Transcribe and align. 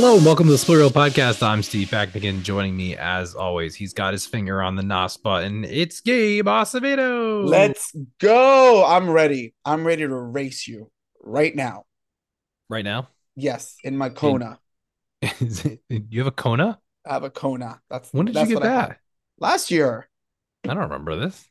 Hello 0.00 0.16
and 0.16 0.24
welcome 0.24 0.46
to 0.46 0.52
the 0.52 0.56
Split 0.56 0.78
Reel 0.78 0.88
Podcast. 0.88 1.46
I'm 1.46 1.62
Steve 1.62 1.90
back 1.90 2.14
again. 2.14 2.42
Joining 2.42 2.74
me 2.74 2.96
as 2.96 3.34
always, 3.34 3.74
he's 3.74 3.92
got 3.92 4.14
his 4.14 4.24
finger 4.24 4.62
on 4.62 4.74
the 4.74 4.82
NOS 4.82 5.18
button. 5.18 5.62
It's 5.62 6.00
Gabe 6.00 6.46
Acevedo. 6.46 7.46
Let's 7.46 7.94
go. 8.18 8.82
I'm 8.82 9.10
ready. 9.10 9.52
I'm 9.62 9.86
ready 9.86 10.04
to 10.08 10.14
race 10.14 10.66
you 10.66 10.90
right 11.22 11.54
now. 11.54 11.84
right 12.70 12.82
now. 12.82 13.08
Yes, 13.36 13.76
in 13.84 13.98
my 13.98 14.08
Kona. 14.08 14.58
It- 15.20 15.82
you 15.90 16.20
have 16.20 16.28
a 16.28 16.30
Kona? 16.32 16.78
I 17.06 17.12
have 17.12 17.24
a 17.24 17.30
Kona. 17.30 17.82
That's 17.90 18.10
When 18.10 18.24
did 18.24 18.34
that's 18.36 18.48
you 18.48 18.56
get 18.56 18.62
that? 18.62 19.00
Last 19.38 19.70
year. 19.70 20.08
I 20.64 20.68
don't 20.68 20.78
remember 20.78 21.16
this. 21.16 21.46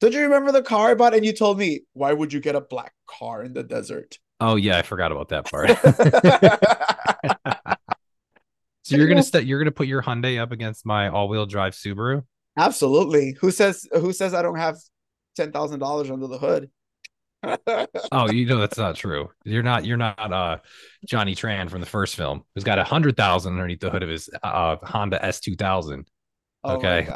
Don't 0.00 0.14
you 0.14 0.22
remember 0.22 0.50
the 0.50 0.62
car 0.62 0.92
I 0.92 0.94
bought? 0.94 1.12
And 1.12 1.26
you 1.26 1.34
told 1.34 1.58
me, 1.58 1.80
why 1.92 2.14
would 2.14 2.32
you 2.32 2.40
get 2.40 2.54
a 2.54 2.62
black 2.62 2.94
car 3.06 3.42
in 3.44 3.52
the 3.52 3.62
desert? 3.62 4.18
Oh 4.40 4.56
yeah, 4.56 4.78
I 4.78 4.82
forgot 4.82 5.12
about 5.12 5.28
that 5.28 5.50
part. 5.50 5.70
so 8.82 8.96
you're 8.96 9.08
gonna 9.08 9.22
st- 9.22 9.46
you're 9.46 9.58
gonna 9.58 9.70
put 9.70 9.86
your 9.86 10.02
Hyundai 10.02 10.40
up 10.40 10.52
against 10.52 10.86
my 10.86 11.08
all-wheel 11.08 11.46
drive 11.46 11.74
Subaru? 11.74 12.24
Absolutely. 12.56 13.36
Who 13.40 13.50
says 13.50 13.86
who 13.92 14.12
says 14.12 14.34
I 14.34 14.42
don't 14.42 14.58
have 14.58 14.76
ten 15.36 15.52
thousand 15.52 15.80
dollars 15.80 16.10
under 16.10 16.26
the 16.26 16.38
hood? 16.38 16.70
Oh, 18.12 18.30
you 18.30 18.44
know 18.44 18.58
that's 18.58 18.76
not 18.76 18.96
true. 18.96 19.30
You're 19.44 19.62
not 19.62 19.86
you're 19.86 19.96
not 19.96 20.32
uh 20.32 20.58
Johnny 21.06 21.34
Tran 21.34 21.70
from 21.70 21.80
the 21.80 21.86
first 21.86 22.14
film 22.14 22.44
who's 22.54 22.64
got 22.64 22.78
a 22.78 22.84
hundred 22.84 23.16
thousand 23.16 23.54
underneath 23.54 23.80
the 23.80 23.88
hood 23.88 24.02
of 24.02 24.10
his 24.10 24.28
uh 24.42 24.76
Honda 24.82 25.24
S 25.24 25.40
two 25.40 25.56
thousand. 25.56 26.06
Oh 26.64 26.76
Okay. 26.76 27.08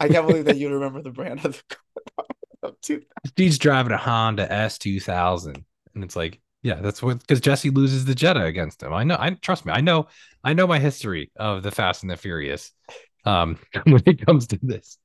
I 0.00 0.08
can't 0.08 0.28
believe 0.28 0.44
that 0.44 0.58
you 0.58 0.72
remember 0.72 1.02
the 1.02 1.10
brand 1.10 1.44
of 1.44 1.60
the 1.68 1.74
car. 1.74 2.72
Dude, 2.82 3.06
He's 3.36 3.58
driving 3.58 3.92
a 3.92 3.96
Honda 3.96 4.50
S 4.52 4.78
two 4.78 5.00
thousand, 5.00 5.64
and 5.94 6.04
it's 6.04 6.14
like, 6.14 6.40
yeah, 6.62 6.74
that's 6.80 7.02
what 7.02 7.20
because 7.20 7.40
Jesse 7.40 7.70
loses 7.70 8.04
the 8.04 8.14
Jetta 8.14 8.44
against 8.44 8.82
him. 8.82 8.92
I 8.92 9.04
know. 9.04 9.16
I 9.18 9.30
trust 9.30 9.64
me. 9.66 9.72
I 9.72 9.80
know. 9.80 10.08
I 10.44 10.54
know 10.54 10.66
my 10.66 10.78
history 10.78 11.30
of 11.36 11.62
the 11.62 11.70
Fast 11.70 12.02
and 12.02 12.10
the 12.10 12.16
Furious. 12.16 12.72
Um, 13.24 13.58
when 13.84 14.02
it 14.06 14.24
comes 14.24 14.46
to 14.48 14.58
this, 14.62 14.98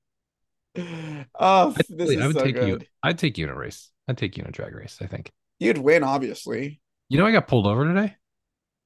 Oh, 0.76 1.76
I'd, 1.78 1.86
this 1.90 2.18
I 2.20 2.28
would 2.28 2.36
so 2.38 2.44
take 2.44 2.56
you. 2.58 2.80
I'd 3.04 3.18
take 3.18 3.38
you 3.38 3.46
in 3.46 3.52
a 3.52 3.56
race. 3.56 3.92
I'd 4.08 4.18
take 4.18 4.38
you 4.38 4.44
in 4.44 4.50
a 4.50 4.52
drag 4.52 4.74
race. 4.74 4.98
I 5.02 5.08
think. 5.08 5.30
You'd 5.60 5.78
win, 5.78 6.04
obviously. 6.04 6.82
You 7.10 7.18
know, 7.20 7.26
I 7.26 7.32
got 7.32 7.48
pulled 7.48 7.68
over 7.68 7.86
today. 7.86 8.16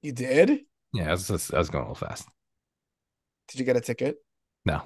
You 0.02 0.12
did? 0.12 0.60
Yeah, 0.92 1.08
I 1.08 1.10
was, 1.12 1.28
just- 1.28 1.52
I 1.54 1.58
was 1.58 1.70
going 1.70 1.84
a 1.84 1.90
little 1.90 2.06
fast. 2.06 2.28
Did 3.48 3.58
you 3.60 3.64
get 3.64 3.76
a 3.76 3.80
ticket? 3.80 4.16
No, 4.66 4.82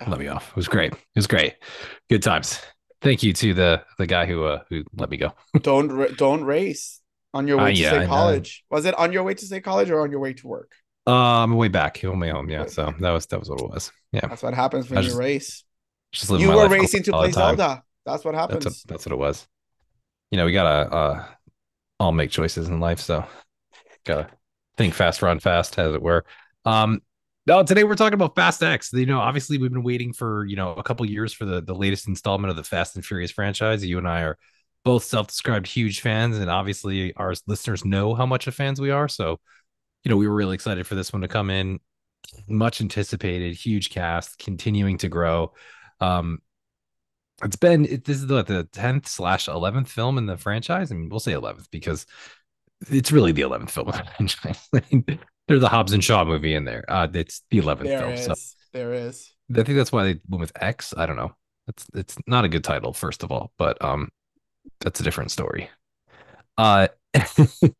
Oh. 0.00 0.10
let 0.10 0.18
me 0.20 0.28
off. 0.28 0.50
It 0.50 0.56
was 0.56 0.68
great. 0.68 0.92
It 0.92 0.98
was 1.16 1.26
great. 1.26 1.54
Good 2.08 2.22
times. 2.22 2.60
Thank 3.02 3.22
you 3.22 3.32
to 3.34 3.52
the 3.54 3.82
the 3.98 4.06
guy 4.06 4.24
who 4.26 4.44
uh 4.44 4.62
who 4.70 4.84
let 4.96 5.10
me 5.10 5.16
go. 5.16 5.32
Don't 5.60 6.16
don't 6.16 6.44
race 6.44 7.00
on 7.34 7.46
your 7.46 7.60
Uh, 7.60 7.64
way 7.64 7.74
to 7.74 7.80
yeah, 7.80 7.90
say 7.90 8.06
college. 8.06 8.64
Was 8.70 8.86
it 8.86 8.94
on 8.98 9.12
your 9.12 9.22
way 9.24 9.34
to 9.34 9.46
say 9.46 9.60
college 9.60 9.90
or 9.90 10.00
on 10.00 10.10
your 10.10 10.20
way 10.20 10.32
to 10.32 10.46
work? 10.46 10.72
Um, 11.06 11.54
way 11.56 11.68
back, 11.68 12.02
on 12.04 12.18
my 12.18 12.30
home. 12.30 12.48
Yeah, 12.48 12.66
so 12.66 12.94
that 13.00 13.10
was 13.10 13.26
that 13.26 13.38
was 13.38 13.50
what 13.50 13.60
it 13.60 13.68
was. 13.68 13.92
Yeah, 14.12 14.26
That's 14.26 14.42
what 14.42 14.54
happens 14.54 14.88
when 14.88 15.02
you 15.02 15.08
just 15.08 15.18
race. 15.18 15.64
just 16.12 16.30
You 16.30 16.48
were 16.48 16.68
racing 16.68 17.02
to 17.04 17.12
play. 17.12 17.32
Zelda. 17.32 17.82
That's 18.06 18.24
what 18.24 18.34
happens. 18.34 18.64
That's 18.64 18.84
what, 18.84 18.88
that's 18.88 19.06
what 19.06 19.12
it 19.12 19.18
was. 19.18 19.46
You 20.30 20.38
know, 20.38 20.46
we 20.46 20.52
gotta 20.52 20.90
uh 20.94 21.24
all 22.00 22.12
make 22.12 22.30
choices 22.30 22.68
in 22.68 22.80
life, 22.80 23.00
so 23.00 23.24
gotta 24.04 24.28
think 24.76 24.94
fast, 24.94 25.22
run 25.22 25.40
fast, 25.40 25.78
as 25.78 25.94
it 25.94 26.02
were. 26.02 26.24
Um 26.64 27.02
no, 27.46 27.62
today 27.62 27.84
we're 27.84 27.94
talking 27.94 28.14
about 28.14 28.34
Fast 28.34 28.62
X. 28.62 28.90
You 28.94 29.04
know, 29.04 29.20
obviously 29.20 29.58
we've 29.58 29.70
been 29.72 29.82
waiting 29.82 30.14
for, 30.14 30.46
you 30.46 30.56
know, 30.56 30.72
a 30.72 30.82
couple 30.82 31.04
years 31.06 31.32
for 31.34 31.44
the 31.44 31.60
the 31.60 31.74
latest 31.74 32.08
installment 32.08 32.50
of 32.50 32.56
the 32.56 32.64
Fast 32.64 32.96
and 32.96 33.04
Furious 33.04 33.30
franchise. 33.30 33.84
You 33.84 33.98
and 33.98 34.08
I 34.08 34.22
are 34.22 34.38
both 34.84 35.04
self-described 35.04 35.66
huge 35.66 36.00
fans, 36.00 36.38
and 36.38 36.50
obviously 36.50 37.14
our 37.14 37.34
listeners 37.46 37.84
know 37.84 38.14
how 38.14 38.26
much 38.26 38.46
of 38.46 38.54
fans 38.54 38.80
we 38.80 38.90
are. 38.90 39.08
So, 39.08 39.40
you 40.04 40.10
know, 40.10 40.16
we 40.16 40.28
were 40.28 40.34
really 40.34 40.54
excited 40.54 40.86
for 40.86 40.94
this 40.94 41.12
one 41.12 41.22
to 41.22 41.28
come 41.28 41.50
in. 41.50 41.80
Much 42.48 42.80
anticipated, 42.80 43.54
huge 43.54 43.90
cast, 43.90 44.38
continuing 44.38 44.98
to 44.98 45.08
grow. 45.08 45.52
Um, 46.00 46.40
it's 47.42 47.56
been 47.56 47.84
it, 47.84 48.04
this 48.04 48.18
is 48.18 48.26
the 48.26 48.42
the 48.42 48.64
tenth 48.64 49.08
slash 49.08 49.48
eleventh 49.48 49.90
film 49.90 50.18
in 50.18 50.26
the 50.26 50.36
franchise. 50.36 50.92
I 50.92 50.94
mean, 50.94 51.08
we'll 51.08 51.20
say 51.20 51.32
eleventh 51.32 51.70
because 51.70 52.06
it's 52.90 53.12
really 53.12 53.32
the 53.32 53.42
eleventh 53.42 53.70
film 53.70 53.88
in 53.88 53.94
the 53.96 54.04
franchise. 54.16 54.68
I 54.74 54.82
mean, 54.90 55.18
there's 55.48 55.62
a 55.62 55.68
Hobbs 55.68 55.92
and 55.92 56.02
Shaw 56.02 56.24
movie 56.24 56.54
in 56.54 56.64
there. 56.64 56.84
Uh, 56.88 57.08
it's 57.12 57.42
the 57.50 57.58
eleventh 57.58 57.88
There 57.88 57.98
film. 58.00 58.12
is. 58.12 58.24
So 58.24 58.34
There 58.72 58.92
is. 58.94 59.32
I 59.50 59.62
think 59.62 59.76
that's 59.76 59.92
why 59.92 60.04
they 60.04 60.20
went 60.28 60.40
with 60.40 60.52
X. 60.62 60.94
I 60.96 61.06
don't 61.06 61.16
know. 61.16 61.34
It's 61.68 61.86
it's 61.94 62.16
not 62.26 62.44
a 62.44 62.48
good 62.48 62.64
title, 62.64 62.92
first 62.92 63.22
of 63.22 63.32
all, 63.32 63.52
but 63.58 63.82
um, 63.84 64.08
that's 64.80 65.00
a 65.00 65.02
different 65.02 65.30
story. 65.30 65.70
Uh, 66.56 66.88
no, 67.14 67.70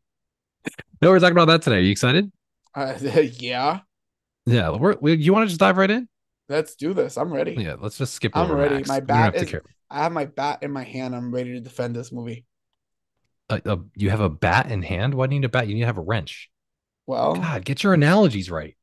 we're 1.01 1.19
talking 1.19 1.37
about 1.37 1.47
that 1.47 1.61
today. 1.61 1.77
Are 1.77 1.81
you 1.81 1.91
excited? 1.91 2.31
Uh, 2.73 2.93
yeah. 3.01 3.79
Yeah, 4.45 4.71
we're, 4.71 4.95
we, 5.01 5.15
you 5.15 5.33
want 5.33 5.45
to 5.45 5.49
just 5.49 5.59
dive 5.59 5.77
right 5.77 5.89
in? 5.89 6.07
Let's 6.49 6.75
do 6.75 6.93
this. 6.93 7.17
I'm 7.17 7.33
ready. 7.33 7.55
Yeah, 7.57 7.75
let's 7.79 7.97
just 7.97 8.13
skip 8.13 8.35
I'm 8.35 8.51
ready. 8.51 8.75
Max. 8.75 8.87
My 8.87 8.99
bat 8.99 9.35
is-. 9.35 9.55
I 9.89 10.03
have 10.03 10.11
my 10.11 10.25
bat 10.25 10.59
in 10.61 10.71
my 10.71 10.83
hand. 10.83 11.15
I'm 11.15 11.33
ready 11.33 11.53
to 11.53 11.59
defend 11.59 11.95
this 11.95 12.11
movie. 12.11 12.45
Uh, 13.49 13.59
uh, 13.65 13.77
you 13.95 14.09
have 14.09 14.19
a 14.19 14.29
bat 14.29 14.71
in 14.71 14.81
hand. 14.81 15.13
Why 15.13 15.27
do 15.27 15.35
you 15.35 15.39
need 15.39 15.45
a 15.45 15.49
bat? 15.49 15.67
You 15.67 15.75
need 15.75 15.81
to 15.81 15.87
have 15.87 15.97
a 15.97 16.01
wrench. 16.01 16.49
Well, 17.07 17.35
God, 17.35 17.65
get 17.65 17.83
your 17.83 17.93
analogies 17.93 18.49
right. 18.49 18.75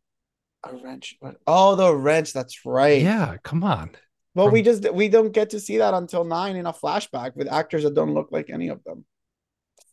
a 0.64 0.76
wrench. 0.76 1.16
Oh, 1.46 1.74
the 1.76 1.94
wrench. 1.94 2.32
That's 2.32 2.64
right. 2.64 3.02
Yeah, 3.02 3.36
come 3.42 3.64
on. 3.64 3.90
But 4.34 4.44
From- 4.44 4.52
we 4.52 4.62
just 4.62 4.90
we 4.92 5.08
don't 5.08 5.32
get 5.32 5.50
to 5.50 5.60
see 5.60 5.78
that 5.78 5.94
until 5.94 6.24
nine 6.24 6.56
in 6.56 6.66
a 6.66 6.72
flashback 6.72 7.36
with 7.36 7.48
actors 7.52 7.82
that 7.84 7.94
don't 7.94 8.14
look 8.14 8.28
like 8.32 8.48
any 8.50 8.68
of 8.68 8.82
them. 8.84 9.04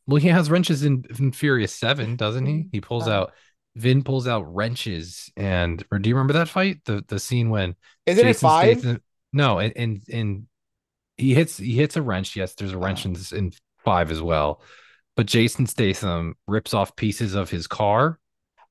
Well, 0.07 0.17
he 0.21 0.29
has 0.29 0.49
wrenches 0.49 0.83
in, 0.83 1.03
in 1.19 1.31
Furious 1.33 1.73
Seven, 1.75 2.15
doesn't 2.15 2.45
he? 2.45 2.67
He 2.71 2.81
pulls 2.81 3.07
Uh. 3.07 3.11
out. 3.11 3.33
Vin 3.75 4.03
pulls 4.03 4.27
out 4.27 4.53
wrenches, 4.53 5.31
and 5.37 5.83
or 5.91 5.99
do 5.99 6.09
you 6.09 6.15
remember 6.15 6.33
that 6.33 6.49
fight? 6.49 6.83
The 6.85 7.03
the 7.07 7.19
scene 7.19 7.49
when 7.51 7.75
Isn't 8.07 8.27
it 8.27 8.35
five? 8.37 8.79
Statham- 8.79 9.01
no, 9.31 9.59
and, 9.59 9.73
and 9.77 10.01
and 10.11 10.47
he 11.17 11.35
hits 11.35 11.57
he 11.57 11.75
hits 11.75 11.95
a 11.95 12.01
wrench. 12.01 12.35
Yes, 12.35 12.55
there's 12.55 12.73
a 12.73 12.77
wrench 12.77 13.05
Oh. 13.05 13.09
in, 13.09 13.37
in 13.37 13.51
five 13.85 14.11
as 14.11 14.21
well. 14.21 14.61
But 15.15 15.27
Jason 15.27 15.67
Statham 15.67 16.35
rips 16.47 16.73
off 16.73 16.95
pieces 16.95 17.35
of 17.35 17.49
his 17.51 17.67
car. 17.67 18.19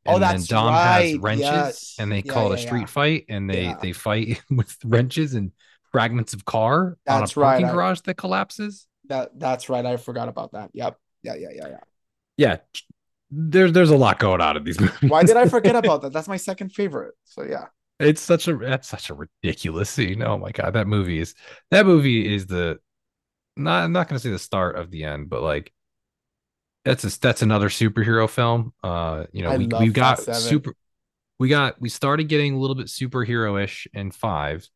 Oh, 0.09 0.15
And 0.15 0.23
then 0.23 0.31
that's 0.37 0.47
Dom 0.49 0.73
has 0.73 1.13
right. 1.13 1.21
wrenches, 1.23 1.45
Yes. 1.45 1.97
and 1.99 2.11
they 2.11 2.23
Yeah, 2.25 2.33
call 2.33 2.47
it 2.53 2.57
yeah, 2.59 2.65
a 2.65 2.67
street 2.67 2.81
yeah. 2.81 2.87
fight, 2.87 3.25
and 3.29 3.49
they 3.51 3.75
they 3.83 3.93
fight 3.93 4.43
with 4.51 4.77
wrenches 4.85 5.35
and 5.35 5.53
fragments 5.93 6.35
of 6.35 6.45
car 6.45 6.97
That's 7.07 7.37
on 7.37 7.43
a 7.43 7.47
right, 7.47 7.51
parking 7.53 7.67
I- 7.67 7.73
garage 7.73 8.01
that 8.03 8.15
collapses. 8.15 8.87
That 9.09 9.39
that's 9.39 9.69
right. 9.69 9.85
I 9.87 9.97
forgot 9.97 10.29
about 10.29 10.53
that. 10.53 10.71
Yep. 10.75 10.99
Yeah, 11.23 11.35
yeah, 11.35 11.49
yeah, 11.55 11.69
yeah. 11.69 11.81
Yeah, 12.37 12.57
there's 13.31 13.73
there's 13.73 13.91
a 13.91 13.97
lot 13.97 14.19
going 14.19 14.41
on 14.41 14.57
in 14.57 14.65
these 14.65 14.81
movies. 14.81 15.11
Why 15.11 15.23
did 15.25 15.37
I 15.37 15.47
forget 15.49 15.77
about 15.77 16.03
that? 16.03 16.13
That's 16.13 16.29
my 16.29 16.37
second 16.37 16.71
favorite. 16.71 17.15
So 17.25 17.43
yeah. 17.43 17.67
It's 18.01 18.21
such 18.21 18.47
a 18.49 18.57
that's 18.57 18.87
such 18.89 19.11
a 19.11 19.15
ridiculous 19.15 19.91
scene. 19.91 20.23
Oh 20.23 20.39
my 20.39 20.53
god, 20.53 20.75
that 20.75 20.87
movie 20.87 21.19
is 21.19 21.35
that 21.71 21.85
movie 21.87 22.33
is 22.35 22.47
the 22.47 22.79
not 23.57 23.85
I'm 23.85 23.93
not 23.93 24.09
gonna 24.09 24.19
say 24.21 24.31
the 24.31 24.39
start 24.39 24.77
of 24.77 24.91
the 24.91 25.05
end, 25.05 25.29
but 25.31 25.43
like 25.43 25.73
that's 26.85 27.05
a, 27.05 27.21
that's 27.21 27.43
another 27.43 27.69
superhero 27.69 28.29
film. 28.29 28.73
Uh, 28.83 29.25
you 29.33 29.43
know, 29.43 29.51
I 29.51 29.57
we 29.57 29.67
we 29.67 29.89
got 29.89 30.21
Seven. 30.21 30.41
super 30.41 30.75
we 31.39 31.49
got 31.49 31.81
we 31.81 31.89
started 31.89 32.29
getting 32.29 32.55
a 32.55 32.59
little 32.59 32.77
bit 32.77 32.87
superhero-ish 32.87 33.87
in 33.93 34.11
five. 34.11 34.69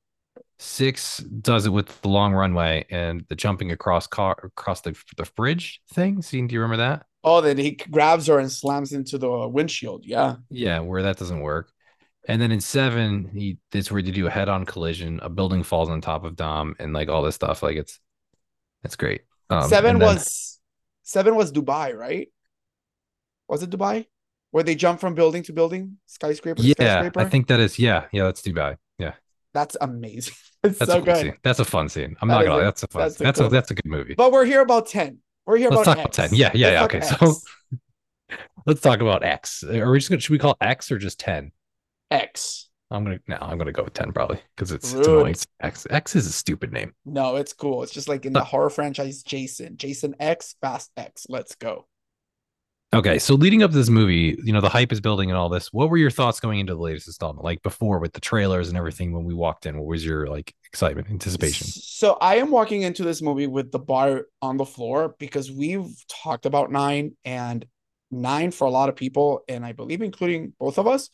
Six 0.58 1.18
does 1.18 1.66
it 1.66 1.70
with 1.70 2.00
the 2.02 2.08
long 2.08 2.32
runway 2.32 2.86
and 2.88 3.24
the 3.28 3.34
jumping 3.34 3.72
across 3.72 4.06
car 4.06 4.36
across 4.44 4.80
the 4.82 4.96
the 5.16 5.28
bridge 5.36 5.80
thing. 5.92 6.22
Scene, 6.22 6.46
do 6.46 6.54
you 6.54 6.60
remember 6.60 6.82
that? 6.82 7.06
Oh, 7.24 7.40
then 7.40 7.56
he 7.56 7.72
grabs 7.72 8.26
her 8.26 8.38
and 8.38 8.50
slams 8.50 8.92
into 8.92 9.16
the 9.18 9.48
windshield. 9.48 10.04
Yeah. 10.04 10.36
Yeah, 10.50 10.80
where 10.80 11.02
that 11.04 11.18
doesn't 11.18 11.40
work. 11.40 11.70
And 12.28 12.40
then 12.40 12.52
in 12.52 12.60
seven, 12.60 13.30
he 13.32 13.58
it's 13.72 13.90
where 13.90 14.02
they 14.02 14.12
do 14.12 14.26
a 14.26 14.30
head-on 14.30 14.64
collision, 14.64 15.18
a 15.22 15.28
building 15.28 15.62
falls 15.64 15.88
on 15.88 16.00
top 16.00 16.24
of 16.24 16.36
Dom, 16.36 16.76
and 16.78 16.92
like 16.92 17.08
all 17.08 17.22
this 17.22 17.34
stuff. 17.34 17.62
Like 17.62 17.76
it's 17.76 17.98
it's 18.84 18.96
great. 18.96 19.22
Um, 19.50 19.68
seven 19.68 19.98
then- 19.98 20.14
was 20.14 20.51
seven 21.02 21.34
was 21.34 21.52
Dubai, 21.52 21.94
right? 21.96 22.28
Was 23.48 23.62
it 23.62 23.70
Dubai? 23.70 24.06
Where 24.50 24.62
they 24.62 24.74
jump 24.74 25.00
from 25.00 25.14
building 25.14 25.42
to 25.44 25.52
building, 25.52 25.96
skyscraper 26.06 26.60
to 26.60 26.68
yeah, 26.68 26.74
skyscraper? 26.74 27.20
I 27.20 27.24
think 27.24 27.46
that 27.48 27.60
is 27.60 27.78
yeah, 27.78 28.04
yeah. 28.12 28.24
That's 28.24 28.42
Dubai. 28.42 28.76
Yeah, 28.98 29.14
that's 29.54 29.76
amazing. 29.80 30.34
It's 30.64 30.78
that's 30.78 30.92
so 30.92 30.98
a 30.98 31.00
fun 31.00 31.14
good. 31.14 31.16
scene. 31.16 31.36
That's 31.42 31.58
a 31.58 31.64
fun 31.64 31.88
scene. 31.88 32.14
I'm 32.22 32.28
That 32.28 32.34
not 32.34 32.44
gonna 32.44 32.56
lie, 32.58 32.62
that's 32.62 32.84
a 32.84 32.86
fun. 32.86 33.02
that's 33.02 33.16
That's 33.16 33.40
a 33.40 33.42
that's 33.42 33.52
a, 33.52 33.54
that's 33.56 33.70
a 33.72 33.74
good 33.74 33.86
movie. 33.86 34.14
But 34.14 34.30
we're 34.30 34.44
here 34.44 34.60
about 34.60 34.86
10. 34.86 35.18
We're 35.44 35.56
here 35.56 35.70
Let's 35.70 35.82
about 35.82 35.96
talk 35.96 35.98
about 36.04 36.12
ten. 36.12 36.30
Yeah, 36.32 36.52
yeah, 36.54 36.70
yeah. 36.70 36.84
Okay, 36.84 37.00
talk 37.00 37.18
so 37.18 37.34
let's 38.66 38.80
talk 38.80 39.00
about 39.00 39.24
X. 39.24 39.64
Are 39.64 39.90
we 39.90 39.98
just 39.98 40.08
gonna 40.08 40.20
should 40.20 40.30
we 40.30 40.38
call 40.38 40.56
X 40.60 40.92
or 40.92 40.98
just 40.98 41.18
ten? 41.18 41.50
X. 42.10 42.68
I'm 42.92 43.04
gonna 43.04 43.18
no, 43.26 43.38
I'm 43.40 43.58
gonna 43.58 43.72
go 43.72 43.84
with 43.84 43.94
ten 43.94 44.12
probably 44.12 44.40
because 44.54 44.70
it's, 44.70 44.92
it's 44.92 45.06
annoying. 45.06 45.34
X 45.60 45.86
X 45.90 46.14
is 46.14 46.26
a 46.26 46.32
stupid 46.32 46.72
name. 46.72 46.92
No, 47.04 47.36
it's 47.36 47.52
cool. 47.52 47.82
It's 47.82 47.92
just 47.92 48.08
like 48.08 48.26
in 48.26 48.32
the 48.32 48.44
horror 48.44 48.70
franchise, 48.70 49.22
Jason. 49.22 49.76
Jason 49.76 50.14
X, 50.20 50.54
Fast 50.60 50.90
X. 50.96 51.26
Let's 51.28 51.54
go. 51.54 51.86
Okay, 52.94 53.18
so 53.18 53.34
leading 53.34 53.62
up 53.62 53.70
to 53.70 53.76
this 53.76 53.88
movie, 53.88 54.38
you 54.44 54.52
know, 54.52 54.60
the 54.60 54.68
hype 54.68 54.92
is 54.92 55.00
building 55.00 55.30
and 55.30 55.38
all 55.38 55.48
this. 55.48 55.72
What 55.72 55.88
were 55.88 55.96
your 55.96 56.10
thoughts 56.10 56.40
going 56.40 56.58
into 56.58 56.74
the 56.74 56.80
latest 56.80 57.06
installment? 57.06 57.42
Like 57.42 57.62
before 57.62 57.98
with 57.98 58.12
the 58.12 58.20
trailers 58.20 58.68
and 58.68 58.76
everything 58.76 59.14
when 59.14 59.24
we 59.24 59.32
walked 59.32 59.64
in, 59.64 59.78
what 59.78 59.86
was 59.86 60.04
your 60.04 60.26
like 60.26 60.54
excitement, 60.66 61.08
anticipation? 61.08 61.68
So 61.68 62.18
I 62.20 62.36
am 62.36 62.50
walking 62.50 62.82
into 62.82 63.02
this 63.02 63.22
movie 63.22 63.46
with 63.46 63.72
the 63.72 63.78
bar 63.78 64.26
on 64.42 64.58
the 64.58 64.66
floor 64.66 65.14
because 65.18 65.50
we've 65.50 65.88
talked 66.06 66.44
about 66.44 66.70
nine 66.70 67.16
and 67.24 67.64
nine 68.10 68.50
for 68.50 68.66
a 68.66 68.70
lot 68.70 68.90
of 68.90 68.96
people, 68.96 69.42
and 69.48 69.64
I 69.64 69.72
believe 69.72 70.02
including 70.02 70.52
both 70.60 70.76
of 70.78 70.86
us, 70.86 71.08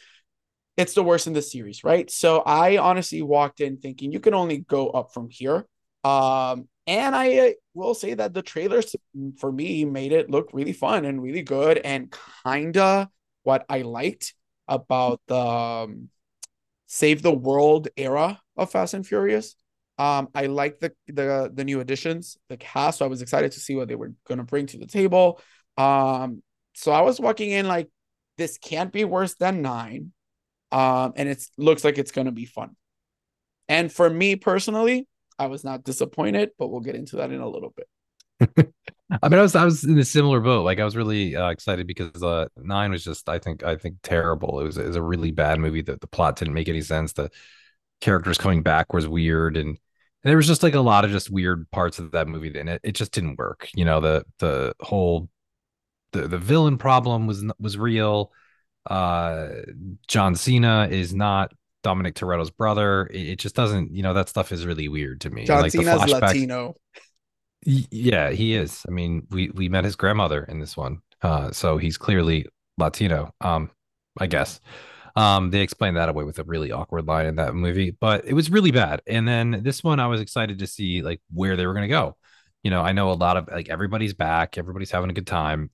it's 0.79 0.95
the 0.95 1.03
worst 1.03 1.27
in 1.27 1.33
the 1.33 1.43
series, 1.43 1.83
right? 1.83 2.09
So 2.09 2.39
I 2.47 2.79
honestly 2.79 3.21
walked 3.21 3.61
in 3.61 3.79
thinking 3.79 4.13
you 4.13 4.21
can 4.21 4.33
only 4.33 4.59
go 4.59 4.89
up 4.91 5.13
from 5.13 5.29
here. 5.29 5.67
Um, 6.05 6.69
and 6.87 7.17
I 7.17 7.39
uh, 7.39 7.51
will 7.75 7.95
say 7.95 8.15
that 8.15 8.33
the 8.33 8.43
trailers 8.43 8.95
for 9.39 9.51
me 9.51 9.85
made 9.85 10.13
it 10.13 10.31
look 10.31 10.51
really 10.53 10.73
fun 10.73 11.05
and 11.05 11.21
really 11.21 11.43
good 11.43 11.79
and 11.79 12.15
kinda 12.45 13.11
what 13.43 13.67
I 13.69 13.83
liked 13.83 14.35
about 14.69 15.21
the 15.27 15.37
um, 15.37 16.11
save 16.87 17.23
the 17.23 17.35
world 17.35 17.89
era 17.97 18.41
of 18.57 18.71
Fast 18.71 18.95
and 18.95 19.07
Furious. 19.07 19.57
Um, 19.99 20.29
I 20.33 20.47
like 20.47 20.79
the 20.79 20.93
the 21.09 21.51
the 21.53 21.65
new 21.65 21.81
additions, 21.81 22.37
the 22.49 22.57
cast. 22.57 22.99
So 22.99 23.05
I 23.05 23.09
was 23.09 23.21
excited 23.21 23.51
to 23.53 23.61
see 23.61 23.75
what 23.75 23.89
they 23.89 23.97
were 23.97 24.13
gonna 24.29 24.45
bring 24.45 24.67
to 24.67 24.79
the 24.79 24.87
table. 24.87 25.41
Um, 25.77 26.41
so 26.75 26.93
I 26.93 27.01
was 27.01 27.19
walking 27.19 27.51
in 27.51 27.67
like 27.67 27.89
this 28.37 28.59
can't 28.59 28.93
be 28.93 29.05
worse 29.05 29.35
than 29.35 29.61
nine. 29.61 30.13
Um, 30.71 31.13
and 31.17 31.29
it 31.29 31.43
looks 31.57 31.85
like 31.85 31.99
it's 31.99 32.13
gonna 32.13 32.33
be 32.33 32.45
fun. 32.47 32.77
And 33.69 33.93
for 33.93 34.09
me 34.09 34.37
personally, 34.37 35.07
I 35.39 35.47
was 35.47 35.65
not 35.65 35.85
disappointed, 35.85 36.51
but 36.59 36.69
we'll 36.69 36.81
get 36.81 36.95
into 36.95 37.17
that 37.17 37.31
in 37.31 37.41
a 37.41 37.49
little 37.49 37.75
bit. 37.77 37.89
I 39.23 39.29
mean, 39.29 39.39
I 39.39 39.43
was 39.43 39.57
I 39.57 39.65
was 39.65 39.85
in 39.85 39.99
a 39.99 40.05
similar 40.05 40.41
boat. 40.41 40.65
Like 40.65 40.79
I 40.79 40.85
was 40.85 40.97
really 40.97 41.35
uh, 41.35 41.49
excited 41.49 41.87
because 41.87 42.23
uh, 42.23 42.47
nine 42.57 42.91
was 42.91 43.05
just 43.05 43.29
I 43.29 43.39
think 43.39 43.63
I 43.63 43.77
think 43.77 43.97
terrible. 44.03 44.61
It 44.61 44.65
was 44.65 44.79
it 44.79 44.87
was 44.87 44.97
a 44.97 45.03
really 45.03 45.33
bad 45.33 45.59
movie. 45.61 45.83
That 45.83 46.01
the 46.01 46.07
plot 46.07 46.37
didn't 46.37 46.55
make 46.55 46.69
any 46.69 46.83
sense. 46.83 47.13
The 47.13 47.31
characters 48.01 48.39
coming 48.39 48.63
back 48.63 48.93
was 48.93 49.09
weird, 49.09 49.57
and, 49.57 49.69
and 49.69 49.79
there 50.23 50.37
was 50.37 50.47
just 50.47 50.63
like 50.63 50.75
a 50.75 50.81
lot 50.81 51.05
of 51.05 51.11
just 51.11 51.31
weird 51.31 51.71
parts 51.71 51.99
of 51.99 52.13
that 52.13 52.29
movie. 52.29 52.59
And 52.59 52.69
it, 52.69 52.81
it 52.85 52.93
just 52.93 53.13
didn't 53.13 53.39
work. 53.39 53.69
You 53.75 53.85
know, 53.85 54.01
the 54.01 54.25
the 54.39 54.75
whole 54.81 55.29
the 56.13 56.29
the 56.29 56.39
villain 56.39 56.79
problem 56.79 57.27
was 57.27 57.45
was 57.59 57.79
real. 57.79 58.33
Uh, 58.89 59.49
John 60.07 60.35
Cena 60.35 60.89
is 60.91 61.15
not 61.15 61.53
Dominic 61.83 62.15
Toretto's 62.15 62.51
brother. 62.51 63.07
It, 63.07 63.29
it, 63.29 63.39
just 63.39 63.55
doesn't, 63.55 63.95
you 63.95 64.03
know, 64.03 64.15
that 64.15 64.29
stuff 64.29 64.51
is 64.51 64.67
really 64.67 64.89
weird 64.89 65.21
to 65.23 65.31
me. 65.31 65.45
John 65.45 65.63
like 65.63 65.73
Cena's 65.73 66.11
Latino. 66.11 66.75
Yeah, 67.65 68.31
he 68.31 68.55
is. 68.55 68.85
I 68.89 68.91
mean, 68.91 69.27
we 69.31 69.51
we 69.51 69.69
met 69.69 69.85
his 69.85 69.97
grandmother 69.97 70.45
in 70.45 70.61
this 70.61 70.77
one, 70.77 71.01
uh, 71.23 71.51
so 71.51 71.77
he's 71.77 71.99
clearly 71.99 72.47
Latino. 72.79 73.35
Um, 73.41 73.71
I 74.19 74.27
guess. 74.27 74.61
Um, 75.17 75.51
they 75.51 75.63
explained 75.63 75.97
that 75.97 76.09
away 76.09 76.23
with 76.23 76.39
a 76.39 76.45
really 76.45 76.71
awkward 76.71 77.07
line 77.07 77.27
in 77.27 77.37
that 77.37 77.55
movie, 77.55 77.91
but 77.91 78.25
it 78.25 78.35
was 78.35 78.51
really 78.51 78.71
bad. 78.71 79.03
And 79.07 79.27
then 79.27 79.63
this 79.65 79.83
one, 79.83 79.99
I 79.99 80.07
was 80.07 80.21
excited 80.21 80.61
to 80.61 80.67
see 80.69 81.03
like 81.03 81.21
where 81.33 81.57
they 81.57 81.67
were 81.67 81.73
going 81.75 81.89
to 81.89 81.89
go. 81.89 82.17
You 82.63 82.71
know, 82.71 82.83
I 82.83 82.93
know 82.93 83.11
a 83.11 83.15
lot 83.15 83.37
of 83.37 83.49
like 83.49 83.69
everybody's 83.69 84.15
back, 84.15 84.59
everybody's 84.59 84.93
having 84.93 85.11
a 85.11 85.15
good 85.15 85.27
time. 85.27 85.71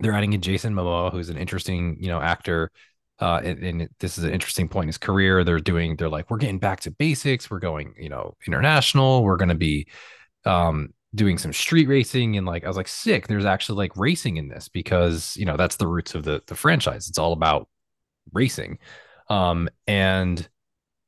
They're 0.00 0.12
adding 0.12 0.32
in 0.32 0.40
Jason 0.40 0.74
Momoa, 0.74 1.10
who's 1.10 1.28
an 1.28 1.38
interesting, 1.38 1.96
you 2.00 2.08
know, 2.08 2.20
actor. 2.20 2.70
Uh, 3.18 3.40
and, 3.42 3.64
and, 3.64 3.88
this 3.98 4.18
is 4.18 4.24
an 4.24 4.32
interesting 4.32 4.68
point 4.68 4.84
in 4.84 4.88
his 4.88 4.98
career. 4.98 5.42
They're 5.42 5.58
doing, 5.58 5.96
they're 5.96 6.08
like, 6.08 6.30
we're 6.30 6.36
getting 6.36 6.58
back 6.58 6.80
to 6.80 6.90
basics. 6.90 7.50
We're 7.50 7.60
going, 7.60 7.94
you 7.98 8.10
know, 8.10 8.36
international. 8.46 9.22
We're 9.24 9.38
going 9.38 9.48
to 9.48 9.54
be 9.54 9.86
um, 10.44 10.92
doing 11.14 11.38
some 11.38 11.52
street 11.52 11.88
racing. 11.88 12.36
And 12.36 12.46
like, 12.46 12.64
I 12.64 12.68
was 12.68 12.76
like, 12.76 12.88
sick. 12.88 13.26
There's 13.26 13.46
actually 13.46 13.78
like 13.78 13.96
racing 13.96 14.36
in 14.36 14.48
this 14.48 14.68
because, 14.68 15.34
you 15.36 15.46
know, 15.46 15.56
that's 15.56 15.76
the 15.76 15.86
roots 15.86 16.14
of 16.14 16.24
the, 16.24 16.42
the 16.46 16.54
franchise. 16.54 17.08
It's 17.08 17.18
all 17.18 17.32
about 17.32 17.68
racing. 18.32 18.78
Um, 19.30 19.68
and, 19.86 20.46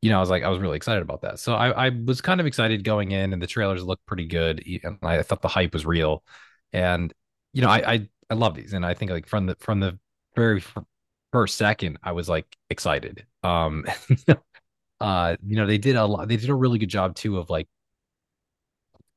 you 0.00 0.11
know, 0.11 0.17
I 0.17 0.20
was 0.20 0.31
like, 0.31 0.44
I 0.44 0.49
was 0.49 0.61
really 0.61 0.76
excited 0.76 1.02
about 1.02 1.23
that. 1.23 1.38
So 1.38 1.55
I, 1.55 1.88
I 1.88 1.90
was 1.90 2.20
kind 2.20 2.40
of 2.40 2.46
excited 2.46 2.85
going 2.85 3.12
in 3.12 3.32
and 3.32 3.43
the 3.43 3.46
trailers 3.46 3.85
looked 3.85 4.06
pretty 4.06 4.26
good. 4.26 4.64
And 4.82 4.99
I 5.02 5.23
thought 5.23 5.43
the 5.43 5.49
hype 5.49 5.75
was 5.75 5.85
real. 5.85 6.25
And, 6.73 7.12
you 7.52 7.62
know, 7.62 7.69
I, 7.69 7.93
I, 7.93 8.08
I 8.30 8.34
love 8.34 8.54
these. 8.54 8.72
And 8.72 8.84
I 8.84 8.94
think 8.94 9.10
like 9.10 9.26
from 9.26 9.46
the, 9.46 9.56
from 9.60 9.80
the 9.80 9.98
very 10.34 10.62
first 11.32 11.56
second, 11.56 11.98
I 12.02 12.12
was 12.12 12.28
like 12.28 12.46
excited. 12.70 13.26
Um, 13.42 13.84
uh, 15.00 15.36
you 15.44 15.56
know, 15.56 15.66
they 15.66 15.78
did 15.78 15.96
a 15.96 16.04
lot. 16.04 16.28
They 16.28 16.36
did 16.36 16.50
a 16.50 16.54
really 16.54 16.78
good 16.78 16.88
job 16.88 17.14
too 17.14 17.38
of 17.38 17.50
like 17.50 17.69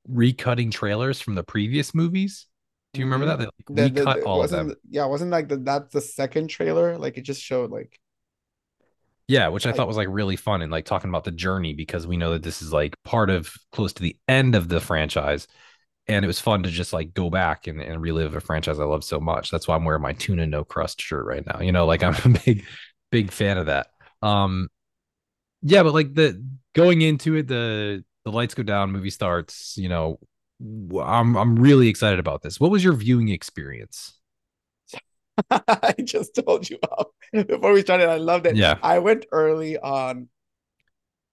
recutting 0.09 0.71
trailers 0.71 1.21
from 1.21 1.35
the 1.35 1.43
previous 1.43 1.93
movies. 1.93 2.47
Do 2.93 2.99
you 2.99 3.05
remember 3.05 3.27
mm-hmm. 3.27 3.43
that? 3.43 3.49
They 3.69 3.83
like, 3.83 3.93
the, 3.93 4.01
recut 4.01 4.15
the, 4.15 4.21
the, 4.21 4.27
all 4.27 4.43
of 4.43 4.49
them. 4.49 4.75
Yeah, 4.89 5.05
wasn't 5.05 5.31
like 5.31 5.47
the, 5.47 5.57
that's 5.57 5.93
the 5.93 6.01
second 6.01 6.47
trailer. 6.47 6.97
Like 6.97 7.17
it 7.17 7.21
just 7.21 7.41
showed 7.41 7.71
like. 7.71 7.99
Yeah, 9.27 9.47
which 9.47 9.65
I 9.65 9.71
thought 9.71 9.87
was 9.87 9.95
like 9.95 10.09
really 10.11 10.35
fun 10.35 10.61
and 10.61 10.69
like 10.69 10.83
talking 10.83 11.09
about 11.09 11.23
the 11.23 11.31
journey 11.31 11.73
because 11.73 12.05
we 12.05 12.17
know 12.17 12.33
that 12.33 12.43
this 12.43 12.61
is 12.61 12.73
like 12.73 13.01
part 13.03 13.29
of 13.29 13.53
close 13.71 13.93
to 13.93 14.01
the 14.01 14.17
end 14.27 14.55
of 14.55 14.67
the 14.67 14.81
franchise 14.81 15.47
and 16.11 16.25
it 16.25 16.27
was 16.27 16.39
fun 16.39 16.63
to 16.63 16.69
just 16.69 16.93
like 16.93 17.13
go 17.13 17.29
back 17.29 17.67
and, 17.67 17.81
and 17.81 18.01
relive 18.01 18.35
a 18.35 18.39
franchise 18.39 18.79
I 18.79 18.83
love 18.83 19.03
so 19.03 19.19
much. 19.19 19.51
That's 19.51 19.67
why 19.67 19.75
I'm 19.75 19.85
wearing 19.85 20.01
my 20.01 20.13
tuna 20.13 20.45
no 20.45 20.63
crust 20.63 21.01
shirt 21.01 21.25
right 21.25 21.45
now. 21.45 21.61
You 21.61 21.71
know, 21.71 21.85
like 21.85 22.03
I'm 22.03 22.15
a 22.25 22.39
big, 22.45 22.65
big 23.11 23.31
fan 23.31 23.57
of 23.57 23.67
that. 23.67 23.87
Um, 24.21 24.69
yeah, 25.61 25.83
but 25.83 25.93
like 25.93 26.13
the 26.13 26.43
going 26.73 27.01
into 27.01 27.35
it, 27.35 27.47
the 27.47 28.03
the 28.25 28.31
lights 28.31 28.53
go 28.53 28.63
down, 28.63 28.91
movie 28.91 29.09
starts. 29.09 29.77
You 29.77 29.89
know, 29.89 30.19
I'm 30.61 31.35
I'm 31.35 31.55
really 31.55 31.87
excited 31.87 32.19
about 32.19 32.41
this. 32.41 32.59
What 32.59 32.71
was 32.71 32.83
your 32.83 32.93
viewing 32.93 33.29
experience? 33.29 34.17
I 35.49 35.95
just 36.03 36.35
told 36.35 36.69
you 36.69 36.77
before 37.33 37.73
we 37.73 37.81
started. 37.81 38.09
I 38.09 38.17
loved 38.17 38.47
it. 38.47 38.55
Yeah, 38.55 38.77
I 38.81 38.99
went 38.99 39.25
early 39.31 39.77
on 39.77 40.27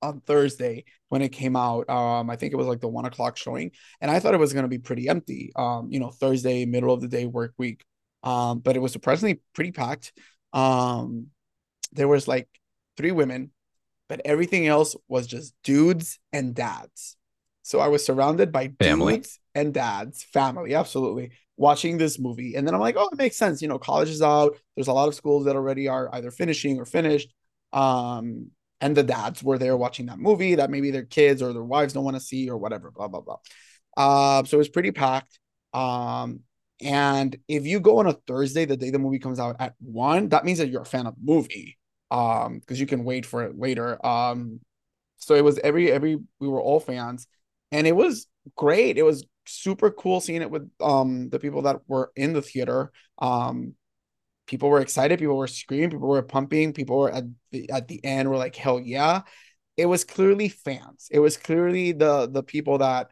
on 0.02 0.20
Thursday 0.20 0.84
when 1.08 1.22
it 1.22 1.30
came 1.30 1.56
out. 1.56 1.88
Um, 1.88 2.30
I 2.30 2.36
think 2.36 2.52
it 2.52 2.56
was 2.56 2.66
like 2.66 2.80
the 2.80 2.88
one 2.88 3.04
o'clock 3.04 3.36
showing, 3.36 3.72
and 4.00 4.10
I 4.10 4.20
thought 4.20 4.34
it 4.34 4.40
was 4.40 4.52
gonna 4.52 4.68
be 4.68 4.78
pretty 4.78 5.08
empty. 5.08 5.52
Um, 5.56 5.88
you 5.90 6.00
know, 6.00 6.10
Thursday, 6.10 6.64
middle 6.66 6.92
of 6.92 7.00
the 7.00 7.08
day 7.08 7.26
work 7.26 7.54
week. 7.58 7.84
Um, 8.22 8.58
but 8.58 8.76
it 8.76 8.80
was 8.80 8.92
surprisingly 8.92 9.40
pretty 9.54 9.72
packed. 9.72 10.12
Um, 10.52 11.28
there 11.92 12.08
was 12.08 12.26
like 12.26 12.48
three 12.96 13.12
women, 13.12 13.50
but 14.08 14.20
everything 14.24 14.66
else 14.66 14.96
was 15.08 15.26
just 15.26 15.54
dudes 15.62 16.18
and 16.32 16.54
dads. 16.54 17.16
So 17.62 17.80
I 17.80 17.88
was 17.88 18.04
surrounded 18.04 18.50
by 18.50 18.72
family. 18.80 19.16
dudes 19.16 19.38
and 19.54 19.74
dads, 19.74 20.22
family, 20.22 20.74
absolutely, 20.74 21.32
watching 21.56 21.98
this 21.98 22.18
movie. 22.18 22.54
And 22.54 22.66
then 22.66 22.74
I'm 22.74 22.80
like, 22.80 22.96
oh, 22.96 23.08
it 23.12 23.18
makes 23.18 23.36
sense. 23.36 23.60
You 23.60 23.68
know, 23.68 23.78
college 23.78 24.08
is 24.08 24.22
out. 24.22 24.56
There's 24.74 24.88
a 24.88 24.92
lot 24.92 25.08
of 25.08 25.14
schools 25.14 25.44
that 25.44 25.56
already 25.56 25.86
are 25.86 26.08
either 26.14 26.30
finishing 26.30 26.78
or 26.78 26.86
finished. 26.86 27.32
Um, 27.72 28.50
and 28.80 28.96
the 28.96 29.02
dads 29.02 29.42
were 29.42 29.58
there 29.58 29.76
watching 29.76 30.06
that 30.06 30.18
movie 30.18 30.56
that 30.56 30.70
maybe 30.70 30.90
their 30.90 31.04
kids 31.04 31.42
or 31.42 31.52
their 31.52 31.64
wives 31.64 31.92
don't 31.92 32.04
want 32.04 32.16
to 32.16 32.20
see 32.20 32.48
or 32.48 32.56
whatever, 32.56 32.90
blah, 32.90 33.08
blah, 33.08 33.20
blah. 33.20 33.38
Uh, 33.96 34.44
so 34.44 34.56
it 34.56 34.58
was 34.58 34.68
pretty 34.68 34.92
packed. 34.92 35.38
Um, 35.72 36.40
and 36.80 37.36
if 37.48 37.66
you 37.66 37.80
go 37.80 37.98
on 37.98 38.06
a 38.06 38.12
Thursday, 38.12 38.64
the 38.64 38.76
day 38.76 38.90
the 38.90 38.98
movie 38.98 39.18
comes 39.18 39.40
out 39.40 39.56
at 39.58 39.74
one, 39.80 40.28
that 40.28 40.44
means 40.44 40.58
that 40.58 40.68
you're 40.68 40.82
a 40.82 40.86
fan 40.86 41.06
of 41.06 41.14
the 41.14 41.32
movie. 41.32 41.76
Um, 42.10 42.60
because 42.60 42.80
you 42.80 42.86
can 42.86 43.04
wait 43.04 43.26
for 43.26 43.42
it 43.42 43.58
later. 43.58 44.04
Um, 44.06 44.60
so 45.18 45.34
it 45.34 45.44
was 45.44 45.58
every 45.58 45.92
every 45.92 46.18
we 46.40 46.48
were 46.48 46.60
all 46.60 46.80
fans, 46.80 47.26
and 47.70 47.86
it 47.86 47.94
was 47.94 48.26
great. 48.56 48.96
It 48.96 49.02
was 49.02 49.26
super 49.46 49.90
cool 49.90 50.20
seeing 50.20 50.42
it 50.42 50.50
with 50.50 50.70
um 50.80 51.28
the 51.28 51.38
people 51.38 51.62
that 51.62 51.80
were 51.86 52.10
in 52.16 52.32
the 52.32 52.40
theater. 52.40 52.92
Um, 53.18 53.74
people 54.48 54.70
were 54.70 54.80
excited, 54.80 55.20
people 55.20 55.36
were 55.36 55.46
screaming, 55.46 55.90
people 55.90 56.08
were 56.08 56.22
pumping, 56.22 56.72
people 56.72 56.98
were 56.98 57.12
at 57.12 57.24
the 57.52 57.70
at 57.70 57.88
the 57.88 58.04
end 58.04 58.28
were 58.28 58.36
like, 58.36 58.56
hell 58.56 58.80
yeah. 58.80 59.22
It 59.76 59.86
was 59.86 60.04
clearly 60.04 60.48
fans. 60.48 61.08
It 61.12 61.20
was 61.20 61.36
clearly 61.36 61.92
the 61.92 62.28
the 62.28 62.42
people 62.42 62.78
that 62.78 63.10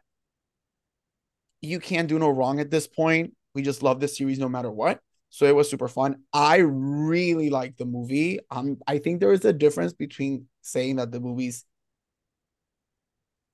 you 1.61 1.79
can't 1.79 2.09
do 2.09 2.19
no 2.19 2.29
wrong 2.29 2.59
at 2.59 2.71
this 2.71 2.87
point. 2.87 3.33
We 3.55 3.61
just 3.61 3.83
love 3.83 3.99
this 3.99 4.17
series 4.17 4.39
no 4.39 4.49
matter 4.49 4.71
what. 4.71 4.99
So 5.29 5.45
it 5.45 5.55
was 5.55 5.69
super 5.69 5.87
fun. 5.87 6.23
I 6.33 6.57
really 6.57 7.49
liked 7.49 7.77
the 7.77 7.85
movie. 7.85 8.39
Um, 8.49 8.77
I 8.87 8.99
think 8.99 9.19
there 9.19 9.33
is 9.33 9.45
a 9.45 9.53
difference 9.53 9.93
between 9.93 10.47
saying 10.61 10.97
that 10.97 11.11
the 11.11 11.19
movie's 11.19 11.65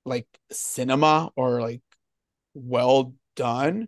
like 0.05 0.27
cinema 0.51 1.31
or 1.35 1.61
like 1.61 1.81
well 2.53 3.13
done 3.35 3.87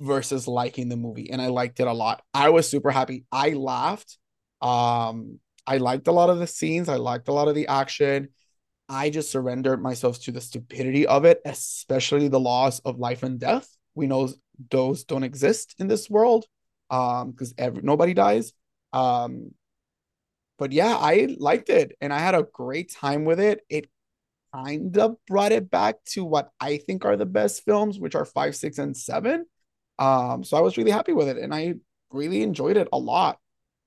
versus 0.00 0.46
liking 0.46 0.88
the 0.88 0.96
movie 0.96 1.30
and 1.30 1.42
I 1.42 1.48
liked 1.48 1.80
it 1.80 1.86
a 1.86 1.92
lot. 1.92 2.22
I 2.32 2.50
was 2.50 2.68
super 2.68 2.90
happy. 2.90 3.24
I 3.32 3.50
laughed. 3.50 4.16
Um 4.60 5.40
I 5.66 5.78
liked 5.78 6.08
a 6.08 6.12
lot 6.12 6.30
of 6.30 6.38
the 6.38 6.46
scenes. 6.46 6.88
I 6.88 6.96
liked 6.96 7.28
a 7.28 7.32
lot 7.32 7.48
of 7.48 7.54
the 7.54 7.66
action. 7.68 8.28
I 8.88 9.10
just 9.10 9.30
surrendered 9.30 9.82
myself 9.82 10.18
to 10.22 10.32
the 10.32 10.40
stupidity 10.40 11.06
of 11.06 11.24
it, 11.24 11.40
especially 11.44 12.28
the 12.28 12.40
laws 12.40 12.80
of 12.80 12.98
life 12.98 13.22
and 13.22 13.38
death. 13.38 13.68
We 13.94 14.06
know 14.06 14.30
those 14.70 15.04
don't 15.04 15.24
exist 15.24 15.74
in 15.78 15.88
this 15.88 16.08
world 16.08 16.46
um 16.90 17.32
because 17.32 17.54
every 17.58 17.82
nobody 17.82 18.14
dies. 18.14 18.52
Um 18.92 19.52
but 20.58 20.72
yeah, 20.72 20.96
I 20.96 21.36
liked 21.38 21.70
it 21.70 21.96
and 22.00 22.12
I 22.12 22.18
had 22.18 22.34
a 22.34 22.42
great 22.52 22.92
time 22.92 23.24
with 23.24 23.38
it. 23.40 23.60
It 23.68 23.88
kind 24.54 24.96
of 24.98 25.16
brought 25.26 25.52
it 25.52 25.70
back 25.70 25.96
to 26.06 26.24
what 26.24 26.50
I 26.60 26.78
think 26.78 27.04
are 27.04 27.16
the 27.16 27.26
best 27.26 27.64
films, 27.64 27.98
which 27.98 28.14
are 28.14 28.24
five, 28.24 28.56
six, 28.56 28.78
and 28.78 28.96
seven. 28.96 29.46
Um, 29.98 30.44
so 30.44 30.56
I 30.56 30.60
was 30.60 30.76
really 30.76 30.90
happy 30.90 31.12
with 31.12 31.28
it 31.28 31.38
and 31.38 31.54
I 31.54 31.74
really 32.12 32.42
enjoyed 32.42 32.76
it 32.76 32.88
a 32.92 32.98
lot. 32.98 33.38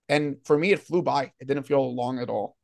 And 0.10 0.38
for 0.44 0.58
me, 0.58 0.72
it 0.72 0.82
flew 0.82 1.02
by. 1.02 1.32
It 1.40 1.48
didn't 1.48 1.64
feel 1.64 1.96
long 1.96 2.20
at 2.20 2.30
all. 2.30 2.58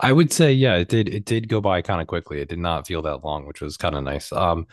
I 0.00 0.12
would 0.12 0.32
say, 0.32 0.52
yeah, 0.52 0.76
it 0.76 0.88
did. 0.88 1.08
It 1.08 1.24
did 1.24 1.48
go 1.48 1.60
by 1.60 1.82
kind 1.82 2.00
of 2.00 2.06
quickly. 2.08 2.40
It 2.40 2.48
did 2.48 2.58
not 2.58 2.86
feel 2.86 3.02
that 3.02 3.24
long, 3.24 3.46
which 3.46 3.60
was 3.60 3.76
kind 3.76 3.94
of 3.94 4.02
nice. 4.02 4.32
Um, 4.32 4.66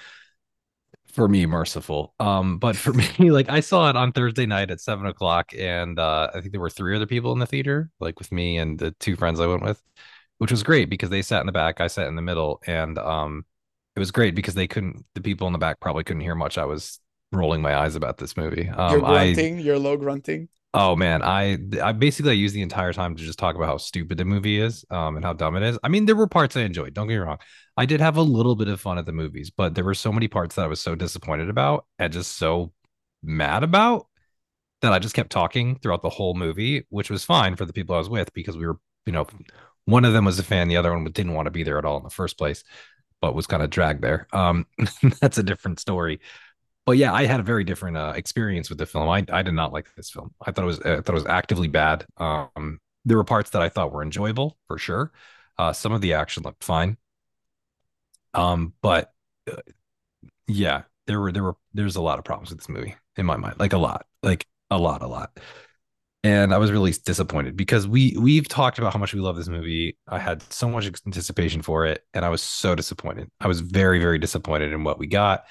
for 1.11 1.27
me 1.27 1.45
merciful. 1.45 2.13
Um, 2.19 2.57
but 2.59 2.75
for 2.75 2.93
me, 3.19 3.31
like 3.31 3.49
I 3.49 3.59
saw 3.59 3.89
it 3.89 3.95
on 3.95 4.11
Thursday 4.11 4.45
night 4.45 4.71
at 4.71 4.81
seven 4.81 5.05
o'clock, 5.05 5.51
and 5.57 5.99
uh, 5.99 6.29
I 6.33 6.39
think 6.39 6.51
there 6.51 6.61
were 6.61 6.69
three 6.69 6.95
other 6.95 7.05
people 7.05 7.31
in 7.33 7.39
the 7.39 7.45
theater, 7.45 7.91
like 7.99 8.19
with 8.19 8.31
me 8.31 8.57
and 8.57 8.77
the 8.77 8.91
two 8.99 9.15
friends 9.15 9.39
I 9.39 9.47
went 9.47 9.63
with, 9.63 9.81
which 10.37 10.51
was 10.51 10.63
great 10.63 10.89
because 10.89 11.09
they 11.09 11.21
sat 11.21 11.41
in 11.41 11.45
the 11.47 11.51
back, 11.51 11.81
I 11.81 11.87
sat 11.87 12.07
in 12.07 12.15
the 12.15 12.21
middle, 12.21 12.61
and 12.67 12.97
um, 12.97 13.45
it 13.95 13.99
was 13.99 14.11
great 14.11 14.35
because 14.35 14.55
they 14.55 14.67
couldn't. 14.67 15.05
The 15.15 15.21
people 15.21 15.47
in 15.47 15.53
the 15.53 15.59
back 15.59 15.79
probably 15.79 16.03
couldn't 16.03 16.21
hear 16.21 16.35
much. 16.35 16.57
I 16.57 16.65
was 16.65 16.99
rolling 17.31 17.61
my 17.61 17.75
eyes 17.75 17.95
about 17.95 18.17
this 18.17 18.35
movie. 18.37 18.69
Um, 18.69 18.91
You're 18.91 19.05
I 19.05 19.33
grunting, 19.33 19.59
you're 19.59 19.79
low 19.79 19.97
grunting. 19.97 20.49
Oh 20.73 20.95
man, 20.95 21.23
I 21.23 21.57
I 21.81 21.93
basically 21.93 22.31
I 22.31 22.35
used 22.35 22.53
the 22.53 22.61
entire 22.61 22.93
time 22.93 23.15
to 23.15 23.23
just 23.23 23.39
talk 23.39 23.55
about 23.55 23.67
how 23.67 23.77
stupid 23.77 24.19
the 24.19 24.25
movie 24.25 24.59
is, 24.59 24.85
um, 24.91 25.15
and 25.15 25.25
how 25.25 25.33
dumb 25.33 25.55
it 25.55 25.63
is. 25.63 25.79
I 25.83 25.87
mean, 25.87 26.05
there 26.05 26.15
were 26.15 26.27
parts 26.27 26.55
I 26.55 26.61
enjoyed. 26.61 26.93
Don't 26.93 27.07
get 27.07 27.15
me 27.15 27.19
wrong. 27.19 27.39
I 27.75 27.85
did 27.85 28.01
have 28.01 28.17
a 28.17 28.21
little 28.21 28.55
bit 28.55 28.67
of 28.67 28.79
fun 28.79 28.99
at 28.99 29.05
the 29.05 29.11
movies, 29.11 29.49
but 29.49 29.73
there 29.73 29.83
were 29.83 29.95
so 29.95 30.11
many 30.11 30.27
parts 30.27 30.55
that 30.55 30.65
I 30.65 30.67
was 30.67 30.79
so 30.79 30.93
disappointed 30.93 31.49
about 31.49 31.85
and 31.97 32.13
just 32.13 32.37
so 32.37 32.71
mad 33.23 33.63
about 33.63 34.07
that 34.81 34.93
I 34.93 34.99
just 34.99 35.15
kept 35.15 35.31
talking 35.31 35.79
throughout 35.79 36.03
the 36.03 36.09
whole 36.09 36.35
movie, 36.35 36.85
which 36.89 37.09
was 37.09 37.25
fine 37.25 37.55
for 37.55 37.65
the 37.65 37.73
people 37.73 37.95
I 37.95 37.99
was 37.99 38.09
with 38.09 38.31
because 38.33 38.55
we 38.55 38.67
were, 38.67 38.77
you 39.05 39.13
know, 39.13 39.27
one 39.85 40.05
of 40.05 40.13
them 40.13 40.25
was 40.25 40.39
a 40.39 40.43
fan, 40.43 40.67
the 40.67 40.77
other 40.77 40.93
one 40.93 41.03
didn't 41.05 41.33
want 41.33 41.47
to 41.47 41.51
be 41.51 41.63
there 41.63 41.79
at 41.79 41.85
all 41.85 41.97
in 41.97 42.03
the 42.03 42.09
first 42.11 42.37
place, 42.37 42.63
but 43.21 43.33
was 43.35 43.47
kind 43.47 43.63
of 43.63 43.71
dragged 43.71 44.03
there. 44.03 44.27
Um, 44.31 44.67
that's 45.19 45.37
a 45.39 45.43
different 45.43 45.79
story 45.79 46.19
but 46.85 46.97
yeah, 46.97 47.13
I 47.13 47.25
had 47.25 47.39
a 47.39 47.43
very 47.43 47.63
different 47.63 47.97
uh, 47.97 48.13
experience 48.15 48.69
with 48.69 48.79
the 48.79 48.85
film. 48.85 49.09
I 49.09 49.25
I 49.31 49.43
did 49.43 49.53
not 49.53 49.71
like 49.73 49.93
this 49.95 50.09
film. 50.09 50.33
I 50.45 50.51
thought 50.51 50.63
it 50.63 50.67
was 50.67 50.79
I 50.81 51.01
thought 51.01 51.09
it 51.09 51.13
was 51.13 51.25
actively 51.25 51.67
bad. 51.67 52.05
Um, 52.17 52.79
there 53.05 53.17
were 53.17 53.23
parts 53.23 53.51
that 53.51 53.61
I 53.61 53.69
thought 53.69 53.91
were 53.91 54.03
enjoyable 54.03 54.57
for 54.67 54.77
sure. 54.77 55.11
Uh, 55.57 55.73
some 55.73 55.91
of 55.91 56.01
the 56.01 56.13
action 56.13 56.43
looked 56.43 56.63
fine. 56.63 56.97
Um, 58.33 58.73
but 58.81 59.11
uh, 59.51 59.57
yeah, 60.47 60.83
there 61.07 61.19
were 61.19 61.31
there 61.31 61.43
were 61.43 61.55
there's 61.73 61.95
a 61.95 62.01
lot 62.01 62.19
of 62.19 62.25
problems 62.25 62.49
with 62.49 62.59
this 62.59 62.69
movie 62.69 62.95
in 63.17 63.25
my 63.25 63.37
mind, 63.37 63.55
like 63.59 63.73
a 63.73 63.77
lot, 63.77 64.05
like 64.23 64.47
a 64.69 64.77
lot, 64.77 65.01
a 65.01 65.07
lot. 65.07 65.37
And 66.23 66.53
I 66.53 66.57
was 66.57 66.71
really 66.71 66.91
disappointed 66.91 67.55
because 67.55 67.87
we 67.87 68.15
we've 68.19 68.47
talked 68.47 68.77
about 68.77 68.91
how 68.93 68.99
much 68.99 69.13
we 69.13 69.21
love 69.21 69.37
this 69.37 69.47
movie. 69.47 69.97
I 70.07 70.19
had 70.19 70.43
so 70.51 70.69
much 70.69 70.85
anticipation 71.05 71.61
for 71.61 71.85
it, 71.85 72.03
and 72.13 72.25
I 72.25 72.29
was 72.29 72.41
so 72.41 72.75
disappointed. 72.75 73.29
I 73.39 73.47
was 73.47 73.61
very 73.61 73.99
very 73.99 74.19
disappointed 74.19 74.73
in 74.73 74.83
what 74.83 74.99
we 74.99 75.07
got 75.07 75.45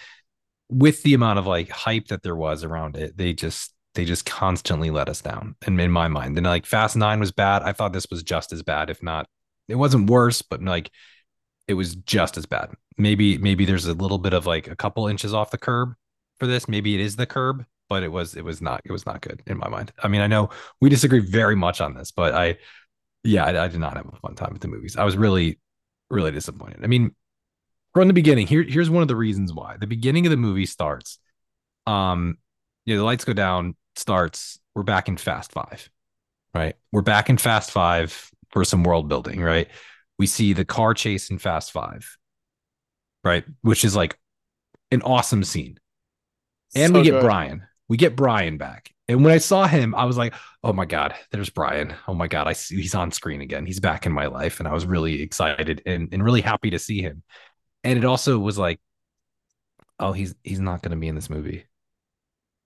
with 0.71 1.03
the 1.03 1.15
amount 1.15 1.39
of 1.39 1.47
like 1.47 1.71
hype 1.71 2.09
that 2.09 2.23
there 2.23 2.37
was 2.37 2.65
around 2.65 2.97
it, 2.97 3.17
they 3.17 3.33
just 3.33 3.75
they 3.95 4.05
just 4.05 4.27
constantly 4.27 4.91
let 4.91 5.09
us 5.09 5.21
down. 5.21 5.57
And 5.67 5.81
in 5.81 5.91
my 5.91 6.09
mind, 6.09 6.37
and 6.37 6.47
like 6.47 6.67
Fast 6.67 6.97
Nine 6.97 7.21
was 7.21 7.33
bad. 7.33 7.63
I 7.63 7.73
thought 7.73 7.93
this 7.93 8.07
was 8.11 8.23
just 8.23 8.53
as 8.53 8.63
bad, 8.63 8.91
if 8.91 9.03
not, 9.03 9.27
it 9.69 9.77
wasn't 9.77 10.11
worse, 10.11 10.43
but 10.43 10.63
like 10.63 10.91
it 11.67 11.75
was 11.75 11.95
just 11.97 12.37
as 12.37 12.47
bad. 12.47 12.71
Maybe 12.97 13.39
maybe 13.39 13.65
there's 13.65 13.87
a 13.87 13.95
little 13.95 14.19
bit 14.19 14.33
of 14.33 14.47
like 14.47 14.69
a 14.69 14.77
couple 14.77 15.07
inches 15.07 15.35
off 15.35 15.51
the 15.51 15.59
curb 15.59 15.95
for 16.39 16.47
this. 16.47 16.69
Maybe 16.69 16.95
it 16.95 17.01
is 17.01 17.17
the 17.17 17.27
curb, 17.27 17.65
but 17.89 18.03
it 18.03 18.13
was 18.13 18.35
it 18.35 18.45
was 18.45 18.61
not 18.61 18.83
it 18.85 18.93
was 18.93 19.07
not 19.07 19.21
good 19.21 19.43
in 19.47 19.59
my 19.59 19.69
mind. 19.69 19.93
I 20.03 20.09
mean, 20.09 20.21
I 20.21 20.27
know 20.27 20.51
we 20.81 20.89
disagree 20.89 21.21
very 21.21 21.57
much 21.57 21.81
on 21.81 21.95
this, 21.95 22.11
but 22.11 22.35
I 22.35 22.59
yeah, 23.25 23.45
I, 23.45 23.65
I 23.65 23.69
did 23.69 23.81
not 23.81 23.97
have 23.97 24.07
a 24.07 24.17
fun 24.17 24.35
time 24.35 24.53
with 24.53 24.63
the 24.63 24.69
movies. 24.69 24.97
I 24.97 25.05
was 25.05 25.17
really 25.17 25.59
really 26.11 26.33
disappointed. 26.33 26.83
I 26.83 26.87
mean, 26.87 27.15
from 27.99 28.09
the 28.09 28.15
beginning. 28.15 28.47
Here, 28.47 28.63
here's 28.63 28.89
one 28.89 29.03
of 29.03 29.09
the 29.09 29.17
reasons 29.17 29.53
why. 29.53 29.77
The 29.77 29.87
beginning 29.87 30.25
of 30.27 30.31
the 30.31 30.37
movie 30.37 30.67
starts. 30.67 31.19
Um, 31.87 32.39
yeah, 32.85 32.97
the 32.97 33.03
lights 33.03 33.25
go 33.25 33.33
down, 33.33 33.75
starts. 33.97 34.61
We're 34.75 34.85
back 34.85 35.09
in 35.09 35.17
Fast 35.17 35.53
Five, 35.53 35.91
right? 36.55 36.77
We're 36.93 37.03
back 37.03 37.29
in 37.29 37.39
Fast 37.39 37.73
Five 37.73 38.31
for 38.51 38.65
some 38.65 38.85
world 38.85 39.09
building, 39.09 39.41
right? 39.43 39.69
We 40.19 40.27
see 40.27 40.53
the 40.53 40.65
car 40.65 40.95
chase 40.95 41.31
in 41.31 41.39
Fast 41.39 41.73
Five, 41.73 42.17
right? 43.25 43.45
Which 43.63 43.85
is 43.85 43.97
like 43.97 44.19
an 44.93 45.03
awesome 45.03 45.43
scene. 45.43 45.81
And 46.77 46.93
so 46.93 47.01
we 47.01 47.05
get 47.05 47.13
good. 47.13 47.23
Brian. 47.23 47.67
We 47.89 47.97
get 47.97 48.15
Brian 48.15 48.59
back. 48.59 48.93
And 49.09 49.25
when 49.25 49.33
I 49.33 49.39
saw 49.39 49.67
him, 49.67 49.95
I 49.95 50.05
was 50.05 50.19
like, 50.19 50.35
oh 50.63 50.75
my 50.75 50.85
God, 50.85 51.15
there's 51.33 51.49
Brian. 51.49 51.95
Oh 52.07 52.15
my 52.15 52.29
God, 52.29 52.47
I 52.47 52.53
see 52.53 52.77
he's 52.77 52.95
on 52.95 53.11
screen 53.11 53.41
again. 53.41 53.65
He's 53.65 53.81
back 53.81 54.05
in 54.05 54.13
my 54.13 54.27
life. 54.27 54.61
And 54.61 54.69
I 54.69 54.73
was 54.73 54.85
really 54.85 55.23
excited 55.23 55.83
and, 55.87 56.11
and 56.13 56.23
really 56.23 56.43
happy 56.43 56.71
to 56.71 56.79
see 56.79 57.01
him 57.01 57.23
and 57.85 57.99
it 57.99 58.05
also 58.05 58.39
was 58.39 58.59
like 58.59 58.81
oh 60.01 60.13
he's 60.13 60.35
he's 60.45 60.61
not 60.61 60.83
going 60.83 60.91
to 60.91 60.97
be 60.97 61.09
in 61.09 61.15
this 61.15 61.31
movie. 61.31 61.67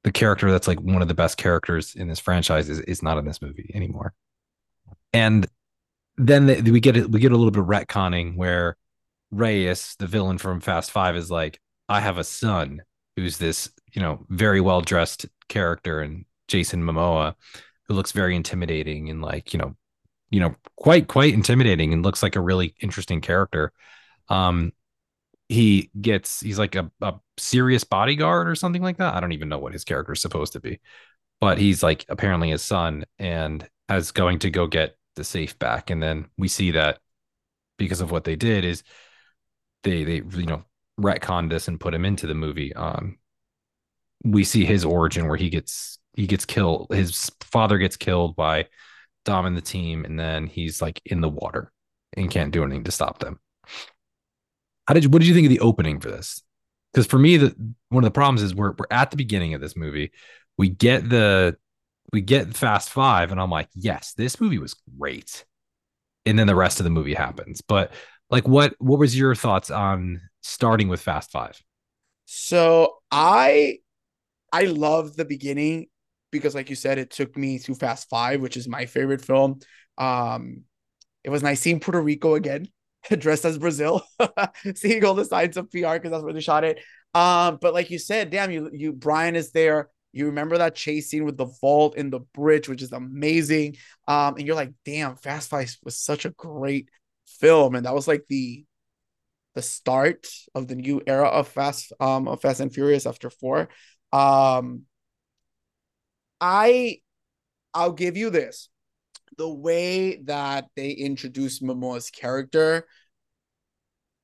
The 0.04 0.12
character 0.12 0.50
that's 0.50 0.68
like 0.68 0.80
one 0.80 1.02
of 1.02 1.08
the 1.08 1.14
best 1.14 1.36
characters 1.36 1.94
in 1.94 2.08
this 2.08 2.18
franchise 2.18 2.68
is, 2.68 2.80
is 2.80 3.02
not 3.02 3.18
in 3.18 3.24
this 3.24 3.40
movie 3.40 3.70
anymore. 3.74 4.14
And 5.12 5.46
then 6.16 6.46
the, 6.46 6.70
we 6.70 6.80
get 6.80 7.10
we 7.10 7.20
get 7.20 7.32
a 7.32 7.36
little 7.36 7.50
bit 7.50 7.60
of 7.60 7.66
retconning 7.66 8.36
where 8.36 8.76
Reyes 9.30 9.96
the 9.98 10.06
villain 10.06 10.38
from 10.38 10.60
Fast 10.60 10.90
5 10.90 11.16
is 11.16 11.30
like 11.30 11.60
I 11.88 12.00
have 12.00 12.18
a 12.18 12.24
son 12.24 12.82
who's 13.16 13.38
this 13.38 13.70
you 13.92 14.02
know 14.02 14.26
very 14.28 14.60
well 14.60 14.80
dressed 14.80 15.26
character 15.48 16.00
and 16.00 16.24
Jason 16.48 16.82
Momoa 16.82 17.34
who 17.86 17.94
looks 17.94 18.12
very 18.12 18.36
intimidating 18.36 19.08
and 19.08 19.22
like 19.22 19.52
you 19.52 19.58
know 19.58 19.76
you 20.30 20.40
know 20.40 20.54
quite 20.76 21.08
quite 21.08 21.32
intimidating 21.32 21.92
and 21.92 22.02
looks 22.02 22.22
like 22.22 22.36
a 22.36 22.40
really 22.40 22.74
interesting 22.80 23.20
character. 23.20 23.72
Um 24.28 24.72
he 25.48 25.90
gets 26.00 26.40
he's 26.40 26.58
like 26.58 26.74
a, 26.74 26.90
a 27.00 27.14
serious 27.38 27.84
bodyguard 27.84 28.48
or 28.48 28.54
something 28.54 28.82
like 28.82 28.98
that. 28.98 29.14
I 29.14 29.20
don't 29.20 29.32
even 29.32 29.48
know 29.48 29.58
what 29.58 29.72
his 29.72 29.84
character 29.84 30.12
is 30.12 30.22
supposed 30.22 30.54
to 30.54 30.60
be, 30.60 30.80
but 31.40 31.58
he's 31.58 31.82
like 31.82 32.04
apparently 32.08 32.50
his 32.50 32.62
son 32.62 33.04
and 33.18 33.68
as 33.88 34.12
going 34.12 34.38
to 34.40 34.50
go 34.50 34.66
get 34.66 34.96
the 35.16 35.24
safe 35.24 35.58
back. 35.58 35.90
And 35.90 36.02
then 36.02 36.26
we 36.38 36.48
see 36.48 36.72
that 36.72 36.98
because 37.78 38.00
of 38.00 38.10
what 38.10 38.24
they 38.24 38.36
did 38.36 38.64
is 38.64 38.82
they 39.82 40.04
they 40.04 40.14
you 40.16 40.46
know 40.46 40.64
retconned 41.00 41.50
this 41.50 41.68
and 41.68 41.80
put 41.80 41.94
him 41.94 42.04
into 42.04 42.26
the 42.26 42.34
movie. 42.34 42.72
Um, 42.74 43.18
we 44.24 44.44
see 44.44 44.64
his 44.64 44.84
origin 44.84 45.26
where 45.26 45.36
he 45.36 45.50
gets 45.50 45.98
he 46.14 46.26
gets 46.26 46.44
killed. 46.44 46.88
His 46.90 47.30
father 47.40 47.78
gets 47.78 47.96
killed 47.96 48.36
by 48.36 48.66
Dom 49.24 49.46
and 49.46 49.56
the 49.56 49.62
team, 49.62 50.04
and 50.04 50.18
then 50.18 50.46
he's 50.46 50.82
like 50.82 51.00
in 51.04 51.20
the 51.20 51.28
water 51.28 51.72
and 52.14 52.30
can't 52.30 52.52
do 52.52 52.62
anything 52.62 52.84
to 52.84 52.90
stop 52.90 53.18
them. 53.18 53.40
How 54.86 54.94
did 54.94 55.04
you, 55.04 55.10
what 55.10 55.20
did 55.20 55.28
you 55.28 55.34
think 55.34 55.46
of 55.46 55.50
the 55.50 55.60
opening 55.60 56.00
for 56.00 56.10
this? 56.10 56.42
Because 56.92 57.06
for 57.06 57.18
me, 57.18 57.36
the 57.36 57.54
one 57.88 58.04
of 58.04 58.08
the 58.08 58.14
problems 58.14 58.42
is 58.42 58.54
we're 58.54 58.72
we're 58.72 58.86
at 58.90 59.10
the 59.10 59.16
beginning 59.16 59.54
of 59.54 59.60
this 59.60 59.76
movie. 59.76 60.12
We 60.58 60.68
get 60.68 61.08
the 61.08 61.56
we 62.12 62.20
get 62.20 62.54
Fast 62.54 62.90
Five, 62.90 63.32
and 63.32 63.40
I'm 63.40 63.50
like, 63.50 63.68
yes, 63.74 64.12
this 64.14 64.40
movie 64.40 64.58
was 64.58 64.74
great. 64.98 65.44
And 66.26 66.38
then 66.38 66.46
the 66.46 66.54
rest 66.54 66.80
of 66.80 66.84
the 66.84 66.90
movie 66.90 67.14
happens. 67.14 67.62
But 67.62 67.92
like, 68.30 68.46
what 68.46 68.74
what 68.78 68.98
was 68.98 69.18
your 69.18 69.34
thoughts 69.34 69.70
on 69.70 70.20
starting 70.42 70.88
with 70.88 71.00
Fast 71.00 71.30
Five? 71.30 71.60
So 72.26 72.96
I 73.10 73.78
I 74.52 74.64
love 74.64 75.16
the 75.16 75.24
beginning 75.24 75.86
because, 76.30 76.54
like 76.54 76.70
you 76.70 76.76
said, 76.76 76.98
it 76.98 77.10
took 77.10 77.36
me 77.36 77.58
to 77.60 77.74
Fast 77.74 78.08
Five, 78.10 78.40
which 78.40 78.56
is 78.56 78.68
my 78.68 78.86
favorite 78.86 79.24
film. 79.24 79.60
Um, 79.96 80.62
it 81.24 81.30
was 81.30 81.42
nice 81.42 81.60
seeing 81.60 81.80
Puerto 81.80 82.00
Rico 82.00 82.34
again. 82.34 82.68
dressed 83.18 83.44
as 83.44 83.58
Brazil, 83.58 84.02
seeing 84.74 85.04
all 85.04 85.14
the 85.14 85.24
signs 85.24 85.56
of 85.56 85.70
PR 85.70 85.94
because 85.94 86.10
that's 86.10 86.24
where 86.24 86.32
they 86.32 86.40
shot 86.40 86.64
it. 86.64 86.80
Um, 87.14 87.58
but 87.60 87.74
like 87.74 87.90
you 87.90 87.98
said, 87.98 88.30
damn, 88.30 88.50
you 88.50 88.70
you 88.72 88.92
Brian 88.92 89.36
is 89.36 89.52
there. 89.52 89.88
You 90.12 90.26
remember 90.26 90.58
that 90.58 90.74
chase 90.74 91.08
scene 91.10 91.24
with 91.24 91.36
the 91.36 91.50
vault 91.60 91.96
in 91.96 92.10
the 92.10 92.20
bridge, 92.20 92.68
which 92.68 92.82
is 92.82 92.92
amazing. 92.92 93.76
Um, 94.06 94.36
and 94.36 94.46
you're 94.46 94.56
like, 94.56 94.72
damn, 94.84 95.16
Fast 95.16 95.50
Five 95.50 95.74
was 95.84 95.98
such 95.98 96.24
a 96.24 96.30
great 96.30 96.88
film, 97.26 97.74
and 97.74 97.86
that 97.86 97.94
was 97.94 98.08
like 98.08 98.24
the 98.28 98.64
the 99.54 99.62
start 99.62 100.26
of 100.54 100.66
the 100.68 100.74
new 100.74 101.02
era 101.06 101.28
of 101.28 101.48
Fast 101.48 101.92
um 102.00 102.28
of 102.28 102.40
Fast 102.40 102.60
and 102.60 102.72
Furious 102.72 103.06
after 103.06 103.30
four. 103.30 103.68
Um, 104.12 104.82
I 106.40 106.98
I'll 107.74 107.92
give 107.92 108.16
you 108.16 108.30
this 108.30 108.68
the 109.38 109.48
way 109.48 110.16
that 110.24 110.68
they 110.76 110.90
introduce 110.90 111.60
Momoa's 111.60 112.10
character 112.10 112.86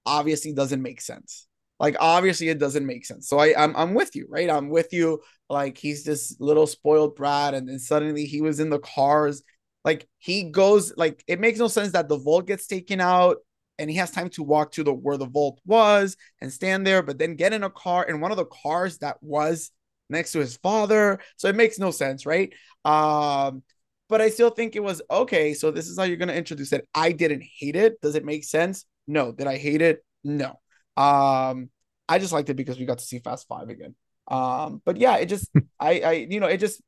obviously 0.07 0.53
doesn't 0.53 0.83
make 0.83 1.01
sense. 1.01 1.47
Like 1.81 1.97
obviously 2.01 2.49
it 2.49 2.59
doesn't 2.59 2.87
make 2.87 3.07
sense. 3.07 3.29
So 3.29 3.39
I 3.39 3.55
I'm 3.57 3.77
I'm 3.77 3.95
with 3.95 4.17
you, 4.17 4.27
right? 4.29 4.51
I'm 4.51 4.69
with 4.69 4.93
you. 4.93 5.21
Like 5.49 5.79
he's 5.79 6.05
this 6.05 6.37
little 6.41 6.67
spoiled 6.67 7.15
brat, 7.17 7.55
and 7.55 7.69
then 7.69 7.79
suddenly 7.79 8.25
he 8.25 8.41
was 8.41 8.61
in 8.61 8.71
the 8.71 8.81
cars. 8.81 9.43
Like 9.85 10.09
he 10.19 10.45
goes, 10.45 10.93
like 10.97 11.23
it 11.27 11.41
makes 11.41 11.59
no 11.59 11.69
sense 11.69 11.93
that 11.93 12.09
the 12.09 12.19
vault 12.19 12.47
gets 12.47 12.67
taken 12.67 13.01
out 13.01 13.37
and 13.79 13.89
he 13.89 13.97
has 13.97 14.11
time 14.11 14.29
to 14.31 14.43
walk 14.43 14.73
to 14.73 14.83
the 14.83 14.93
where 14.93 15.17
the 15.17 15.27
vault 15.27 15.61
was 15.65 16.17
and 16.41 16.53
stand 16.53 16.87
there, 16.87 17.03
but 17.03 17.19
then 17.19 17.37
get 17.37 17.53
in 17.53 17.63
a 17.63 17.71
car 17.71 18.05
in 18.05 18.21
one 18.21 18.33
of 18.33 18.37
the 18.37 18.45
cars 18.47 18.99
that 18.99 19.17
was 19.23 19.71
next 20.11 20.33
to 20.33 20.41
his 20.41 20.57
father. 20.57 21.21
So 21.37 21.49
it 21.49 21.55
makes 21.55 21.79
no 21.79 21.91
sense, 21.91 22.27
right? 22.27 22.53
Um, 22.85 23.63
but 24.09 24.21
I 24.21 24.31
still 24.31 24.51
think 24.51 24.77
it 24.77 24.83
was 24.83 25.03
okay. 25.11 25.55
So 25.55 25.71
this 25.71 25.89
is 25.89 25.99
how 25.99 26.05
you're 26.05 26.17
going 26.17 26.29
to 26.29 26.37
introduce 26.37 26.73
it. 26.73 26.87
I 26.95 27.13
didn't 27.13 27.45
hate 27.59 27.77
it. 27.77 28.01
Does 28.01 28.15
it 28.15 28.25
make 28.25 28.45
sense? 28.45 28.85
No. 29.07 29.33
Did 29.33 29.47
I 29.47 29.57
hate 29.57 29.83
it? 29.83 30.05
No. 30.25 30.59
Um, 30.97 31.71
I 32.09 32.19
just 32.19 32.33
liked 32.33 32.49
it 32.51 32.55
because 32.55 32.79
we 32.79 32.87
got 32.87 32.99
to 32.99 33.05
see 33.05 33.19
Fast 33.19 33.47
Five 33.49 33.69
again. 33.69 33.95
Um, 34.27 34.83
but 34.85 34.97
yeah, 34.97 35.17
it 35.17 35.27
just, 35.27 35.51
I, 35.81 36.01
I, 36.01 36.13
you 36.29 36.41
know, 36.41 36.47
it 36.47 36.59
just, 36.59 36.83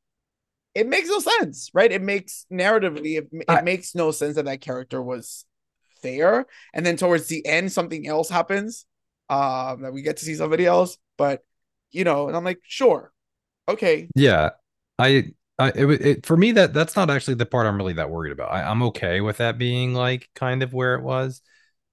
it 0.75 0.87
makes 0.87 1.09
no 1.09 1.19
sense, 1.19 1.71
right? 1.75 1.91
It 1.91 2.03
makes 2.03 2.47
narratively, 2.53 3.19
it, 3.19 3.29
it 3.33 3.45
I, 3.49 3.61
makes 3.63 3.95
no 3.95 4.11
sense 4.13 4.37
that 4.37 4.45
that 4.45 4.61
character 4.61 5.03
was 5.03 5.45
there, 6.03 6.47
and 6.73 6.87
then 6.87 6.97
towards 6.97 7.27
the 7.27 7.45
end, 7.45 7.73
something 7.73 8.07
else 8.07 8.31
happens. 8.31 8.87
Um, 9.29 9.83
that 9.83 9.93
we 9.93 10.03
get 10.03 10.17
to 10.17 10.25
see 10.25 10.35
somebody 10.35 10.67
else, 10.67 10.97
but 11.17 11.43
you 11.93 12.03
know, 12.03 12.27
and 12.27 12.37
I'm 12.37 12.45
like, 12.45 12.59
sure, 12.63 13.13
okay, 13.69 14.09
Yeah, 14.17 14.51
I, 14.99 15.33
I, 15.61 15.69
it, 15.75 15.91
it 16.07 16.27
for 16.27 16.37
me 16.37 16.53
that 16.53 16.73
that's 16.73 16.97
not 16.97 17.11
actually 17.11 17.35
the 17.35 17.47
part 17.47 17.67
I'm 17.67 17.77
really 17.77 17.93
that 17.95 18.11
worried 18.11 18.33
about. 18.33 18.53
I, 18.53 18.63
I'm 18.63 18.83
okay 18.85 19.21
with 19.21 19.39
that 19.39 19.59
being 19.59 19.95
like 19.95 20.29
kind 20.35 20.63
of 20.63 20.73
where 20.73 20.95
it 20.95 21.03
was. 21.03 21.43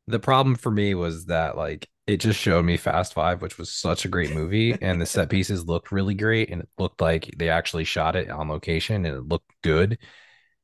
The 0.08 0.20
problem 0.20 0.56
for 0.56 0.72
me 0.72 0.96
was 0.96 1.26
that 1.26 1.58
like 1.58 1.90
it 2.08 2.18
just 2.18 2.40
showed 2.40 2.64
me 2.64 2.78
Fast 2.78 3.14
Five, 3.14 3.42
which 3.42 3.58
was 3.58 3.74
such 3.74 4.06
a 4.06 4.10
great 4.10 4.34
movie, 4.34 4.74
and 4.82 5.02
the 5.02 5.06
set 5.08 5.30
pieces 5.30 5.66
looked 5.66 5.92
really 5.92 6.16
great, 6.16 6.50
and 6.50 6.62
it 6.62 6.70
looked 6.78 7.02
like 7.02 7.30
they 7.38 7.50
actually 7.50 7.84
shot 7.84 8.16
it 8.16 8.30
on 8.30 8.50
location, 8.50 9.06
and 9.06 9.18
it 9.18 9.28
looked 9.28 9.52
good, 9.64 9.98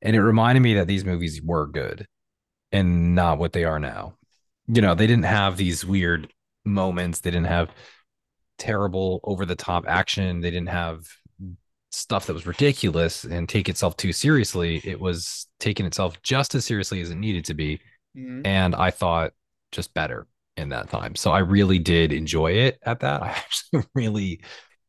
and 0.01 0.15
it 0.15 0.22
reminded 0.22 0.62
me 0.62 0.75
that 0.75 0.88
these 0.88 1.05
movies 1.05 1.41
were 1.43 1.67
good 1.67 2.07
and 2.72 3.15
not 3.15 3.38
what 3.38 3.53
they 3.53 3.63
are 3.65 3.79
now. 3.79 4.15
You 4.67 4.81
know, 4.81 4.95
they 4.95 5.07
didn't 5.07 5.25
have 5.25 5.57
these 5.57 5.86
weird 5.86 6.33
moments. 6.65 7.19
They 7.22 7.31
didn't 7.31 7.48
have 7.48 7.72
terrible 8.57 9.19
over 9.24 9.45
the 9.45 9.55
top 9.55 9.86
action. 9.88 10.41
They 10.41 10.51
didn't 10.51 10.69
have 10.69 11.05
stuff 11.94 12.26
that 12.26 12.34
was 12.34 12.48
ridiculous 12.48 13.24
and 13.24 13.48
take 13.48 13.70
itself 13.70 13.96
too 13.98 14.12
seriously. 14.12 14.82
It 14.84 15.00
was 15.00 15.48
taking 15.60 15.86
itself 15.86 16.22
just 16.24 16.56
as 16.56 16.66
seriously 16.66 17.02
as 17.02 17.12
it 17.12 17.16
needed 17.16 17.46
to 17.46 17.54
be. 17.54 17.80
Mhm. 18.18 18.46
And 18.46 18.76
I 18.76 18.92
thought 18.92 19.34
just 19.72 19.94
better 19.94 20.28
in 20.58 20.70
that 20.70 20.90
time. 20.90 21.16
So 21.16 21.32
I 21.32 21.40
really 21.40 21.80
did 21.80 22.12
enjoy 22.12 22.54
it 22.54 22.80
at 22.84 23.00
that. 23.02 23.22
I 23.24 23.30
actually 23.30 23.84
really, 23.96 24.42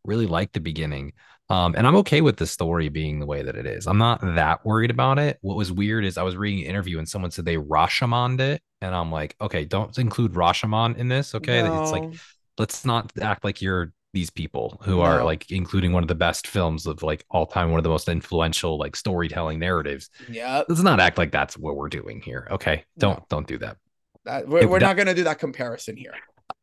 really 0.05 0.27
liked 0.27 0.55
the 0.55 0.61
beginning. 0.61 1.13
Um, 1.51 1.75
and 1.77 1.87
I'm 1.87 1.97
okay 1.97 2.23
with 2.23 2.39
the 2.39 2.47
story 2.47 2.89
being 2.89 3.21
the 3.21 3.27
way 3.27 3.43
that 3.43 3.55
it 3.55 3.67
is. 3.67 3.87
I'm 3.87 3.99
not 3.99 4.21
that 4.23 4.65
worried 4.65 4.91
about 4.91 5.19
it. 5.19 5.39
What 5.43 5.59
was 5.59 5.71
weird 5.71 6.05
is 6.07 6.17
I 6.17 6.23
was 6.23 6.37
reading 6.37 6.65
an 6.65 6.71
interview 6.71 6.99
and 6.99 7.09
someone 7.09 7.31
said 7.31 7.45
they 7.45 7.57
Rashomoned 7.57 8.41
it. 8.41 8.63
And 8.81 8.95
I'm 8.95 9.13
like, 9.13 9.37
okay, 9.41 9.67
don't 9.67 9.97
include 9.99 10.33
Rashomon 10.33 10.97
in 10.97 11.09
this. 11.09 11.35
Okay. 11.35 11.61
It's 11.61 11.93
like 11.93 12.15
let's 12.59 12.85
not 12.85 13.13
act 13.21 13.45
like 13.45 13.61
you're 13.61 13.93
these 14.15 14.31
people 14.31 14.81
who 14.83 15.01
are 15.01 15.19
no, 15.19 15.25
like 15.25 15.51
including 15.51 15.93
one 15.93 16.03
of 16.03 16.09
the 16.09 16.15
best 16.15 16.47
films 16.47 16.87
of 16.87 17.03
like 17.03 17.25
all 17.31 17.47
time, 17.47 17.71
one 17.71 17.79
of 17.79 17.85
the 17.85 17.91
most 17.91 18.09
influential 18.09 18.79
like 18.79 18.97
storytelling 18.97 19.59
narratives. 19.59 20.09
yeah, 20.29 20.63
Let's 20.69 20.83
not 20.83 21.01
act 21.01 21.19
like 21.19 21.33
that's 21.33 21.59
what 21.59 21.77
we're 21.77 21.89
doing 21.91 22.21
here. 22.23 22.49
Okay. 22.51 22.85
Don't 22.99 23.19
no, 23.19 23.27
don't 23.29 23.47
do 23.47 23.59
that. 23.59 23.77
that 24.25 24.49
we're, 24.49 24.61
It, 24.63 24.71
we're 24.71 24.79
that 24.79 24.87
not 24.87 24.97
gonna 24.97 25.15
do 25.15 25.25
that 25.25 25.39
comparison 25.39 25.97
here. 25.97 26.15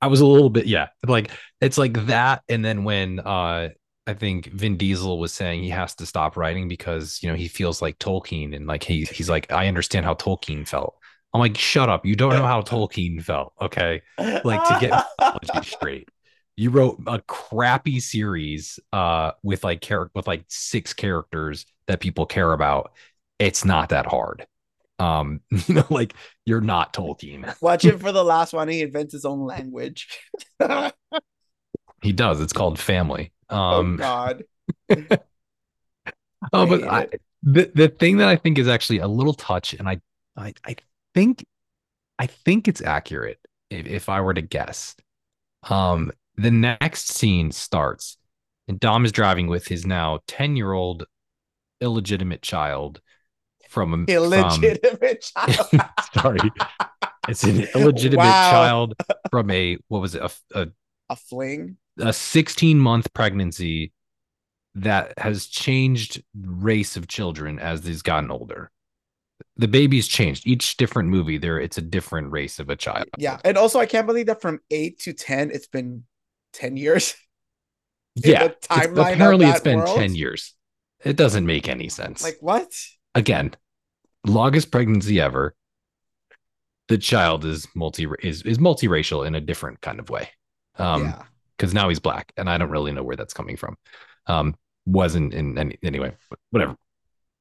I 0.02 0.08
was 0.08 0.22
a 0.22 0.26
little 0.26 0.50
bit, 0.50 0.66
yeah. 0.66 0.88
Like 1.06 1.32
it's 1.60 1.78
like 1.78 2.08
that. 2.08 2.44
And 2.50 2.66
then 2.66 2.84
when 2.84 3.20
uh 3.20 3.70
I 4.08 4.14
think 4.16 4.48
Vin 4.48 4.78
Diesel 4.78 5.20
was 5.20 5.32
saying 5.32 5.62
he 5.62 5.70
has 5.70 5.94
to 5.96 6.06
stop 6.08 6.36
writing 6.36 6.68
because 6.68 7.20
you 7.22 7.30
know 7.30 7.36
he 7.36 7.48
feels 7.48 7.82
like 7.82 8.00
Tolkien 8.00 8.56
and 8.56 8.66
like 8.66 8.84
he 8.84 9.04
he's 9.06 9.30
like, 9.30 9.52
I 9.52 9.68
understand 9.68 10.06
how 10.06 10.16
Tolkien 10.16 10.68
felt. 10.68 10.96
I'm 11.34 11.40
like, 11.40 11.58
shut 11.58 11.90
up. 11.90 12.06
You 12.06 12.16
don't 12.16 12.34
know 12.34 12.46
how 12.46 12.62
Tolkien 12.64 13.24
felt. 13.24 13.54
Okay. 13.62 14.02
Like 14.18 14.64
to 14.64 14.78
get 14.80 15.66
straight. 15.66 16.10
You 16.62 16.70
wrote 16.70 17.02
a 17.08 17.20
crappy 17.22 18.00
series 18.00 18.80
uh 18.94 19.32
with 19.42 19.64
like 19.64 19.82
character 19.82 20.12
with 20.14 20.28
like 20.28 20.46
six 20.48 20.94
characters 20.94 21.66
that 21.88 22.00
people 22.00 22.28
care 22.28 22.54
about. 22.54 22.92
It's 23.40 23.66
not 23.66 23.90
that 23.90 24.06
hard. 24.06 24.46
Um, 25.00 25.42
you 25.50 25.74
know, 25.74 25.88
like 25.90 26.14
you're 26.46 26.62
not 26.62 26.94
Tolkien. 26.94 27.52
Watch 27.64 27.84
it 27.86 28.00
for 28.00 28.12
the 28.12 28.24
last 28.24 28.54
one. 28.54 28.68
He 28.68 28.84
invents 28.84 29.12
his 29.12 29.26
own 29.26 29.40
language. 29.40 30.08
oh 30.60 30.92
He 32.04 32.14
does. 32.14 32.40
It's 32.40 32.54
called 32.54 32.78
family. 32.78 33.32
Um, 33.50 33.96
God, 33.96 34.44
oh, 34.92 35.18
but 36.52 36.84
I, 36.84 37.08
the 37.42 37.72
the 37.74 37.88
thing 37.88 38.18
that 38.18 38.28
I 38.28 38.36
think 38.36 38.60
is 38.60 38.68
actually 38.68 39.00
a 39.00 39.08
little 39.08 39.34
touch, 39.34 39.74
and 39.74 39.90
I 39.90 40.00
I 40.38 40.54
I 40.64 40.76
think 41.16 41.44
I 42.20 42.28
think 42.28 42.68
it's 42.68 42.82
accurate 42.82 43.40
if, 43.72 43.88
if 43.88 44.10
I 44.10 44.22
were 44.22 44.36
to 44.36 44.44
guess. 44.44 44.96
Um, 45.68 46.12
the 46.36 46.52
next 46.52 47.10
scene 47.10 47.52
starts, 47.52 48.18
and 48.68 48.80
Dom 48.80 49.06
is 49.06 49.12
driving 49.12 49.48
with 49.48 49.68
his 49.68 49.86
now 49.86 50.20
ten 50.28 50.56
year 50.56 50.72
old 50.74 51.06
illegitimate 51.80 52.42
child 52.42 53.02
from 53.70 54.06
from 54.06 54.06
Illegitimate 54.08 55.22
child. 55.36 55.68
sorry, 56.14 56.40
it's 57.28 57.44
an 57.44 57.62
illegitimate 57.76 58.26
Wow. 58.26 58.50
child 58.52 58.94
from 59.30 59.50
a 59.52 59.78
what 59.88 60.02
was 60.02 60.16
it 60.16 60.22
a, 60.22 60.32
a 60.60 60.68
A 61.10 61.16
fling. 61.16 61.78
a 62.00 62.12
16 62.14 62.78
month 62.80 63.14
pregnancy 63.14 63.92
that 64.76 65.14
has 65.18 65.48
changed 65.48 66.24
race 66.40 66.96
of 66.96 67.08
children 67.08 67.60
as 67.60 67.82
they've 67.82 68.04
gotten 68.04 68.32
older. 68.32 68.72
The 69.58 69.68
baby's 69.68 70.08
changed. 70.08 70.48
Each 70.48 70.78
different 70.78 71.10
movie, 71.10 71.38
there 71.38 71.60
it's 71.60 71.78
a 71.78 71.82
different 71.82 72.32
race 72.32 72.60
of 72.60 72.70
a 72.70 72.76
child. 72.76 73.08
Yeah, 73.18 73.40
and 73.44 73.58
also 73.58 73.80
I 73.80 73.86
can't 73.86 74.08
believe 74.08 74.28
that 74.28 74.42
from 74.42 74.60
eight 74.70 75.00
to 75.02 75.14
ten, 75.14 75.52
it's 75.52 75.68
been 75.68 76.04
ten 76.54 76.78
years. 76.78 77.16
yeah. 78.16 78.46
It's- 78.46 78.88
apparently, 78.88 79.48
it's 79.48 79.62
been 79.62 79.80
world? 79.80 79.98
10 79.98 80.16
years. 80.16 80.54
It 81.04 81.16
doesn't 81.16 81.46
make 81.46 81.68
any 81.68 81.90
sense. 81.90 82.24
Like 82.24 82.38
what? 82.42 82.72
again, 83.16 83.54
longest 84.26 84.72
pregnancy 84.72 85.20
ever. 85.20 85.56
The 86.88 86.98
child 86.98 87.46
is 87.46 87.68
multi 87.76 88.08
is 88.22 88.42
is 88.44 88.58
multiracial 88.58 89.26
in 89.26 89.36
a 89.36 89.42
different 89.42 89.82
kind 89.82 90.00
of 90.00 90.10
way. 90.10 90.30
Um, 90.78 91.04
yeah, 91.04 91.24
because 91.58 91.74
now 91.74 91.90
he's 91.90 92.00
black, 92.00 92.34
and 92.38 92.50
I 92.50 92.58
don't 92.58 92.70
really 92.70 92.92
know 92.92 93.04
where 93.04 93.16
that's 93.16 93.34
coming 93.34 93.56
from. 93.56 93.78
Um, 94.28 94.56
wasn't 94.86 95.34
in 95.34 95.58
any 95.58 95.78
anyway, 95.84 96.14
whatever. 96.50 96.76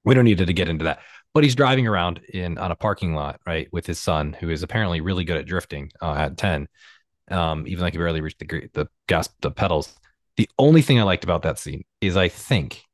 We 0.04 0.14
don't 0.14 0.24
need 0.24 0.38
to 0.38 0.52
get 0.52 0.68
into 0.68 0.84
that. 0.84 1.00
But 1.34 1.44
he's 1.44 1.54
driving 1.54 1.86
around 1.86 2.20
in 2.32 2.58
on 2.58 2.70
a 2.70 2.76
parking 2.76 3.14
lot, 3.14 3.40
right, 3.46 3.68
with 3.72 3.86
his 3.86 3.98
son, 3.98 4.36
who 4.38 4.50
is 4.50 4.62
apparently 4.62 5.00
really 5.00 5.24
good 5.24 5.36
at 5.36 5.46
drifting 5.46 5.90
uh, 6.00 6.14
at 6.14 6.36
ten. 6.36 6.68
Um, 7.30 7.66
even 7.66 7.80
though 7.80 7.86
he 7.86 7.92
can 7.92 8.00
barely 8.00 8.20
reach 8.20 8.36
the 8.38 8.68
the 8.74 8.88
gas 9.08 9.28
the 9.40 9.50
pedals. 9.50 9.94
The 10.36 10.48
only 10.58 10.82
thing 10.82 10.98
I 10.98 11.02
liked 11.04 11.24
about 11.24 11.42
that 11.42 11.58
scene 11.58 11.84
is 12.00 12.16
I 12.16 12.28
think, 12.28 12.84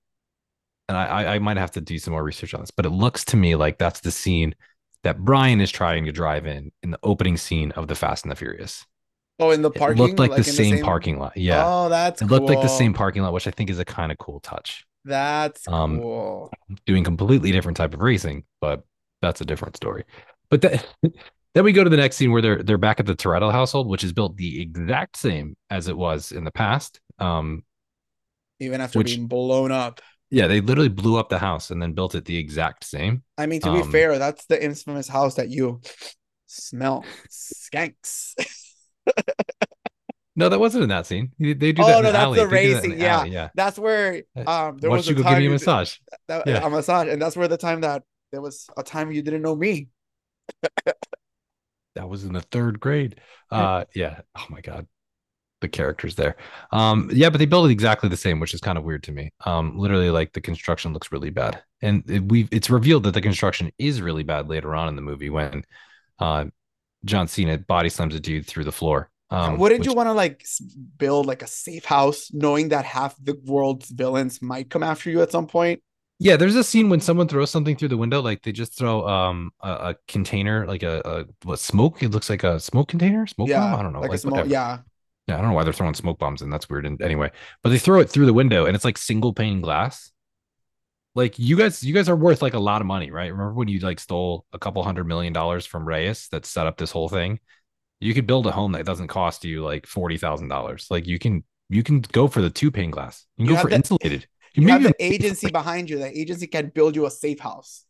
and 0.89 0.97
I 0.97 1.07
I 1.07 1.35
I 1.37 1.39
might 1.39 1.57
have 1.57 1.73
to 1.73 1.81
do 1.81 1.99
some 1.99 2.13
more 2.13 2.23
research 2.25 2.55
on 2.55 2.61
this, 2.61 2.71
but 2.71 2.87
it 2.87 2.91
looks 2.91 3.25
to 3.27 3.37
me 3.37 3.55
like 3.57 3.79
that's 3.79 4.01
the 4.01 4.11
scene 4.11 4.55
that 5.03 5.19
Brian 5.19 5.61
is 5.61 5.71
trying 5.71 6.05
to 6.07 6.13
drive 6.13 6.47
in 6.47 6.73
in 6.83 6.91
the 6.91 6.99
opening 7.03 7.37
scene 7.37 7.73
of 7.73 7.89
the 7.89 7.95
Fast 7.95 8.25
and 8.25 8.33
the 8.33 8.37
Furious. 8.37 8.85
Oh, 9.39 9.51
in 9.51 9.63
the 9.63 9.71
It 9.75 9.81
parking, 9.81 9.99
looked 9.99 10.19
like, 10.19 10.35
the 10.35 10.39
in 10.39 10.45
same 10.45 10.79
parking 10.79 11.19
lot. 11.19 11.37
Yeah. 11.37 11.65
Oh, 11.67 11.89
that's 11.89 12.23
It 12.23 12.27
looked 12.29 12.49
like 12.49 12.61
the 12.63 12.69
same 12.69 12.95
parking 12.95 13.23
lot, 13.23 13.33
which 13.33 13.47
I 13.47 13.51
think 13.51 13.71
is 13.71 13.79
a 13.79 13.85
kind 13.85 14.11
of 14.11 14.19
cool 14.19 14.41
touch. 14.41 14.87
That's 15.05 15.67
Um, 15.67 15.99
cool. 15.99 16.51
Doing 16.87 17.05
completely 17.05 17.53
different 17.53 17.77
type 17.77 17.95
of 17.95 18.01
racing, 18.01 18.45
but 18.61 18.85
that's 19.23 19.41
a 19.41 19.45
different 19.45 19.77
story. 19.77 20.05
But 20.51 20.63
then, 20.63 20.81
then 21.57 21.65
we 21.65 21.73
go 21.73 21.83
to 21.83 21.89
the 21.89 21.97
next 21.97 22.17
scene 22.17 22.31
where 22.33 22.43
they're 22.43 22.63
they're 22.63 22.77
back 22.77 23.01
at 23.01 23.07
the 23.07 23.17
Toretto 23.17 23.51
household, 23.51 23.89
which 23.89 24.05
is 24.05 24.13
built 24.13 24.37
the 24.37 24.61
exact 24.61 25.17
same 25.17 25.57
as 25.71 25.89
it 25.89 25.97
was 25.97 26.31
in 26.31 26.45
the 26.45 26.51
past. 26.51 27.01
Um, 27.19 27.65
Even 28.61 28.83
after 28.83 28.99
which- 28.99 29.15
being 29.17 29.27
blown 29.27 29.73
up. 29.73 30.03
yeah, 30.31 30.49
they 30.49 30.61
literally 30.61 30.91
blew 30.91 31.17
up 31.19 31.31
the 31.31 31.39
house 31.39 31.71
and 31.71 31.81
then 31.81 31.95
built 31.95 32.15
it 32.15 32.27
the 32.27 32.37
exact 32.37 32.85
same. 32.85 33.23
I 33.39 33.47
mean, 33.47 33.63
to 33.63 33.71
Um, 33.71 33.81
be 33.81 33.91
fair, 33.91 34.19
that's 34.19 34.45
the 34.47 34.63
infamous 34.63 35.09
house 35.09 35.37
that 35.37 35.49
you 35.49 35.81
smell 36.47 37.05
skanks. 37.31 38.35
No, 40.39 40.51
that 40.51 40.61
wasn't 40.61 40.83
in 40.83 40.91
that 40.91 41.07
scene. 41.07 41.33
They 41.39 41.55
do 41.73 41.81
Oh, 41.83 41.87
that. 41.87 41.97
in 41.97 42.03
no, 42.03 42.13
that's 42.13 42.23
alley. 42.25 42.39
the 42.41 42.45
that 42.45 42.53
racing, 42.53 42.91
the 42.91 42.97
yeah. 42.99 43.21
alley, 43.21 43.31
yeah. 43.31 43.49
That's 43.55 43.79
where 43.79 44.23
um 44.47 44.77
there 44.77 44.91
Why 44.91 44.97
was 44.99 45.07
a 45.09 45.13
you 45.13 45.17
go 45.17 45.23
time 45.23 45.33
give 45.33 45.41
me 45.41 45.47
a 45.47 45.51
massage? 45.53 45.97
that, 46.29 46.47
Yeah. 46.47 46.67
a 46.67 46.69
massage, 46.69 47.09
and 47.09 47.23
that's 47.23 47.37
where 47.39 47.49
the 47.49 47.57
time 47.57 47.81
that 47.81 48.03
there 48.33 48.43
was 48.43 48.69
a 48.77 48.83
time 48.83 49.11
you 49.11 49.23
didn't 49.23 49.41
know 49.41 49.57
me. 49.57 49.89
that 51.97 52.09
was 52.09 52.25
in 52.25 52.33
the 52.33 52.41
third 52.41 52.79
grade. 52.81 53.21
Uh, 53.51 53.85
yeah. 53.95 54.21
Oh 54.37 54.47
my 54.49 54.61
god, 54.61 54.87
the 55.61 55.69
characters 55.69 56.15
there. 56.15 56.37
Um, 56.73 57.11
yeah, 57.13 57.31
but 57.31 57.39
they 57.39 57.47
built 57.47 57.69
it 57.69 57.73
exactly 57.73 58.09
the 58.09 58.17
same, 58.17 58.39
which 58.41 58.55
is 58.55 58.61
kind 58.61 58.79
of 58.79 58.85
weird 58.85 59.03
to 59.05 59.13
me. 59.13 59.33
Um, 59.45 59.77
literally, 59.79 60.11
like 60.11 60.33
the 60.33 60.41
construction 60.41 60.93
looks 60.93 61.11
really 61.13 61.31
bad, 61.31 61.63
and 61.83 62.09
it, 62.09 62.21
we 62.21 62.49
it's 62.53 62.71
revealed 62.71 63.03
that 63.05 63.15
the 63.15 63.21
construction 63.21 63.73
is 63.79 64.01
really 64.01 64.23
bad 64.23 64.49
later 64.49 64.75
on 64.75 64.89
in 64.89 64.97
the 64.97 65.03
movie 65.03 65.31
when, 65.31 65.65
uh, 66.19 66.45
John 67.05 67.29
Cena 67.29 67.59
body 67.59 67.89
slams 67.89 68.15
a 68.15 68.21
dude 68.21 68.47
through 68.47 68.65
the 68.65 68.73
floor. 68.73 69.11
Um, 69.31 69.59
Wouldn't 69.59 69.81
which- 69.81 69.89
you 69.89 69.95
want 69.95 70.09
to 70.09 70.13
like 70.13 70.45
build 70.99 71.27
like 71.27 71.43
a 71.43 71.49
safe 71.49 71.85
house, 71.85 72.31
knowing 72.33 72.69
that 72.69 72.85
half 72.85 73.17
the 73.23 73.39
world's 73.45 73.91
villains 73.91 74.41
might 74.41 74.71
come 74.71 74.83
after 74.85 75.11
you 75.11 75.21
at 75.23 75.33
some 75.33 75.47
point? 75.47 75.83
Yeah, 76.19 76.37
there's 76.37 76.57
a 76.57 76.65
scene 76.65 76.89
when 76.89 77.01
someone 77.01 77.29
throws 77.29 77.51
something 77.51 77.77
through 77.77 77.89
the 77.89 77.97
window, 77.97 78.23
like 78.23 78.43
they 78.43 78.53
just 78.53 78.77
throw 78.77 79.07
um 79.07 79.51
a, 79.61 79.71
a 79.71 79.97
container, 80.09 80.67
like 80.67 80.83
a, 80.83 81.03
a 81.05 81.25
what 81.45 81.59
smoke? 81.59 82.03
It 82.03 82.11
looks 82.11 82.31
like 82.31 82.43
a 82.43 82.59
smoke 82.59 82.89
container, 82.89 83.27
smoke 83.27 83.49
yeah, 83.49 83.61
bomb. 83.61 83.81
I 83.81 83.83
don't 83.83 83.93
know, 83.93 84.01
like, 84.01 84.11
like 84.11 84.25
whatever. 84.25 84.49
yeah. 84.49 84.79
Yeah, 85.27 85.35
I 85.35 85.41
don't 85.41 85.49
know 85.49 85.57
why 85.57 85.65
they're 85.65 85.73
throwing 85.73 85.95
smoke 85.95 86.19
bombs 86.21 86.41
and 86.41 86.53
That's 86.53 86.71
weird. 86.71 86.87
And 86.87 87.03
anyway, 87.03 87.33
but 87.63 87.71
they 87.71 87.79
throw 87.79 87.99
it 88.01 88.09
through 88.09 88.27
the 88.27 88.33
window 88.33 88.65
and 88.65 88.77
it's 88.77 88.85
like 88.85 88.97
single 88.97 89.33
pane 89.33 89.61
glass. 89.61 90.13
Like 91.17 91.39
you 91.39 91.57
guys, 91.57 91.83
you 91.83 91.95
guys 91.95 92.09
are 92.09 92.17
worth 92.17 92.43
like 92.43 92.55
a 92.55 92.61
lot 92.61 92.81
of 92.81 92.87
money, 92.87 93.11
right? 93.11 93.31
Remember 93.33 93.55
when 93.55 93.69
you 93.69 93.81
like 93.81 93.99
stole 93.99 94.45
a 94.53 94.59
couple 94.59 94.83
hundred 94.85 95.05
million 95.05 95.33
dollars 95.33 95.67
from 95.67 95.87
Reyes 95.87 96.29
that 96.31 96.47
set 96.47 96.67
up 96.67 96.77
this 96.77 96.93
whole 96.93 97.09
thing? 97.09 97.41
You 98.01 98.13
could 98.15 98.27
build 98.27 98.47
a 98.47 98.53
home 98.53 98.73
that 98.73 98.85
doesn't 98.85 99.09
cost 99.09 99.45
you 99.45 99.65
like 99.65 99.87
forty 99.87 100.19
thousand 100.19 100.49
dollars. 100.49 100.87
Like 100.91 101.07
you 101.07 101.19
can 101.19 101.43
you 101.69 101.83
can 101.83 102.01
go 102.01 102.29
for 102.29 102.43
the 102.43 102.51
two 102.51 102.71
pane 102.71 102.91
glass. 102.91 103.27
You 103.37 103.47
can 103.47 103.51
You 103.51 103.57
go 103.57 103.63
for 103.63 103.71
insulated. 103.71 104.27
You 104.57 104.69
have 104.69 104.83
the 104.83 104.95
agency 104.99 105.51
behind 105.53 105.91
you. 105.91 105.99
The 105.99 106.19
agency 106.19 106.47
can 106.47 106.71
build 106.75 106.97
you 106.97 107.07
a 107.07 107.11
safe 107.11 107.39
house. 107.39 107.85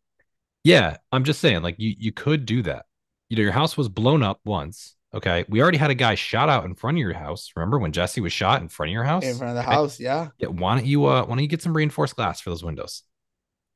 Yeah, 0.64 0.96
I'm 1.12 1.24
just 1.24 1.40
saying, 1.40 1.62
like 1.62 1.76
you 1.78 1.94
you 1.98 2.12
could 2.12 2.44
do 2.44 2.62
that. 2.62 2.86
You 3.28 3.36
know, 3.36 3.42
your 3.42 3.52
house 3.52 3.76
was 3.76 3.88
blown 3.88 4.22
up 4.22 4.40
once. 4.44 4.94
Okay. 5.14 5.44
We 5.48 5.62
already 5.62 5.78
had 5.78 5.90
a 5.90 5.94
guy 5.94 6.14
shot 6.14 6.48
out 6.48 6.64
in 6.64 6.74
front 6.74 6.96
of 6.96 7.00
your 7.00 7.14
house. 7.14 7.50
Remember 7.56 7.78
when 7.78 7.92
Jesse 7.92 8.20
was 8.20 8.32
shot 8.32 8.60
in 8.60 8.68
front 8.68 8.90
of 8.90 8.92
your 8.92 9.04
house? 9.04 9.24
In 9.24 9.36
front 9.36 9.50
of 9.50 9.56
the 9.56 9.62
house, 9.62 9.98
yeah. 9.98 10.28
Yeah, 10.38 10.48
why 10.48 10.76
don't 10.76 10.86
you 10.86 11.06
uh 11.06 11.22
why 11.22 11.28
don't 11.28 11.38
you 11.38 11.48
get 11.48 11.62
some 11.62 11.76
reinforced 11.76 12.16
glass 12.16 12.40
for 12.40 12.50
those 12.50 12.64
windows? 12.64 13.02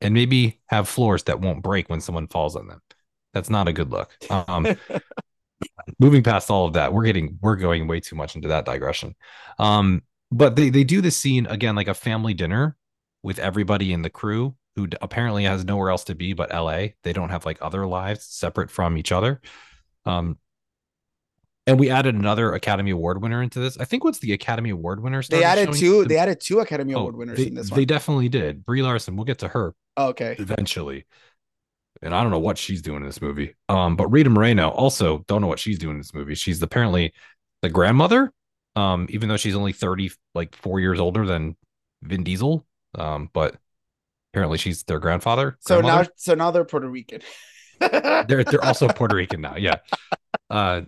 And 0.01 0.13
maybe 0.13 0.59
have 0.67 0.87
floors 0.87 1.23
that 1.23 1.39
won't 1.39 1.63
break 1.63 1.89
when 1.89 2.01
someone 2.01 2.27
falls 2.27 2.55
on 2.55 2.67
them. 2.67 2.81
That's 3.33 3.49
not 3.49 3.67
a 3.67 3.73
good 3.73 3.89
look. 3.89 4.15
Um 4.29 4.75
moving 5.99 6.23
past 6.23 6.49
all 6.49 6.65
of 6.65 6.73
that, 6.73 6.93
we're 6.93 7.05
getting 7.05 7.37
we're 7.41 7.55
going 7.55 7.87
way 7.87 7.99
too 7.99 8.15
much 8.15 8.35
into 8.35 8.49
that 8.49 8.65
digression. 8.65 9.15
Um, 9.59 10.03
but 10.31 10.55
they 10.55 10.69
they 10.69 10.83
do 10.83 11.01
this 11.01 11.17
scene 11.17 11.45
again 11.47 11.75
like 11.75 11.87
a 11.87 11.93
family 11.93 12.33
dinner 12.33 12.77
with 13.23 13.39
everybody 13.39 13.93
in 13.93 14.01
the 14.01 14.09
crew 14.09 14.55
who 14.75 14.87
apparently 15.01 15.43
has 15.43 15.65
nowhere 15.65 15.89
else 15.89 16.05
to 16.05 16.15
be 16.15 16.33
but 16.33 16.51
LA. 16.51 16.87
They 17.03 17.13
don't 17.13 17.29
have 17.29 17.45
like 17.45 17.57
other 17.61 17.85
lives 17.85 18.25
separate 18.25 18.69
from 18.71 18.97
each 18.97 19.11
other. 19.11 19.41
Um, 20.05 20.37
and 21.67 21.79
we 21.79 21.89
added 21.89 22.15
another 22.15 22.53
Academy 22.53 22.91
Award 22.91 23.21
winner 23.21 23.41
into 23.43 23.59
this. 23.59 23.77
I 23.77 23.85
think 23.85 24.03
once 24.03 24.19
the 24.19 24.33
Academy 24.33 24.71
Award 24.71 25.01
winner 25.03 25.21
they 25.21 25.43
added 25.43 25.73
two. 25.73 26.03
the- 26.03 26.09
They 26.09 26.17
added 26.17 26.39
two 26.39 26.59
Academy 26.59 26.93
oh, 26.95 27.01
Award 27.01 27.15
winners 27.17 27.37
they, 27.37 27.47
in 27.47 27.53
this 27.53 27.69
they 27.69 27.85
definitely 27.85 28.29
did. 28.29 28.65
Brie 28.65 28.81
Larson. 28.81 29.15
We'll 29.15 29.25
get 29.25 29.39
to 29.39 29.47
her 29.47 29.75
Oh, 29.97 30.07
okay. 30.07 30.35
eventually. 30.39 31.05
And 32.01 32.15
I 32.15 32.23
don't 32.23 32.31
know 32.31 32.39
what 32.39 32.57
she's 32.57 32.81
doing 32.81 33.01
in 33.01 33.05
this 33.05 33.21
movie. 33.21 33.53
Um, 33.69 33.95
but 33.95 34.07
Rita 34.07 34.29
Moreno 34.29 34.69
also 34.69 35.23
don't 35.27 35.41
know 35.41 35.47
what 35.47 35.59
she's 35.59 35.77
doing 35.77 35.95
in 35.95 35.99
this 35.99 36.15
movie. 36.15 36.33
She's 36.33 36.61
apparently 36.61 37.13
the 37.61 37.69
grandmother, 37.69 38.33
um, 38.75 39.05
even 39.09 39.29
though 39.29 39.37
she's 39.37 39.55
only 39.55 39.71
30, 39.73 40.11
like 40.33 40.55
four 40.55 40.79
years 40.79 40.99
older 40.99 41.27
than 41.27 41.55
Vin 42.01 42.23
Diesel. 42.23 42.65
Um, 42.95 43.29
but 43.33 43.55
apparently 44.33 44.57
she's 44.57 44.83
their 44.83 44.99
grandfather. 44.99 45.57
So 45.61 45.81
now, 45.81 46.05
so 46.15 46.35
now 46.35 46.51
they're 46.51 46.65
Puerto 46.65 46.89
Rican. 46.89 47.21
they're 47.79 48.43
they're 48.43 48.63
also 48.63 48.87
Puerto 48.87 49.15
Rican 49.15 49.41
now. 49.41 49.55
Yeah. 49.57 49.77
Uh 50.49 50.81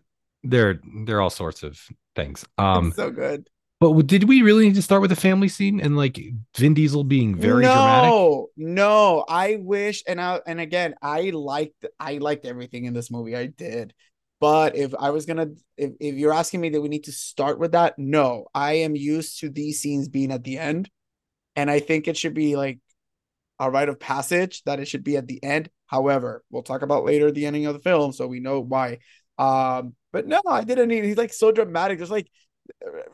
they're 0.43 0.79
they're 1.05 1.21
all 1.21 1.29
sorts 1.29 1.63
of 1.63 1.79
things. 2.15 2.45
Um, 2.57 2.91
so 2.91 3.09
good. 3.11 3.49
but 3.79 4.07
did 4.07 4.25
we 4.25 4.41
really 4.41 4.65
need 4.65 4.75
to 4.75 4.81
start 4.81 5.01
with 5.01 5.11
a 5.11 5.17
family 5.17 5.47
scene 5.47 5.79
and 5.79 5.97
like 5.97 6.19
Vin 6.57 6.73
Diesel 6.73 7.03
being 7.03 7.35
very 7.35 7.63
no, 7.63 7.73
dramatic? 7.73 8.09
No, 8.09 8.49
no, 8.57 9.25
I 9.27 9.57
wish, 9.59 10.03
and 10.07 10.19
I 10.19 10.41
and 10.45 10.59
again, 10.59 10.95
I 11.01 11.31
liked 11.31 11.85
I 11.99 12.17
liked 12.17 12.45
everything 12.45 12.85
in 12.85 12.93
this 12.93 13.11
movie. 13.11 13.35
I 13.35 13.47
did. 13.47 13.93
But 14.39 14.75
if 14.75 14.93
I 14.99 15.11
was 15.11 15.25
gonna 15.25 15.47
if, 15.77 15.91
if 15.99 16.15
you're 16.15 16.33
asking 16.33 16.61
me 16.61 16.69
that 16.69 16.81
we 16.81 16.89
need 16.89 17.05
to 17.05 17.13
start 17.13 17.59
with 17.59 17.71
that, 17.71 17.97
no. 17.97 18.47
I 18.53 18.73
am 18.73 18.95
used 18.95 19.39
to 19.39 19.49
these 19.49 19.79
scenes 19.79 20.09
being 20.09 20.31
at 20.31 20.43
the 20.43 20.57
end. 20.57 20.89
And 21.55 21.69
I 21.69 21.79
think 21.79 22.07
it 22.07 22.17
should 22.17 22.33
be 22.33 22.55
like 22.55 22.79
a 23.59 23.69
rite 23.69 23.89
of 23.89 23.99
passage 23.99 24.63
that 24.63 24.79
it 24.79 24.87
should 24.87 25.03
be 25.03 25.17
at 25.17 25.27
the 25.27 25.43
end. 25.43 25.69
However, 25.87 26.43
we'll 26.49 26.63
talk 26.63 26.81
about 26.81 27.05
later 27.05 27.31
the 27.31 27.45
ending 27.45 27.65
of 27.65 27.73
the 27.73 27.79
film, 27.79 28.11
so 28.13 28.27
we 28.27 28.39
know 28.39 28.59
why. 28.59 28.99
Um, 29.37 29.95
but 30.11 30.27
no, 30.27 30.41
I 30.47 30.63
didn't 30.63 30.89
need 30.89 31.03
he's 31.03 31.17
like 31.17 31.33
so 31.33 31.51
dramatic. 31.51 31.99
Just 31.99 32.11
like 32.11 32.29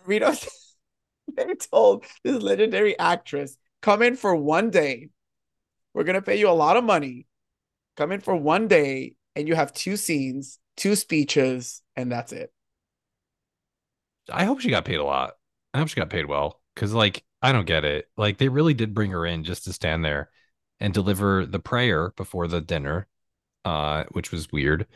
Rita 0.06 0.38
they 1.36 1.54
told 1.56 2.06
this 2.24 2.42
legendary 2.42 2.98
actress, 2.98 3.58
come 3.82 4.02
in 4.02 4.16
for 4.16 4.36
one 4.36 4.70
day. 4.70 5.10
We're 5.94 6.04
gonna 6.04 6.22
pay 6.22 6.40
you 6.40 6.50
a 6.50 6.52
lot 6.52 6.78
of 6.78 6.84
money. 6.84 7.26
Come 7.98 8.12
in 8.12 8.22
for 8.22 8.36
one 8.36 8.68
day, 8.68 9.16
and 9.36 9.48
you 9.48 9.56
have 9.56 9.74
two 9.74 9.98
scenes, 9.98 10.60
two 10.78 10.96
speeches, 10.96 11.82
and 11.96 12.12
that's 12.12 12.32
it. 12.32 12.52
I 14.32 14.46
hope 14.46 14.62
she 14.62 14.70
got 14.70 14.86
paid 14.86 15.00
a 15.00 15.04
lot. 15.04 15.34
I 15.74 15.80
hope 15.80 15.90
she 15.90 15.96
got 15.96 16.10
paid 16.10 16.26
well 16.26 16.62
because, 16.76 16.94
like, 16.94 17.24
I 17.42 17.52
don't 17.52 17.66
get 17.66 17.86
it. 17.86 18.08
Like, 18.18 18.38
they 18.38 18.50
really 18.50 18.74
did 18.74 18.94
bring 18.94 19.12
her 19.12 19.26
in 19.26 19.44
just 19.44 19.64
to 19.66 19.74
stand 19.74 20.04
there 20.04 20.30
and 20.80 20.94
deliver 20.94 21.46
the 21.46 21.60
prayer 21.60 22.12
before 22.18 22.48
the 22.48 22.62
dinner, 22.62 23.08
uh, 23.66 24.06
which 24.12 24.32
was 24.32 24.52
weird. 24.52 24.88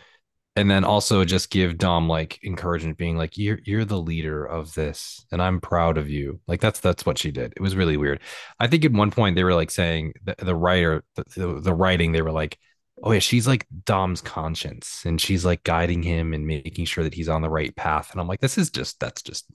And 0.55 0.69
then 0.69 0.83
also 0.83 1.25
just 1.25 1.49
give 1.49 1.79
Dom 1.79 2.07
like 2.09 2.43
encouragement, 2.43 2.97
being 2.97 3.17
like, 3.17 3.37
"You're 3.39 3.59
you're 3.65 3.85
the 3.85 3.99
leader 4.01 4.45
of 4.45 4.73
this, 4.75 5.25
and 5.31 5.41
I'm 5.41 5.61
proud 5.61 5.97
of 5.97 6.09
you." 6.09 6.41
Like 6.47 6.61
that's 6.61 6.79
that's 6.79 7.05
what 7.07 7.17
she 7.17 7.31
did. 7.31 7.53
It 7.57 7.61
was 7.61 7.75
really 7.75 7.97
weird. 7.97 8.21
I 8.59 8.67
think 8.67 8.85
at 8.85 8.91
one 8.91 9.11
point 9.11 9.35
they 9.35 9.43
were 9.43 9.55
like 9.55 9.71
saying 9.71 10.13
the, 10.23 10.35
the 10.39 10.55
writer, 10.55 11.03
the, 11.15 11.23
the, 11.37 11.61
the 11.61 11.73
writing, 11.73 12.11
they 12.11 12.21
were 12.21 12.31
like, 12.31 12.59
"Oh 13.03 13.11
yeah, 13.11 13.19
she's 13.19 13.47
like 13.47 13.67
Dom's 13.85 14.21
conscience, 14.21 15.03
and 15.05 15.19
she's 15.19 15.43
like 15.45 15.63
guiding 15.63 16.03
him 16.03 16.33
and 16.33 16.45
making 16.47 16.85
sure 16.85 17.03
that 17.03 17.15
he's 17.15 17.29
on 17.29 17.41
the 17.41 17.49
right 17.49 17.75
path." 17.75 18.11
And 18.11 18.21
I'm 18.21 18.27
like, 18.27 18.41
"This 18.41 18.57
is 18.59 18.69
just 18.69 18.99
that's 18.99 19.21
just." 19.23 19.45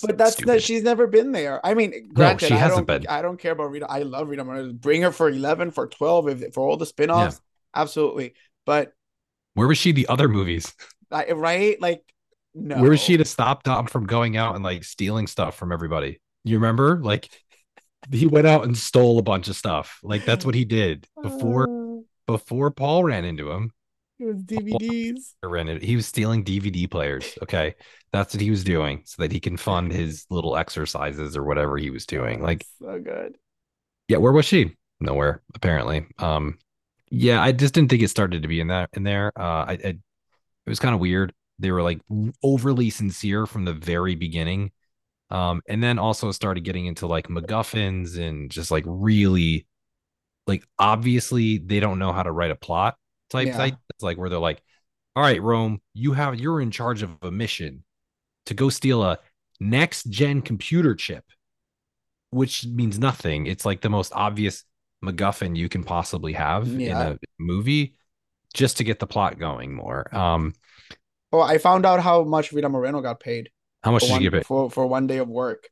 But 0.00 0.18
that's 0.18 0.32
stupid. 0.34 0.48
that 0.48 0.62
she's 0.62 0.82
never 0.82 1.06
been 1.06 1.32
there. 1.32 1.64
I 1.64 1.74
mean, 1.74 2.10
granted, 2.12 2.46
she 2.48 2.54
I 2.54 2.58
hasn't 2.58 2.86
don't 2.86 3.02
been. 3.02 3.06
I 3.08 3.22
don't 3.22 3.38
care 3.38 3.52
about 3.52 3.70
Rita. 3.70 3.86
I 3.90 4.02
love 4.02 4.28
Rita 4.28 4.44
Moreno. 4.44 4.72
Bring 4.72 5.02
her 5.02 5.12
for 5.12 5.28
11, 5.28 5.70
for 5.72 5.86
12, 5.86 6.28
if 6.28 6.54
for 6.54 6.68
all 6.68 6.76
the 6.76 6.86
spin-offs. 6.86 7.40
Absolutely. 7.74 8.34
But 8.66 8.92
Where 9.54 9.68
was 9.68 9.78
she 9.78 9.92
the 9.92 10.08
other 10.08 10.28
movies? 10.28 10.72
I, 11.10 11.32
right? 11.32 11.80
Like 11.80 12.02
no. 12.54 12.78
Where 12.78 12.90
was 12.90 13.00
she 13.00 13.16
to 13.16 13.24
stop 13.24 13.62
Dom 13.62 13.86
from 13.86 14.06
going 14.06 14.36
out 14.36 14.54
and 14.54 14.64
like 14.64 14.84
stealing 14.84 15.26
stuff 15.26 15.56
from 15.56 15.72
everybody? 15.72 16.20
You 16.44 16.56
remember? 16.56 17.00
Like 17.02 17.28
he 18.10 18.26
went 18.26 18.46
out 18.46 18.64
and 18.64 18.76
stole 18.76 19.18
a 19.18 19.22
bunch 19.22 19.48
of 19.48 19.56
stuff. 19.56 20.00
Like 20.02 20.24
that's 20.24 20.44
what 20.44 20.54
he 20.54 20.64
did 20.64 21.06
before 21.22 21.64
Uh, 21.68 22.02
before 22.26 22.70
Paul 22.70 23.04
ran 23.04 23.24
into 23.24 23.50
him. 23.50 23.72
It 24.22 24.26
was 24.26 24.42
DVDs. 24.42 25.34
It- 25.42 25.82
He 25.82 25.96
was 25.96 26.06
stealing 26.06 26.44
DVD 26.44 26.86
players. 26.90 27.36
Okay. 27.42 27.74
That's 28.12 28.34
what 28.34 28.40
he 28.40 28.50
was 28.50 28.64
doing 28.64 29.02
so 29.04 29.22
that 29.22 29.32
he 29.32 29.40
can 29.40 29.56
fund 29.56 29.92
his 29.92 30.26
little 30.30 30.56
exercises 30.56 31.36
or 31.36 31.44
whatever 31.44 31.76
he 31.78 31.90
was 31.90 32.06
doing. 32.06 32.42
Like, 32.42 32.64
so 32.80 33.00
good. 33.00 33.36
yeah, 34.08 34.18
where 34.18 34.32
was 34.32 34.44
she? 34.46 34.76
Nowhere, 35.00 35.42
apparently. 35.54 36.06
Um, 36.18 36.58
yeah, 37.10 37.42
I 37.42 37.52
just 37.52 37.74
didn't 37.74 37.90
think 37.90 38.02
it 38.02 38.08
started 38.08 38.42
to 38.42 38.48
be 38.48 38.60
in 38.60 38.68
that 38.68 38.90
in 38.94 39.02
there. 39.02 39.32
Uh, 39.36 39.42
I, 39.68 39.72
I 39.72 39.88
it 39.88 39.98
was 40.70 40.80
kind 40.80 40.94
of 40.94 41.00
weird. 41.00 41.32
They 41.58 41.70
were 41.72 41.82
like 41.82 42.00
overly 42.42 42.90
sincere 42.90 43.46
from 43.46 43.64
the 43.64 43.74
very 43.74 44.14
beginning. 44.14 44.72
Um, 45.30 45.62
and 45.68 45.82
then 45.82 45.98
also 45.98 46.32
started 46.32 46.64
getting 46.64 46.86
into 46.86 47.06
like 47.06 47.28
MacGuffins 47.28 48.18
and 48.18 48.50
just 48.50 48.70
like 48.70 48.84
really 48.86 49.66
like 50.46 50.64
obviously 50.78 51.58
they 51.58 51.80
don't 51.80 51.98
know 51.98 52.12
how 52.12 52.22
to 52.22 52.32
write 52.32 52.50
a 52.50 52.56
plot 52.56 52.96
type 53.32 53.48
Yeah. 53.48 53.56
thing. 53.56 53.76
It's 53.90 54.02
like 54.02 54.18
where 54.18 54.28
they're 54.30 54.38
like, 54.38 54.62
all 55.16 55.22
right, 55.22 55.42
Rome, 55.42 55.80
you 55.94 56.12
have 56.12 56.38
you're 56.40 56.60
in 56.60 56.70
charge 56.70 57.02
of 57.02 57.16
a 57.22 57.30
mission 57.30 57.84
to 58.46 58.54
go 58.54 58.68
steal 58.70 59.02
a 59.02 59.18
next 59.60 60.04
gen 60.10 60.42
computer 60.42 60.94
chip, 60.94 61.24
which 62.30 62.64
means 62.66 62.98
nothing. 62.98 63.46
It's 63.46 63.64
like 63.64 63.80
the 63.80 63.90
most 63.90 64.12
obvious 64.14 64.64
MacGuffin 65.04 65.56
you 65.56 65.68
can 65.68 65.84
possibly 65.84 66.32
have 66.34 66.68
Yeah. 66.68 67.10
in 67.10 67.12
a 67.12 67.18
movie 67.38 67.96
just 68.54 68.78
to 68.78 68.84
get 68.84 68.98
the 68.98 69.06
plot 69.06 69.38
going 69.38 69.74
more. 69.74 70.14
Um, 70.14 70.54
Oh, 71.32 71.40
I 71.40 71.58
found 71.58 71.86
out 71.86 72.00
how 72.00 72.24
much 72.24 72.52
Rita 72.52 72.68
Moreno 72.68 73.00
got 73.00 73.20
paid 73.20 73.50
how 73.82 73.90
much 73.92 74.02
did 74.02 74.10
one, 74.12 74.22
you 74.22 74.30
give 74.30 74.34
it? 74.34 74.46
for, 74.46 74.70
for 74.70 74.86
one 74.86 75.06
day 75.06 75.18
of 75.18 75.28
work. 75.28 75.68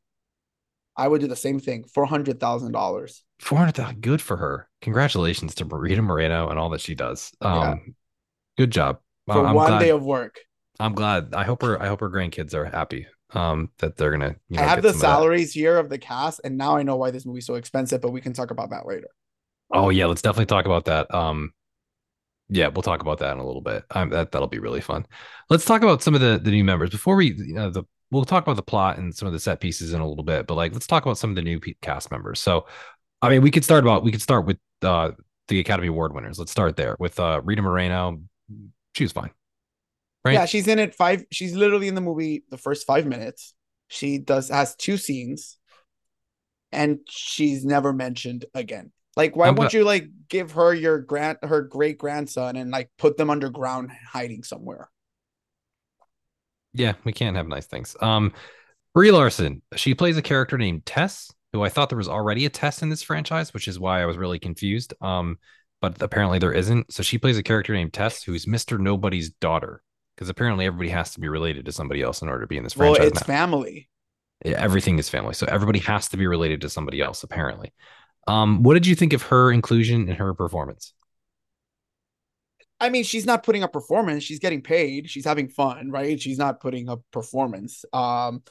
I 0.97 1.07
would 1.07 1.21
do 1.21 1.27
the 1.27 1.35
same 1.35 1.59
thing. 1.59 1.85
Four 1.85 2.05
hundred 2.05 2.39
thousand 2.39 2.73
dollars. 2.73 3.23
Four 3.41 3.57
hundred 3.57 3.75
thousand. 3.75 4.01
Good 4.01 4.21
for 4.21 4.37
her. 4.37 4.69
Congratulations 4.81 5.55
to 5.55 5.65
Rita 5.65 6.01
Moreno 6.01 6.49
and 6.49 6.59
all 6.59 6.69
that 6.69 6.81
she 6.81 6.95
does. 6.95 7.31
Um, 7.41 7.53
Yeah. 7.55 7.75
good 8.57 8.71
job. 8.71 8.99
For 9.27 9.45
I'm 9.45 9.55
one 9.55 9.67
glad, 9.67 9.79
day 9.79 9.89
of 9.89 10.03
work. 10.03 10.39
I'm 10.79 10.93
glad. 10.93 11.33
I 11.33 11.43
hope 11.43 11.61
her. 11.63 11.81
I 11.81 11.87
hope 11.87 11.99
her 12.01 12.09
grandkids 12.09 12.53
are 12.53 12.65
happy. 12.65 13.07
Um, 13.33 13.71
that 13.79 13.97
they're 13.97 14.11
gonna. 14.11 14.35
You 14.49 14.57
know, 14.57 14.63
I 14.63 14.67
have 14.67 14.81
the 14.81 14.89
some 14.89 14.97
of 14.97 15.01
salaries 15.01 15.53
here 15.53 15.77
of 15.77 15.89
the 15.89 15.97
cast, 15.97 16.41
and 16.43 16.57
now 16.57 16.75
I 16.75 16.83
know 16.83 16.97
why 16.97 17.11
this 17.11 17.25
movie's 17.25 17.45
so 17.45 17.55
expensive, 17.55 18.01
but 18.01 18.11
we 18.11 18.21
can 18.21 18.33
talk 18.33 18.51
about 18.51 18.69
that 18.71 18.85
later. 18.85 19.07
Oh 19.73 19.89
yeah, 19.89 20.05
let's 20.05 20.21
definitely 20.21 20.47
talk 20.47 20.65
about 20.65 20.85
that. 20.85 21.13
Um, 21.13 21.53
yeah, 22.49 22.67
we'll 22.67 22.81
talk 22.81 23.01
about 23.01 23.19
that 23.19 23.31
in 23.31 23.39
a 23.39 23.45
little 23.45 23.61
bit. 23.61 23.85
Um, 23.91 24.09
that 24.09 24.31
that'll 24.31 24.47
be 24.49 24.59
really 24.59 24.81
fun. 24.81 25.05
Let's 25.49 25.65
talk 25.65 25.81
about 25.81 26.03
some 26.03 26.13
of 26.13 26.21
the 26.21 26.39
the 26.43 26.51
new 26.51 26.63
members 26.63 26.89
before 26.89 27.15
we. 27.15 27.33
You 27.33 27.53
know, 27.53 27.69
the 27.69 27.83
we'll 28.11 28.25
talk 28.25 28.43
about 28.43 28.57
the 28.57 28.63
plot 28.63 28.97
and 28.97 29.15
some 29.15 29.27
of 29.27 29.33
the 29.33 29.39
set 29.39 29.61
pieces 29.61 29.93
in 29.93 30.01
a 30.01 30.07
little 30.07 30.23
bit, 30.25 30.47
but 30.47 30.55
like 30.55 30.73
let's 30.73 30.87
talk 30.87 31.03
about 31.05 31.17
some 31.17 31.29
of 31.29 31.35
the 31.37 31.41
new 31.41 31.59
cast 31.81 32.11
members. 32.11 32.41
So, 32.41 32.65
I 33.21 33.29
mean, 33.29 33.41
we 33.41 33.51
could 33.51 33.63
start 33.63 33.83
about 33.83 34.03
we 34.03 34.11
could 34.11 34.21
start 34.21 34.45
with 34.45 34.57
uh 34.81 35.11
the 35.47 35.59
Academy 35.59 35.87
Award 35.87 36.13
winners. 36.13 36.39
Let's 36.39 36.51
start 36.51 36.75
there 36.75 36.95
with 36.99 37.19
uh 37.19 37.41
Rita 37.43 37.61
Moreno. 37.61 38.21
She 38.95 39.03
was 39.03 39.11
fine. 39.11 39.31
Right. 40.23 40.33
Yeah, 40.33 40.45
she's 40.45 40.67
in 40.67 40.79
it 40.79 40.93
five. 40.95 41.23
She's 41.31 41.55
literally 41.55 41.87
in 41.87 41.95
the 41.95 42.01
movie 42.01 42.43
the 42.49 42.57
first 42.57 42.85
five 42.85 43.05
minutes. 43.05 43.53
She 43.87 44.17
does 44.17 44.49
has 44.49 44.75
two 44.75 44.97
scenes, 44.97 45.57
and 46.71 46.99
she's 47.09 47.65
never 47.65 47.91
mentioned 47.91 48.45
again. 48.53 48.91
Like, 49.17 49.35
why 49.35 49.49
won't 49.49 49.73
you 49.73 49.83
like 49.83 50.07
give 50.29 50.51
her 50.53 50.73
your 50.73 50.99
grand 50.99 51.39
her 51.43 51.61
great 51.61 51.97
grandson 51.97 52.55
and 52.55 52.71
like 52.71 52.89
put 52.97 53.17
them 53.17 53.29
underground 53.29 53.91
hiding 54.07 54.43
somewhere? 54.43 54.89
Yeah, 56.73 56.93
we 57.03 57.11
can't 57.11 57.35
have 57.35 57.47
nice 57.47 57.65
things. 57.65 57.95
Um, 57.99 58.31
Brie 58.93 59.11
Larson, 59.11 59.61
she 59.75 59.93
plays 59.95 60.17
a 60.17 60.21
character 60.21 60.57
named 60.57 60.85
Tess, 60.85 61.31
who 61.53 61.63
I 61.63 61.69
thought 61.69 61.89
there 61.89 61.97
was 61.97 62.07
already 62.09 62.45
a 62.45 62.49
Tess 62.49 62.81
in 62.81 62.89
this 62.89 63.03
franchise, 63.03 63.53
which 63.53 63.67
is 63.67 63.79
why 63.79 64.01
I 64.01 64.05
was 64.05 64.17
really 64.17 64.39
confused. 64.39 64.93
Um, 65.01 65.37
but 65.81 66.01
apparently 66.01 66.39
there 66.39 66.53
isn't. 66.53 66.91
So 66.93 67.03
she 67.03 67.17
plays 67.17 67.37
a 67.37 67.43
character 67.43 67.73
named 67.73 67.93
Tess, 67.93 68.23
who's 68.23 68.45
Mr. 68.45 68.79
Nobody's 68.79 69.31
daughter, 69.31 69.81
because 70.15 70.29
apparently 70.29 70.65
everybody 70.65 70.89
has 70.89 71.13
to 71.13 71.19
be 71.19 71.27
related 71.27 71.65
to 71.65 71.71
somebody 71.71 72.01
else 72.01 72.21
in 72.21 72.29
order 72.29 72.41
to 72.41 72.47
be 72.47 72.57
in 72.57 72.63
this 72.63 72.75
Well, 72.75 72.95
franchise. 72.95 73.07
it's 73.11 73.21
now. 73.21 73.25
family. 73.27 73.89
Yeah, 74.45 74.53
everything 74.59 74.97
is 74.97 75.09
family, 75.09 75.33
so 75.35 75.45
everybody 75.47 75.79
has 75.79 76.09
to 76.09 76.17
be 76.17 76.25
related 76.27 76.61
to 76.61 76.69
somebody 76.69 77.01
else, 77.01 77.23
apparently. 77.23 77.73
Um, 78.27 78.63
what 78.63 78.73
did 78.75 78.87
you 78.87 78.95
think 78.95 79.13
of 79.13 79.23
her 79.23 79.51
inclusion 79.51 80.07
in 80.09 80.15
her 80.15 80.33
performance? 80.33 80.93
I 82.79 82.89
mean, 82.89 83.03
she's 83.03 83.25
not 83.25 83.43
putting 83.43 83.63
up 83.63 83.71
performance. 83.73 84.23
She's 84.23 84.39
getting 84.39 84.61
paid. 84.61 85.09
She's 85.09 85.25
having 85.25 85.49
fun, 85.49 85.91
right? 85.91 86.19
She's 86.19 86.39
not 86.39 86.59
putting 86.59 86.89
up 86.89 87.01
performance. 87.11 87.85
Um, 87.93 88.41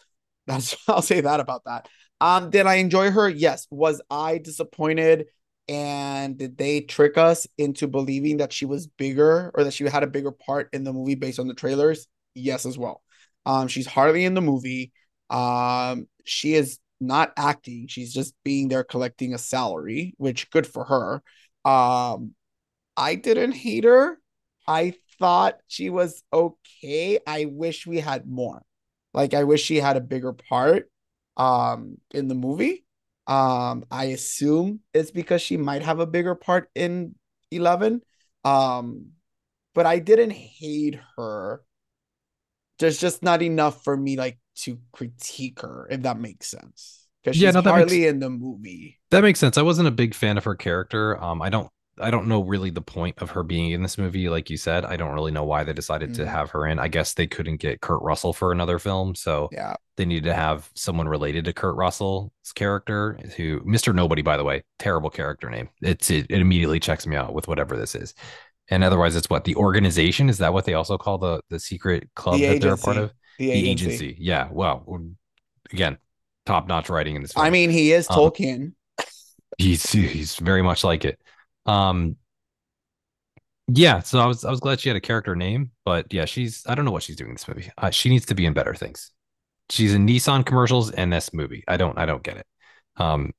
that's 0.47 0.77
I'll 0.89 1.03
say 1.03 1.21
that 1.21 1.41
about 1.41 1.63
that. 1.65 1.89
Um, 2.21 2.51
did 2.51 2.67
I 2.67 2.75
enjoy 2.77 3.11
her? 3.11 3.29
Yes. 3.29 3.67
Was 3.71 4.01
I 4.11 4.39
disappointed? 4.39 5.27
And 5.69 6.37
did 6.37 6.59
they 6.59 6.81
trick 6.81 7.17
us 7.17 7.47
into 7.57 7.87
believing 7.87 8.39
that 8.39 8.53
she 8.53 8.67
was 8.67 8.89
bigger 8.89 9.53
or 9.55 9.65
that 9.65 9.73
she 9.73 9.85
had 9.85 10.03
a 10.03 10.09
bigger 10.09 10.33
part 10.33 10.69
in 10.73 10.83
the 10.85 10.93
movie 10.93 11.15
based 11.15 11.39
on 11.39 11.47
the 11.47 11.55
trailers? 11.55 12.09
Yes, 12.35 12.67
as 12.67 12.77
well. 12.77 13.03
Um, 13.47 13.69
she's 13.69 13.87
hardly 13.87 14.25
in 14.25 14.35
the 14.35 14.41
movie. 14.41 14.93
Um, 15.31 16.09
she 16.25 16.55
is 16.55 16.79
not 17.01 17.33
acting. 17.37 17.87
She's 17.89 18.13
just 18.13 18.35
being 18.45 18.69
there 18.69 18.85
collecting 18.85 19.33
a 19.33 19.39
salary, 19.39 20.15
which 20.19 20.51
good 20.51 20.67
for 20.67 20.85
her. 20.85 21.23
Um, 21.71 22.35
I 22.97 23.15
didn't 23.17 23.53
hate 23.53 23.85
her. 23.85 24.19
I 24.67 24.95
thought 25.19 25.61
she 25.69 25.91
was 25.91 26.23
okay. 26.33 27.19
I 27.27 27.47
wish 27.47 27.87
we 27.87 28.01
had 28.01 28.27
more. 28.29 28.63
Like 29.15 29.35
I 29.35 29.45
wish 29.45 29.63
she 29.63 29.77
had 29.77 29.97
a 29.97 30.01
bigger 30.01 30.33
part 30.33 30.91
um 31.37 31.99
in 32.13 32.29
the 32.29 32.35
movie. 32.35 32.85
Um 33.27 33.85
I 33.91 34.05
assume 34.17 34.81
it's 34.95 35.11
because 35.11 35.43
she 35.43 35.57
might 35.57 35.83
have 35.83 36.01
a 36.01 36.07
bigger 36.07 36.35
part 36.35 36.71
in 36.75 37.15
11. 37.51 38.03
Um 38.45 39.13
but 39.75 39.87
I 39.87 39.99
didn't 40.01 40.33
hate 40.33 40.99
her. 41.17 41.63
There's 42.79 42.99
just 42.99 43.23
not 43.23 43.43
enough 43.43 43.85
for 43.85 43.97
me 43.97 44.17
like 44.17 44.39
to 44.65 44.79
critique 44.93 45.61
her 45.61 45.87
if 45.91 46.03
that 46.03 46.19
makes 46.19 46.49
sense. 46.49 47.07
Cuz 47.25 47.37
she's 47.37 47.43
Yeah, 47.43 47.51
no, 47.53 47.61
that 47.63 47.75
hardly 47.75 48.07
makes 48.07 48.07
in 48.07 48.21
the 48.21 48.31
movie. 48.31 49.01
that 49.11 49.23
makes 49.23 49.41
sense. 49.41 49.59
I 49.59 49.63
wasn't 49.63 49.89
a 49.89 49.93
big 49.93 50.15
fan 50.15 50.39
of 50.39 50.45
her 50.45 50.55
character. 50.55 51.23
Um, 51.23 51.43
I 51.43 51.51
don't 51.51 51.71
I 52.01 52.11
don't 52.11 52.27
know 52.27 52.43
really 52.43 52.71
the 52.71 52.81
point 52.81 53.19
of 53.19 53.31
her 53.31 53.43
being 53.43 53.71
in 53.73 53.83
this 53.83 53.99
movie. 53.99 54.29
Like 54.29 54.51
you 54.51 54.57
said, 54.57 54.85
I 54.85 54.97
don't 54.97 55.13
really 55.15 55.31
know 55.33 55.45
why 55.45 55.65
they 55.65 55.73
decided 55.73 56.15
to 56.15 56.23
Mhm. 56.23 56.29
have 56.29 56.51
her 56.51 56.67
in. 56.67 56.79
I 56.79 56.89
guess 56.89 57.15
they 57.15 57.27
couldn't 57.27 57.59
get 57.59 57.81
Kurt 57.81 58.03
Russell 58.03 58.33
for 58.33 58.53
another 58.53 58.79
film, 58.79 59.15
so 59.15 59.49
Yeah. 59.53 59.75
they 59.97 60.05
needed 60.05 60.25
to 60.25 60.35
have 60.35 60.71
someone 60.75 61.09
related 61.09 61.45
to 61.47 61.53
Kurt 61.53 61.77
Russell's 61.77 62.31
character. 62.55 63.19
Who 63.37 63.61
Mr. 63.61 63.95
Nobody, 63.95 64.23
by 64.23 64.37
the 64.37 64.45
way, 64.45 64.63
terrible 64.79 65.11
character 65.11 65.51
name. 65.51 65.69
It's 65.83 66.11
it, 66.11 66.27
it 66.31 66.41
immediately 66.41 66.81
checks 66.81 67.07
me 67.07 67.17
out 67.17 67.35
with 67.35 67.49
whatever 67.49 67.77
this 67.77 67.95
is. 67.95 68.15
And 68.69 68.85
otherwise, 68.85 69.17
it's 69.17 69.29
what 69.29 69.45
the 69.45 69.57
organization 69.57 70.29
is 70.29 70.39
that 70.39 70.53
what 70.53 70.65
they 70.65 70.75
also 70.75 70.97
call 70.99 71.19
the 71.19 71.41
the 71.51 71.59
secret 71.61 72.09
club 72.15 72.39
The 72.39 72.47
that 72.49 72.61
they're 72.61 72.75
a 72.75 72.79
part 72.79 72.97
of? 72.97 73.13
The 73.39 73.47
The 73.51 73.53
agency. 73.71 73.95
agency. 74.07 74.17
Yeah. 74.21 74.49
Well, 74.51 74.85
again, 75.73 75.99
top 76.47 76.69
notch 76.69 76.89
writing 76.89 77.17
in 77.17 77.23
this. 77.23 77.33
Film 77.33 77.47
I 77.47 77.51
mean, 77.51 77.71
he 77.71 77.93
is 77.93 78.09
Um, 78.11 78.17
Tolkien. 78.17 78.73
he's 79.59 79.91
he's 79.91 80.37
very 80.37 80.63
much 80.63 80.85
like 80.85 81.05
it. 81.05 81.21
Um 81.71 82.17
yeah, 83.73 84.01
so 84.01 84.19
I 84.19 84.27
was 84.27 84.45
I 84.45 84.51
was 84.51 84.61
glad 84.61 84.81
she 84.81 84.89
had 84.89 84.97
a 84.97 85.01
character 85.01 85.37
name, 85.37 85.71
but 85.85 86.13
yeah, 86.13 86.25
she's 86.25 86.65
I 86.67 86.75
don't 86.75 86.85
know 86.85 86.91
what 86.91 87.03
she's 87.05 87.17
doing 87.17 87.31
in 87.31 87.35
this 87.37 87.47
movie. 87.47 87.71
Uh, 87.79 87.91
she 87.91 88.09
needs 88.09 88.27
to 88.27 88.35
be 88.35 88.45
in 88.47 88.53
better 88.53 88.75
things. 88.75 89.13
She's 89.71 89.95
in 89.95 90.07
Nissan 90.07 90.45
commercials 90.45 90.91
and 90.91 91.13
this 91.13 91.33
movie. 91.33 91.63
I 91.69 91.77
don't 91.77 91.97
I 91.99 92.07
don't 92.07 92.23
get 92.23 92.37
it. 92.39 92.47
Um 92.97 93.33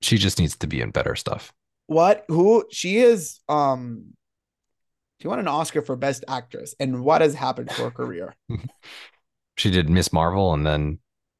she 0.00 0.18
just 0.18 0.38
needs 0.38 0.56
to 0.58 0.66
be 0.66 0.80
in 0.80 0.90
better 0.90 1.14
stuff. 1.16 1.52
What? 1.86 2.24
Who? 2.28 2.64
She 2.70 2.98
is. 2.98 3.40
Um, 3.48 4.14
she 5.20 5.28
won 5.28 5.38
an 5.38 5.46
Oscar 5.46 5.82
for 5.82 5.94
Best 5.94 6.24
Actress, 6.26 6.74
and 6.80 7.04
what 7.04 7.20
has 7.20 7.34
happened 7.34 7.70
to 7.70 7.82
her 7.82 7.90
career? 8.00 8.34
She 9.56 9.70
did 9.70 9.88
Miss 9.88 10.12
Marvel 10.12 10.54
and 10.54 10.66
then 10.66 10.98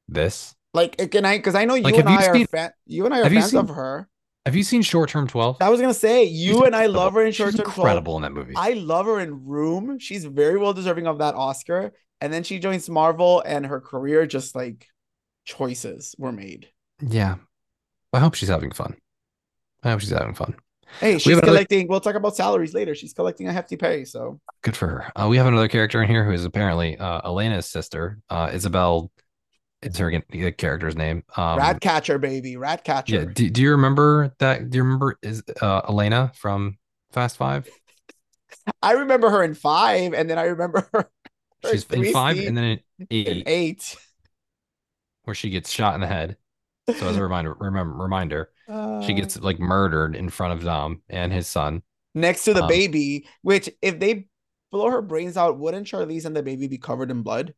this. 0.08 0.54
Like, 0.74 1.10
can 1.10 1.24
I? 1.24 1.38
Because 1.38 1.54
I 1.56 1.64
know 1.64 1.74
you 1.74 1.82
Like, 1.84 1.96
and 1.96 2.08
you 2.08 2.16
I 2.16 2.26
are 2.26 2.46
fan. 2.46 2.70
You 2.86 3.04
and 3.06 3.14
I 3.14 3.20
are 3.20 3.30
fans 3.30 3.50
seen- 3.50 3.58
of 3.60 3.70
her. 3.70 4.08
Have 4.46 4.56
you 4.56 4.64
seen 4.64 4.82
Short 4.82 5.08
Term 5.08 5.28
12? 5.28 5.58
I 5.60 5.68
was 5.70 5.80
gonna 5.80 5.94
say 5.94 6.24
you 6.24 6.54
She's 6.54 6.62
and 6.62 6.74
I 6.74 6.86
love 6.86 7.14
her 7.14 7.22
in 7.24 7.30
She's 7.30 7.36
Short 7.36 7.54
Term 7.56 7.64
12. 7.64 7.78
incredible 7.78 8.16
in 8.16 8.22
that 8.22 8.32
movie. 8.32 8.54
I 8.56 8.70
love 8.72 9.06
her 9.06 9.20
in 9.20 9.44
Room. 9.46 9.98
She's 9.98 10.24
very 10.24 10.58
well 10.58 10.72
deserving 10.72 11.06
of 11.06 11.18
that 11.18 11.34
Oscar. 11.34 11.92
And 12.20 12.32
then 12.32 12.42
she 12.44 12.58
joins 12.60 12.88
Marvel, 12.88 13.42
and 13.44 13.66
her 13.66 13.80
career 13.80 14.26
just 14.26 14.54
like 14.54 14.86
choices 15.44 16.14
were 16.18 16.32
made. 16.32 16.68
yeah. 17.00 17.36
I 18.14 18.18
hope 18.20 18.34
she's 18.34 18.50
having 18.50 18.70
fun. 18.72 18.96
I 19.82 19.90
hope 19.90 20.00
she's 20.00 20.10
having 20.10 20.34
fun. 20.34 20.54
Hey, 21.00 21.16
she's 21.18 21.28
another- 21.32 21.46
collecting. 21.46 21.88
We'll 21.88 22.00
talk 22.00 22.14
about 22.14 22.36
salaries 22.36 22.74
later. 22.74 22.94
She's 22.94 23.14
collecting 23.14 23.48
a 23.48 23.52
hefty 23.54 23.76
pay. 23.76 24.04
So 24.04 24.38
Good 24.62 24.76
for 24.76 24.86
her. 24.86 25.12
Uh, 25.16 25.28
we 25.28 25.38
have 25.38 25.46
another 25.46 25.66
character 25.68 26.02
in 26.02 26.08
here 26.10 26.22
who 26.26 26.32
is 26.32 26.44
apparently 26.44 26.98
uh, 26.98 27.22
Elena's 27.24 27.66
sister. 27.66 28.18
Uh, 28.28 28.50
Isabel 28.52 29.10
her 29.96 30.10
g- 30.30 30.52
character's 30.52 30.96
name. 30.96 31.24
Um, 31.36 31.58
rat 31.58 31.80
catcher, 31.80 32.18
baby, 32.18 32.56
rat 32.56 32.84
catcher. 32.84 33.16
yeah. 33.16 33.24
Do, 33.24 33.50
do 33.50 33.62
you 33.62 33.70
remember 33.72 34.34
that? 34.38 34.70
Do 34.70 34.76
you 34.76 34.82
remember 34.84 35.18
is 35.22 35.42
uh, 35.60 35.82
Elena 35.88 36.32
from 36.34 36.78
Fast 37.10 37.36
Five? 37.36 37.68
I 38.82 38.92
remember 38.92 39.30
her 39.30 39.42
in 39.42 39.54
five, 39.54 40.12
and 40.14 40.28
then 40.28 40.38
I 40.38 40.44
remember 40.44 40.88
her. 40.92 41.10
her 41.62 41.70
She's 41.70 41.84
in 41.92 42.04
five 42.04 42.38
and 42.38 42.56
then 42.56 42.64
in 42.64 42.80
in 43.24 43.42
eight, 43.44 43.46
eight. 43.46 43.96
where 45.24 45.34
she 45.34 45.50
gets 45.50 45.70
shot 45.70 45.94
in 45.94 46.00
the 46.00 46.06
head. 46.06 46.36
So 46.94 47.08
as 47.08 47.16
a 47.16 47.22
reminder, 47.22 47.54
remember 47.58 47.94
reminder, 48.02 48.50
she 48.98 49.14
Uh, 49.14 49.14
gets 49.14 49.38
like 49.38 49.58
murdered 49.60 50.16
in 50.16 50.30
front 50.30 50.52
of 50.54 50.64
Dom 50.64 51.02
and 51.08 51.32
his 51.32 51.46
son. 51.48 51.82
next 52.14 52.44
to 52.44 52.54
the 52.54 52.62
um, 52.62 52.68
baby. 52.68 53.26
Which, 53.42 53.70
if 53.80 53.98
they 53.98 54.26
blow 54.70 54.90
her 54.90 55.02
brains 55.02 55.36
out, 55.36 55.58
wouldn't 55.58 55.86
Charlize 55.86 56.24
and 56.24 56.36
the 56.36 56.42
baby 56.42 56.68
be 56.68 56.78
covered 56.78 57.10
in 57.10 57.22
blood? 57.22 57.54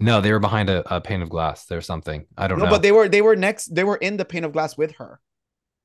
No, 0.00 0.20
they 0.20 0.32
were 0.32 0.38
behind 0.38 0.70
a, 0.70 0.94
a 0.94 1.00
pane 1.00 1.22
of 1.22 1.28
glass. 1.28 1.66
There's 1.66 1.86
something 1.86 2.26
I 2.36 2.46
don't 2.46 2.58
No, 2.58 2.64
know. 2.66 2.70
but 2.70 2.82
they 2.82 2.92
were 2.92 3.08
they 3.08 3.22
were 3.22 3.36
next. 3.36 3.74
They 3.74 3.84
were 3.84 3.96
in 3.96 4.16
the 4.16 4.24
pane 4.24 4.44
of 4.44 4.52
glass 4.52 4.76
with 4.76 4.92
her. 4.96 5.20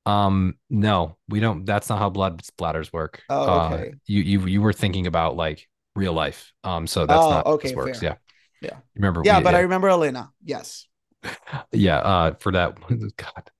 Um, 0.05 0.55
no, 0.69 1.17
we 1.29 1.39
don't. 1.39 1.65
That's 1.65 1.89
not 1.89 1.97
how 1.99 2.09
blood 2.09 2.41
splatters 2.43 2.91
work. 2.91 3.21
Oh, 3.29 3.49
Uh, 3.51 3.67
okay. 3.73 3.93
you 4.05 4.21
you 4.21 4.45
you 4.45 4.61
were 4.61 4.73
thinking 4.73 5.07
about 5.07 5.35
like 5.35 5.67
real 5.95 6.13
life. 6.13 6.51
Um, 6.63 6.87
so 6.87 7.05
that's 7.05 7.25
Oh, 7.25 7.29
not 7.29 7.45
how 7.47 7.53
okay, 7.53 7.69
this 7.69 7.75
works. 7.75 7.99
fair. 7.99 8.19
Yeah, 8.61 8.69
Yeah. 8.69 8.77
Remember? 8.95 9.21
Yeah, 9.23 9.37
we- 9.39 9.43
but 9.43 9.55
I 9.55 9.59
remember 9.61 9.89
Elena. 9.89 10.31
Yes, 10.43 10.87
yeah. 11.71 11.97
Uh, 11.99 12.33
for 12.39 12.51
that, 12.51 12.77
God, 13.17 13.51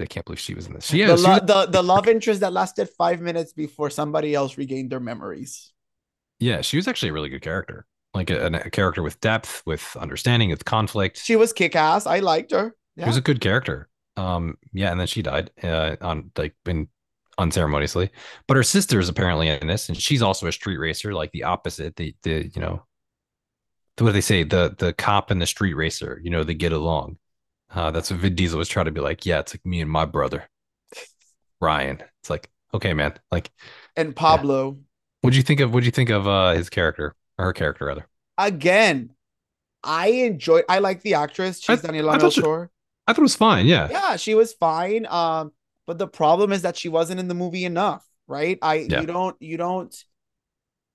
I 0.00 0.06
can't 0.06 0.26
believe 0.26 0.40
she 0.40 0.54
was 0.54 0.66
in 0.66 0.74
this. 0.74 0.86
She, 0.86 0.98
the, 1.04 1.14
yeah, 1.14 1.14
lo- 1.16 1.38
the 1.40 1.66
the 1.66 1.82
love 1.82 2.08
interest 2.08 2.40
that 2.40 2.52
lasted 2.52 2.88
five 2.90 3.20
minutes 3.20 3.52
before 3.52 3.90
somebody 3.90 4.34
else 4.34 4.58
regained 4.58 4.90
their 4.90 5.00
memories. 5.00 5.72
yeah, 6.40 6.60
she 6.60 6.76
was 6.76 6.86
actually 6.88 7.10
a 7.10 7.12
really 7.12 7.28
good 7.28 7.42
character. 7.42 7.86
Like 8.14 8.30
a, 8.30 8.46
a 8.46 8.70
character 8.70 9.02
with 9.02 9.20
depth, 9.20 9.62
with 9.66 9.96
understanding, 9.96 10.50
with 10.50 10.64
conflict. 10.64 11.20
She 11.22 11.36
was 11.36 11.52
kick 11.52 11.76
ass. 11.76 12.06
I 12.06 12.20
liked 12.20 12.52
her. 12.52 12.74
She 12.98 13.04
was 13.04 13.16
a 13.16 13.20
good 13.20 13.40
character. 13.40 13.88
Um, 14.16 14.58
yeah, 14.72 14.90
and 14.90 14.98
then 14.98 15.06
she 15.06 15.22
died. 15.22 15.50
Uh, 15.62 15.96
on 16.00 16.32
like 16.36 16.54
in 16.66 16.88
unceremoniously. 17.38 18.10
But 18.46 18.56
her 18.56 18.62
sister 18.62 18.98
is 18.98 19.08
apparently 19.08 19.48
in 19.48 19.66
this, 19.66 19.88
and 19.88 19.96
she's 19.96 20.22
also 20.22 20.46
a 20.46 20.52
street 20.52 20.78
racer, 20.78 21.14
like 21.14 21.30
the 21.32 21.44
opposite. 21.44 21.96
The 21.96 22.14
the 22.22 22.50
you 22.54 22.60
know, 22.60 22.84
the, 23.96 24.04
what 24.04 24.10
do 24.10 24.14
they 24.14 24.20
say? 24.20 24.42
The 24.42 24.74
the 24.76 24.92
cop 24.92 25.30
and 25.30 25.40
the 25.40 25.46
street 25.46 25.74
racer. 25.74 26.20
You 26.22 26.30
know, 26.30 26.44
they 26.44 26.54
get 26.54 26.72
along. 26.72 27.18
Uh, 27.70 27.90
that's 27.90 28.10
what 28.10 28.20
Vin 28.20 28.34
Diesel 28.34 28.58
was 28.58 28.68
trying 28.68 28.86
to 28.86 28.92
be 28.92 29.00
like. 29.00 29.24
Yeah, 29.24 29.38
it's 29.40 29.54
like 29.54 29.64
me 29.64 29.80
and 29.80 29.90
my 29.90 30.04
brother, 30.04 30.48
Ryan. 31.60 32.02
It's 32.20 32.30
like 32.30 32.50
okay, 32.74 32.92
man. 32.94 33.14
Like, 33.30 33.50
and 33.96 34.14
Pablo. 34.14 34.78
what'd 35.20 35.36
you 35.36 35.42
think 35.42 35.60
of? 35.60 35.72
What'd 35.72 35.86
you 35.86 35.92
think 35.92 36.10
of 36.10 36.26
uh 36.26 36.54
his 36.54 36.68
character 36.68 37.14
or 37.38 37.46
her 37.46 37.52
character 37.52 37.86
rather? 37.86 38.06
Again, 38.36 39.10
I 39.82 40.08
enjoyed. 40.08 40.64
I 40.68 40.80
like 40.80 41.02
the 41.02 41.14
actress. 41.14 41.60
She's 41.60 41.84
I- 41.84 41.88
Daniela 41.88 42.14
I 42.14 42.18
thought 42.18 42.32
she- 42.32 42.42
Melchor. 42.42 42.68
I 43.06 43.12
thought 43.12 43.20
it 43.20 43.22
was 43.22 43.36
fine. 43.36 43.64
Yeah, 43.66 43.88
Yeah, 43.90 44.16
she 44.16 44.34
was 44.34 44.52
fine. 44.52 45.06
Um, 45.06 45.52
but 45.86 45.96
the 45.96 46.06
problem 46.06 46.52
is 46.52 46.62
that 46.62 46.76
she 46.76 46.90
wasn't 46.90 47.20
in 47.20 47.28
the 47.28 47.34
movie 47.34 47.64
enough, 47.64 48.04
right? 48.26 48.58
I 48.60 48.74
Yeah. 48.90 49.00
you 49.00 49.06
don't 49.06 49.36
you 49.40 49.56
don't. 49.56 49.94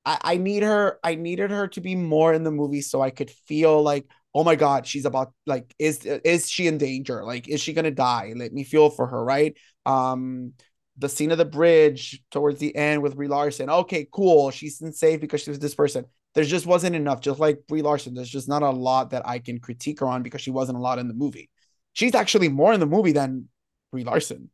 I 0.06 0.18
I 0.22 0.38
need 0.38 0.62
her. 0.64 1.00
I 1.04 1.16
needed 1.16 1.50
her 1.50 1.68
to 1.70 1.82
be 1.82 1.96
more 1.96 2.34
in 2.34 2.44
the 2.44 2.52
movie 2.52 2.82
so 2.82 3.02
I 3.02 3.10
could 3.10 3.32
feel 3.32 3.82
like, 3.82 4.06
oh 4.36 4.44
my 4.44 4.56
god, 4.56 4.86
she's 4.86 5.06
about 5.06 5.34
like 5.48 5.74
is 5.80 6.06
is 6.06 6.50
she 6.50 6.68
in 6.68 6.78
danger? 6.78 7.24
Like, 7.24 7.48
is 7.48 7.62
she 7.62 7.74
gonna 7.74 7.90
die? 7.90 8.34
Let 8.36 8.54
me 8.54 8.64
feel 8.64 8.90
for 8.92 9.08
her, 9.08 9.24
right? 9.24 9.58
Um, 9.88 10.54
the 11.00 11.10
scene 11.10 11.32
of 11.32 11.40
the 11.40 11.46
bridge 11.46 12.22
towards 12.30 12.60
the 12.60 12.76
end 12.76 13.02
with 13.02 13.16
Brie 13.16 13.28
Larson. 13.28 13.70
Okay, 13.72 14.08
cool. 14.12 14.52
She's 14.52 14.80
safe 14.96 15.20
because 15.20 15.42
she 15.42 15.50
was 15.50 15.58
this 15.60 15.74
person. 15.74 16.06
There 16.36 16.44
just 16.44 16.66
wasn't 16.66 16.96
enough. 16.96 17.22
Just 17.22 17.40
like 17.40 17.68
Brie 17.68 17.82
Larson, 17.82 18.14
there's 18.14 18.30
just 18.30 18.50
not 18.50 18.64
a 18.64 18.70
lot 18.70 19.12
that 19.12 19.28
I 19.28 19.40
can 19.40 19.60
critique 19.60 20.00
her 20.00 20.08
on 20.08 20.24
because 20.24 20.42
she 20.42 20.52
wasn't 20.52 20.78
a 20.78 20.82
lot 20.82 21.00
in 21.00 21.08
the 21.08 21.14
movie. 21.14 21.50
She's 21.94 22.16
actually 22.16 22.50
more 22.50 22.74
in 22.74 22.80
the 22.80 22.88
movie 22.88 23.12
than 23.12 23.50
Brie 23.92 24.04
Larson. 24.04 24.50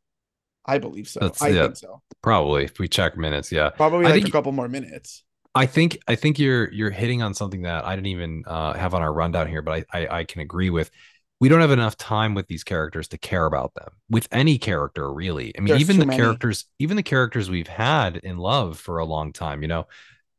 I 0.65 0.77
believe 0.77 1.07
so. 1.07 1.21
That's- 1.21 1.41
I 1.41 1.49
yeah. 1.49 1.63
think 1.63 1.77
so. 1.77 2.01
probably 2.21 2.65
if 2.65 2.79
we 2.79 2.87
check 2.87 3.17
minutes. 3.17 3.51
Yeah, 3.51 3.69
Probably 3.69 4.05
like 4.05 4.27
a 4.27 4.31
couple 4.31 4.51
more 4.51 4.67
minutes. 4.67 5.23
I 5.55 5.65
think 5.65 5.97
I 6.07 6.15
think 6.15 6.37
you're 6.37 6.71
you're 6.71 6.91
hitting 6.91 7.23
on 7.23 7.33
something 7.33 7.63
that 7.63 7.83
I 7.85 7.95
didn't 7.95 8.07
even 8.07 8.43
uh, 8.45 8.73
have 8.73 8.93
on 8.93 9.01
our 9.01 9.11
rundown 9.11 9.47
here, 9.47 9.61
but 9.61 9.85
I, 9.93 9.99
I 9.99 10.17
I 10.19 10.23
can 10.25 10.41
agree 10.41 10.69
with. 10.69 10.91
We 11.39 11.47
don't 11.47 11.61
have 11.61 11.71
enough 11.71 11.95
time 11.95 12.35
with 12.35 12.47
these 12.47 12.65
characters 12.65 13.07
to 13.09 13.17
care 13.17 13.45
about 13.45 13.73
them. 13.73 13.87
With 14.09 14.27
any 14.31 14.57
character, 14.57 15.11
really. 15.11 15.57
I 15.57 15.61
mean, 15.61 15.69
There's 15.69 15.81
even 15.81 15.97
the 15.97 16.05
many. 16.05 16.19
characters, 16.21 16.65
even 16.79 16.97
the 16.97 17.03
characters 17.03 17.49
we've 17.49 17.67
had 17.67 18.17
in 18.17 18.37
love 18.37 18.77
for 18.77 18.97
a 18.99 19.05
long 19.05 19.31
time. 19.33 19.61
You 19.61 19.69
know, 19.69 19.87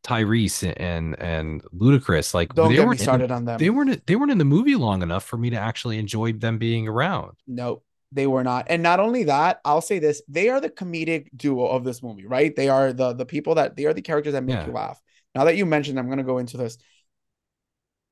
Tyrese 0.02 0.72
and 0.78 1.18
and 1.20 1.62
Ludacris. 1.74 2.32
Like 2.34 2.54
Don't 2.54 2.68
they 2.70 2.76
get 2.76 2.80
me 2.82 2.86
weren't 2.86 3.00
in- 3.00 3.04
started 3.04 3.30
on 3.30 3.44
them. 3.44 3.58
they 3.58 3.70
weren't 3.70 4.06
they 4.06 4.16
weren't 4.16 4.30
in 4.32 4.38
the 4.38 4.44
movie 4.44 4.76
long 4.76 5.02
enough 5.02 5.24
for 5.24 5.36
me 5.36 5.50
to 5.50 5.56
actually 5.56 5.98
enjoy 5.98 6.32
them 6.32 6.58
being 6.58 6.88
around. 6.88 7.36
nope. 7.46 7.84
They 8.12 8.26
were 8.26 8.42
not. 8.42 8.66
And 8.68 8.82
not 8.82 8.98
only 8.98 9.22
that, 9.24 9.60
I'll 9.64 9.80
say 9.80 10.00
this, 10.00 10.20
they 10.26 10.48
are 10.48 10.60
the 10.60 10.68
comedic 10.68 11.28
duo 11.36 11.64
of 11.66 11.84
this 11.84 12.02
movie, 12.02 12.26
right? 12.26 12.54
They 12.56 12.68
are 12.68 12.92
the 12.92 13.12
the 13.12 13.24
people 13.24 13.54
that 13.54 13.76
they 13.76 13.84
are 13.86 13.94
the 13.94 14.02
characters 14.02 14.32
that 14.32 14.42
make 14.42 14.56
Yeah. 14.56 14.66
you 14.66 14.72
laugh. 14.72 15.00
Now 15.36 15.44
that 15.44 15.56
you 15.56 15.64
mentioned, 15.64 15.96
I'm 15.96 16.06
going 16.06 16.18
to 16.18 16.24
go 16.24 16.38
into 16.38 16.56
this. 16.56 16.76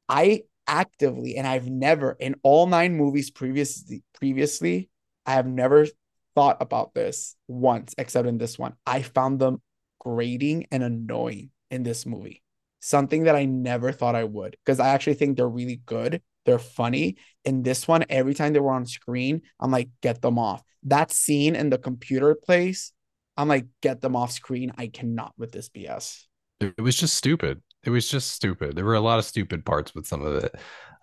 I 0.08 0.44
actively 0.66 1.36
and 1.36 1.46
I've 1.46 1.68
never 1.68 2.12
in 2.12 2.36
all 2.42 2.66
nine 2.66 2.94
movies 2.96 3.30
previously 3.30 4.02
previously, 4.14 4.88
I 5.26 5.32
have 5.32 5.46
never 5.46 5.86
thought 6.34 6.58
about 6.60 6.94
this 6.94 7.34
once 7.48 7.94
except 7.98 8.28
in 8.28 8.38
this 8.38 8.58
one. 8.58 8.74
I 8.86 9.02
found 9.02 9.40
them 9.40 9.60
grating 9.98 10.66
and 10.70 10.82
annoying 10.82 11.50
in 11.70 11.82
this 11.82 12.06
movie. 12.06 12.42
Something 12.80 13.24
that 13.24 13.34
I 13.34 13.44
never 13.44 13.92
thought 13.92 14.14
I 14.14 14.24
would 14.24 14.56
because 14.64 14.80
I 14.80 14.88
actually 14.88 15.14
think 15.14 15.36
they're 15.36 15.48
really 15.48 15.80
good. 15.84 16.22
They're 16.46 16.58
funny. 16.58 17.16
In 17.44 17.62
this 17.62 17.88
one, 17.88 18.04
every 18.08 18.34
time 18.34 18.52
they 18.52 18.60
were 18.60 18.72
on 18.72 18.86
screen, 18.86 19.42
I'm 19.60 19.70
like, 19.70 19.88
get 20.00 20.22
them 20.22 20.38
off. 20.38 20.62
That 20.84 21.12
scene 21.12 21.56
in 21.56 21.70
the 21.70 21.78
computer 21.78 22.34
place, 22.34 22.92
I'm 23.36 23.48
like, 23.48 23.66
get 23.82 24.00
them 24.00 24.16
off 24.16 24.32
screen. 24.32 24.72
I 24.78 24.86
cannot 24.86 25.32
with 25.36 25.52
this 25.52 25.68
BS. 25.68 26.24
It 26.60 26.80
was 26.80 26.96
just 26.96 27.14
stupid. 27.14 27.62
It 27.84 27.90
was 27.90 28.08
just 28.08 28.32
stupid. 28.32 28.76
There 28.76 28.84
were 28.84 28.94
a 28.94 29.00
lot 29.00 29.18
of 29.18 29.24
stupid 29.24 29.64
parts 29.64 29.94
with 29.94 30.06
some 30.06 30.24
of 30.24 30.44
it. 30.44 30.54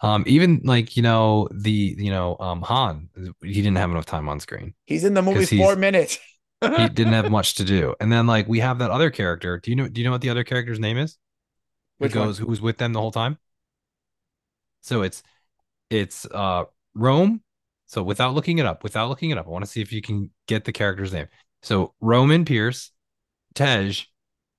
Um, 0.01 0.23
even 0.27 0.61
like, 0.63 0.97
you 0.97 1.03
know, 1.03 1.47
the, 1.53 1.95
you 1.97 2.09
know, 2.09 2.35
um, 2.39 2.61
Han, 2.63 3.09
he 3.41 3.53
didn't 3.53 3.77
have 3.77 3.91
enough 3.91 4.05
time 4.05 4.27
on 4.27 4.39
screen. 4.39 4.73
He's 4.85 5.03
in 5.05 5.13
the 5.13 5.21
movie 5.21 5.57
four 5.57 5.75
minutes. 5.75 6.19
He 6.73 6.89
didn't 6.89 7.13
have 7.13 7.27
much 7.29 7.55
to 7.55 7.63
do. 7.65 7.95
And 7.99 8.11
then 8.11 8.27
like 8.27 8.47
we 8.47 8.59
have 8.59 8.79
that 8.79 8.91
other 8.91 9.09
character. 9.09 9.59
Do 9.59 9.71
you 9.71 9.75
know 9.75 9.87
do 9.87 9.99
you 10.01 10.05
know 10.05 10.11
what 10.11 10.21
the 10.21 10.29
other 10.29 10.43
character's 10.43 10.79
name 10.79 10.97
is? 10.97 11.17
Who 11.99 12.07
Which 12.07 12.15
one? 12.15 12.29
goes 12.29 12.39
who 12.39 12.47
was 12.47 12.61
with 12.61 12.77
them 12.77 12.93
the 12.93 13.01
whole 13.01 13.11
time? 13.11 13.39
So 14.81 15.01
it's 15.01 15.23
it's 15.91 16.25
uh 16.27 16.65
Rome. 16.95 17.41
So 17.87 18.03
without 18.03 18.33
looking 18.35 18.59
it 18.59 18.65
up, 18.65 18.83
without 18.83 19.09
looking 19.09 19.31
it 19.31 19.37
up, 19.37 19.47
I 19.47 19.49
want 19.51 19.65
to 19.65 19.71
see 19.71 19.81
if 19.81 19.93
you 19.93 20.01
can 20.01 20.31
get 20.47 20.65
the 20.65 20.73
character's 20.73 21.13
name. 21.13 21.27
So 21.63 21.93
Roman 22.01 22.45
Pierce, 22.45 22.91
Tej, 23.55 23.93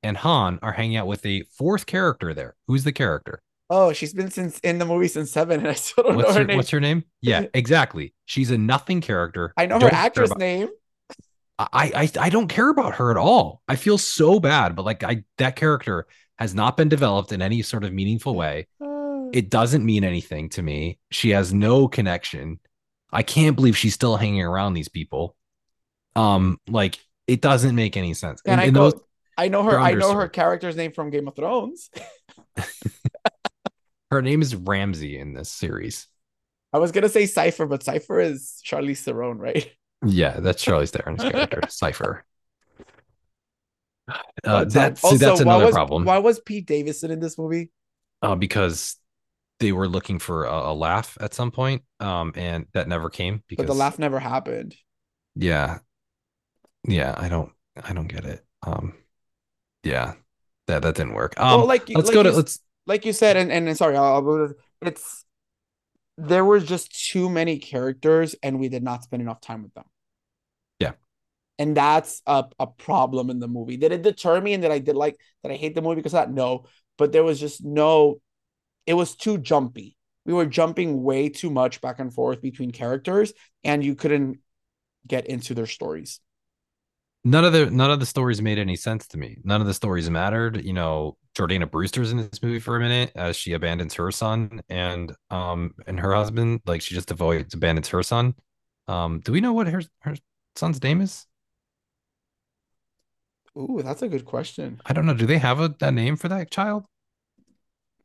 and 0.02 0.16
Han 0.18 0.60
are 0.62 0.72
hanging 0.72 0.96
out 0.98 1.06
with 1.08 1.26
a 1.26 1.42
fourth 1.58 1.86
character 1.86 2.34
there. 2.34 2.56
Who's 2.68 2.84
the 2.84 2.92
character? 2.92 3.42
Oh, 3.68 3.92
she's 3.92 4.12
been 4.14 4.30
since 4.30 4.58
in 4.60 4.78
the 4.78 4.84
movie 4.86 5.08
since 5.08 5.30
seven, 5.32 5.60
and 5.60 5.68
I 5.68 5.74
still 5.74 6.04
don't 6.04 6.18
What's 6.18 6.28
know 6.28 6.34
her 6.34 6.40
her, 6.40 6.44
name. 6.44 6.56
what's 6.56 6.70
her 6.70 6.80
name? 6.80 7.04
Yeah, 7.20 7.44
exactly. 7.54 8.14
She's 8.24 8.50
a 8.50 8.58
nothing 8.58 9.00
character. 9.00 9.56
I 9.56 9.66
know 9.66 9.80
her 9.80 9.88
Don't 9.88 10.12
care 10.14 10.26
actress 10.26 10.36
name. 10.36 10.68
I, 11.58 11.68
I 11.94 12.10
I 12.26 12.30
don't 12.30 12.48
care 12.48 12.68
about 12.68 12.96
her 12.96 13.10
at 13.10 13.16
all. 13.16 13.62
I 13.66 13.76
feel 13.76 13.98
so 13.98 14.38
bad, 14.40 14.76
but 14.76 14.84
like 14.84 15.02
I 15.02 15.24
that 15.38 15.56
character 15.56 16.06
has 16.38 16.54
not 16.54 16.76
been 16.76 16.88
developed 16.88 17.32
in 17.32 17.40
any 17.40 17.62
sort 17.62 17.84
of 17.84 17.92
meaningful 17.92 18.34
way. 18.36 18.66
It 19.32 19.50
doesn't 19.50 19.84
mean 19.84 20.04
anything 20.04 20.50
to 20.50 20.62
me. 20.62 20.98
She 21.10 21.30
has 21.30 21.52
no 21.52 21.88
connection. 21.88 22.60
I 23.12 23.22
can't 23.22 23.56
believe 23.56 23.76
she's 23.76 23.94
still 23.94 24.16
hanging 24.16 24.42
around 24.42 24.74
these 24.74 24.88
people. 24.88 25.34
Um, 26.14 26.60
like 26.68 26.98
it 27.26 27.40
doesn't 27.40 27.74
make 27.74 27.96
any 27.96 28.14
sense. 28.14 28.42
Can 28.42 28.52
And- 28.52 28.60
I 28.60 28.64
and 28.64 28.74
go? 28.74 28.92
I 29.38 29.48
know 29.48 29.62
her. 29.64 29.78
I 29.78 29.92
know 29.92 30.14
her 30.14 30.28
character's 30.28 30.76
name 30.76 30.92
from 30.92 31.10
Game 31.10 31.28
of 31.28 31.36
Thrones. 31.36 31.90
her 34.10 34.22
name 34.22 34.40
is 34.42 34.54
Ramsey 34.54 35.18
in 35.18 35.34
this 35.34 35.50
series. 35.50 36.06
I 36.72 36.78
was 36.78 36.92
gonna 36.92 37.08
say 37.08 37.26
Cipher, 37.26 37.66
but 37.66 37.82
Cipher 37.82 38.20
is 38.20 38.62
Charlize 38.66 39.02
Theron, 39.02 39.38
right? 39.38 39.70
Yeah, 40.04 40.40
that's 40.40 40.64
Charlize 40.64 40.90
Theron's 40.90 41.22
character, 41.22 41.62
Cipher. 41.68 42.24
Uh, 44.44 44.64
that's 44.64 45.02
um, 45.04 45.10
see, 45.10 45.16
that's 45.16 45.40
why 45.42 45.54
another 45.54 45.66
was, 45.66 45.74
problem. 45.74 46.04
Why 46.04 46.18
was 46.18 46.38
Pete 46.40 46.66
Davidson 46.66 47.10
in 47.10 47.20
this 47.20 47.38
movie? 47.38 47.70
uh, 48.22 48.34
because 48.34 48.96
they 49.60 49.72
were 49.72 49.88
looking 49.88 50.18
for 50.18 50.44
a, 50.44 50.72
a 50.72 50.74
laugh 50.74 51.16
at 51.20 51.34
some 51.34 51.50
point, 51.50 51.82
um, 52.00 52.32
and 52.34 52.66
that 52.72 52.88
never 52.88 53.10
came 53.10 53.42
because 53.48 53.66
But 53.66 53.72
the 53.72 53.78
laugh 53.78 53.98
never 53.98 54.18
happened. 54.18 54.74
Yeah, 55.34 55.78
yeah, 56.86 57.14
I 57.16 57.28
don't, 57.28 57.52
I 57.82 57.92
don't 57.92 58.06
get 58.06 58.24
it. 58.24 58.44
Um, 58.62 58.94
yeah, 59.82 60.14
that 60.66 60.82
that 60.82 60.94
didn't 60.94 61.14
work. 61.14 61.38
Um, 61.38 61.60
well, 61.60 61.66
like 61.66 61.88
let's 61.88 62.08
like 62.08 62.14
go 62.14 62.22
to 62.22 62.32
let's. 62.32 62.60
like 62.86 63.04
you 63.04 63.12
said, 63.12 63.36
and 63.36 63.52
and 63.52 63.76
sorry, 63.76 63.96
I'll, 63.96 64.26
I'll 64.26 64.54
it's 64.82 65.24
there 66.18 66.44
was 66.44 66.64
just 66.64 67.08
too 67.10 67.28
many 67.28 67.58
characters, 67.58 68.34
and 68.42 68.58
we 68.58 68.68
did 68.68 68.82
not 68.82 69.02
spend 69.02 69.22
enough 69.22 69.40
time 69.40 69.62
with 69.62 69.74
them. 69.74 69.84
Yeah. 70.80 70.92
and 71.58 71.76
that's 71.76 72.22
a, 72.26 72.44
a 72.58 72.66
problem 72.66 73.30
in 73.30 73.40
the 73.40 73.48
movie. 73.48 73.76
Did 73.78 73.92
it 73.92 74.02
deter 74.02 74.40
me 74.40 74.54
and 74.54 74.64
that 74.64 74.72
I 74.72 74.78
did 74.78 74.96
like 74.96 75.18
that 75.42 75.52
I 75.52 75.56
hate 75.56 75.74
the 75.74 75.82
movie 75.82 75.96
because 75.96 76.14
of 76.14 76.26
that? 76.26 76.32
No, 76.32 76.66
but 76.98 77.12
there 77.12 77.24
was 77.24 77.40
just 77.40 77.64
no. 77.64 78.20
It 78.86 78.94
was 78.94 79.16
too 79.16 79.38
jumpy. 79.38 79.96
We 80.26 80.34
were 80.34 80.46
jumping 80.46 81.02
way 81.02 81.28
too 81.30 81.50
much 81.50 81.80
back 81.80 82.00
and 82.00 82.12
forth 82.12 82.42
between 82.42 82.72
characters, 82.72 83.32
and 83.64 83.84
you 83.84 83.94
couldn't 83.96 84.40
get 85.06 85.26
into 85.26 85.54
their 85.54 85.66
stories. 85.66 86.20
None 87.26 87.44
of 87.44 87.52
the 87.52 87.68
none 87.68 87.90
of 87.90 87.98
the 87.98 88.06
stories 88.06 88.40
made 88.40 88.56
any 88.56 88.76
sense 88.76 89.08
to 89.08 89.18
me. 89.18 89.38
None 89.42 89.60
of 89.60 89.66
the 89.66 89.74
stories 89.74 90.08
mattered. 90.08 90.64
You 90.64 90.72
know, 90.72 91.16
Jordana 91.36 91.68
Brewster's 91.68 92.12
in 92.12 92.18
this 92.18 92.40
movie 92.40 92.60
for 92.60 92.76
a 92.76 92.78
minute 92.78 93.10
as 93.16 93.34
she 93.34 93.52
abandons 93.52 93.94
her 93.94 94.12
son 94.12 94.60
and 94.68 95.12
um 95.30 95.74
and 95.88 95.98
her 95.98 96.14
husband. 96.14 96.60
Like 96.66 96.82
she 96.82 96.94
just 96.94 97.10
avoids 97.10 97.52
abandons 97.52 97.88
her 97.88 98.04
son. 98.04 98.36
Um, 98.86 99.22
do 99.24 99.32
we 99.32 99.40
know 99.40 99.52
what 99.52 99.66
her 99.66 99.82
her 100.02 100.14
son's 100.54 100.80
name 100.80 101.00
is? 101.00 101.26
Ooh, 103.58 103.80
that's 103.82 104.02
a 104.02 104.08
good 104.08 104.24
question. 104.24 104.80
I 104.86 104.92
don't 104.92 105.04
know. 105.04 105.14
Do 105.14 105.26
they 105.26 105.38
have 105.38 105.58
a, 105.58 105.74
a 105.80 105.90
name 105.90 106.14
for 106.14 106.28
that 106.28 106.52
child? 106.52 106.84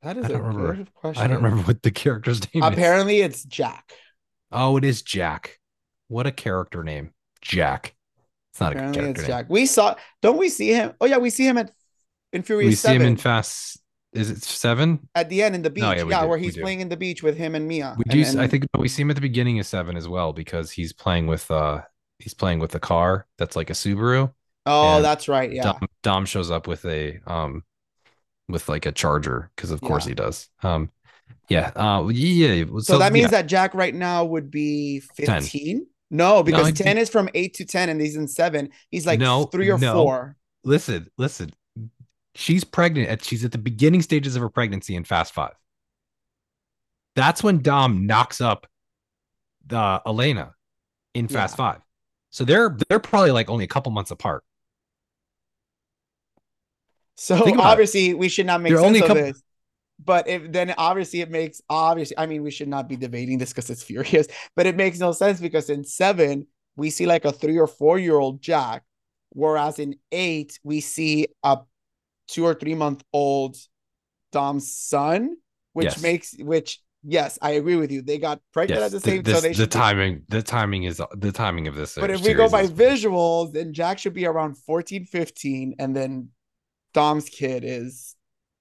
That 0.01 0.17
is 0.17 0.31
a 0.31 0.41
remember. 0.41 0.73
good 0.73 0.93
question. 0.95 1.23
I 1.23 1.27
don't 1.27 1.43
remember 1.43 1.62
what 1.67 1.84
the 1.84 1.91
character's 1.91 2.41
name 2.51 2.63
is. 2.63 2.73
Apparently, 2.73 3.21
it's 3.21 3.43
Jack. 3.43 3.93
Oh, 4.51 4.77
it 4.77 4.84
is 4.84 5.03
Jack. 5.03 5.60
What 6.07 6.25
a 6.25 6.31
character 6.31 6.84
name. 6.84 7.13
Jack. 7.39 7.93
Not 8.62 8.74
a 8.74 8.76
Apparently, 8.76 9.02
character 9.02 9.21
it's 9.21 9.30
name. 9.30 9.38
Jack. 9.38 9.45
We 9.50 9.65
saw. 9.65 9.95
Don't 10.21 10.38
we 10.38 10.47
see 10.50 10.69
him? 10.69 10.93
Oh 11.02 11.06
yeah, 11.06 11.17
we 11.17 11.30
see 11.30 11.45
him 11.45 11.58
at 11.58 11.71
in 12.32 12.43
Furious 12.43 12.69
We 12.69 12.76
see 12.76 12.93
him 12.95 13.02
in 13.02 13.17
Fast. 13.17 13.80
Is 14.13 14.30
it 14.30 14.43
seven? 14.43 15.08
at 15.15 15.30
the 15.30 15.41
end 15.43 15.56
in 15.56 15.62
the 15.62 15.69
beach. 15.69 15.84
No, 15.84 15.91
yeah, 15.93 16.04
yeah, 16.06 16.26
where 16.26 16.38
he's 16.38 16.58
playing 16.58 16.82
in 16.82 16.89
the 16.89 16.97
beach 16.97 17.24
with 17.24 17.38
him 17.38 17.56
and 17.56 17.67
Mia. 17.67 17.95
We 17.97 18.04
do. 18.06 18.21
I 18.21 18.43
and- 18.43 18.52
think 18.52 18.65
we 18.78 18.88
see 18.88 19.02
him 19.04 19.10
at 19.10 19.15
the 19.15 19.21
beginning 19.21 19.60
of 19.60 19.65
seven 19.65 19.97
as 19.97 20.08
well 20.08 20.34
because 20.34 20.69
he's 20.71 20.93
playing 20.93 21.28
with 21.28 21.50
uh 21.52 21.82
he's 22.19 22.34
playing 22.34 22.60
with 22.60 22.76
a 22.76 22.80
car 22.80 23.26
that's 23.38 23.56
like 23.56 23.69
a 23.69 23.74
Subaru. 23.74 24.32
Oh, 24.65 25.02
that's 25.02 25.28
right. 25.28 25.52
Yeah. 25.52 25.63
Dom, 25.63 25.88
Dom 26.04 26.26
shows 26.26 26.52
up 26.52 26.67
with 26.67 26.86
a 26.86 27.19
um 27.26 27.63
with 28.50 28.67
like 28.69 28.86
a 28.86 28.91
charger 28.91 29.50
because 29.56 29.71
of 29.71 29.82
course 29.82 30.06
Yeah. 30.06 30.10
he 30.10 30.15
does. 30.15 30.50
Um 30.62 30.91
yeah. 31.47 31.71
Uh 31.76 32.08
yeah. 32.10 32.65
So, 32.65 32.80
So, 32.80 32.97
that 33.00 33.13
means 33.13 33.24
yeah. 33.32 33.41
that 33.41 33.47
Jack 33.47 33.74
right 33.74 33.95
now 33.95 34.26
would 34.26 34.52
be 34.52 35.02
10. 35.17 35.41
15? 36.12 36.17
No, 36.17 36.43
because 36.43 36.67
I 36.67 36.71
10 36.71 36.97
is 36.97 37.10
from 37.10 37.30
8 37.34 37.54
to 37.56 37.65
10 37.65 37.89
and 37.89 38.00
he's 38.02 38.15
in 38.15 38.28
7. 38.28 38.69
He's 38.89 39.06
like 39.08 39.19
No, 39.19 39.45
3 39.45 39.71
or 39.71 39.78
no. 39.78 39.93
4. 39.93 40.36
listen, 40.63 41.10
listen. 41.17 41.52
She's 42.36 42.63
pregnant. 42.63 43.10
At, 43.10 43.24
she's 43.24 43.43
at 43.43 43.52
the 43.52 43.58
beginning 43.58 44.02
stages 44.02 44.36
of 44.36 44.41
her 44.41 44.50
pregnancy 44.50 44.95
in 44.95 45.04
Fast 45.04 45.34
Five. 45.34 45.54
That's 47.15 47.43
when 47.43 47.62
Dom 47.62 48.06
knocks 48.08 48.39
up 48.39 48.67
the 49.67 50.02
Elena 50.06 50.54
in 51.13 51.28
Fast 51.28 51.54
Yeah. 51.54 51.58
Five. 51.74 51.82
So 52.30 52.45
they're 52.45 52.78
they're 52.88 53.00
probably 53.00 53.32
like 53.32 53.50
only 53.50 53.65
a 53.65 53.67
couple 53.67 53.91
months 53.91 54.12
apart. 54.12 54.45
So 57.17 57.36
about 57.36 57.47
it. 57.50 57.60
obviously 57.60 58.13
we 58.13 58.30
should 58.30 58.45
not 58.45 58.62
make 58.62 58.69
There 58.71 58.78
are 58.80 58.84
sense 58.84 58.88
only 58.88 59.00
a 59.00 59.04
of 59.04 59.08
couple- 59.10 59.24
this. 59.24 59.43
But 60.03 60.27
if 60.27 60.51
then 60.51 60.73
obviously 60.77 61.21
it 61.21 61.29
makes 61.29 61.61
obviously 61.69 62.17
I 62.17 62.25
mean 62.25 62.41
we 62.43 62.51
should 62.51 62.67
not 62.67 62.87
be 62.89 62.95
debating 62.95 63.37
this 63.37 63.49
because 63.51 63.69
it's 63.69 63.83
furious, 63.91 64.27
but 64.55 64.65
it 64.65 64.75
makes 64.75 64.99
no 64.99 65.11
sense 65.11 65.39
because 65.39 65.69
in 65.69 65.83
seven 65.83 66.47
we 66.75 66.89
see 66.89 67.05
like 67.05 67.25
a 67.25 67.31
three 67.31 67.59
or 67.59 67.67
four 67.67 67.99
year 67.99 68.15
old 68.17 68.41
Jack, 68.41 68.83
whereas 69.29 69.77
in 69.79 69.95
eight 70.11 70.59
we 70.63 70.79
see 70.81 71.27
a 71.43 71.59
two 72.27 72.45
or 72.45 72.53
three 72.53 72.75
month 72.75 73.03
old 73.13 73.57
Dom's 74.31 74.75
son, 74.75 75.35
which 75.73 75.85
Yes. 75.85 76.01
makes 76.01 76.35
which 76.39 76.79
yes 77.03 77.37
I 77.41 77.51
agree 77.51 77.75
with 77.75 77.91
you 77.91 78.01
they 78.03 78.17
got 78.19 78.39
pregnant 78.53 78.79
Yes, 78.81 78.85
at 78.87 78.91
the 78.91 78.99
the, 78.99 79.11
same 79.11 79.21
this- 79.23 79.35
so 79.35 79.41
they 79.41 79.49
the 79.49 79.53
should 79.55 79.69
be- 79.69 79.73
timing 79.73 80.21
the 80.29 80.41
timing 80.43 80.83
is 80.83 81.01
the 81.17 81.31
timing 81.31 81.67
of 81.67 81.75
this. 81.75 81.95
but 81.95 82.09
if 82.11 82.21
we 82.23 82.33
go 82.33 82.47
by 82.47 82.61
is- 82.61 82.71
visuals 82.71 83.53
then 83.53 83.73
Jack 83.73 83.97
should 83.99 84.13
be 84.13 84.25
around 84.25 84.55
14 84.57 85.06
15 85.06 85.75
and 85.79 85.95
then 85.95 86.29
Dom's 86.93 87.27
kid 87.29 87.63
is 87.65 88.15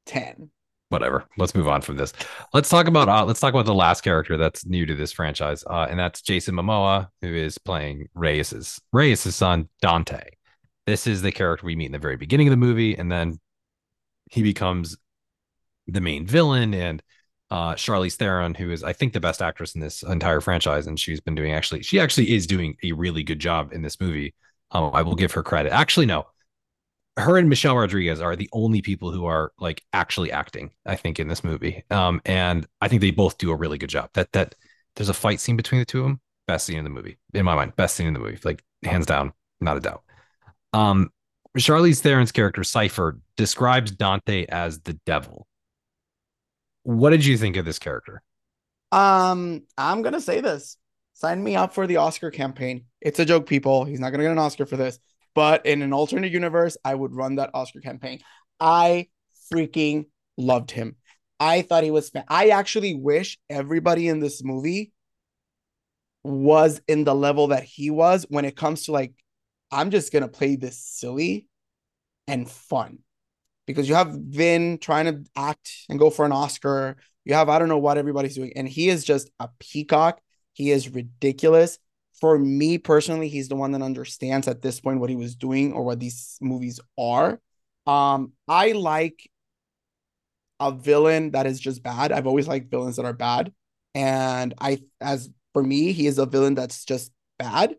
10 0.07 0.51
whatever. 0.91 1.25
Let's 1.39 1.55
move 1.55 1.69
on 1.69 1.81
from 1.81 1.97
this. 1.97 2.13
Let's 2.53 2.69
talk 2.69 2.87
about 2.87 3.09
uh, 3.09 3.25
let's 3.25 3.41
talk 3.41 3.55
about 3.55 3.67
the 3.67 3.75
last 3.75 4.03
character 4.03 4.37
that's 4.37 4.67
new 4.67 4.85
to 4.85 4.95
this 4.95 5.13
franchise, 5.13 5.65
uh, 5.69 5.87
and 5.89 5.99
that's 5.99 6.21
Jason 6.21 6.55
Momoa, 6.55 7.09
who 7.23 7.35
is 7.35 7.57
playing 7.57 8.09
Reyes's 8.15 8.81
Reyes's 8.93 9.35
son 9.35 9.69
Dante. 9.81 10.23
This 10.87 11.07
is 11.07 11.23
the 11.23 11.33
character 11.33 11.67
we 11.67 11.77
meet 11.77 11.87
in 11.87 11.93
the 11.93 11.99
very 11.99 12.17
beginning 12.17 12.49
of 12.49 12.53
the 12.53 12.57
movie, 12.57 12.97
and 12.97 13.11
then 13.11 13.41
he 14.31 14.43
becomes 14.43 14.97
the 15.87 16.01
main 16.01 16.27
villain. 16.27 16.75
And 16.75 17.03
uh, 17.51 17.75
Charlize 17.75 18.17
Theron, 18.17 18.55
who 18.55 18.71
is 18.71 18.85
I 18.85 18.93
think 18.93 19.13
the 19.13 19.21
best 19.21 19.41
actress 19.41 19.75
in 19.75 19.81
this 19.81 20.03
entire 20.03 20.41
franchise, 20.41 20.87
and 20.87 20.99
she's 20.99 21.21
been 21.21 21.35
doing 21.35 21.53
actually 21.53 21.83
she 21.83 22.01
actually 22.01 22.35
is 22.35 22.47
doing 22.47 22.77
a 22.83 22.93
really 22.93 23.23
good 23.23 23.39
job 23.39 23.73
in 23.73 23.83
this 23.83 24.01
movie. 24.01 24.35
Um, 24.73 24.91
I 24.93 25.03
will 25.03 25.17
give 25.17 25.33
her 25.33 25.43
credit. 25.43 25.73
Actually, 25.73 26.07
no, 26.07 26.27
her 27.17 27.37
and 27.37 27.49
Michelle 27.49 27.77
Rodriguez 27.77 28.21
are 28.21 28.37
the 28.37 28.49
only 28.53 28.83
people 28.83 29.11
who 29.11 29.27
are 29.27 29.53
like 29.59 29.83
actually 29.93 30.33
acting, 30.33 30.71
I 30.87 30.97
think, 30.97 31.19
in 31.19 31.29
this 31.29 31.45
movie. 31.45 31.85
Um, 31.91 32.21
and 32.25 32.67
I 32.81 32.89
think 32.89 33.01
they 33.01 33.11
both 33.11 33.39
do 33.39 33.51
a 33.51 33.57
really 33.57 33.79
good 33.79 33.91
job. 33.91 34.11
That 34.15 34.33
that 34.33 34.55
there's 34.97 35.09
a 35.09 35.15
fight 35.15 35.41
scene 35.41 35.57
between 35.57 35.81
the 35.81 35.85
two 35.85 36.01
of 36.01 36.05
them 36.05 36.21
best 36.51 36.67
scene 36.67 36.79
in 36.79 36.85
the 36.85 36.91
movie 36.91 37.17
in 37.33 37.45
my 37.45 37.55
mind. 37.55 37.77
Best 37.77 37.95
scene 37.95 38.09
in 38.09 38.13
the 38.13 38.19
movie, 38.19 38.39
like 38.45 38.65
hands 38.83 39.07
down, 39.07 39.33
not 39.61 39.77
a 39.77 39.81
doubt. 39.81 40.03
Um, 40.73 41.11
Charlize 41.57 42.01
Theron's 42.01 42.33
character 42.33 42.65
Cipher 42.65 43.21
describes 43.37 43.93
Dante 43.93 44.47
as 44.47 44.81
the 44.81 44.95
devil. 45.07 45.47
What 46.83 47.11
did 47.11 47.25
you 47.25 47.37
think 47.37 47.57
of 47.57 47.65
this 47.65 47.79
character? 47.79 48.23
Um, 48.91 49.63
I'm 49.79 50.03
gonna 50.03 50.21
say 50.21 50.41
this. 50.41 50.77
Sign 51.13 51.43
me 51.43 51.55
up 51.55 51.73
for 51.73 51.87
the 51.87 51.99
Oscar 51.99 52.31
campaign. 52.33 52.87
It's 53.01 53.21
a 53.21 53.25
joke, 53.25 53.47
people. 53.47 53.85
He's 53.85 54.01
not 54.01 54.11
gonna 54.11 54.25
get 54.25 54.33
an 54.33 54.39
Oscar 54.39 54.67
for 54.67 54.77
this. 54.77 54.99
But 55.35 55.67
in 55.67 55.83
an 55.83 55.93
alternate 55.93 56.33
universe, 56.33 56.77
I 56.85 56.95
would 56.95 57.15
run 57.15 57.37
that 57.37 57.51
Oscar 57.55 57.81
campaign. 57.81 58.21
I 58.59 59.09
freaking 59.53 60.07
loved 60.37 60.71
him. 60.71 60.97
I 61.39 61.63
thought 61.63 61.85
he 61.85 61.91
was. 61.91 62.11
I 62.29 62.49
actually 62.49 62.95
wish 62.95 63.39
everybody 63.49 64.09
in 64.09 64.21
this 64.21 64.45
movie 64.45 64.93
was 66.23 66.81
in 66.87 67.05
the 67.05 67.15
level 67.15 67.49
that 67.49 67.63
he 67.63 67.91
was 67.91 68.27
when 68.29 68.45
it 68.45 68.57
comes 68.57 68.85
to 68.85 68.93
like, 68.93 69.15
I'm 69.71 69.91
just 69.91 70.13
gonna 70.13 70.29
play 70.29 70.57
this 70.57 70.79
silly 70.79 71.47
and 72.27 72.49
fun 72.51 72.99
because 73.67 73.89
you 73.89 73.95
have 73.95 74.13
Vin 74.13 74.79
trying 74.79 75.07
to 75.07 75.31
act 75.37 75.71
and 75.89 75.99
go 75.99 76.11
for 76.11 76.25
an 76.25 76.33
Oscar. 76.33 76.97
You 77.25 77.35
have 77.35 77.49
I 77.49 77.59
don't 77.59 77.69
know 77.69 77.79
what 77.79 77.99
everybody's 77.99 78.35
doing, 78.35 78.53
and 78.57 78.69
he 78.69 78.89
is 78.89 79.05
just 79.05 79.31
a 79.39 79.49
peacock. 79.59 80.21
He 80.53 80.71
is 80.71 80.91
ridiculous. 80.91 81.79
For 82.21 82.39
me 82.39 82.79
personally, 82.79 83.29
he's 83.29 83.49
the 83.49 83.57
one 83.57 83.73
that 83.73 83.83
understands 83.83 84.47
at 84.47 84.63
this 84.63 84.81
point 84.81 85.01
what 85.01 85.11
he 85.11 85.17
was 85.17 85.35
doing 85.35 85.73
or 85.73 85.85
what 85.85 86.01
these 86.01 86.37
movies 86.41 86.81
are. 86.99 87.41
Um, 87.87 88.33
I 88.47 88.73
like 88.73 89.31
a 90.59 90.71
villain 90.71 91.31
that 91.31 91.47
is 91.47 91.59
just 91.59 91.83
bad. 91.83 92.13
I've 92.13 92.27
always 92.27 92.47
liked 92.47 92.71
villains 92.71 92.97
that 92.97 93.07
are 93.07 93.15
bad, 93.15 93.53
and 93.95 94.55
I, 94.61 94.81
as 95.01 95.31
for 95.53 95.63
me, 95.63 95.93
he 95.93 96.07
is 96.07 96.19
a 96.19 96.27
villain 96.27 96.55
that's 96.55 96.85
just 96.85 97.11
bad, 97.39 97.75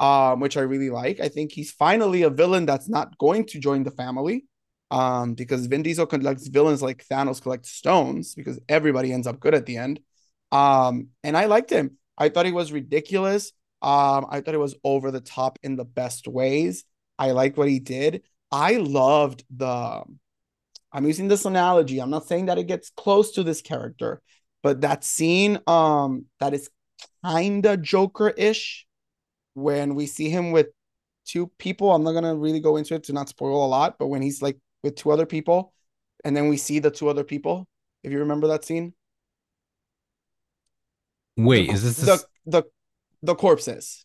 um, 0.00 0.40
which 0.40 0.56
I 0.56 0.62
really 0.62 0.90
like. 0.90 1.20
I 1.20 1.28
think 1.28 1.52
he's 1.52 1.70
finally 1.70 2.22
a 2.22 2.30
villain 2.30 2.66
that's 2.66 2.88
not 2.88 3.16
going 3.18 3.46
to 3.46 3.60
join 3.60 3.84
the 3.84 3.90
family 3.92 4.44
um, 4.90 5.34
because 5.34 5.66
Vin 5.66 5.82
Diesel 5.82 6.06
collects 6.06 6.48
villains 6.48 6.82
like 6.82 7.04
Thanos 7.06 7.40
collect 7.40 7.66
stones 7.66 8.34
because 8.34 8.58
everybody 8.68 9.12
ends 9.12 9.26
up 9.26 9.40
good 9.40 9.54
at 9.54 9.66
the 9.66 9.76
end. 9.76 10.00
Um, 10.52 11.08
and 11.22 11.36
I 11.36 11.46
liked 11.46 11.70
him. 11.70 11.98
I 12.16 12.28
thought 12.28 12.46
he 12.46 12.52
was 12.52 12.72
ridiculous. 12.72 13.52
Um, 13.84 14.26
I 14.30 14.40
thought 14.40 14.54
it 14.54 14.58
was 14.58 14.76
over 14.82 15.10
the 15.10 15.20
top 15.20 15.58
in 15.62 15.76
the 15.76 15.84
best 15.84 16.26
ways. 16.26 16.84
I 17.18 17.32
like 17.32 17.58
what 17.58 17.68
he 17.68 17.80
did. 17.80 18.22
I 18.50 18.76
loved 18.76 19.44
the. 19.54 20.02
I'm 20.90 21.06
using 21.06 21.28
this 21.28 21.44
analogy. 21.44 22.00
I'm 22.00 22.08
not 22.08 22.26
saying 22.26 22.46
that 22.46 22.56
it 22.56 22.66
gets 22.66 22.90
close 22.96 23.32
to 23.32 23.42
this 23.42 23.60
character, 23.60 24.22
but 24.62 24.80
that 24.80 25.04
scene 25.04 25.58
um 25.66 26.24
that 26.40 26.54
is 26.54 26.70
kinda 27.22 27.76
Joker-ish 27.76 28.86
when 29.52 29.94
we 29.94 30.06
see 30.06 30.30
him 30.30 30.50
with 30.50 30.68
two 31.26 31.48
people. 31.58 31.92
I'm 31.92 32.04
not 32.04 32.12
gonna 32.12 32.34
really 32.34 32.60
go 32.60 32.78
into 32.78 32.94
it 32.94 33.04
to 33.04 33.12
not 33.12 33.28
spoil 33.28 33.66
a 33.66 33.68
lot, 33.68 33.96
but 33.98 34.06
when 34.06 34.22
he's 34.22 34.40
like 34.40 34.58
with 34.82 34.96
two 34.96 35.10
other 35.10 35.26
people, 35.26 35.74
and 36.24 36.34
then 36.34 36.48
we 36.48 36.56
see 36.56 36.78
the 36.78 36.90
two 36.90 37.10
other 37.10 37.24
people. 37.24 37.68
If 38.02 38.12
you 38.12 38.20
remember 38.20 38.46
that 38.48 38.64
scene. 38.64 38.94
Wait, 41.36 41.68
is 41.68 41.82
this 41.82 41.96
the 42.06 42.26
the 42.46 42.62
the 43.24 43.34
corpses? 43.34 44.04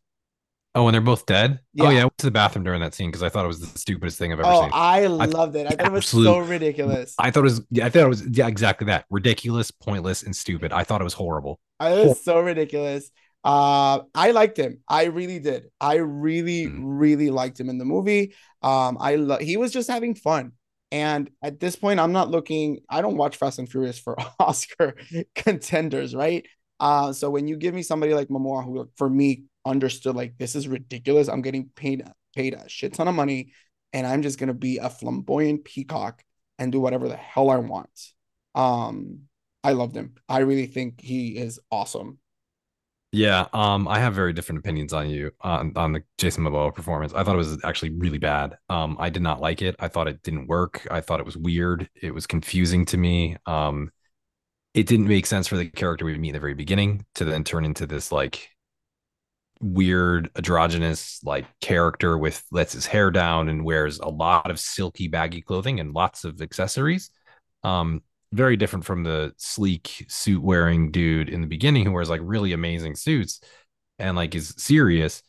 Oh, 0.76 0.88
and 0.88 0.94
they're 0.94 1.02
both 1.02 1.26
dead. 1.26 1.60
Yeah. 1.74 1.86
Oh 1.86 1.90
yeah, 1.90 2.02
I 2.02 2.04
went 2.04 2.18
to 2.20 2.28
the 2.28 2.32
bathroom 2.32 2.64
during 2.64 2.82
that 2.82 2.94
scene 2.94 3.10
because 3.10 3.24
I 3.24 3.30
thought 3.30 3.44
it 3.44 3.48
was 3.48 3.60
the 3.60 3.80
stupidest 3.80 4.20
thing 4.20 4.32
I've 4.32 4.40
ever 4.40 4.50
oh, 4.50 4.62
seen. 4.62 4.72
I 4.74 5.08
loved 5.08 5.56
it. 5.56 5.66
I 5.66 5.72
thought 5.72 5.88
it 5.88 5.92
was 5.92 6.08
so 6.08 6.38
ridiculous. 6.40 7.16
I 7.18 7.32
thought 7.32 7.42
it 7.42 7.44
was. 7.44 7.62
Yeah, 7.72 7.88
I 7.88 7.90
thought 7.90 8.04
it 8.04 8.08
was. 8.08 8.28
Yeah, 8.30 8.48
exactly 8.48 8.86
that. 8.86 9.06
Ridiculous, 9.10 9.72
pointless, 9.72 10.24
and 10.24 10.36
stupid. 10.36 10.72
I 10.72 10.84
thought 10.84 11.02
it 11.02 11.06
was 11.06 11.14
horrible. 11.14 11.60
I 11.80 11.92
was 11.92 12.24
so 12.24 12.40
ridiculous. 12.40 13.10
Uh, 13.44 14.02
I 14.14 14.32
liked 14.32 14.58
him. 14.58 14.80
I 14.88 15.06
really 15.06 15.40
did. 15.40 15.66
I 15.82 15.96
really, 15.96 16.68
mm. 16.68 16.80
really 16.82 17.30
liked 17.30 17.60
him 17.60 17.70
in 17.70 17.78
the 17.78 17.86
movie. 17.86 18.34
Um, 18.62 18.98
I 19.00 19.38
he 19.42 19.58
was 19.58 19.72
just 19.72 19.90
having 19.90 20.14
fun. 20.14 20.52
And 20.92 21.30
at 21.42 21.60
this 21.60 21.76
point, 21.76 22.00
I'm 22.00 22.12
not 22.12 22.32
looking, 22.32 22.80
I 22.90 23.02
don't 23.02 23.18
watch 23.18 23.38
Fast 23.38 23.60
and 23.60 23.70
Furious 23.70 24.00
for 24.00 24.18
Oscar 24.40 24.96
contenders, 25.36 26.16
right? 26.16 26.46
Uh, 26.80 27.14
so 27.14 27.30
when 27.30 27.48
you 27.48 27.58
give 27.58 27.74
me 27.74 27.84
somebody 27.84 28.14
like 28.14 28.30
Momoa, 28.30 28.64
who 28.64 28.90
for 28.96 29.10
me 29.10 29.46
understood 29.66 30.16
like 30.16 30.38
this 30.38 30.56
is 30.56 30.68
ridiculous, 30.68 31.28
I'm 31.28 31.42
getting 31.42 31.70
paid 31.76 32.04
paid 32.36 32.54
a 32.54 32.70
shit 32.70 32.94
ton 32.94 33.08
of 33.08 33.16
money, 33.16 33.54
and 33.94 34.08
I'm 34.08 34.22
just 34.22 34.40
gonna 34.40 34.54
be 34.54 34.78
a 34.78 34.90
flamboyant 34.90 35.66
peacock 35.66 36.24
and 36.58 36.72
do 36.72 36.80
whatever 36.80 37.08
the 37.08 37.18
hell 37.18 37.50
I 37.50 37.58
want. 37.58 37.90
Um, 38.56 39.22
I 39.64 39.74
loved 39.74 39.96
him. 39.96 40.16
I 40.28 40.40
really 40.40 40.68
think 40.68 41.02
he 41.02 41.38
is 41.38 41.60
awesome. 41.72 42.20
Yeah, 43.12 43.48
um, 43.54 43.88
I 43.88 43.98
have 44.00 44.14
very 44.14 44.34
different 44.34 44.60
opinions 44.60 44.94
on 44.94 45.10
you 45.10 45.32
on 45.42 45.74
on 45.76 45.94
the 45.94 46.04
Jason 46.20 46.44
Momoa 46.44 46.74
performance. 46.74 47.12
I 47.14 47.24
thought 47.24 47.34
it 47.34 47.40
was 47.40 47.58
actually 47.64 47.90
really 47.92 48.20
bad. 48.20 48.58
Um, 48.70 48.98
I 49.00 49.10
did 49.10 49.24
not 49.24 49.42
like 49.42 49.64
it. 49.64 49.76
I 49.80 49.88
thought 49.88 50.08
it 50.08 50.22
didn't 50.22 50.46
work. 50.48 50.88
I 50.92 51.02
thought 51.02 51.20
it 51.20 51.26
was 51.26 51.36
weird. 51.36 51.90
It 51.96 52.14
was 52.14 52.28
confusing 52.28 52.86
to 52.86 52.98
me. 52.98 53.36
Um, 53.48 53.92
it 54.74 54.86
didn't 54.86 55.08
make 55.08 55.26
sense 55.26 55.48
for 55.48 55.58
the 55.58 55.68
character 55.68 56.06
we 56.06 56.18
meet 56.18 56.30
in 56.30 56.34
the 56.34 56.40
very 56.40 56.54
beginning 56.54 57.06
to 57.16 57.26
then 57.26 57.44
turn 57.44 57.66
into 57.66 57.88
this 57.88 58.12
like 58.12 58.50
weird 59.62 60.30
androgynous 60.38 61.22
like 61.24 61.46
character 61.60 62.18
with 62.18 62.44
lets 62.52 62.74
his 62.74 62.86
hair 62.86 63.12
down 63.12 63.50
and 63.50 63.66
wears 63.66 64.00
a 64.00 64.08
lot 64.08 64.50
of 64.50 64.60
silky 64.60 65.08
baggy 65.08 65.42
clothing 65.42 65.80
and 65.80 65.94
lots 65.94 66.24
of 66.24 66.42
accessories. 66.42 67.10
Um, 67.64 68.04
very 68.32 68.58
different 68.58 68.86
from 68.86 69.04
the 69.04 69.34
sleek 69.38 70.06
suit 70.08 70.42
wearing 70.42 70.92
dude 70.92 71.30
in 71.30 71.42
the 71.42 71.48
beginning 71.48 71.86
who 71.86 71.92
wears 71.92 72.10
like 72.10 72.22
really 72.24 72.54
amazing 72.54 72.96
suits 72.96 73.42
and 73.98 74.16
like 74.16 74.36
is 74.36 74.54
serious. 74.58 75.24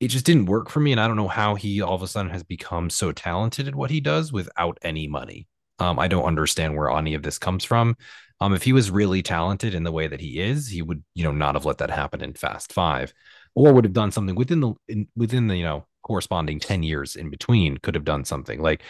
It 0.00 0.08
just 0.08 0.26
didn't 0.26 0.46
work 0.46 0.68
for 0.68 0.80
me. 0.80 0.92
And 0.92 1.00
I 1.00 1.06
don't 1.06 1.16
know 1.16 1.28
how 1.28 1.54
he 1.54 1.80
all 1.80 1.94
of 1.94 2.02
a 2.02 2.08
sudden 2.08 2.30
has 2.32 2.42
become 2.42 2.90
so 2.90 3.12
talented 3.12 3.68
at 3.68 3.74
what 3.74 3.90
he 3.90 4.00
does 4.00 4.32
without 4.32 4.78
any 4.82 5.06
money. 5.06 5.46
Um, 5.78 5.98
I 5.98 6.08
don't 6.08 6.24
understand 6.24 6.76
where 6.76 6.90
any 6.90 7.14
of 7.14 7.22
this 7.22 7.38
comes 7.38 7.64
from. 7.64 7.96
Um, 8.40 8.54
if 8.54 8.62
he 8.62 8.72
was 8.72 8.90
really 8.90 9.22
talented 9.22 9.74
in 9.74 9.82
the 9.82 9.92
way 9.92 10.06
that 10.06 10.20
he 10.20 10.40
is, 10.40 10.68
he 10.68 10.80
would, 10.80 11.02
you 11.14 11.24
know, 11.24 11.32
not 11.32 11.54
have 11.54 11.64
let 11.64 11.78
that 11.78 11.90
happen 11.90 12.22
in 12.22 12.34
Fast 12.34 12.72
Five, 12.72 13.12
or 13.54 13.72
would 13.72 13.84
have 13.84 13.92
done 13.92 14.12
something 14.12 14.36
within 14.36 14.60
the 14.60 14.74
in, 14.86 15.08
within 15.16 15.48
the 15.48 15.56
you 15.56 15.64
know 15.64 15.86
corresponding 16.02 16.60
ten 16.60 16.82
years 16.82 17.16
in 17.16 17.30
between. 17.30 17.78
Could 17.78 17.94
have 17.94 18.04
done 18.04 18.24
something 18.24 18.60
like, 18.60 18.82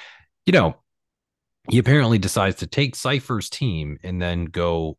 you 0.44 0.52
know, 0.52 0.76
he 1.70 1.78
apparently 1.78 2.18
decides 2.18 2.56
to 2.56 2.66
take 2.66 2.94
Cipher's 2.94 3.48
team 3.48 3.98
and 4.02 4.20
then 4.20 4.46
go 4.46 4.98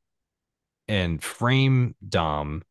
and 0.88 1.22
frame 1.22 1.96
Dom 2.08 2.64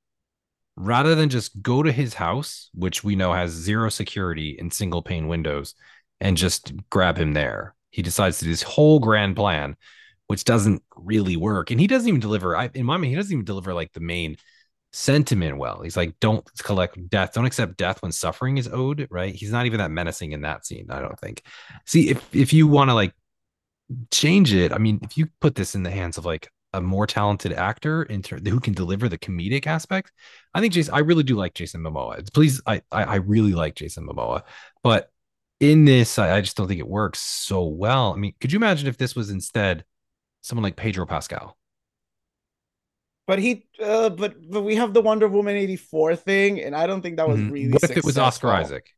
rather 0.76 1.14
than 1.14 1.28
just 1.28 1.60
go 1.60 1.82
to 1.82 1.90
his 1.90 2.14
house, 2.14 2.70
which 2.72 3.02
we 3.02 3.16
know 3.16 3.32
has 3.32 3.50
zero 3.50 3.88
security 3.88 4.56
and 4.58 4.72
single 4.72 5.02
pane 5.02 5.26
windows, 5.26 5.74
and 6.20 6.36
just 6.36 6.72
grab 6.90 7.18
him 7.18 7.32
there. 7.32 7.74
He 7.90 8.02
decides 8.02 8.38
to 8.38 8.44
do 8.44 8.50
this 8.50 8.62
whole 8.62 9.00
grand 9.00 9.34
plan, 9.34 9.76
which 10.28 10.44
doesn't 10.44 10.82
really 10.96 11.36
work. 11.36 11.70
And 11.70 11.80
he 11.80 11.86
doesn't 11.86 12.08
even 12.08 12.20
deliver, 12.20 12.56
I, 12.56 12.70
in 12.74 12.86
my 12.86 12.96
mind, 12.96 13.06
he 13.06 13.16
doesn't 13.16 13.32
even 13.32 13.44
deliver 13.44 13.74
like 13.74 13.92
the 13.92 14.00
main 14.00 14.36
sentiment 14.92 15.58
well. 15.58 15.82
He's 15.82 15.96
like, 15.96 16.14
don't 16.20 16.44
collect 16.62 17.08
death, 17.10 17.32
don't 17.34 17.46
accept 17.46 17.76
death 17.76 18.02
when 18.02 18.12
suffering 18.12 18.56
is 18.56 18.68
owed, 18.68 19.08
right? 19.10 19.34
He's 19.34 19.50
not 19.50 19.66
even 19.66 19.78
that 19.78 19.90
menacing 19.90 20.32
in 20.32 20.42
that 20.42 20.64
scene, 20.64 20.86
I 20.90 21.00
don't 21.00 21.18
think. 21.18 21.42
See, 21.86 22.10
if 22.10 22.34
if 22.34 22.52
you 22.52 22.66
want 22.66 22.90
to 22.90 22.94
like 22.94 23.12
change 24.10 24.52
it. 24.52 24.72
I 24.72 24.78
mean, 24.78 25.00
if 25.02 25.16
you 25.16 25.28
put 25.40 25.54
this 25.54 25.74
in 25.74 25.82
the 25.82 25.90
hands 25.90 26.18
of 26.18 26.24
like 26.24 26.48
a 26.74 26.80
more 26.80 27.06
talented 27.06 27.52
actor 27.52 28.02
in 28.02 28.22
ter- 28.22 28.38
who 28.38 28.60
can 28.60 28.74
deliver 28.74 29.08
the 29.08 29.18
comedic 29.18 29.66
aspect, 29.66 30.12
I 30.54 30.60
think 30.60 30.74
Jason. 30.74 30.94
I 30.94 30.98
really 31.00 31.22
do 31.22 31.36
like 31.36 31.54
Jason 31.54 31.82
Momoa. 31.82 32.30
Please, 32.32 32.60
I 32.66 32.82
I, 32.92 33.04
I 33.04 33.14
really 33.16 33.52
like 33.52 33.74
Jason 33.74 34.06
Momoa, 34.06 34.42
but 34.82 35.10
in 35.60 35.84
this, 35.84 36.18
I, 36.18 36.36
I 36.36 36.40
just 36.40 36.56
don't 36.56 36.68
think 36.68 36.80
it 36.80 36.88
works 36.88 37.20
so 37.20 37.64
well. 37.64 38.12
I 38.12 38.16
mean, 38.16 38.34
could 38.40 38.52
you 38.52 38.58
imagine 38.58 38.88
if 38.88 38.98
this 38.98 39.16
was 39.16 39.30
instead 39.30 39.84
someone 40.48 40.64
like 40.64 40.76
Pedro 40.76 41.06
Pascal? 41.06 41.56
But 43.26 43.38
he, 43.38 43.66
uh, 43.82 44.08
but 44.08 44.36
but 44.50 44.62
we 44.62 44.76
have 44.76 44.94
the 44.94 45.02
Wonder 45.02 45.28
Woman 45.28 45.56
eighty 45.56 45.76
four 45.76 46.16
thing, 46.16 46.60
and 46.60 46.74
I 46.74 46.86
don't 46.86 47.02
think 47.02 47.18
that 47.18 47.28
was 47.28 47.38
mm-hmm. 47.38 47.52
really. 47.52 47.72
What 47.72 47.82
if 47.82 47.88
successful. 47.88 47.98
it 47.98 48.04
was 48.04 48.18
Oscar 48.18 48.50
Isaac? 48.52 48.88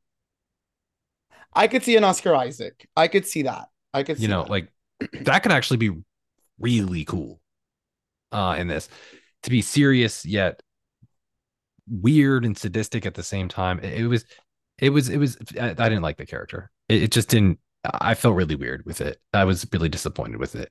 I 1.53 1.67
could 1.67 1.83
see 1.83 1.97
an 1.97 2.05
Oscar 2.05 2.35
Isaac. 2.35 2.89
I 2.97 3.09
could 3.09 3.27
see 3.27 3.43
that. 3.43 3.69
I 3.93 4.05
could. 4.05 4.21
you 4.21 4.29
know, 4.29 4.45
that. 4.45 4.51
like 4.51 4.73
that 5.23 5.43
could 5.43 5.53
actually 5.53 5.79
be 5.79 5.91
really 6.59 7.05
cool 7.05 7.41
uh 8.33 8.55
in 8.59 8.69
this 8.69 8.89
to 9.43 9.51
be 9.51 9.63
serious 9.63 10.25
yet 10.25 10.63
weird 11.89 12.45
and 12.45 12.57
sadistic 12.57 13.07
at 13.07 13.15
the 13.15 13.23
same 13.23 13.49
time 13.49 13.81
it, 13.81 14.03
it 14.03 14.07
was 14.07 14.25
it 14.79 14.91
was 14.91 15.09
it 15.09 15.19
was 15.19 15.37
I, 15.59 15.71
I 15.71 15.73
didn't 15.73 16.03
like 16.03 16.19
the 16.19 16.27
character 16.27 16.71
it, 16.89 17.05
it, 17.05 17.11
just 17.11 17.29
didn't 17.29 17.59
i 17.85 18.15
felt 18.15 18.37
really 18.37 18.55
weird 18.55 18.85
with 18.87 19.01
it 19.01 19.19
i 19.33 19.45
was 19.45 19.67
really 19.73 19.89
disappointed 19.89 20.39
with 20.39 20.55
it 20.55 20.71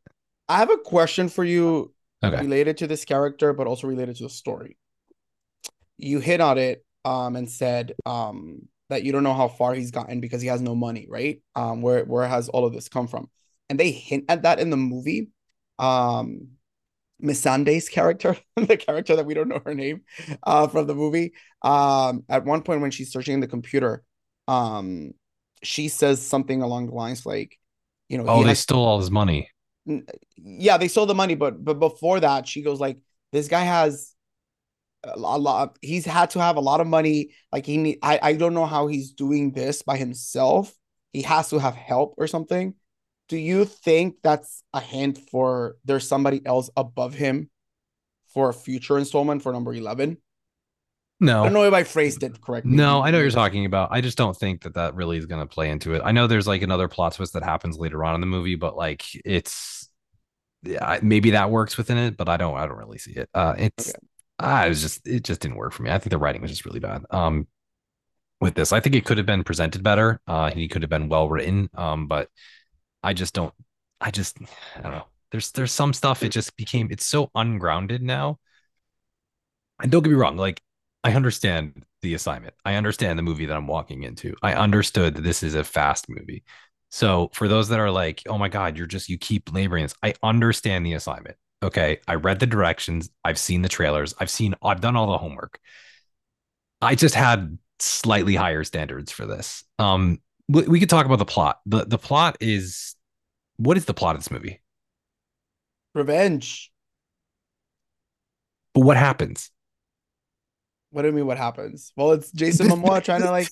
i 0.50 0.58
have 0.58 0.70
a 0.70 0.78
question 0.78 1.30
for 1.30 1.45
you 1.45 1.93
okay. 2.24 2.41
related 2.41 2.78
to 2.78 2.88
this 2.88 3.06
character 3.06 3.54
but 3.54 3.68
also 3.68 3.88
related 3.88 4.16
to 4.16 4.24
the 4.24 4.30
story 4.30 4.78
you 5.97 6.20
hit 6.20 6.41
on 6.41 6.58
it 6.58 6.84
um 7.06 7.36
and 7.36 7.50
said 7.50 7.93
um 8.06 8.68
that 8.89 9.04
you 9.04 9.12
don't 9.12 9.24
know 9.24 9.34
how 9.34 9.47
far 9.47 9.74
he's 9.74 9.91
gotten 9.91 10.20
because 10.20 10.41
he 10.41 10.47
has 10.47 10.62
no 10.62 10.76
money 10.76 11.08
right 11.10 11.41
um 11.56 11.82
where 11.82 12.04
where 12.06 12.28
has 12.28 12.50
all 12.50 12.66
of 12.66 12.74
this 12.74 12.89
come 12.89 13.08
from 13.08 13.30
and 13.70 13.80
they 13.80 13.91
hint 13.91 14.26
at 14.30 14.41
that 14.43 14.60
in 14.60 14.70
the 14.70 14.78
movie. 14.78 15.30
Um, 15.78 16.50
Missandei's 17.24 17.89
character, 17.89 18.36
the 18.56 18.78
character 18.78 19.16
that 19.16 19.26
we 19.26 19.34
don't 19.34 19.47
know 19.47 19.62
her 19.66 19.76
name 19.76 20.02
uh, 20.43 20.68
from 20.68 20.88
the 20.88 20.95
movie. 20.95 21.34
Um, 21.62 22.24
at 22.30 22.45
one 22.45 22.64
point 22.64 22.82
when 22.82 22.91
she's 22.91 23.12
searching 23.12 23.39
the 23.39 23.47
computer, 23.47 24.04
um, 24.47 25.12
she 25.62 25.88
says 25.88 26.26
something 26.26 26.62
along 26.62 26.88
the 26.88 26.95
lines 26.95 27.26
like, 27.26 27.60
you 28.08 28.18
know, 28.18 28.26
Oh, 28.28 28.38
he 28.38 28.43
they 28.43 28.50
has- 28.50 28.60
stole 28.60 28.86
all 28.86 29.00
his 29.00 29.12
money. 29.12 29.50
Yeah, 30.38 30.78
they 30.78 30.88
sold 30.88 31.10
the 31.10 31.16
money, 31.16 31.36
but 31.36 31.64
but 31.64 31.80
before 31.80 32.20
that, 32.20 32.48
she 32.48 32.62
goes 32.62 32.80
like, 32.80 33.00
this 33.32 33.48
guy 33.48 33.62
has 33.62 34.16
a 35.04 35.18
lo- 35.18 35.38
a 35.38 35.40
lot. 35.40 35.78
He's 35.82 36.06
had 36.06 36.32
to 36.32 36.40
have 36.42 36.58
a 36.58 36.62
lot 36.62 36.82
of 36.82 36.88
money. 36.88 37.32
Like 37.52 37.66
he 37.66 37.78
need. 37.78 38.00
I 38.04 38.20
I 38.22 38.34
don't 38.34 38.54
know 38.54 38.66
how 38.66 38.88
he's 38.88 39.12
doing 39.14 39.52
this 39.52 39.82
by 39.82 39.98
himself. 39.98 40.74
He 41.14 41.24
has 41.24 41.50
to 41.52 41.60
have 41.60 41.76
help 41.76 42.16
or 42.18 42.28
something. 42.28 42.76
Do 43.30 43.38
you 43.38 43.66
think 43.66 44.18
that's 44.24 44.64
a 44.74 44.82
hint 44.82 45.20
for 45.32 45.78
there's 45.86 46.08
somebody 46.08 46.42
else 46.46 46.70
above 46.78 47.14
him 47.16 47.50
for 48.34 48.50
a 48.50 48.56
future 48.56 48.98
installment 49.00 49.44
for 49.44 49.54
number 49.54 49.74
eleven? 49.74 50.18
I 51.42 51.48
No, 51.48 51.50
don't 51.50 51.54
know 51.54 51.64
if 51.66 51.74
I 51.74 51.84
phrased 51.84 52.24
it 52.24 52.40
correctly. 52.42 52.86
No, 52.86 53.02
I 53.02 53.12
know 53.12 53.18
what 53.18 53.22
you're 53.22 53.32
talking 53.32 53.66
about. 53.66 53.90
I 53.92 54.02
just 54.02 54.18
don't 54.18 54.36
think 54.38 54.64
that 54.64 54.74
that 54.74 54.94
really 54.96 55.18
is 55.18 55.26
going 55.26 55.40
to 55.42 55.48
play 55.48 55.70
into 55.70 55.94
it. 55.94 56.02
I 56.04 56.12
know 56.12 56.28
there's 56.28 56.48
like 56.48 56.62
another 56.62 56.90
plot 56.90 57.14
twist 57.14 57.34
that 57.34 57.44
happens 57.44 57.78
later 57.78 58.04
on 58.04 58.16
in 58.16 58.22
the 58.22 58.28
movie, 58.28 58.56
but 58.56 58.76
like 58.76 59.04
it's 59.26 59.78
yeah, 60.64 60.99
maybe 61.01 61.32
that 61.32 61.49
works 61.51 61.78
within 61.78 61.97
it, 61.97 62.18
but 62.18 62.30
I 62.30 62.38
don't 62.38 62.57
I 62.57 62.66
don't 62.68 62.78
really 62.78 62.97
see 62.97 63.14
it. 63.14 63.30
Uh 63.34 63.55
it's 63.57 63.95
Okay. 63.95 63.99
I 64.39 64.70
was 64.70 64.82
just 64.82 65.05
it 65.07 65.24
just 65.24 65.41
didn't 65.41 65.57
work 65.57 65.74
for 65.74 65.84
me. 65.84 65.91
I 65.91 65.97
think 65.99 66.12
the 66.12 66.18
writing 66.18 66.41
was 66.41 66.51
just 66.51 66.66
really 66.66 66.80
bad. 66.80 67.03
Um 67.12 67.47
with 68.41 68.55
this, 68.55 68.74
I 68.74 68.80
think 68.80 68.95
it 68.95 69.05
could 69.05 69.18
have 69.18 69.28
been 69.28 69.43
presented 69.43 69.84
better. 69.84 70.22
Uh 70.28 70.51
he 70.51 70.68
could 70.68 70.84
have 70.84 70.89
been 70.89 71.10
well 71.10 71.30
written. 71.30 71.70
Um 71.76 72.07
but 72.07 72.30
I 73.03 73.14
just 73.14 73.34
don't 73.36 73.53
I 74.01 74.12
just 74.12 74.38
I 74.78 74.82
don't 74.82 74.91
know. 74.93 75.07
There's 75.32 75.51
there's 75.53 75.72
some 75.74 75.93
stuff 75.93 76.24
it 76.24 76.30
just 76.32 76.55
became 76.57 76.89
it's 76.91 77.05
so 77.05 77.32
ungrounded 77.36 78.01
now. 78.03 78.39
And 79.82 79.91
don't 79.91 80.03
get 80.03 80.10
me 80.10 80.16
wrong, 80.16 80.38
like 80.38 80.62
I 81.03 81.14
understand 81.14 81.86
the 82.01 82.14
assignment. 82.14 82.53
I 82.66 82.76
understand 82.76 83.18
the 83.18 83.24
movie 83.24 83.45
that 83.45 83.55
I'm 83.55 83.68
walking 83.68 84.03
into. 84.03 84.36
I 84.41 84.53
understood 84.53 85.16
that 85.16 85.22
this 85.22 85.43
is 85.43 85.55
a 85.55 85.64
fast 85.64 86.07
movie. 86.10 86.43
So 86.90 87.30
for 87.34 87.48
those 87.48 87.70
that 87.70 87.80
are 87.80 87.92
like, 87.92 88.24
oh 88.28 88.38
my 88.38 88.50
God, 88.50 88.78
you're 88.78 88.88
just, 88.88 89.10
you 89.10 89.18
keep 89.18 89.54
laboring 89.54 89.84
this, 89.84 89.94
I 90.02 90.16
understand 90.24 90.86
the 90.86 90.94
assignment. 90.94 91.38
Okay. 91.62 92.00
I 92.08 92.16
read 92.16 92.40
the 92.40 92.48
directions. 92.48 93.10
I've 93.24 93.38
seen 93.38 93.62
the 93.62 93.70
trailers. 93.70 94.16
I've 94.20 94.30
seen, 94.30 94.56
I've 94.64 94.82
done 94.82 94.96
all 94.96 95.12
the 95.12 95.18
homework. 95.18 95.60
I 96.82 96.96
just 96.96 97.16
had 97.16 97.58
slightly 97.80 98.36
higher 98.36 98.64
standards 98.64 99.12
for 99.12 99.26
this. 99.26 99.64
Um, 99.78 100.20
we, 100.48 100.64
we 100.64 100.80
could 100.80 100.90
talk 100.90 101.06
about 101.06 101.20
the 101.20 101.26
plot. 101.26 101.60
The, 101.66 101.86
the 101.86 101.98
plot 101.98 102.38
is, 102.40 102.96
what 103.58 103.78
is 103.78 103.86
the 103.86 103.94
plot 103.94 104.16
of 104.16 104.22
this 104.22 104.32
movie? 104.32 104.62
Revenge. 105.94 106.72
But 108.74 108.82
what 108.82 108.98
happens? 108.98 109.52
What 110.92 111.04
do 111.04 111.10
you 111.10 111.14
mean? 111.14 111.28
What 111.28 111.38
happens? 111.38 111.92
Well, 111.96 112.14
it's 112.14 112.32
Jason 112.32 112.68
Momoa 112.68 113.04
trying 113.04 113.22
to 113.22 113.30
like. 113.32 113.50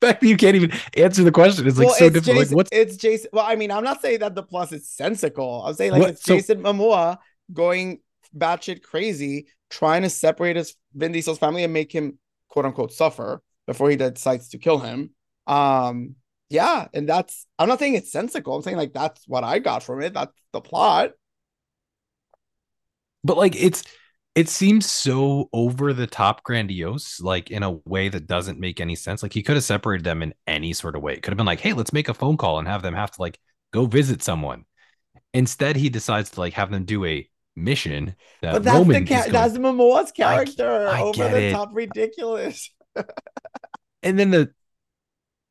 The 0.00 0.06
fact 0.06 0.20
that 0.20 0.26
you 0.26 0.36
can't 0.36 0.56
even 0.56 0.72
answer 0.96 1.22
the 1.24 1.32
question 1.32 1.66
is 1.66 1.78
like 1.78 1.88
well, 1.88 1.94
so 1.96 2.08
difficult. 2.10 2.36
Jason, 2.36 2.48
like, 2.50 2.56
what's 2.56 2.70
it's 2.72 2.96
Jason. 2.96 3.30
Well, 3.32 3.44
I 3.46 3.56
mean, 3.56 3.70
I'm 3.70 3.84
not 3.84 4.00
saying 4.02 4.20
that 4.20 4.34
the 4.34 4.42
plus 4.42 4.72
is 4.72 4.88
sensical. 4.88 5.64
I'm 5.64 5.74
saying 5.74 5.92
like 5.92 6.00
What- 6.00 6.10
it's 6.10 6.24
so- 6.24 6.36
Jason 6.36 6.62
Momoa 6.62 7.18
going 7.52 8.00
batshit 8.36 8.82
crazy, 8.82 9.48
trying 9.70 10.02
to 10.02 10.10
separate 10.10 10.56
his 10.56 10.74
Vin 10.94 11.12
Diesel's 11.12 11.38
family 11.38 11.64
and 11.64 11.72
make 11.72 11.92
him 11.92 12.18
quote 12.48 12.64
unquote 12.64 12.92
suffer 12.92 13.42
before 13.66 13.90
he 13.90 13.96
decides 13.96 14.48
to 14.50 14.58
kill 14.58 14.78
him. 14.78 15.10
Um, 15.46 16.16
yeah, 16.48 16.88
and 16.94 17.08
that's 17.08 17.46
I'm 17.58 17.68
not 17.68 17.78
saying 17.78 17.94
it's 17.94 18.12
sensical. 18.12 18.54
I'm 18.54 18.62
saying 18.62 18.76
like 18.76 18.92
that's 18.92 19.26
what 19.26 19.44
I 19.44 19.58
got 19.58 19.82
from 19.82 20.02
it. 20.02 20.14
That's 20.14 20.32
the 20.52 20.60
plot. 20.60 21.12
but 23.24 23.36
like 23.36 23.54
it's 23.60 23.84
it 24.34 24.48
seems 24.48 24.86
so 24.90 25.48
over 25.52 25.92
the 25.92 26.06
top 26.06 26.42
grandiose 26.44 27.20
like 27.20 27.50
in 27.50 27.62
a 27.62 27.70
way 27.84 28.08
that 28.08 28.26
doesn't 28.26 28.60
make 28.60 28.80
any 28.80 28.94
sense 28.94 29.22
like 29.22 29.32
he 29.32 29.42
could 29.42 29.56
have 29.56 29.64
separated 29.64 30.04
them 30.04 30.22
in 30.22 30.32
any 30.46 30.72
sort 30.72 30.94
of 30.96 31.02
way 31.02 31.12
it 31.14 31.22
could 31.22 31.32
have 31.32 31.36
been 31.36 31.46
like 31.46 31.60
hey 31.60 31.72
let's 31.72 31.92
make 31.92 32.08
a 32.08 32.14
phone 32.14 32.36
call 32.36 32.58
and 32.58 32.68
have 32.68 32.82
them 32.82 32.94
have 32.94 33.10
to 33.10 33.20
like 33.20 33.38
go 33.72 33.86
visit 33.86 34.22
someone 34.22 34.64
instead 35.34 35.76
he 35.76 35.88
decides 35.88 36.30
to 36.30 36.40
like 36.40 36.52
have 36.54 36.70
them 36.70 36.84
do 36.84 37.04
a 37.04 37.28
mission 37.56 38.14
that 38.42 38.52
but 38.52 38.62
that's 38.64 38.78
Roman 38.78 39.04
the 39.04 39.08
ca- 39.08 39.20
going- 39.22 39.32
that's 39.32 39.54
Momoa's 39.58 40.12
character 40.12 40.88
I 40.88 41.02
over 41.02 41.12
get 41.16 41.32
the 41.32 41.42
it. 41.48 41.52
top 41.52 41.70
ridiculous. 41.72 42.70
and 44.02 44.18
then 44.18 44.30
the 44.30 44.52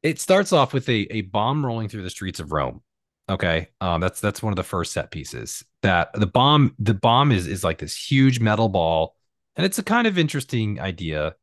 it 0.02 0.20
starts 0.20 0.54
off 0.54 0.74
with 0.74 0.88
a, 0.90 1.08
a 1.14 1.22
bomb 1.22 1.66
rolling 1.66 1.90
through 1.90 2.04
the 2.04 2.10
streets 2.10 2.40
of 2.40 2.52
Rome. 2.52 2.82
Okay. 3.30 3.68
Um, 3.82 4.02
that's 4.02 4.22
that's 4.22 4.42
one 4.42 4.54
of 4.54 4.58
the 4.58 4.64
first 4.64 4.94
set 4.94 5.12
pieces. 5.12 5.64
That 5.82 6.12
the 6.14 6.28
bomb, 6.28 6.76
the 6.78 6.94
bomb 6.94 7.32
is 7.32 7.48
is 7.48 7.64
like 7.64 7.78
this 7.78 7.96
huge 7.96 8.40
metal 8.40 8.70
ball, 8.70 9.16
and 9.56 9.66
it's 9.66 9.80
a 9.80 9.84
kind 9.84 10.08
of 10.08 10.18
interesting 10.18 10.80
idea, 10.80 11.36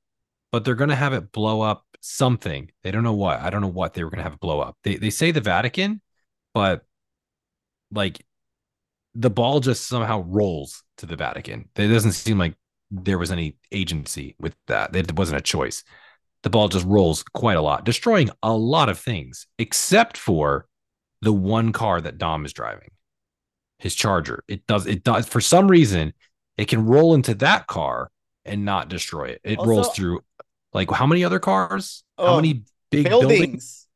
but 0.53 0.65
they're 0.65 0.75
gonna 0.75 0.95
have 0.95 1.15
it 1.15 1.33
blow 1.33 1.63
up 1.63 1.85
something. 2.01 2.71
They 2.83 2.91
don't 2.91 3.03
know 3.03 3.15
what. 3.15 3.41
I 3.41 3.51
don't 3.51 3.63
know 3.63 3.69
what 3.69 3.95
they 3.95 4.05
were 4.05 4.11
gonna 4.11 4.23
have 4.23 4.35
it 4.35 4.41
blow 4.41 4.61
up. 4.61 4.77
They 4.85 4.97
they 4.97 5.11
say 5.11 5.31
the 5.31 5.41
Vatican, 5.41 6.03
but 6.53 6.85
like 7.91 8.25
the 9.15 9.31
ball 9.31 9.61
just 9.61 9.87
somehow 9.87 10.23
rolls 10.27 10.83
to 10.99 11.07
the 11.07 11.17
Vatican. 11.17 11.71
It 11.77 11.89
doesn't 11.89 12.13
seem 12.13 12.39
like 12.39 12.57
there 12.91 13.19
was 13.19 13.33
any 13.33 13.57
agency 13.73 14.37
with 14.39 14.55
that. 14.67 14.95
It 14.95 15.17
wasn't 15.17 15.39
a 15.39 15.43
choice 15.43 15.83
the 16.47 16.51
ball 16.51 16.69
just 16.69 16.87
rolls 16.87 17.25
quite 17.35 17.57
a 17.57 17.61
lot, 17.61 17.85
destroying 17.85 18.31
a 18.41 18.53
lot 18.53 18.89
of 18.89 19.01
things, 19.01 19.49
except 19.59 20.17
for 20.17 20.69
the 21.21 21.33
one 21.33 21.73
car 21.73 22.01
that 22.01 22.19
Dom 22.19 22.45
is 22.45 22.53
driving, 22.53 22.91
his 23.79 23.95
Charger. 23.95 24.45
It 24.49 24.67
does, 24.67 24.87
it 24.87 25.05
does, 25.05 25.27
for 25.27 25.41
some 25.41 25.69
reason, 25.69 26.13
it 26.57 26.67
can 26.69 26.87
roll 26.87 27.15
into 27.15 27.35
that 27.37 27.67
car 27.67 28.11
and 28.45 28.65
not 28.65 28.89
destroy 28.89 29.25
it. 29.27 29.41
It 29.45 29.59
Also- 29.59 29.71
rolls 29.71 29.95
through 29.95 30.21
like 30.73 30.91
how 30.91 31.07
many 31.07 31.25
other 31.25 31.39
cars? 31.39 32.05
how 32.19 32.25
Oh, 32.25 32.37
many 32.37 32.63
big 32.91 33.09
buildings? 33.09 33.39
Buildings. 33.39 33.87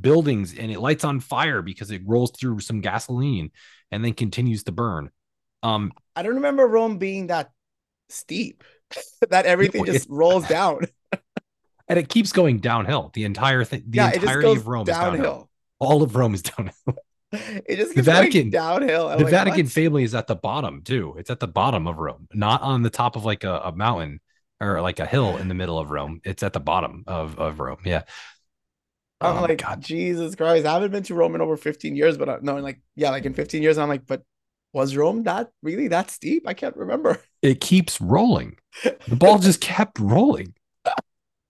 buildings 0.00 0.54
and 0.58 0.70
it 0.72 0.80
lights 0.80 1.04
on 1.04 1.20
fire 1.20 1.62
because 1.62 1.90
it 1.90 2.02
rolls 2.04 2.32
through 2.32 2.60
some 2.60 2.80
gasoline 2.80 3.50
and 3.90 4.04
then 4.04 4.12
continues 4.14 4.64
to 4.64 4.72
burn. 4.72 5.10
Um, 5.62 5.92
I 6.16 6.22
don't 6.22 6.36
remember 6.36 6.66
Rome 6.66 6.98
being 6.98 7.26
that 7.28 7.50
steep 8.08 8.64
that 9.30 9.46
everything 9.46 9.84
just 9.84 10.08
rolls 10.08 10.46
down. 10.48 10.80
and 11.88 11.98
it 11.98 12.08
keeps 12.08 12.32
going 12.32 12.58
downhill. 12.58 13.10
The 13.14 13.24
entire 13.24 13.64
thing, 13.64 13.84
the 13.88 13.96
yeah, 13.98 14.08
it 14.08 14.12
just 14.14 14.22
entirety 14.22 14.42
goes 14.48 14.58
of 14.58 14.68
Rome 14.68 14.82
is 14.82 14.86
downhill. 14.88 15.22
downhill. 15.22 15.50
All 15.80 16.02
of 16.02 16.16
Rome 16.16 16.34
is 16.34 16.42
downhill. 16.42 16.74
It 17.32 17.76
just 17.76 17.94
The 17.94 18.02
Vatican- 18.02 18.50
downhill. 18.50 19.08
I'm 19.08 19.18
the 19.18 19.24
like, 19.24 19.30
Vatican 19.30 19.66
what? 19.66 19.72
family 19.72 20.02
is 20.04 20.14
at 20.14 20.26
the 20.26 20.34
bottom 20.34 20.82
too. 20.82 21.14
It's 21.18 21.30
at 21.30 21.40
the 21.40 21.46
bottom 21.48 21.86
of 21.86 21.98
Rome, 21.98 22.26
not 22.34 22.62
on 22.62 22.82
the 22.82 22.90
top 22.90 23.14
of 23.16 23.24
like 23.24 23.44
a, 23.44 23.60
a 23.66 23.72
mountain 23.72 24.20
or 24.60 24.80
like 24.82 24.98
a 24.98 25.06
hill 25.06 25.36
in 25.36 25.48
the 25.48 25.54
middle 25.54 25.78
of 25.78 25.90
Rome. 25.90 26.20
It's 26.24 26.42
at 26.42 26.52
the 26.52 26.60
bottom 26.60 27.04
of, 27.06 27.38
of 27.38 27.60
Rome. 27.60 27.78
Yeah. 27.84 28.02
I'm 29.20 29.36
Oh, 29.38 29.42
like, 29.42 29.62
God. 29.62 29.80
Jesus 29.82 30.34
Christ, 30.34 30.66
I 30.66 30.72
haven't 30.72 30.92
been 30.92 31.02
to 31.04 31.14
Rome 31.14 31.34
in 31.34 31.40
over 31.40 31.56
15 31.56 31.94
years, 31.94 32.16
but 32.16 32.28
I, 32.28 32.38
no, 32.40 32.56
like, 32.56 32.80
yeah, 32.96 33.10
like 33.10 33.26
in 33.26 33.34
15 33.34 33.62
years, 33.62 33.76
I'm 33.78 33.88
like, 33.88 34.06
but 34.06 34.22
was 34.72 34.96
Rome 34.96 35.24
that 35.24 35.50
really 35.62 35.88
that 35.88 36.10
steep? 36.10 36.44
I 36.46 36.54
can't 36.54 36.76
remember. 36.76 37.18
It 37.42 37.60
keeps 37.62 38.00
rolling. 38.02 38.58
The 39.08 39.16
ball 39.16 39.38
just 39.38 39.62
kept 39.62 39.98
rolling. 39.98 40.52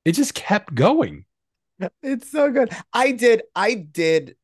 It 0.04 0.12
just 0.12 0.34
kept 0.34 0.72
going. 0.72 1.24
It's 2.00 2.30
so 2.30 2.50
good. 2.52 2.72
I 2.92 3.10
did, 3.10 3.42
I 3.56 3.74
did, 3.74 4.36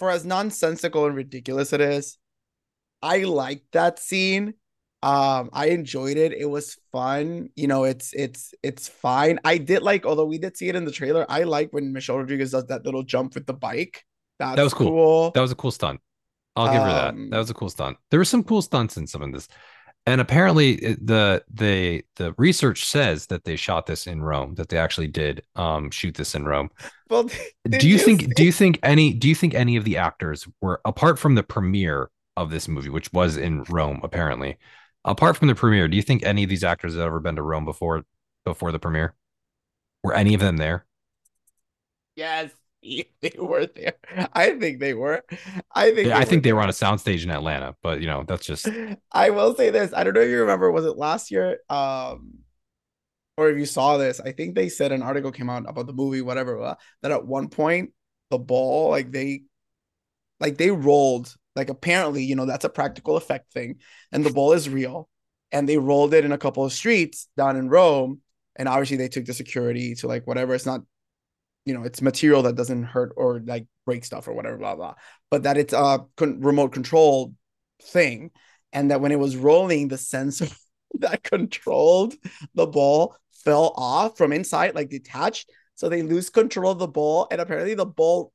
for 0.00 0.10
as 0.10 0.24
nonsensical 0.24 1.06
and 1.06 1.14
ridiculous 1.14 1.72
it 1.72 1.80
is, 1.80 2.18
I 3.02 3.18
liked 3.18 3.70
that 3.72 4.00
scene. 4.00 4.54
Um, 5.02 5.50
I 5.52 5.68
enjoyed 5.68 6.16
it. 6.16 6.32
It 6.32 6.46
was 6.46 6.76
fun. 6.90 7.50
You 7.54 7.68
know, 7.68 7.84
it's 7.84 8.12
it's 8.12 8.52
it's 8.62 8.88
fine. 8.88 9.38
I 9.44 9.58
did 9.58 9.82
like, 9.82 10.04
although 10.04 10.26
we 10.26 10.38
did 10.38 10.56
see 10.56 10.68
it 10.68 10.74
in 10.76 10.84
the 10.84 10.90
trailer. 10.90 11.24
I 11.28 11.44
like 11.44 11.70
when 11.70 11.92
Michelle 11.92 12.18
Rodriguez 12.18 12.50
does 12.50 12.66
that 12.66 12.84
little 12.84 13.02
jump 13.02 13.34
with 13.34 13.46
the 13.46 13.54
bike. 13.54 14.04
That's 14.38 14.60
was 14.60 14.74
cool. 14.74 14.88
cool. 14.88 15.30
That 15.32 15.40
was 15.40 15.52
a 15.52 15.54
cool 15.54 15.70
stunt. 15.70 16.00
I'll 16.56 16.72
give 16.72 16.82
her 16.82 16.92
that. 16.92 17.14
Um, 17.14 17.30
That 17.30 17.38
was 17.38 17.50
a 17.50 17.54
cool 17.54 17.70
stunt. 17.70 17.96
There 18.10 18.18
were 18.18 18.24
some 18.24 18.42
cool 18.42 18.62
stunts 18.62 18.96
in 18.96 19.06
some 19.06 19.22
of 19.22 19.32
this. 19.32 19.48
And 20.06 20.20
apparently 20.20 20.76
the 20.76 21.44
the 21.52 22.02
the 22.16 22.34
research 22.38 22.84
says 22.84 23.26
that 23.26 23.44
they 23.44 23.56
shot 23.56 23.86
this 23.86 24.06
in 24.06 24.22
Rome, 24.22 24.54
that 24.56 24.68
they 24.68 24.78
actually 24.78 25.08
did 25.08 25.42
um 25.56 25.90
shoot 25.90 26.14
this 26.14 26.34
in 26.34 26.44
Rome. 26.46 26.70
Well, 27.08 27.24
do 27.68 27.86
you 27.88 27.94
you 27.94 27.98
think 27.98 28.22
see- 28.22 28.26
do 28.34 28.44
you 28.44 28.52
think 28.52 28.78
any 28.82 29.12
do 29.12 29.28
you 29.28 29.34
think 29.34 29.54
any 29.54 29.76
of 29.76 29.84
the 29.84 29.96
actors 29.98 30.46
were 30.60 30.80
apart 30.84 31.18
from 31.18 31.34
the 31.34 31.42
premiere 31.42 32.10
of 32.36 32.50
this 32.50 32.68
movie 32.68 32.88
which 32.88 33.12
was 33.12 33.36
in 33.36 33.64
Rome 33.64 34.00
apparently 34.02 34.56
apart 35.04 35.36
from 35.36 35.48
the 35.48 35.54
premiere 35.54 35.88
do 35.88 35.96
you 35.96 36.02
think 36.02 36.22
any 36.22 36.42
of 36.44 36.48
these 36.50 36.64
actors 36.64 36.94
have 36.94 37.02
ever 37.02 37.20
been 37.20 37.36
to 37.36 37.42
Rome 37.42 37.64
before 37.64 38.04
before 38.44 38.72
the 38.72 38.78
premiere? 38.78 39.14
Were 40.02 40.14
any 40.14 40.34
of 40.34 40.40
them 40.40 40.56
there? 40.56 40.86
Yes, 42.16 42.52
they 43.20 43.32
were 43.38 43.66
there. 43.66 43.94
I 44.32 44.58
think 44.58 44.80
they 44.80 44.94
were. 44.94 45.22
I 45.74 45.92
think. 45.92 46.08
yeah, 46.08 46.18
I 46.18 46.24
think 46.24 46.44
they 46.44 46.52
were 46.52 46.62
on 46.62 46.68
a 46.68 46.72
soundstage 46.72 47.24
in 47.24 47.30
Atlanta 47.30 47.76
but 47.82 48.00
you 48.00 48.06
know 48.06 48.24
that's 48.26 48.46
just 48.46 48.68
I 49.12 49.30
will 49.30 49.54
say 49.54 49.70
this. 49.70 49.92
I 49.94 50.04
don't 50.04 50.14
know 50.14 50.20
if 50.20 50.28
you 50.30 50.40
remember. 50.40 50.70
Was 50.70 50.86
it 50.86 50.96
last 50.96 51.30
year? 51.30 51.58
Um, 51.68 52.40
or 53.36 53.48
if 53.48 53.58
you 53.58 53.66
saw 53.66 53.96
this, 53.96 54.20
I 54.20 54.32
think 54.32 54.54
they 54.54 54.68
said 54.68 54.92
an 54.92 55.02
article 55.02 55.32
came 55.32 55.48
out 55.48 55.64
about 55.68 55.86
the 55.86 55.94
movie, 55.94 56.20
whatever. 56.20 56.60
uh, 56.60 56.74
that 57.02 57.10
at 57.10 57.26
one 57.26 57.48
point 57.48 57.92
the 58.30 58.38
ball, 58.38 58.90
like 58.90 59.10
they, 59.12 59.44
like 60.40 60.58
they 60.58 60.70
rolled 60.70 61.34
Like 61.56 61.70
apparently, 61.70 62.22
you 62.22 62.36
know, 62.36 62.46
that's 62.46 62.64
a 62.66 62.68
practical 62.68 63.16
effect 63.16 63.52
thing, 63.52 63.76
and 64.12 64.24
the 64.24 64.30
ball 64.30 64.52
is 64.52 64.68
real. 64.68 65.08
And 65.52 65.68
they 65.68 65.78
rolled 65.78 66.14
it 66.14 66.24
in 66.24 66.32
a 66.32 66.38
couple 66.38 66.64
of 66.64 66.72
streets 66.72 67.28
down 67.36 67.56
in 67.56 67.68
Rome, 67.68 68.20
and 68.56 68.68
obviously 68.68 68.98
they 68.98 69.08
took 69.08 69.24
the 69.24 69.34
security 69.34 69.94
to 69.96 70.06
like 70.06 70.26
whatever. 70.26 70.54
It's 70.54 70.66
not, 70.66 70.82
you 71.64 71.74
know, 71.74 71.82
it's 71.82 72.02
material 72.02 72.42
that 72.42 72.56
doesn't 72.56 72.84
hurt 72.84 73.12
or 73.16 73.40
like 73.44 73.66
break 73.84 74.04
stuff 74.04 74.28
or 74.28 74.32
whatever, 74.32 74.56
blah 74.56 74.76
blah. 74.76 74.94
But 75.30 75.44
that 75.44 75.56
it's 75.56 75.72
a 75.72 76.04
con- 76.16 76.40
remote 76.40 76.72
control 76.72 77.34
thing, 77.82 78.30
and 78.72 78.90
that 78.90 79.00
when 79.00 79.12
it 79.12 79.18
was 79.18 79.36
rolling, 79.36 79.88
the 79.88 79.98
sensor 79.98 80.46
that 80.98 81.22
controlled 81.22 82.14
the 82.54 82.66
ball 82.66 83.16
fell 83.44 83.72
off 83.76 84.16
from 84.16 84.32
inside, 84.32 84.74
like 84.74 84.88
detached. 84.88 85.50
So 85.74 85.88
they 85.88 86.02
lose 86.02 86.28
control 86.28 86.72
of 86.72 86.78
the 86.78 86.88
ball, 86.88 87.26
and 87.30 87.40
apparently 87.40 87.74
the 87.74 87.86
ball 87.86 88.32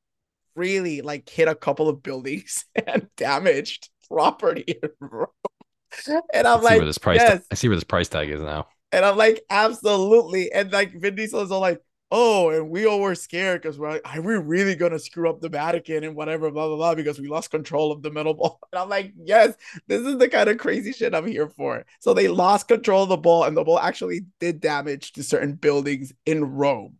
really 0.56 1.02
like 1.02 1.28
hit 1.28 1.48
a 1.48 1.54
couple 1.54 1.88
of 1.88 2.02
buildings 2.02 2.64
and 2.86 3.08
damaged 3.16 3.90
property. 4.08 4.80
and 6.32 6.46
I'm 6.48 6.62
like, 6.62 6.78
where 6.78 6.86
this 6.86 6.98
price 6.98 7.20
yes. 7.20 7.44
I 7.50 7.54
see 7.54 7.68
where 7.68 7.76
this 7.76 7.84
price 7.84 8.08
tag 8.08 8.30
is 8.30 8.40
now. 8.40 8.68
And 8.92 9.04
I'm 9.04 9.16
like, 9.16 9.42
absolutely. 9.50 10.52
And 10.52 10.72
like 10.72 10.92
Vin 10.92 11.14
Diesel 11.14 11.40
is 11.40 11.50
all 11.50 11.60
like, 11.60 11.80
oh, 12.10 12.50
and 12.50 12.70
we 12.70 12.86
all 12.86 13.00
were 13.00 13.14
scared 13.14 13.62
because 13.62 13.78
we're 13.78 13.90
like, 13.90 14.16
are 14.16 14.20
we 14.20 14.34
really 14.34 14.74
gonna 14.74 14.98
screw 14.98 15.28
up 15.28 15.40
the 15.40 15.48
Vatican 15.48 16.04
and 16.04 16.14
whatever, 16.14 16.50
blah 16.50 16.66
blah 16.68 16.76
blah, 16.76 16.94
because 16.94 17.18
we 17.18 17.28
lost 17.28 17.50
control 17.50 17.92
of 17.92 18.02
the 18.02 18.10
metal 18.10 18.34
ball. 18.34 18.58
And 18.72 18.80
I'm 18.80 18.88
like, 18.88 19.12
yes, 19.16 19.54
this 19.86 20.02
is 20.02 20.18
the 20.18 20.28
kind 20.28 20.48
of 20.48 20.58
crazy 20.58 20.92
shit 20.92 21.14
I'm 21.14 21.26
here 21.26 21.48
for. 21.48 21.86
So 22.00 22.12
they 22.12 22.28
lost 22.28 22.68
control 22.68 23.04
of 23.04 23.08
the 23.08 23.16
ball, 23.16 23.44
and 23.44 23.56
the 23.56 23.64
ball 23.64 23.78
actually 23.78 24.26
did 24.40 24.60
damage 24.60 25.12
to 25.12 25.22
certain 25.22 25.54
buildings 25.54 26.12
in 26.26 26.44
Rome. 26.44 26.98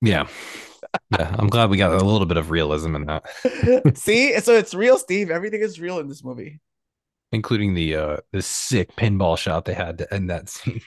Yeah. 0.00 0.28
Yeah. 1.10 1.34
I'm 1.38 1.48
glad 1.48 1.70
we 1.70 1.76
got 1.76 1.92
a 1.92 2.04
little 2.04 2.26
bit 2.26 2.36
of 2.36 2.50
realism 2.50 2.94
in 2.94 3.06
that. 3.06 3.24
See, 3.96 4.38
so 4.40 4.54
it's 4.54 4.74
real, 4.74 4.98
Steve. 4.98 5.30
Everything 5.30 5.60
is 5.60 5.80
real 5.80 5.98
in 5.98 6.08
this 6.08 6.24
movie. 6.24 6.60
Including 7.32 7.74
the 7.74 7.96
uh 7.96 8.16
the 8.32 8.42
sick 8.42 8.94
pinball 8.94 9.36
shot 9.36 9.64
they 9.64 9.74
had 9.74 9.98
to 9.98 10.14
end 10.14 10.30
that 10.30 10.48
scene. 10.48 10.82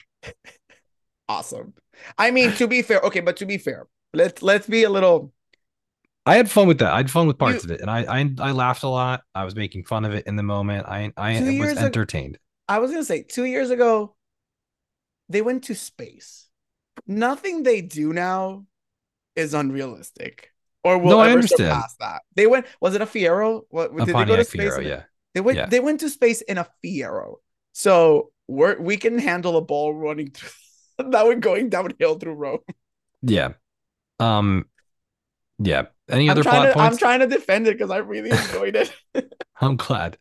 Awesome. 1.28 1.74
I 2.16 2.30
mean, 2.30 2.52
to 2.52 2.66
be 2.68 2.82
fair, 2.82 3.00
okay, 3.00 3.20
but 3.20 3.36
to 3.38 3.46
be 3.46 3.58
fair, 3.58 3.86
let's 4.12 4.42
let's 4.42 4.66
be 4.66 4.84
a 4.84 4.90
little 4.90 5.32
I 6.26 6.36
had 6.36 6.50
fun 6.50 6.68
with 6.68 6.78
that. 6.80 6.92
I 6.92 6.98
had 6.98 7.10
fun 7.10 7.26
with 7.26 7.38
parts 7.38 7.64
You- 7.64 7.70
of 7.70 7.76
it, 7.76 7.80
and 7.80 7.90
I, 7.90 8.20
I 8.20 8.30
I 8.38 8.52
laughed 8.52 8.82
a 8.82 8.88
lot. 8.88 9.22
I 9.34 9.44
was 9.44 9.54
making 9.56 9.84
fun 9.84 10.04
of 10.04 10.12
it 10.14 10.26
in 10.26 10.36
the 10.36 10.42
moment. 10.42 10.86
I 10.86 11.12
I 11.16 11.40
was 11.58 11.78
entertained. 11.78 12.38
I 12.68 12.78
was 12.80 12.90
gonna 12.90 13.04
say 13.04 13.22
two 13.22 13.44
years 13.44 13.70
ago, 13.70 14.14
they 15.28 15.42
went 15.42 15.64
to 15.64 15.74
space. 15.74 16.46
Nothing 17.06 17.62
they 17.62 17.80
do 17.80 18.12
now 18.12 18.66
is 19.36 19.54
unrealistic, 19.54 20.52
or 20.84 20.98
will 20.98 21.10
No, 21.10 21.20
I 21.20 21.26
ever 21.28 21.36
understand. 21.36 21.70
surpass 21.70 21.96
that. 22.00 22.22
They 22.34 22.46
went. 22.46 22.66
Was 22.80 22.94
it 22.94 23.00
a 23.00 23.06
Fiero? 23.06 23.62
What 23.70 23.92
A 23.92 24.04
did 24.04 24.14
they 24.14 24.24
go 24.24 24.36
to 24.36 24.44
space? 24.44 24.74
Fiero, 24.74 24.84
yeah. 24.84 25.02
They 25.34 25.40
went. 25.40 25.56
Yeah. 25.56 25.66
They 25.66 25.80
went 25.80 26.00
to 26.00 26.10
space 26.10 26.42
in 26.42 26.58
a 26.58 26.66
Fiero. 26.84 27.36
So 27.72 28.32
we're 28.48 28.78
we 28.80 28.96
can 28.96 29.18
handle 29.18 29.56
a 29.56 29.62
ball 29.62 29.94
running 29.94 30.30
through. 30.30 30.50
now 31.04 31.26
we're 31.26 31.36
going 31.36 31.68
downhill 31.68 32.18
through 32.18 32.34
Rome. 32.34 32.60
Yeah. 33.22 33.50
Um 34.20 34.66
yeah. 35.58 35.86
Any 36.08 36.26
I'm 36.26 36.32
other 36.32 36.42
plot 36.42 36.72
to. 36.72 36.78
I'm 36.78 36.96
trying 36.96 37.20
to 37.20 37.26
defend 37.26 37.66
it 37.66 37.76
because 37.76 37.90
I 37.90 37.98
really 37.98 38.30
enjoyed 38.38 38.76
it. 38.76 38.92
I'm 39.60 39.76
glad. 39.76 40.18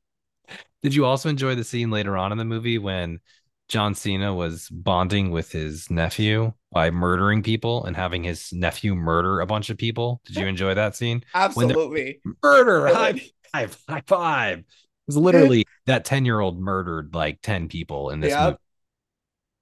Did 0.84 0.94
you 0.94 1.06
also 1.06 1.30
enjoy 1.30 1.56
the 1.56 1.64
scene 1.64 1.92
later 1.92 2.18
on 2.18 2.32
in 2.32 2.38
the 2.38 2.46
movie 2.46 2.78
when 2.78 3.20
John 3.68 3.96
Cena 3.96 4.34
was 4.34 4.70
bonding 4.70 5.32
with 5.32 5.52
his 5.52 5.90
nephew 5.92 6.54
by 6.72 6.92
murdering 6.92 7.44
people 7.44 7.84
and 7.86 7.96
having 7.96 8.24
his 8.24 8.54
nephew 8.54 8.96
murder 8.96 9.42
a 9.42 9.46
bunch 9.46 9.70
of 9.70 9.78
people? 9.78 10.22
Did 10.26 10.38
you 10.38 10.46
enjoy 10.46 10.74
that 10.74 10.96
scene? 10.96 11.24
Absolutely. 11.34 12.22
Murder, 12.44 12.88
high 12.88 13.22
five, 13.54 13.78
high 13.90 14.04
five. 14.06 14.60
It 14.60 14.66
was 15.08 15.18
literally 15.18 15.66
that 15.86 16.06
10 16.06 16.26
year 16.26 16.40
old 16.40 16.60
murdered 16.60 17.14
like 17.16 17.42
10 17.42 17.70
people 17.70 18.10
in 18.10 18.20
this 18.20 18.34
movie. 18.34 18.58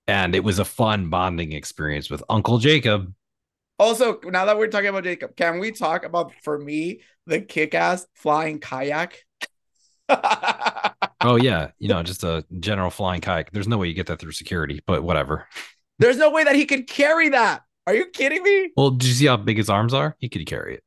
And 0.08 0.36
it 0.36 0.44
was 0.44 0.60
a 0.60 0.66
fun 0.66 1.10
bonding 1.10 1.52
experience 1.54 2.10
with 2.10 2.24
Uncle 2.30 2.60
Jacob. 2.60 3.14
Also, 3.80 4.20
now 4.24 4.46
that 4.46 4.58
we're 4.58 4.68
talking 4.68 4.88
about 4.90 5.04
Jacob, 5.04 5.36
can 5.36 5.60
we 5.60 5.72
talk 5.72 6.06
about 6.06 6.32
for 6.44 6.58
me 6.58 7.02
the 7.26 7.42
kick-ass 7.42 8.06
flying 8.14 8.60
kayak? 8.60 9.26
Oh, 11.22 11.38
yeah. 11.38 11.72
You 11.80 11.88
know, 11.90 12.04
just 12.04 12.24
a 12.24 12.46
general 12.60 12.92
flying 12.92 13.20
kayak. 13.20 13.52
There's 13.52 13.68
no 13.68 13.78
way 13.80 13.88
you 13.88 13.96
get 13.96 14.06
that 14.08 14.20
through 14.20 14.34
security, 14.34 14.82
but 14.86 15.02
whatever. 15.02 15.48
There's 15.98 16.18
no 16.18 16.30
way 16.30 16.44
that 16.44 16.56
he 16.56 16.66
could 16.66 16.88
carry 16.88 17.30
that. 17.30 17.64
Are 17.88 17.96
you 17.96 18.06
kidding 18.06 18.44
me? 18.44 18.72
Well, 18.78 18.92
do 18.92 19.08
you 19.08 19.14
see 19.14 19.26
how 19.26 19.38
big 19.38 19.58
his 19.58 19.70
arms 19.70 19.94
are? 19.94 20.16
He 20.20 20.30
could 20.30 20.46
carry 20.46 20.76
it. 20.76 20.84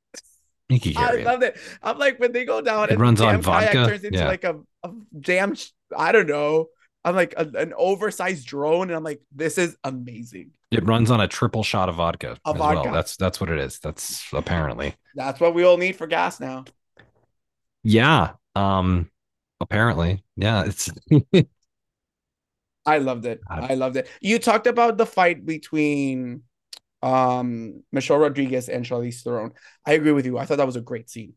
He 0.68 0.78
could 0.78 0.96
I 0.96 1.06
carry 1.08 1.22
it. 1.22 1.26
love 1.26 1.42
it. 1.42 1.56
I'm 1.82 1.98
like 1.98 2.20
when 2.20 2.30
they 2.30 2.44
go 2.44 2.60
down 2.60 2.84
It 2.84 2.92
and 2.92 3.00
runs 3.00 3.20
on 3.20 3.42
vodka? 3.42 3.86
turns 3.86 4.04
into 4.04 4.18
Yeah. 4.18 4.28
like 4.28 4.44
a, 4.44 4.60
a 4.84 4.90
damn 5.18 5.56
I 5.96 6.12
don't 6.12 6.28
know. 6.28 6.68
I'm 7.04 7.14
like 7.14 7.34
a- 7.36 7.50
an 7.56 7.72
oversized 7.76 8.46
drone, 8.46 8.88
and 8.88 8.96
I'm 8.96 9.04
like, 9.04 9.20
this 9.34 9.56
is 9.58 9.76
amazing. 9.84 10.50
It 10.70 10.84
runs 10.86 11.10
on 11.10 11.20
a 11.20 11.28
triple 11.28 11.62
shot 11.62 11.88
of 11.88 11.94
vodka 11.94 12.36
A 12.44 12.50
as 12.50 12.56
vodka. 12.56 12.82
well. 12.84 12.92
That's 12.92 13.16
that's 13.16 13.40
what 13.40 13.48
it 13.50 13.58
is. 13.58 13.78
That's 13.78 14.24
apparently. 14.32 14.94
That's 15.14 15.40
what 15.40 15.54
we 15.54 15.64
all 15.64 15.78
need 15.78 15.96
for 15.96 16.06
gas 16.06 16.40
now. 16.40 16.64
Yeah. 17.82 18.32
Um 18.54 19.10
apparently. 19.60 20.22
Yeah, 20.36 20.64
it's 20.66 20.90
I 22.86 22.98
loved 22.98 23.26
it. 23.26 23.40
I 23.48 23.74
loved 23.74 23.96
it. 23.96 24.08
You 24.20 24.38
talked 24.38 24.66
about 24.66 24.96
the 24.96 25.06
fight 25.06 25.44
between 25.44 26.42
um 27.02 27.82
Michelle 27.92 28.18
Rodriguez 28.18 28.68
and 28.68 28.84
Charlize 28.84 29.22
Theron. 29.22 29.52
I 29.86 29.92
agree 29.92 30.12
with 30.12 30.26
you. 30.26 30.38
I 30.38 30.44
thought 30.46 30.56
that 30.58 30.66
was 30.66 30.76
a 30.76 30.80
great 30.80 31.08
scene. 31.10 31.34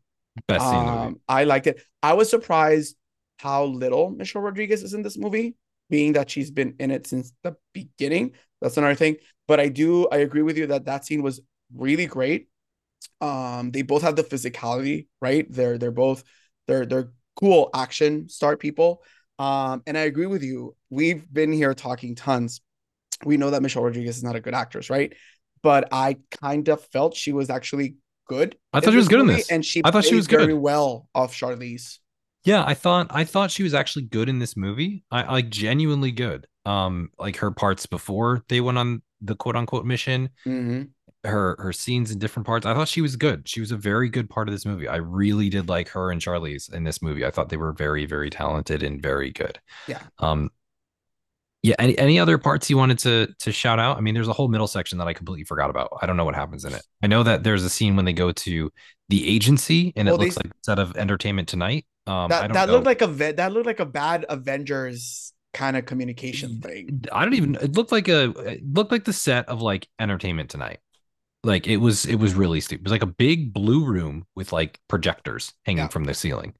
best 0.48 0.64
scene 0.68 0.78
in 0.80 0.86
the 0.86 0.92
movie. 0.92 1.06
Um, 1.06 1.20
I 1.28 1.44
liked 1.44 1.66
it. 1.68 1.82
I 2.02 2.14
was 2.14 2.30
surprised 2.30 2.96
how 3.42 3.64
little 3.64 4.10
Michelle 4.10 4.42
Rodriguez 4.42 4.82
is 4.82 4.94
in 4.94 5.02
this 5.02 5.18
movie, 5.18 5.56
being 5.90 6.12
that 6.14 6.30
she's 6.30 6.50
been 6.50 6.74
in 6.78 6.90
it 6.90 7.06
since 7.06 7.32
the 7.42 7.56
beginning. 7.72 8.32
That's 8.60 8.76
another 8.76 8.94
thing. 8.94 9.16
But 9.48 9.58
I 9.60 9.68
do, 9.68 10.08
I 10.08 10.18
agree 10.18 10.42
with 10.42 10.56
you 10.56 10.68
that 10.68 10.84
that 10.84 11.04
scene 11.04 11.22
was 11.22 11.40
really 11.74 12.06
great. 12.06 12.48
Um, 13.20 13.70
they 13.72 13.82
both 13.82 14.02
have 14.02 14.16
the 14.16 14.22
physicality, 14.22 15.08
right? 15.20 15.46
They're 15.50 15.76
they're 15.78 15.90
both 15.90 16.22
they're 16.68 16.86
they're 16.86 17.12
cool 17.34 17.70
action 17.74 18.28
star 18.28 18.56
people. 18.56 19.02
Um, 19.38 19.82
and 19.86 19.98
I 19.98 20.02
agree 20.02 20.26
with 20.26 20.42
you. 20.44 20.76
We've 20.90 21.24
been 21.32 21.52
here 21.52 21.74
talking 21.74 22.14
tons. 22.14 22.60
We 23.24 23.36
know 23.36 23.50
that 23.50 23.62
Michelle 23.62 23.82
Rodriguez 23.82 24.18
is 24.18 24.22
not 24.22 24.36
a 24.36 24.40
good 24.40 24.54
actress, 24.54 24.88
right? 24.90 25.14
But 25.62 25.88
I 25.92 26.18
kind 26.40 26.68
of 26.68 26.84
felt 26.86 27.16
she 27.16 27.32
was 27.32 27.50
actually 27.50 27.96
good. 28.28 28.56
I 28.72 28.80
thought 28.80 28.92
she 28.92 28.96
was 28.96 29.08
good 29.08 29.20
in 29.20 29.26
this. 29.26 29.50
and 29.50 29.64
she 29.64 29.82
I 29.84 29.90
thought 29.90 30.04
she 30.04 30.14
was 30.14 30.26
good. 30.26 30.40
very 30.40 30.54
well 30.54 31.08
off 31.14 31.34
Charlize. 31.34 31.98
Yeah, 32.44 32.64
I 32.66 32.74
thought 32.74 33.06
I 33.10 33.24
thought 33.24 33.50
she 33.50 33.62
was 33.62 33.74
actually 33.74 34.02
good 34.06 34.28
in 34.28 34.38
this 34.38 34.56
movie. 34.56 35.04
I 35.10 35.30
like 35.32 35.48
genuinely 35.50 36.10
good. 36.12 36.46
Um, 36.64 37.10
like 37.18 37.36
her 37.36 37.50
parts 37.50 37.86
before 37.86 38.42
they 38.48 38.60
went 38.60 38.78
on 38.78 39.02
the 39.20 39.34
quote 39.36 39.56
unquote 39.56 39.84
mission, 39.84 40.30
Mm-hmm. 40.46 40.82
her 41.28 41.56
her 41.60 41.72
scenes 41.72 42.10
in 42.10 42.18
different 42.18 42.46
parts. 42.46 42.66
I 42.66 42.74
thought 42.74 42.88
she 42.88 43.00
was 43.00 43.16
good. 43.16 43.48
She 43.48 43.60
was 43.60 43.70
a 43.72 43.76
very 43.76 44.08
good 44.08 44.28
part 44.30 44.48
of 44.48 44.54
this 44.54 44.66
movie. 44.66 44.88
I 44.88 44.96
really 44.96 45.48
did 45.48 45.68
like 45.68 45.88
her 45.90 46.10
and 46.10 46.20
Charlie's 46.20 46.68
in 46.68 46.84
this 46.84 47.00
movie. 47.02 47.24
I 47.24 47.30
thought 47.30 47.48
they 47.48 47.56
were 47.56 47.72
very 47.72 48.06
very 48.06 48.30
talented 48.30 48.82
and 48.82 49.00
very 49.02 49.30
good. 49.30 49.60
Yeah. 49.88 50.00
Um. 50.18 50.50
Yeah. 51.62 51.74
Any 51.78 51.96
any 51.98 52.18
other 52.18 52.38
parts 52.38 52.68
you 52.68 52.76
wanted 52.76 52.98
to 53.00 53.28
to 53.38 53.52
shout 53.52 53.78
out? 53.78 53.96
I 53.96 54.00
mean, 54.00 54.14
there's 54.14 54.28
a 54.28 54.32
whole 54.32 54.48
middle 54.48 54.66
section 54.66 54.98
that 54.98 55.06
I 55.06 55.12
completely 55.12 55.44
forgot 55.44 55.70
about. 55.70 55.90
I 56.02 56.06
don't 56.06 56.16
know 56.16 56.24
what 56.24 56.34
happens 56.34 56.64
in 56.64 56.72
it. 56.74 56.82
I 57.02 57.06
know 57.06 57.22
that 57.22 57.44
there's 57.44 57.62
a 57.64 57.70
scene 57.70 57.94
when 57.96 58.04
they 58.04 58.12
go 58.12 58.32
to 58.32 58.70
the 59.08 59.28
agency 59.28 59.92
and 59.94 60.06
Well, 60.06 60.16
it 60.16 60.20
looks 60.20 60.34
they- 60.34 60.40
like 60.48 60.52
a 60.54 60.64
set 60.64 60.78
of 60.78 60.96
Entertainment 60.96 61.48
Tonight. 61.48 61.86
Um, 62.08 62.24
I 62.24 62.28
That 62.28 62.52
that 62.54 62.66
know. 62.66 62.72
looked 62.72 62.86
like 62.86 63.00
a 63.02 63.06
that 63.34 63.52
looked 63.52 63.66
like 63.66 63.78
a 63.80 63.86
bad 63.86 64.26
Avengers 64.28 65.32
kind 65.54 65.76
of 65.76 65.86
communication 65.86 66.60
thing. 66.60 67.04
I 67.12 67.24
don't 67.24 67.34
even. 67.34 67.54
It 67.56 67.76
looked 67.76 67.92
like 67.92 68.08
a. 68.08 68.30
It 68.30 68.62
looked 68.72 68.90
like 68.90 69.04
the 69.04 69.12
set 69.12 69.48
of 69.48 69.62
like 69.62 69.86
Entertainment 70.00 70.50
Tonight. 70.50 70.80
Like 71.44 71.68
it 71.68 71.76
was. 71.76 72.06
It 72.06 72.16
was 72.16 72.34
really 72.34 72.60
stupid. 72.60 72.80
It 72.82 72.84
was 72.86 72.92
like 72.92 73.02
a 73.04 73.06
big 73.06 73.52
blue 73.52 73.84
room 73.84 74.26
with 74.34 74.52
like 74.52 74.80
projectors 74.88 75.52
hanging 75.64 75.84
Yeah. 75.84 75.88
from 75.88 76.04
the 76.04 76.14
ceiling, 76.14 76.54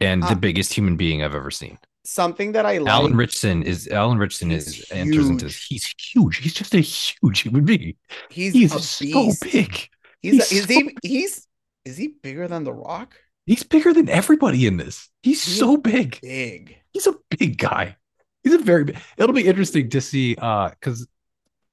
and 0.00 0.24
Uh, 0.24 0.30
the 0.30 0.36
biggest 0.36 0.72
human 0.72 0.96
being 0.96 1.22
I've 1.22 1.34
ever 1.34 1.50
seen. 1.50 1.78
Something 2.04 2.52
that 2.52 2.66
I 2.66 2.78
like. 2.78 2.92
Alan 2.92 3.14
Ritchson 3.16 3.62
is 3.62 3.86
Alan 3.88 4.18
Ritchson 4.18 4.50
He's 4.50 4.80
is 4.80 4.90
enters 4.90 5.28
into. 5.28 5.44
this. 5.44 5.64
He's 5.64 5.94
huge. 6.12 6.38
He's 6.38 6.54
just 6.54 6.74
a 6.74 6.80
huge 6.80 7.40
human 7.40 7.64
being. 7.64 7.94
he's, 8.30 8.52
He's 8.52 8.74
a 8.74 8.80
so 8.80 9.30
big. 9.40 9.88
He's, 10.20 10.48
he's 10.48 10.52
a, 10.52 10.54
is 10.54 10.64
so 10.64 10.68
he 10.68 10.96
he's 11.02 11.46
is 11.84 11.96
he 11.96 12.08
bigger 12.08 12.48
than 12.48 12.64
The 12.64 12.72
Rock? 12.72 13.14
He's 13.46 13.62
bigger 13.62 13.92
than 13.92 14.08
everybody 14.08 14.66
in 14.66 14.76
this. 14.76 15.08
He's 15.22 15.44
He 15.44 15.52
so 15.52 15.76
big. 15.76 16.20
Big. 16.20 16.76
he's 16.92 17.06
a 17.06 17.14
big 17.38 17.58
guy. 17.58 17.96
He's 18.42 18.54
a 18.54 18.58
very 18.58 18.84
big. 18.84 18.98
It'll 19.16 19.34
be 19.34 19.46
interesting 19.46 19.88
to 19.90 20.00
see 20.00 20.36
uh 20.40 20.70
because 20.70 21.06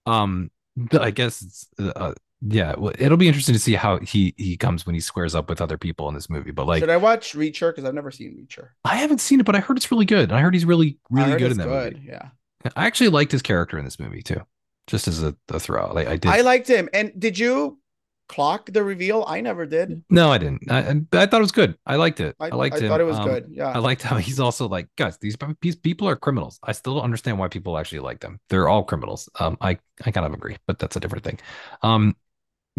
um 0.06 0.52
I 0.94 1.12
guess 1.12 1.42
it's 1.42 1.68
uh 1.80 2.14
yeah, 2.42 2.74
well, 2.78 2.94
it'll 2.98 3.18
be 3.18 3.28
interesting 3.28 3.54
to 3.54 3.60
see 3.60 3.76
how 3.76 4.00
he 4.00 4.34
he 4.38 4.56
comes 4.56 4.86
when 4.86 4.96
he 4.96 5.02
squares 5.02 5.36
up 5.36 5.50
with 5.50 5.62
other 5.62 5.78
people 5.78 6.08
in 6.08 6.16
this 6.16 6.30
movie. 6.30 6.52
But 6.52 6.68
like 6.68 6.80
Should 6.80 6.90
I 6.90 6.98
watch 6.98 7.34
Reacher? 7.34 7.72
Because 7.72 7.84
I've 7.86 7.94
never 7.94 8.12
seen 8.12 8.36
Reacher. 8.38 8.70
I 8.86 8.96
haven't 8.96 9.20
seen 9.20 9.40
it, 9.40 9.46
but 9.46 9.56
I 9.56 9.60
heard 9.60 9.78
it's 9.78 9.92
really 9.92 10.06
good. 10.06 10.32
I 10.32 10.40
heard 10.42 10.54
he's 10.54 10.66
really 10.66 10.98
really 11.10 11.38
good 11.38 11.52
in 11.52 11.58
that 11.58 11.68
good. 11.68 11.94
movie. 11.96 12.08
Yeah. 12.08 12.30
I 12.76 12.86
actually 12.88 13.10
liked 13.10 13.32
his 13.32 13.42
character 13.42 13.78
in 13.78 13.86
this 13.86 14.00
movie 14.00 14.22
too. 14.22 14.42
Just 14.88 15.08
as 15.08 15.22
a, 15.22 15.36
a 15.50 15.60
throw. 15.60 15.94
Like 15.94 16.08
I 16.08 16.16
did 16.18 16.32
I 16.32 16.42
liked 16.42 16.68
him. 16.68 16.90
And 16.94 17.12
did 17.20 17.38
you 17.38 17.80
clock 18.28 18.70
the 18.72 18.84
reveal? 18.84 19.24
I 19.28 19.42
never 19.42 19.66
did. 19.66 20.04
No, 20.10 20.32
I 20.32 20.38
didn't. 20.38 20.72
I, 20.72 20.90
I 21.14 21.26
thought 21.26 21.40
it 21.40 21.40
was 21.42 21.52
good. 21.52 21.78
I 21.86 21.96
liked 21.96 22.20
it. 22.20 22.36
I, 22.40 22.48
I, 22.48 22.56
liked 22.56 22.76
I 22.76 22.80
him. 22.80 22.88
thought 22.90 23.02
it 23.02 23.06
was 23.06 23.18
Um, 23.18 23.26
good. 23.28 23.48
Yeah. 23.50 23.70
I 23.70 23.80
liked 23.80 24.02
how 24.02 24.18
he's 24.18 24.40
also 24.40 24.68
like, 24.68 24.88
guys, 24.98 25.18
these, 25.18 25.36
these 25.62 25.76
people 25.76 26.08
are 26.08 26.16
criminals. 26.16 26.60
I 26.64 26.72
still 26.72 26.96
don't 26.96 27.04
understand 27.04 27.38
why 27.40 27.48
people 27.48 27.78
actually 27.78 28.00
like 28.00 28.20
them. 28.20 28.40
They're 28.50 28.68
all 28.70 28.84
criminals. 28.84 29.30
Um, 29.40 29.58
I, 29.62 29.78
I 30.06 30.12
kind 30.12 30.26
of 30.26 30.34
agree, 30.34 30.58
but 30.68 30.80
that's 30.80 30.96
a 30.96 31.00
different 31.00 31.24
thing. 31.24 31.40
Um, 31.82 32.16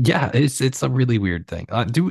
yeah, 0.03 0.31
it's 0.33 0.61
it's 0.61 0.83
a 0.83 0.89
really 0.89 1.19
weird 1.19 1.47
thing. 1.47 1.67
Uh, 1.69 1.85
do 1.85 2.11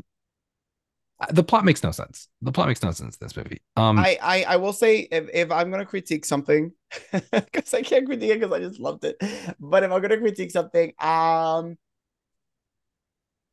the 1.32 1.44
plot 1.44 1.66
makes 1.66 1.84
no 1.84 1.92
sense. 1.92 2.30
The 2.42 2.52
plot 2.52 2.68
makes 2.68 2.82
no 2.82 2.92
sense 2.92 3.18
in 3.18 3.26
this 3.26 3.36
movie. 3.36 3.62
Um, 3.76 4.00
I, 4.00 4.18
I 4.22 4.44
I 4.44 4.56
will 4.56 4.72
say 4.72 5.00
if, 5.12 5.30
if 5.34 5.52
I'm 5.52 5.70
gonna 5.70 5.86
critique 5.86 6.26
something, 6.26 6.72
because 7.12 7.74
I 7.74 7.82
can't 7.82 8.06
critique 8.06 8.32
it 8.32 8.40
because 8.40 8.54
I 8.54 8.60
just 8.60 8.80
loved 8.80 9.04
it. 9.04 9.18
But 9.60 9.84
if 9.84 9.92
I'm 9.92 10.02
gonna 10.02 10.18
critique 10.18 10.52
something, 10.52 10.94
um, 11.00 11.78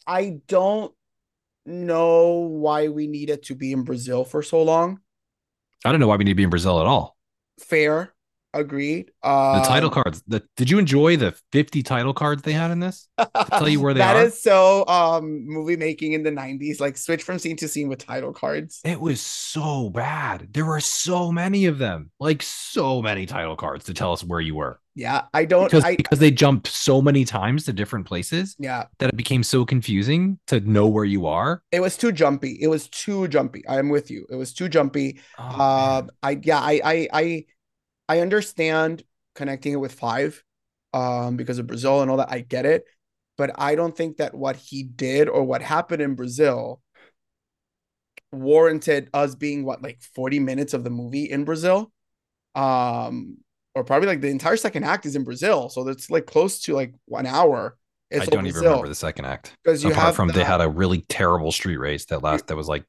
I 0.06 0.38
don't 0.46 0.94
know 1.64 2.32
why 2.34 2.88
we 2.88 3.08
needed 3.08 3.42
to 3.44 3.54
be 3.54 3.72
in 3.72 3.82
Brazil 3.82 4.24
for 4.24 4.42
so 4.42 4.62
long. 4.62 5.00
I 5.84 5.90
don't 5.90 6.00
know 6.00 6.06
why 6.06 6.16
we 6.16 6.24
need 6.24 6.32
to 6.32 6.36
be 6.36 6.44
in 6.44 6.50
Brazil 6.50 6.80
at 6.80 6.86
all. 6.86 7.16
Fair, 7.58 8.14
agreed. 8.60 9.10
The 9.22 9.28
Um, 9.28 9.62
title 9.62 9.90
cards. 9.90 10.22
The 10.26 10.42
did 10.56 10.70
you 10.70 10.78
enjoy 10.78 11.16
the 11.16 11.34
fifty 11.52 11.82
title 11.82 12.14
cards 12.14 12.42
they 12.42 12.52
had 12.52 12.70
in 12.70 12.80
this? 12.80 13.08
tell 13.58 13.68
you 13.68 13.80
where 13.80 13.94
they 13.94 14.00
That 14.00 14.16
are? 14.16 14.24
is 14.24 14.42
so 14.42 14.86
um 14.86 15.46
movie 15.46 15.76
making 15.76 16.12
in 16.12 16.22
the 16.22 16.30
90s, 16.30 16.80
like 16.80 16.96
switch 16.96 17.22
from 17.22 17.38
scene 17.38 17.56
to 17.56 17.68
scene 17.68 17.88
with 17.88 18.04
title 18.04 18.32
cards. 18.32 18.80
It 18.84 19.00
was 19.00 19.20
so 19.20 19.90
bad. 19.90 20.48
There 20.52 20.64
were 20.64 20.80
so 20.80 21.32
many 21.32 21.66
of 21.66 21.78
them, 21.78 22.10
like 22.20 22.42
so 22.42 23.02
many 23.02 23.26
title 23.26 23.56
cards 23.56 23.84
to 23.86 23.94
tell 23.94 24.12
us 24.12 24.22
where 24.22 24.40
you 24.40 24.54
were. 24.54 24.80
Yeah, 24.94 25.24
I 25.34 25.44
don't 25.44 25.64
Because 25.64 25.84
I 25.84 25.96
because 25.96 26.18
they 26.20 26.30
jumped 26.30 26.68
so 26.68 27.02
many 27.02 27.24
times 27.26 27.64
to 27.66 27.72
different 27.74 28.06
places 28.06 28.56
yeah, 28.58 28.84
that 28.98 29.10
it 29.10 29.16
became 29.16 29.42
so 29.42 29.64
confusing 29.66 30.38
to 30.46 30.60
know 30.60 30.86
where 30.86 31.04
you 31.04 31.26
are. 31.26 31.62
it 31.70 31.80
was 31.80 31.96
too 31.98 32.12
jumpy. 32.12 32.56
It 32.60 32.68
was 32.68 32.88
too 32.88 33.28
jumpy. 33.28 33.66
I 33.68 33.78
am 33.78 33.90
with 33.90 34.10
you. 34.10 34.26
It 34.30 34.36
was 34.36 34.54
too 34.54 34.68
jumpy. 34.70 35.20
Oh, 35.38 35.42
Uh. 35.44 36.02
I 36.22 36.40
yeah, 36.42 36.60
I 36.60 36.80
I 36.84 37.08
I 37.12 37.44
I 38.08 38.20
understand 38.20 39.02
connecting 39.34 39.72
it 39.72 39.80
with 39.80 39.92
five, 39.92 40.42
um, 40.94 41.36
because 41.36 41.58
of 41.58 41.66
Brazil 41.66 42.02
and 42.02 42.10
all 42.10 42.16
that. 42.18 42.30
I 42.30 42.40
get 42.40 42.66
it, 42.66 42.84
but 43.36 43.50
I 43.56 43.74
don't 43.74 43.96
think 43.96 44.18
that 44.18 44.34
what 44.34 44.56
he 44.56 44.82
did 44.82 45.28
or 45.28 45.44
what 45.44 45.62
happened 45.62 46.02
in 46.02 46.14
Brazil 46.14 46.80
warranted 48.32 49.08
us 49.14 49.34
being 49.34 49.64
what 49.64 49.82
like 49.82 50.00
40 50.14 50.40
minutes 50.40 50.74
of 50.74 50.84
the 50.84 50.90
movie 50.90 51.30
in 51.30 51.44
Brazil. 51.44 51.92
Um, 52.54 53.38
or 53.74 53.84
probably 53.84 54.08
like 54.08 54.22
the 54.22 54.28
entire 54.28 54.56
second 54.56 54.84
act 54.84 55.04
is 55.04 55.16
in 55.16 55.24
Brazil. 55.24 55.68
So 55.68 55.84
that's 55.84 56.10
like 56.10 56.24
close 56.24 56.60
to 56.62 56.74
like 56.74 56.94
one 57.04 57.26
hour. 57.26 57.76
It's 58.10 58.22
I 58.22 58.26
don't 58.26 58.46
even 58.46 58.62
remember 58.62 58.88
the 58.88 58.94
second 58.94 59.26
act. 59.26 59.52
because 59.62 59.84
you 59.84 59.90
Apart 59.90 60.06
have 60.06 60.16
from 60.16 60.28
they 60.28 60.44
had 60.44 60.60
a 60.60 60.68
really 60.68 61.02
terrible 61.08 61.52
street 61.52 61.76
race 61.76 62.06
that 62.06 62.22
last 62.22 62.46
that 62.46 62.56
was 62.56 62.68
like 62.68 62.84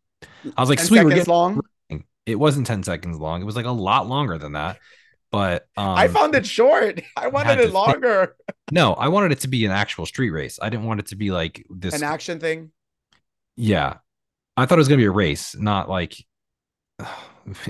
I 0.56 0.62
was 0.62 0.70
like, 0.70 0.80
sweet, 0.80 1.04
we're 1.04 1.10
getting 1.10 1.26
long. 1.26 1.62
it 2.26 2.36
wasn't 2.36 2.68
10 2.68 2.84
seconds 2.84 3.18
long. 3.18 3.42
It 3.42 3.46
was 3.46 3.56
like 3.56 3.66
a 3.66 3.72
lot 3.72 4.08
longer 4.08 4.38
than 4.38 4.54
that. 4.54 4.78
But 5.32 5.68
um 5.76 5.90
I 5.90 6.08
found 6.08 6.36
it 6.36 6.46
short. 6.46 7.02
I 7.18 7.28
wanted 7.28 7.54
it 7.54 7.56
to 7.56 7.62
think- 7.64 7.74
longer. 7.74 8.36
no, 8.72 8.94
I 8.94 9.08
wanted 9.10 9.32
it 9.32 9.42
to 9.42 9.48
be 9.48 9.66
an 9.66 9.72
actual 9.72 10.06
street 10.06 10.32
race. 10.32 10.60
I 10.62 10.70
didn't 10.70 10.86
want 10.86 11.00
it 11.00 11.08
to 11.08 11.16
be 11.16 11.32
like 11.32 11.66
this 11.70 11.94
An 11.96 12.04
action 12.04 12.40
thing. 12.40 12.72
Yeah. 13.56 13.98
I 14.56 14.66
thought 14.66 14.78
it 14.78 14.80
was 14.80 14.88
gonna 14.88 14.98
be 14.98 15.06
a 15.06 15.12
race, 15.12 15.56
not 15.56 15.90
like 15.90 16.16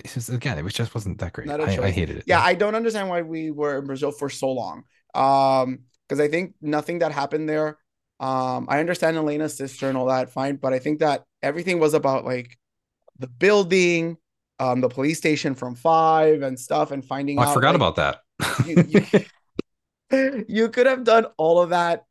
just, 0.05 0.29
again, 0.29 0.57
it 0.57 0.63
was 0.63 0.73
just 0.73 0.93
wasn't 0.95 1.19
that 1.19 1.33
great. 1.33 1.49
I, 1.49 1.83
I, 1.83 1.91
hated 1.91 2.17
it. 2.17 2.23
Yeah, 2.27 2.41
I 2.41 2.53
don't 2.53 2.75
understand 2.75 3.09
why 3.09 3.21
we 3.21 3.51
were 3.51 3.79
in 3.79 3.85
Brazil 3.85 4.11
for 4.11 4.29
so 4.29 4.51
long. 4.51 4.83
Um, 5.13 5.79
because 6.07 6.21
I 6.21 6.29
think 6.29 6.55
nothing 6.61 6.99
that 6.99 7.11
happened 7.11 7.49
there. 7.49 7.77
Um, 8.19 8.67
I 8.69 8.79
understand 8.79 9.17
Elena's 9.17 9.57
sister 9.57 9.89
and 9.89 9.97
all 9.97 10.05
that, 10.05 10.31
fine, 10.31 10.55
but 10.55 10.73
I 10.73 10.79
think 10.79 10.99
that 10.99 11.25
everything 11.43 11.79
was 11.79 11.93
about 11.93 12.25
like 12.25 12.57
the 13.19 13.27
building, 13.27 14.17
um, 14.59 14.81
the 14.81 14.89
police 14.89 15.17
station 15.17 15.55
from 15.55 15.75
five 15.75 16.41
and 16.41 16.59
stuff, 16.59 16.91
and 16.91 17.03
finding 17.03 17.39
Oh, 17.39 17.43
out. 17.43 17.49
I 17.49 17.53
forgot 17.53 17.75
like, 17.75 17.75
about 17.75 17.95
that. 17.95 18.21
you, 18.65 18.83
you, 18.89 19.25
you 20.47 20.69
could 20.69 20.85
have 20.85 21.03
done 21.03 21.25
all 21.37 21.61
of 21.61 21.69
that 21.69 22.05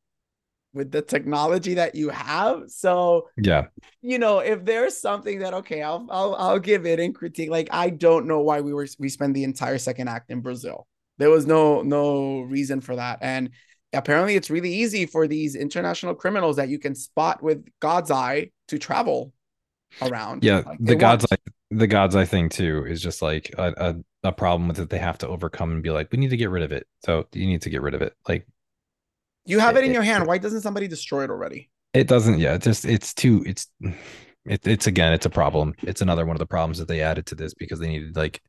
with 0.77 0.93
the 0.93 1.03
technology 1.03 1.75
that 1.75 1.95
you 1.95 2.11
have. 2.11 2.65
So 2.69 3.29
yeah. 3.37 3.67
you 4.03 4.19
know, 4.19 4.41
if 4.41 4.65
there's 4.65 4.97
something 4.97 5.41
that 5.41 5.55
okay, 5.55 5.83
I'll 5.83 6.07
I'll 6.11 6.35
I'll 6.37 6.59
give 6.61 6.87
it 6.87 7.01
in 7.01 7.13
critique. 7.13 7.51
Like 7.51 7.69
I 7.71 7.91
don't 7.91 8.27
know 8.27 8.41
why 8.41 8.61
we 8.61 8.73
were 8.73 8.87
we 8.99 9.09
spent 9.09 9.35
the 9.35 9.45
entire 9.45 9.79
second 9.79 10.09
act 10.09 10.31
in 10.31 10.41
Brazil. 10.41 10.87
There 11.19 11.31
was 11.31 11.47
no 11.47 11.83
no 11.83 12.43
reason 12.43 12.81
for 12.81 12.97
that. 12.97 13.19
And 13.23 13.51
apparently 13.93 14.37
it's 14.37 14.51
really 14.51 14.73
easy 14.73 15.07
for 15.07 15.27
these 15.27 15.57
international 15.57 16.15
criminals 16.15 16.57
that 16.57 16.69
you 16.69 16.79
can 16.79 16.95
spot 16.95 17.43
with 17.43 17.67
God's 17.81 18.11
eye 18.11 18.51
to 18.69 18.79
travel 18.79 19.33
around. 20.03 20.45
Yeah. 20.45 20.63
Like, 20.67 20.79
the 20.81 20.97
God's 20.97 21.27
eye 21.31 21.37
the 21.71 21.87
God's 21.87 22.17
eye 22.17 22.25
thing 22.25 22.49
too 22.49 22.85
is 22.87 23.03
just 23.03 23.23
like 23.23 23.53
a, 23.59 23.75
a, 24.25 24.29
a 24.29 24.33
problem 24.33 24.69
with 24.69 24.79
it 24.79 24.91
they 24.91 24.99
have 24.99 25.19
to 25.19 25.29
overcome 25.29 25.73
and 25.73 25.83
be 25.83 25.91
like, 25.91 26.11
we 26.13 26.19
need 26.19 26.31
to 26.31 26.37
get 26.37 26.51
rid 26.51 26.63
of 26.63 26.73
it. 26.73 26.87
So 27.05 27.27
you 27.33 27.47
need 27.47 27.63
to 27.63 27.71
get 27.71 27.83
rid 27.83 27.95
of 27.95 28.03
it. 28.03 28.15
Like 28.29 28.47
you 29.45 29.59
have 29.61 29.77
it 29.77 29.85
in 29.85 29.91
it- 29.91 29.95
your 29.95 30.03
hand. 30.03 30.27
Why 30.27 30.39
doesn't 30.39 30.61
somebody 30.63 30.89
destroy 30.89 31.25
it 31.25 31.31
already? 31.31 31.71
it 31.95 32.09
doesn't, 32.09 32.39
yeah, 32.39 32.55
it's 32.55 32.65
just 32.65 32.85
it's 32.85 33.15
too 33.15 33.43
it's 33.47 33.69
it, 34.45 34.67
it's 34.67 34.87
again, 34.87 35.13
it's 35.13 35.27
a 35.27 35.31
problem. 35.31 35.75
It's 35.83 36.03
another 36.03 36.27
one 36.27 36.37
of 36.37 36.41
the 36.41 36.47
problems 36.47 36.79
that 36.79 36.89
they 36.89 37.01
added 37.03 37.27
to 37.27 37.35
this 37.35 37.55
because 37.55 37.81
they 37.81 37.89
needed 37.89 38.17
like 38.17 38.43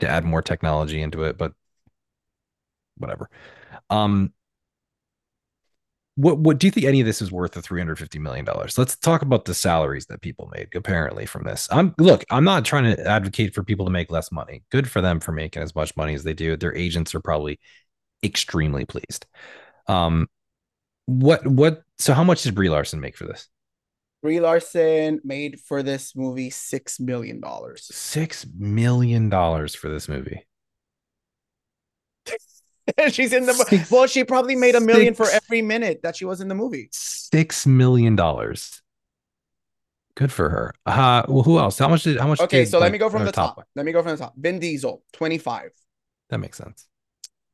to 0.00 0.08
add 0.08 0.24
more 0.24 0.42
technology 0.42 1.02
into 1.02 1.24
it, 1.24 1.38
but 1.38 1.52
whatever. 2.96 3.28
Um 3.90 4.32
what 6.16 6.38
what 6.38 6.58
do 6.58 6.66
you 6.66 6.70
think 6.70 6.86
any 6.86 7.00
of 7.00 7.06
this 7.06 7.22
is 7.22 7.30
worth 7.30 7.52
the 7.52 7.62
350 7.62 8.18
million 8.18 8.44
dollars? 8.44 8.78
Let's 8.78 8.96
talk 8.96 9.22
about 9.22 9.44
the 9.44 9.54
salaries 9.54 10.06
that 10.06 10.22
people 10.22 10.50
made 10.54 10.68
apparently 10.74 11.26
from 11.26 11.44
this. 11.44 11.68
I'm 11.70 11.94
look 11.98 12.24
i'm 12.30 12.44
not 12.44 12.64
trying 12.64 12.84
to 12.96 13.06
advocate 13.06 13.54
for 13.54 13.62
people 13.62 13.86
to 13.86 13.92
make 13.92 14.10
less 14.10 14.32
money. 14.32 14.64
Good 14.70 14.90
for 14.90 15.00
them 15.00 15.20
for 15.20 15.32
making 15.32 15.62
as 15.62 15.74
much 15.74 15.96
money 15.96 16.14
as 16.14 16.24
they 16.24 16.34
do. 16.34 16.56
Their 16.56 16.74
agents 16.74 17.14
are 17.14 17.20
probably 17.20 17.60
extremely 18.22 18.84
pleased. 18.84 19.26
Um 19.88 20.28
what 21.06 21.46
what 21.46 21.82
so 21.98 22.14
how 22.14 22.24
much 22.24 22.42
did 22.42 22.54
brie 22.54 22.70
larson 22.70 23.00
make 23.00 23.16
for 23.16 23.26
this? 23.26 23.48
Brie 24.22 24.40
Larson 24.40 25.20
made 25.24 25.60
for 25.60 25.82
this 25.82 26.16
movie 26.16 26.50
six 26.50 26.98
million 26.98 27.40
dollars. 27.40 27.90
six 27.94 28.46
million 28.58 29.28
dollars 29.28 29.74
for 29.74 29.88
this 29.88 30.08
movie 30.08 30.46
She's 33.10 33.32
in 33.32 33.46
the 33.46 33.52
Six- 33.54 33.90
well, 33.90 34.06
she 34.06 34.24
probably 34.24 34.56
made 34.56 34.74
a 34.74 34.80
million 34.80 35.14
for 35.14 35.26
every 35.30 35.62
minute 35.62 36.02
that 36.02 36.16
she 36.16 36.24
was 36.24 36.40
in 36.40 36.48
the 36.48 36.54
movie. 36.54 36.88
six 36.92 37.66
million 37.66 38.16
dollars 38.16 38.82
good 40.14 40.32
for 40.32 40.48
her 40.48 40.72
uh 40.86 41.22
well 41.28 41.42
who 41.42 41.58
else 41.58 41.78
how 41.78 41.88
much 41.88 42.04
did 42.04 42.18
how 42.18 42.26
much 42.26 42.40
Okay, 42.40 42.60
did, 42.60 42.68
so 42.70 42.78
let 42.78 42.86
like, 42.86 42.92
me 42.92 42.98
go 42.98 43.10
from 43.10 43.24
the 43.24 43.32
top. 43.32 43.66
Let 43.74 43.84
me 43.84 43.92
go 43.92 44.02
from 44.02 44.12
the 44.12 44.16
top. 44.18 44.34
Vin 44.36 44.58
Diesel, 44.58 45.02
25. 45.12 45.72
that 46.30 46.38
makes 46.38 46.56
sense 46.58 46.86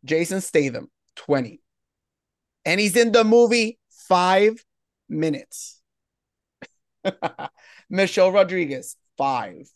Jason 0.04 0.40
Statham, 0.40 0.90
20. 1.16 1.60
And 2.64 2.78
he's 2.80 2.96
in 2.96 3.10
the 3.12 3.24
movie 3.24 3.78
five 4.08 4.64
minutes. 5.08 5.80
Michelle 7.90 8.30
Rodriguez, 8.32 8.96
five. 9.18 9.68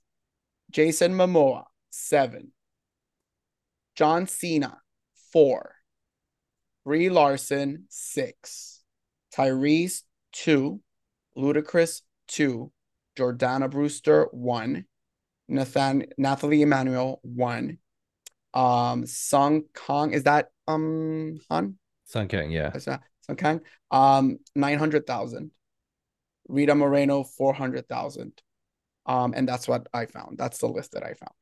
Jason 0.70 1.12
Momoa, 1.12 1.64
seven. 1.90 2.52
John 3.94 4.26
Cena, 4.26 4.78
four. 5.32 5.74
Brie 6.84 7.08
Larson, 7.08 7.84
six. 7.88 8.82
Tyrese, 9.34 10.02
two. 10.32 10.80
Ludacris, 11.36 12.02
two. 12.28 12.72
Jordana 13.16 13.70
Brewster, 13.70 14.28
one. 14.30 14.84
Nathan 15.48 16.06
Nathalie 16.18 16.62
Emmanuel, 16.62 17.20
one. 17.22 17.78
Um, 18.54 19.06
Sung 19.06 19.64
Kang, 19.74 20.12
is 20.12 20.24
that 20.24 20.48
um 20.66 21.38
Han? 21.50 21.76
sun 22.04 22.28
king 22.28 22.50
yeah 22.50 22.72
Is 22.74 22.86
that 22.86 23.02
Sung 23.20 23.36
Kang? 23.36 23.60
Um, 23.90 24.38
nine 24.54 24.78
hundred 24.78 25.06
thousand. 25.06 25.50
Rita 26.48 26.74
Moreno, 26.74 27.24
four 27.24 27.52
hundred 27.52 27.88
thousand. 27.88 28.32
Um, 29.04 29.34
and 29.36 29.48
that's 29.48 29.68
what 29.68 29.86
I 29.92 30.06
found. 30.06 30.38
That's 30.38 30.58
the 30.58 30.66
list 30.66 30.92
that 30.92 31.04
I 31.04 31.14
found. 31.14 31.34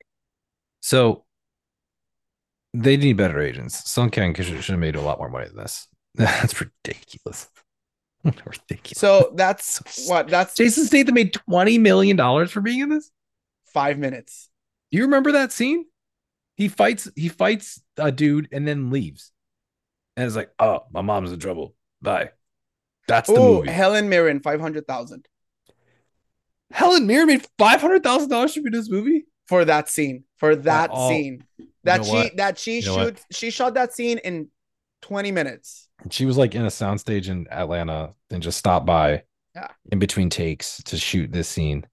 So 0.80 1.24
they 2.74 2.96
need 2.96 3.16
better 3.16 3.40
agents. 3.40 3.88
Sung 3.90 4.10
Kang 4.10 4.34
should, 4.34 4.46
should 4.46 4.72
have 4.72 4.78
made 4.78 4.96
a 4.96 5.00
lot 5.00 5.18
more 5.18 5.30
money 5.30 5.46
than 5.46 5.56
this. 5.56 5.86
That's 6.14 6.60
ridiculous. 6.60 7.48
ridiculous. 8.24 8.98
So 8.98 9.32
that's 9.34 9.80
So- 9.94 10.10
what 10.10 10.28
that's 10.28 10.54
Jason 10.54 10.84
Statham 10.86 11.14
made 11.14 11.32
twenty 11.34 11.78
million 11.78 12.16
dollars 12.16 12.50
for 12.50 12.60
being 12.60 12.80
in 12.80 12.88
this. 12.88 13.10
five 13.72 13.98
minutes. 13.98 14.48
You 14.90 15.02
remember 15.02 15.32
that 15.32 15.50
scene? 15.52 15.86
He 16.56 16.68
fights. 16.68 17.08
He 17.16 17.28
fights 17.28 17.82
a 17.96 18.12
dude 18.12 18.48
and 18.52 18.66
then 18.66 18.90
leaves, 18.90 19.32
and 20.16 20.24
it's 20.26 20.36
like, 20.36 20.50
"Oh, 20.60 20.84
my 20.92 21.00
mom's 21.02 21.32
in 21.32 21.40
trouble. 21.40 21.74
Bye." 22.00 22.30
That's 23.08 23.28
the 23.28 23.34
Oh, 23.36 23.56
movie. 23.58 23.70
Helen 23.70 24.08
Mirren, 24.08 24.40
five 24.40 24.60
hundred 24.60 24.86
thousand 24.86 25.26
Helen 26.70 27.06
Mirren 27.06 27.26
made 27.26 27.46
five 27.58 27.80
hundred 27.80 28.02
thousand 28.02 28.28
dollars 28.30 28.54
to 28.54 28.62
be 28.62 28.68
in 28.68 28.72
this 28.72 28.88
movie. 28.90 29.26
for 29.46 29.64
that 29.66 29.88
scene. 29.90 30.24
For 30.36 30.56
that 30.56 30.90
scene. 31.08 31.44
That 31.84 31.98
know 31.98 32.04
she 32.04 32.10
what? 32.12 32.36
that 32.36 32.58
she 32.58 32.78
You 32.80 32.86
know 32.86 32.96
what? 32.96 33.06
shoot 33.18 33.20
she 33.30 33.50
shot 33.50 33.74
that 33.74 33.92
scene 33.92 34.18
in 34.18 34.48
20 35.02 35.30
minutes. 35.32 35.88
She 36.10 36.24
was 36.26 36.36
like 36.36 36.54
in 36.54 36.62
a 36.62 36.68
soundstage 36.68 37.28
in 37.28 37.46
Atlanta 37.50 38.14
and 38.30 38.42
just 38.42 38.58
stopped 38.58 38.86
by 38.86 39.22
Yeah. 39.54 39.68
in 39.92 39.98
between 39.98 40.30
takes 40.30 40.82
to 40.84 40.96
shoot 40.96 41.30
this 41.32 41.48
scene. 41.48 41.86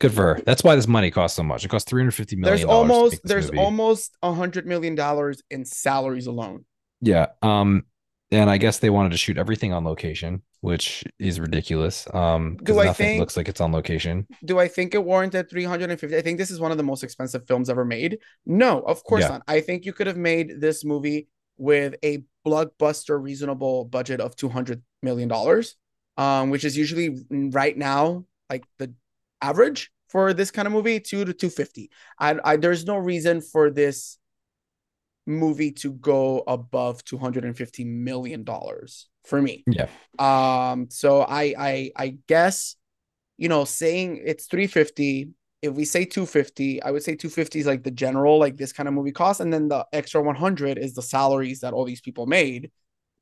Good 0.00 0.12
for 0.12 0.34
her. 0.34 0.40
That's 0.44 0.64
why 0.64 0.74
this 0.74 0.88
money 0.88 1.10
costs 1.12 1.36
so 1.36 1.44
much. 1.44 1.64
It 1.64 1.68
costs 1.68 1.88
350 1.88 2.36
million. 2.36 2.56
There's 2.56 2.68
almost 2.68 3.20
there's 3.24 3.50
almost 3.50 4.16
a 4.22 4.32
hundred 4.32 4.66
million 4.66 4.94
dollars 4.96 5.42
in 5.50 5.64
salaries 5.64 6.26
alone. 6.26 6.64
Yeah. 7.00 7.26
Um, 7.40 7.84
and 8.32 8.50
I 8.50 8.56
guess 8.56 8.78
they 8.80 8.90
wanted 8.90 9.12
to 9.12 9.18
shoot 9.18 9.38
everything 9.38 9.72
on 9.72 9.84
location, 9.84 10.42
which 10.62 11.04
is 11.18 11.38
ridiculous. 11.38 12.06
Um, 12.14 12.54
because 12.56 12.76
Do 12.76 12.80
I 12.80 12.92
think- 12.92 13.20
looks 13.20 13.36
like 13.36 13.48
it's 13.48 13.60
on 13.60 13.72
location. 13.72 14.26
Do 14.44 14.58
I 14.58 14.68
think 14.68 14.94
it 14.94 15.04
warranted 15.04 15.50
350? 15.50 16.16
I 16.16 16.22
think 16.22 16.38
this 16.38 16.50
is 16.50 16.58
one 16.60 16.70
of 16.70 16.76
the 16.78 16.82
most 16.84 17.02
expensive 17.04 17.46
films 17.46 17.68
ever 17.68 17.84
made. 17.84 18.18
No, 18.46 18.80
of 18.80 19.04
course 19.04 19.22
Yeah. 19.22 19.28
not. 19.28 19.42
I 19.46 19.60
think 19.60 19.84
you 19.84 19.92
could 19.92 20.06
have 20.06 20.16
made 20.16 20.60
this 20.60 20.84
movie 20.84 21.28
with 21.58 21.96
a 22.04 22.24
blockbuster 22.46 23.20
reasonable 23.22 23.84
budget 23.84 24.20
of 24.20 24.34
200 24.36 24.82
million 25.02 25.28
dollars. 25.28 25.76
Um, 26.16 26.50
which 26.50 26.64
is 26.64 26.76
usually 26.76 27.24
right 27.30 27.76
now 27.76 28.24
like 28.50 28.64
the 28.78 28.92
average 29.40 29.90
for 30.10 30.34
this 30.34 30.50
kind 30.50 30.66
of 30.66 30.72
movie, 30.72 31.00
two 31.00 31.24
to 31.24 31.32
250. 31.32 31.90
I, 32.18 32.38
I 32.44 32.56
there's 32.56 32.84
no 32.84 32.98
reason 32.98 33.40
for 33.40 33.70
this 33.70 34.18
movie 35.26 35.72
to 35.72 35.92
go 35.92 36.42
above 36.46 37.04
250 37.04 37.84
million 37.84 38.44
dollars 38.44 39.08
for 39.24 39.40
me. 39.40 39.64
Yeah. 39.66 39.88
Um, 40.18 40.88
so 40.90 41.22
I 41.22 41.54
I 41.58 41.90
I 41.96 42.16
guess 42.26 42.76
you 43.38 43.48
know 43.48 43.64
saying 43.64 44.20
it's 44.24 44.46
350. 44.46 45.30
If 45.62 45.74
we 45.74 45.84
say 45.84 46.04
250, 46.04 46.82
I 46.82 46.90
would 46.90 47.04
say 47.04 47.14
250 47.14 47.60
is 47.60 47.66
like 47.66 47.84
the 47.84 47.92
general 47.92 48.38
like 48.38 48.56
this 48.56 48.72
kind 48.72 48.88
of 48.88 48.94
movie 48.94 49.12
cost, 49.12 49.40
and 49.40 49.52
then 49.52 49.68
the 49.68 49.86
extra 49.92 50.20
100 50.20 50.76
is 50.76 50.94
the 50.94 51.02
salaries 51.02 51.60
that 51.60 51.72
all 51.72 51.84
these 51.84 52.00
people 52.00 52.26
made. 52.26 52.72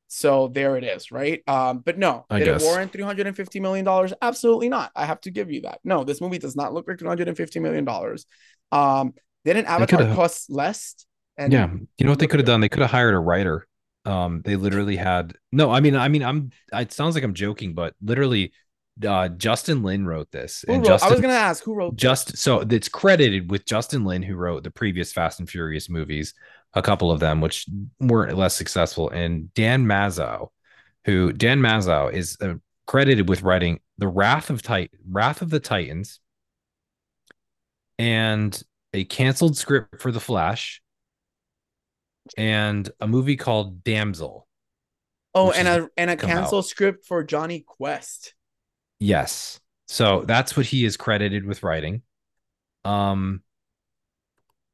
So 0.07 0.49
there 0.49 0.75
it 0.75 0.83
is, 0.83 1.11
right? 1.11 1.41
Um, 1.47 1.79
but 1.79 1.97
no, 1.97 2.25
I 2.29 2.39
did 2.39 2.45
guess. 2.45 2.63
it 2.63 2.65
warrant 2.65 2.91
350 2.91 3.59
million 3.59 3.85
dollars? 3.85 4.11
Absolutely 4.21 4.67
not. 4.67 4.91
I 4.95 5.05
have 5.05 5.21
to 5.21 5.31
give 5.31 5.51
you 5.51 5.61
that. 5.61 5.79
No, 5.83 6.03
this 6.03 6.19
movie 6.19 6.39
does 6.39 6.55
not 6.55 6.73
look 6.73 6.85
like 6.87 6.99
350 6.99 7.59
million 7.59 7.85
dollars. 7.85 8.25
Um, 8.71 9.13
didn't 9.45 9.67
Avatar 9.67 10.13
cost 10.15 10.49
less? 10.49 11.05
And 11.37 11.53
yeah. 11.53 11.69
You 11.97 12.05
know 12.05 12.11
what 12.11 12.19
they 12.19 12.27
could 12.27 12.39
have 12.39 12.47
done? 12.47 12.61
They 12.61 12.69
could 12.69 12.81
have 12.81 12.91
hired 12.91 13.15
a 13.15 13.19
writer. 13.19 13.67
Um, 14.05 14.41
they 14.43 14.55
literally 14.55 14.95
had 14.95 15.35
no, 15.51 15.71
I 15.71 15.79
mean, 15.79 15.95
I 15.95 16.07
mean, 16.07 16.23
I'm 16.23 16.51
it 16.73 16.91
sounds 16.91 17.15
like 17.15 17.23
I'm 17.23 17.33
joking, 17.33 17.73
but 17.73 17.93
literally 18.01 18.53
uh 19.05 19.29
Justin 19.29 19.83
Lin 19.83 20.05
wrote 20.05 20.31
this. 20.31 20.63
Who 20.67 20.73
and 20.73 20.81
wrote, 20.81 20.87
Justin 20.87 21.07
I 21.07 21.11
was 21.11 21.21
gonna 21.21 21.33
ask 21.33 21.63
who 21.63 21.73
wrote 21.73 21.95
just 21.95 22.37
so 22.37 22.59
it's 22.61 22.89
credited 22.89 23.49
with 23.49 23.65
Justin 23.65 24.03
Lin, 24.03 24.21
who 24.23 24.35
wrote 24.35 24.63
the 24.63 24.71
previous 24.71 25.13
Fast 25.13 25.39
and 25.39 25.49
Furious 25.49 25.89
movies, 25.89 26.33
a 26.73 26.81
couple 26.81 27.11
of 27.11 27.19
them, 27.19 27.41
which 27.41 27.67
weren't 27.99 28.37
less 28.37 28.55
successful, 28.55 29.09
and 29.09 29.53
Dan 29.53 29.85
Mazeau, 29.85 30.49
who 31.05 31.31
Dan 31.31 31.59
Mazeau 31.59 32.11
is 32.11 32.37
uh, 32.41 32.55
credited 32.85 33.29
with 33.29 33.43
writing 33.43 33.79
the 33.97 34.07
Wrath 34.07 34.49
of 34.49 34.61
Tit- 34.61 34.91
Wrath 35.09 35.41
of 35.41 35.49
the 35.49 35.59
Titans, 35.59 36.19
and 37.97 38.61
a 38.93 39.03
canceled 39.05 39.57
script 39.57 40.01
for 40.01 40.11
The 40.11 40.19
Flash, 40.19 40.80
and 42.37 42.89
a 42.99 43.07
movie 43.07 43.37
called 43.37 43.83
Damsel. 43.83 44.47
Oh, 45.33 45.51
and 45.51 45.67
a 45.67 45.89
and 45.97 46.09
a 46.09 46.17
come 46.17 46.29
out. 46.29 46.35
cancel 46.35 46.61
script 46.63 47.05
for 47.05 47.23
Jonny 47.23 47.61
Quest. 47.61 48.33
Yes, 48.99 49.59
so 49.87 50.23
that's 50.25 50.55
what 50.55 50.65
he 50.65 50.85
is 50.85 50.97
credited 50.97 51.45
with 51.45 51.63
writing. 51.63 52.01
Um, 52.85 53.41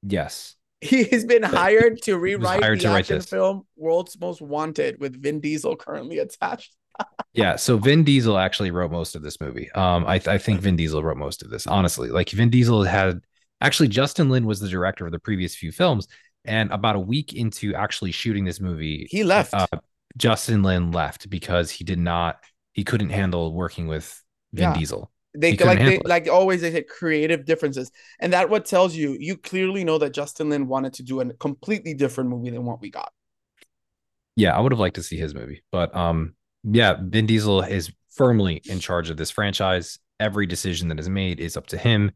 yes. 0.03 0.55
He's 0.80 1.26
been 1.26 1.43
hired 1.43 2.01
to 2.03 2.18
rewrite 2.18 2.62
hired 2.62 2.80
the 2.80 2.84
to 2.84 2.89
action 2.89 3.18
this. 3.18 3.26
film 3.26 3.66
World's 3.76 4.20
Most 4.20 4.41
Wanted 4.41 4.99
with 4.99 5.22
Vin 5.22 5.39
Diesel 5.39 5.76
currently 5.76 6.20
attached. 6.20 6.76
Yeah, 7.34 7.55
so 7.55 7.78
Vin 7.78 8.03
Diesel 8.03 8.38
actually 8.38 8.72
wrote 8.72 8.91
most 8.91 9.16
of 9.16 9.22
this 9.22 9.39
movie. 9.39 9.72
Um, 9.72 10.05
I, 10.05 10.22
I 10.26 10.38
think 10.38 10.62
Vin 10.62 10.76
Diesel 10.76 11.03
wrote 11.03 11.18
most 11.18 11.43
of 11.43 11.49
this, 11.49 11.68
honestly. 11.68 12.10
Like 12.10 12.30
Vin 12.30 12.49
Diesel 12.49 12.84
had 12.84 13.22
actually 13.62 13.89
Justin 13.89 14.30
Lin 14.30 14.45
was 14.45 14.60
the 14.60 14.70
director 14.70 15.05
of 15.05 15.12
the 15.12 15.20
previous 15.20 15.55
few 15.55 15.72
films, 15.72 16.08
and 16.46 16.72
about 16.72 16.96
a 16.96 17.00
week 17.00 17.34
into 17.34 17.74
actually 17.76 18.12
shooting 18.12 18.46
this 18.46 18.60
movie, 18.60 19.08
He 19.10 19.24
left. 19.24 19.54
uh, 19.54 19.68
Justin 20.18 20.64
Lin 20.64 20.92
left 20.92 21.30
because 21.30 21.70
he 21.72 21.84
did 21.84 22.00
not, 22.00 22.40
he 22.74 22.84
couldn't 22.84 23.10
handle 23.10 23.54
working 23.54 23.88
with 23.88 24.24
Vin 24.54 24.70
Yeah. 24.72 24.74
Diesel. 24.74 25.12
they 25.38 25.52
he 25.52 25.58
like 25.64 25.80
they 25.80 26.00
like 26.06 26.28
always 26.28 26.62
they 26.62 26.72
hit 26.72 26.88
creative 26.88 27.46
differences. 27.46 27.92
And 28.20 28.34
that 28.34 28.50
what 28.50 28.66
tells 28.66 28.96
you 28.96 29.16
you 29.20 29.38
clearly 29.38 29.84
know 29.84 29.98
that 30.00 30.14
Justin 30.14 30.50
Lin 30.50 30.68
wanted 30.68 30.94
to 30.94 31.04
do 31.04 31.20
a 31.22 31.34
completely 31.34 31.94
different 31.94 32.30
movie 32.30 32.50
than 32.50 32.66
what 32.66 32.82
we 32.82 32.90
got. 32.90 33.12
Yeah, 34.36 34.56
I 34.56 34.60
would 34.60 34.72
have 34.72 34.80
liked 34.80 34.96
to 34.96 35.04
see 35.04 35.18
his 35.18 35.34
movie, 35.36 35.64
but 35.72 35.96
um, 35.96 36.36
yeah, 36.64 36.96
Vin 37.02 37.26
Diesel 37.26 37.62
is 37.62 37.92
firmly 38.12 38.62
in 38.66 38.80
charge 38.80 39.10
of 39.10 39.18
this 39.18 39.32
franchise. 39.32 40.00
Every 40.20 40.46
decision 40.48 40.88
that 40.88 41.00
is 41.00 41.10
made 41.10 41.40
is 41.40 41.58
up 41.58 41.68
to 41.68 41.78
him. 41.78 42.12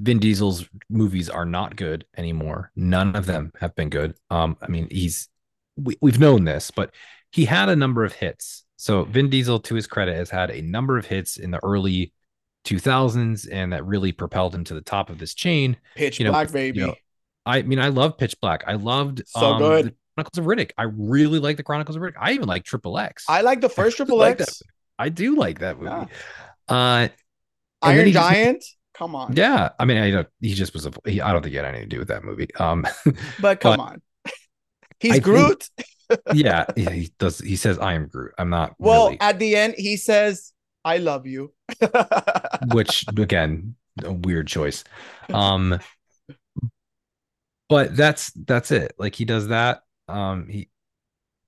Vin 0.00 0.18
Diesel's 0.18 0.68
movies 0.88 1.28
are 1.28 1.44
not 1.44 1.76
good 1.76 2.04
anymore. 2.16 2.70
None 2.76 3.16
of 3.16 3.26
them 3.26 3.52
have 3.60 3.74
been 3.74 3.90
good. 3.90 4.14
Um, 4.30 4.56
I 4.62 4.68
mean, 4.68 4.88
he's 4.90 5.28
we, 5.76 5.96
we've 6.00 6.20
known 6.20 6.44
this, 6.44 6.70
but 6.70 6.94
he 7.32 7.44
had 7.44 7.68
a 7.68 7.76
number 7.76 8.04
of 8.04 8.12
hits. 8.12 8.64
So 8.76 9.04
Vin 9.04 9.28
Diesel, 9.28 9.58
to 9.60 9.74
his 9.74 9.86
credit, 9.86 10.14
has 10.16 10.30
had 10.30 10.50
a 10.50 10.62
number 10.62 10.98
of 10.98 11.06
hits 11.06 11.36
in 11.36 11.50
the 11.50 11.62
early 11.64 12.12
2000s, 12.64 13.48
and 13.50 13.72
that 13.72 13.84
really 13.84 14.12
propelled 14.12 14.54
him 14.54 14.64
to 14.64 14.74
the 14.74 14.80
top 14.80 15.10
of 15.10 15.18
this 15.18 15.34
chain. 15.34 15.76
Pitch 15.96 16.18
You 16.18 16.26
know, 16.26 16.30
Black 16.32 16.52
baby. 16.52 16.80
you 16.80 16.86
know, 16.88 16.94
I 17.44 17.62
mean, 17.62 17.80
I 17.80 17.88
love 17.88 18.18
Pitch 18.18 18.40
Black. 18.40 18.64
I 18.66 18.74
loved 18.74 19.22
So 19.26 19.40
um, 19.40 19.58
good. 19.58 19.94
Chronicles 20.14 20.38
of 20.38 20.44
Riddick. 20.46 20.72
I 20.76 20.82
really 20.82 21.38
like 21.38 21.56
the 21.56 21.62
Chronicles 21.62 21.96
of 21.96 22.02
Riddick. 22.02 22.16
I 22.20 22.32
even 22.32 22.46
like 22.48 22.64
Triple 22.64 22.98
X. 22.98 23.24
I 23.28 23.40
like 23.40 23.60
the 23.60 23.68
first 23.68 23.96
Triple 23.96 24.18
like 24.18 24.40
X. 24.40 24.62
I 24.98 25.08
do 25.08 25.36
like 25.36 25.60
that 25.60 25.78
movie. 25.78 25.90
Yeah. 25.90 26.06
Uh, 26.68 27.08
Iron 27.82 28.06
he 28.06 28.12
just- 28.12 28.28
Giant. 28.28 28.64
Come 28.98 29.14
on. 29.14 29.36
yeah. 29.36 29.70
I 29.78 29.84
mean, 29.84 29.98
I 29.98 30.10
don't. 30.10 30.28
He 30.40 30.54
just 30.54 30.74
was 30.74 30.86
a. 30.86 30.92
He, 31.06 31.20
I 31.20 31.32
don't 31.32 31.42
think 31.42 31.52
he 31.52 31.56
had 31.56 31.64
anything 31.66 31.88
to 31.88 31.96
do 31.96 31.98
with 32.00 32.08
that 32.08 32.24
movie. 32.24 32.48
Um, 32.56 32.84
But 33.38 33.60
come 33.60 33.76
But 33.76 33.80
on. 33.80 34.02
He's 35.00 35.14
I 35.14 35.18
Groot. 35.20 35.68
yeah, 36.34 36.64
yeah, 36.76 36.90
he 36.90 37.10
does. 37.18 37.38
He 37.38 37.54
says, 37.56 37.78
"I 37.78 37.92
am 37.94 38.08
Groot." 38.08 38.32
I'm 38.38 38.50
not 38.50 38.74
well, 38.78 39.06
really. 39.06 39.20
at 39.20 39.38
the 39.38 39.54
end, 39.56 39.74
he 39.76 39.96
says, 39.96 40.52
I 40.84 40.98
love 40.98 41.26
you. 41.26 41.52
Which 42.72 43.04
again, 43.16 43.76
a 44.02 44.12
weird 44.12 44.48
choice. 44.48 44.82
Um, 45.32 45.78
but 47.68 47.94
that's 47.96 48.32
that's 48.32 48.70
it. 48.70 48.94
Like 48.98 49.14
he 49.14 49.24
does 49.24 49.48
that. 49.48 49.82
Um, 50.08 50.48
he, 50.48 50.70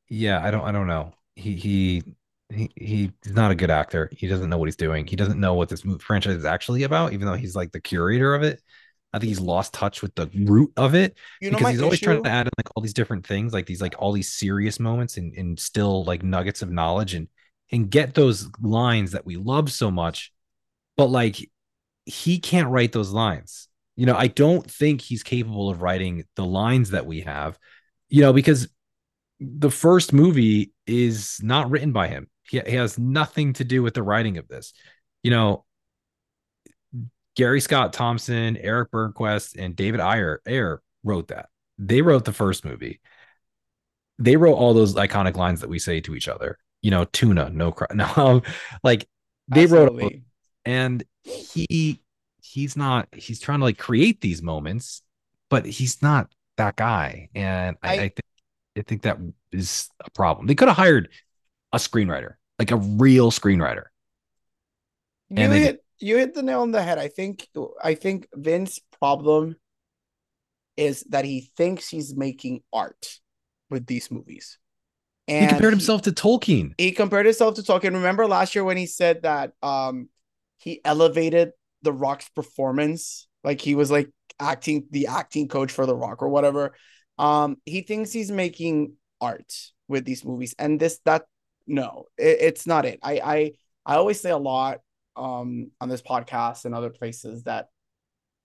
yeah. 0.08 0.44
I 0.44 0.50
don't. 0.50 0.62
I 0.62 0.72
don't 0.72 0.86
know. 0.86 1.14
He 1.34 1.56
he. 1.56 2.02
He, 2.50 2.70
he's 2.74 3.10
not 3.26 3.50
a 3.50 3.54
good 3.54 3.70
actor. 3.70 4.10
He 4.12 4.26
doesn't 4.26 4.50
know 4.50 4.58
what 4.58 4.66
he's 4.66 4.76
doing. 4.76 5.06
He 5.06 5.16
doesn't 5.16 5.38
know 5.38 5.54
what 5.54 5.68
this 5.68 5.84
movie 5.84 6.02
franchise 6.02 6.36
is 6.36 6.44
actually 6.44 6.82
about, 6.82 7.12
even 7.12 7.26
though 7.26 7.34
he's 7.34 7.54
like 7.54 7.72
the 7.72 7.80
curator 7.80 8.34
of 8.34 8.42
it. 8.42 8.60
I 9.12 9.18
think 9.18 9.28
he's 9.28 9.40
lost 9.40 9.74
touch 9.74 10.02
with 10.02 10.14
the 10.14 10.30
root 10.34 10.72
of 10.76 10.94
it. 10.94 11.16
you 11.40 11.50
know 11.50 11.58
because 11.58 11.72
he's 11.72 11.82
always 11.82 11.98
issue? 11.98 12.06
trying 12.06 12.22
to 12.22 12.30
add 12.30 12.46
in 12.46 12.52
like 12.56 12.68
all 12.74 12.82
these 12.82 12.94
different 12.94 13.26
things, 13.26 13.52
like 13.52 13.66
these 13.66 13.80
like 13.80 13.94
all 13.98 14.12
these 14.12 14.32
serious 14.32 14.78
moments 14.78 15.16
and 15.16 15.34
and 15.34 15.58
still 15.58 16.04
like 16.04 16.22
nuggets 16.22 16.62
of 16.62 16.70
knowledge 16.70 17.14
and 17.14 17.28
and 17.72 17.90
get 17.90 18.14
those 18.14 18.48
lines 18.60 19.12
that 19.12 19.26
we 19.26 19.36
love 19.36 19.70
so 19.70 19.90
much. 19.90 20.32
But 20.96 21.06
like 21.06 21.36
he 22.04 22.38
can't 22.38 22.68
write 22.68 22.92
those 22.92 23.10
lines. 23.10 23.68
You 23.96 24.06
know, 24.06 24.16
I 24.16 24.28
don't 24.28 24.68
think 24.68 25.00
he's 25.00 25.22
capable 25.22 25.70
of 25.70 25.82
writing 25.82 26.24
the 26.36 26.44
lines 26.44 26.90
that 26.90 27.06
we 27.06 27.20
have, 27.22 27.58
you 28.08 28.22
know, 28.22 28.32
because 28.32 28.68
the 29.40 29.70
first 29.70 30.12
movie 30.12 30.72
is 30.86 31.40
not 31.42 31.70
written 31.70 31.92
by 31.92 32.08
him. 32.08 32.28
He, 32.50 32.60
he 32.66 32.74
has 32.76 32.98
nothing 32.98 33.52
to 33.54 33.64
do 33.64 33.82
with 33.82 33.94
the 33.94 34.02
writing 34.02 34.38
of 34.38 34.48
this. 34.48 34.72
You 35.22 35.30
know, 35.30 35.64
Gary 37.36 37.60
Scott 37.60 37.92
Thompson, 37.92 38.56
Erik 38.56 38.90
Bergquist, 38.90 39.56
and 39.58 39.76
David 39.76 40.00
Ayer, 40.00 40.40
Ayer 40.46 40.82
wrote 41.04 41.28
that. 41.28 41.48
They 41.78 42.02
wrote 42.02 42.24
the 42.24 42.32
first 42.32 42.64
movie. 42.64 43.00
They 44.18 44.36
wrote 44.36 44.54
all 44.54 44.74
those 44.74 44.94
iconic 44.94 45.36
lines 45.36 45.60
that 45.60 45.70
we 45.70 45.78
say 45.78 46.00
to 46.02 46.14
each 46.14 46.28
other. 46.28 46.58
You 46.82 46.90
know, 46.90 47.04
tuna, 47.04 47.50
no 47.50 47.72
cry. 47.72 47.86
No, 47.94 48.06
um, 48.16 48.42
like 48.82 49.08
they 49.48 49.66
wrote, 49.66 49.92
Absolutely. 49.92 50.24
and 50.64 51.04
he 51.22 52.02
he's 52.42 52.76
not. 52.76 53.08
He's 53.14 53.40
trying 53.40 53.60
to 53.60 53.64
like 53.64 53.78
create 53.78 54.20
these 54.20 54.42
moments, 54.42 55.02
but 55.48 55.64
he's 55.66 56.02
not 56.02 56.30
that 56.56 56.76
guy. 56.76 57.28
And 57.34 57.76
I, 57.82 57.88
I- 57.88 57.92
I 57.92 57.96
think 58.08 58.20
I 58.78 58.82
think 58.82 59.02
that 59.02 59.18
is 59.52 59.88
a 60.04 60.10
problem. 60.10 60.46
They 60.46 60.54
could 60.54 60.68
have 60.68 60.76
hired 60.76 61.08
a 61.72 61.78
screenwriter, 61.78 62.34
like 62.60 62.70
a 62.72 62.76
real 62.76 63.30
screenwriter. 63.30 63.84
You 65.30 65.36
and 65.38 65.52
hit 65.54 65.84
you 65.98 66.18
hit 66.18 66.34
the 66.34 66.42
nail 66.42 66.60
on 66.60 66.72
the 66.72 66.82
head. 66.82 66.98
I 66.98 67.08
think 67.08 67.48
I 67.82 67.94
think 67.94 68.28
Vince's 68.34 68.82
problem 68.98 69.56
is 70.76 71.02
that 71.08 71.24
he 71.24 71.50
thinks 71.56 71.88
he's 71.88 72.14
making 72.14 72.62
art 72.70 73.18
with 73.70 73.86
these 73.86 74.10
movies. 74.10 74.58
And 75.26 75.46
he 75.46 75.48
compared 75.48 75.72
himself 75.72 76.02
to 76.02 76.12
Tolkien. 76.12 76.74
He, 76.76 76.92
compared 76.92 77.24
himself 77.24 77.54
to 77.54 77.62
Tolkien. 77.62 77.94
Remember 77.94 78.26
last 78.26 78.54
year 78.54 78.64
when 78.64 78.76
he 78.76 78.86
said 78.86 79.22
that 79.22 79.52
um 79.62 80.10
he 80.58 80.82
elevated 80.84 81.52
the 81.80 81.94
Rock's 81.94 82.28
performance, 82.28 83.26
like 83.42 83.62
he 83.62 83.74
was 83.74 83.90
like 83.90 84.10
acting 84.38 84.84
the 84.90 85.06
acting 85.06 85.48
coach 85.48 85.72
for 85.72 85.86
the 85.86 85.96
Rock 85.96 86.22
or 86.22 86.28
whatever. 86.28 86.74
Um, 87.16 87.56
he 87.64 87.80
thinks 87.80 88.12
he's 88.12 88.30
making 88.30 88.96
art 89.18 89.50
with 89.88 90.04
these 90.04 90.26
movies, 90.26 90.54
and 90.58 90.78
this 90.78 91.00
that 91.06 91.24
no, 91.70 92.06
it, 92.18 92.38
it's 92.40 92.66
not 92.66 92.84
it. 92.84 92.98
I 93.02 93.12
I 93.20 93.52
I 93.86 93.96
always 93.96 94.20
say 94.20 94.30
a 94.30 94.38
lot 94.38 94.80
um 95.16 95.70
on 95.80 95.88
this 95.88 96.02
podcast 96.02 96.64
and 96.64 96.74
other 96.74 96.90
places 96.90 97.44
that 97.44 97.68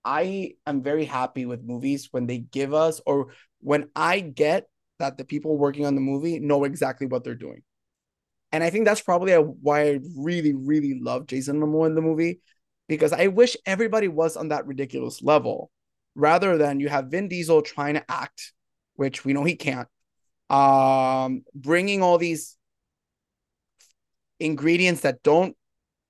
I 0.05 0.53
am 0.67 0.83
very 0.83 1.05
happy 1.05 1.45
with 1.45 1.63
movies 1.63 2.09
when 2.11 2.27
they 2.27 2.37
give 2.37 2.73
us 2.73 3.01
or 3.05 3.33
when 3.59 3.89
I 3.95 4.19
get 4.19 4.67
that 4.99 5.17
the 5.17 5.25
people 5.25 5.57
working 5.57 5.85
on 5.85 5.95
the 5.95 6.01
movie 6.01 6.39
know 6.39 6.63
exactly 6.63 7.07
what 7.07 7.23
they're 7.23 7.35
doing. 7.35 7.63
And 8.51 8.63
I 8.63 8.69
think 8.69 8.85
that's 8.85 9.01
probably 9.01 9.33
a, 9.33 9.41
why 9.41 9.89
I 9.89 9.99
really, 10.15 10.53
really 10.53 10.99
love 10.99 11.25
Jason 11.25 11.59
Momoa 11.59 11.87
in 11.87 11.95
the 11.95 12.01
movie 12.01 12.39
because 12.87 13.11
I 13.11 13.27
wish 13.27 13.57
everybody 13.65 14.07
was 14.07 14.37
on 14.37 14.49
that 14.49 14.67
ridiculous 14.67 15.21
level 15.23 15.71
rather 16.13 16.57
than 16.57 16.79
you 16.79 16.87
have 16.87 17.07
Vin 17.07 17.27
Diesel 17.27 17.63
trying 17.63 17.95
to 17.95 18.09
act, 18.09 18.53
which 18.95 19.25
we 19.25 19.33
know 19.33 19.43
he 19.43 19.55
can't, 19.55 19.89
um, 20.49 21.43
bringing 21.53 22.03
all 22.03 22.17
these 22.17 22.55
ingredients 24.39 25.01
that 25.01 25.23
don't 25.23 25.55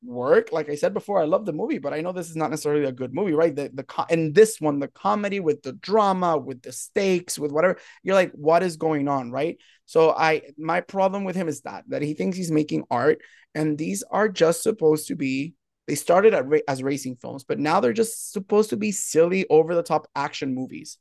work. 0.03 0.51
Like 0.51 0.69
I 0.69 0.75
said 0.75 0.93
before, 0.93 1.19
I 1.19 1.25
love 1.25 1.45
the 1.45 1.53
movie, 1.53 1.79
but 1.79 1.93
I 1.93 2.01
know 2.01 2.11
this 2.11 2.29
is 2.29 2.35
not 2.35 2.49
necessarily 2.51 2.85
a 2.85 2.91
good 2.91 3.13
movie, 3.13 3.33
right? 3.33 3.55
The 3.55 3.71
the 3.73 4.05
in 4.09 4.33
this 4.33 4.61
one, 4.61 4.79
the 4.79 4.87
comedy 4.87 5.39
with 5.39 5.61
the 5.63 5.73
drama, 5.73 6.37
with 6.37 6.61
the 6.61 6.71
stakes, 6.71 7.39
with 7.39 7.51
whatever, 7.51 7.77
you're 8.03 8.15
like, 8.15 8.31
what 8.33 8.63
is 8.63 8.77
going 8.77 9.07
on, 9.07 9.31
right? 9.31 9.57
So 9.85 10.11
I 10.11 10.41
my 10.57 10.81
problem 10.81 11.23
with 11.23 11.35
him 11.35 11.47
is 11.47 11.61
that 11.61 11.85
that 11.89 12.01
he 12.01 12.13
thinks 12.13 12.37
he's 12.37 12.51
making 12.51 12.83
art, 12.91 13.19
and 13.53 13.77
these 13.77 14.03
are 14.09 14.29
just 14.29 14.63
supposed 14.63 15.07
to 15.07 15.15
be. 15.15 15.53
They 15.87 15.95
started 15.95 16.33
at, 16.33 16.45
as 16.67 16.81
racing 16.81 17.17
films, 17.17 17.43
but 17.43 17.59
now 17.59 17.79
they're 17.79 17.93
just 17.93 18.31
supposed 18.33 18.71
to 18.71 18.77
be 18.77 18.91
silly, 18.91 19.45
over 19.51 19.75
the 19.75 19.83
top 19.83 20.07
action 20.15 20.55
movies. 20.55 20.97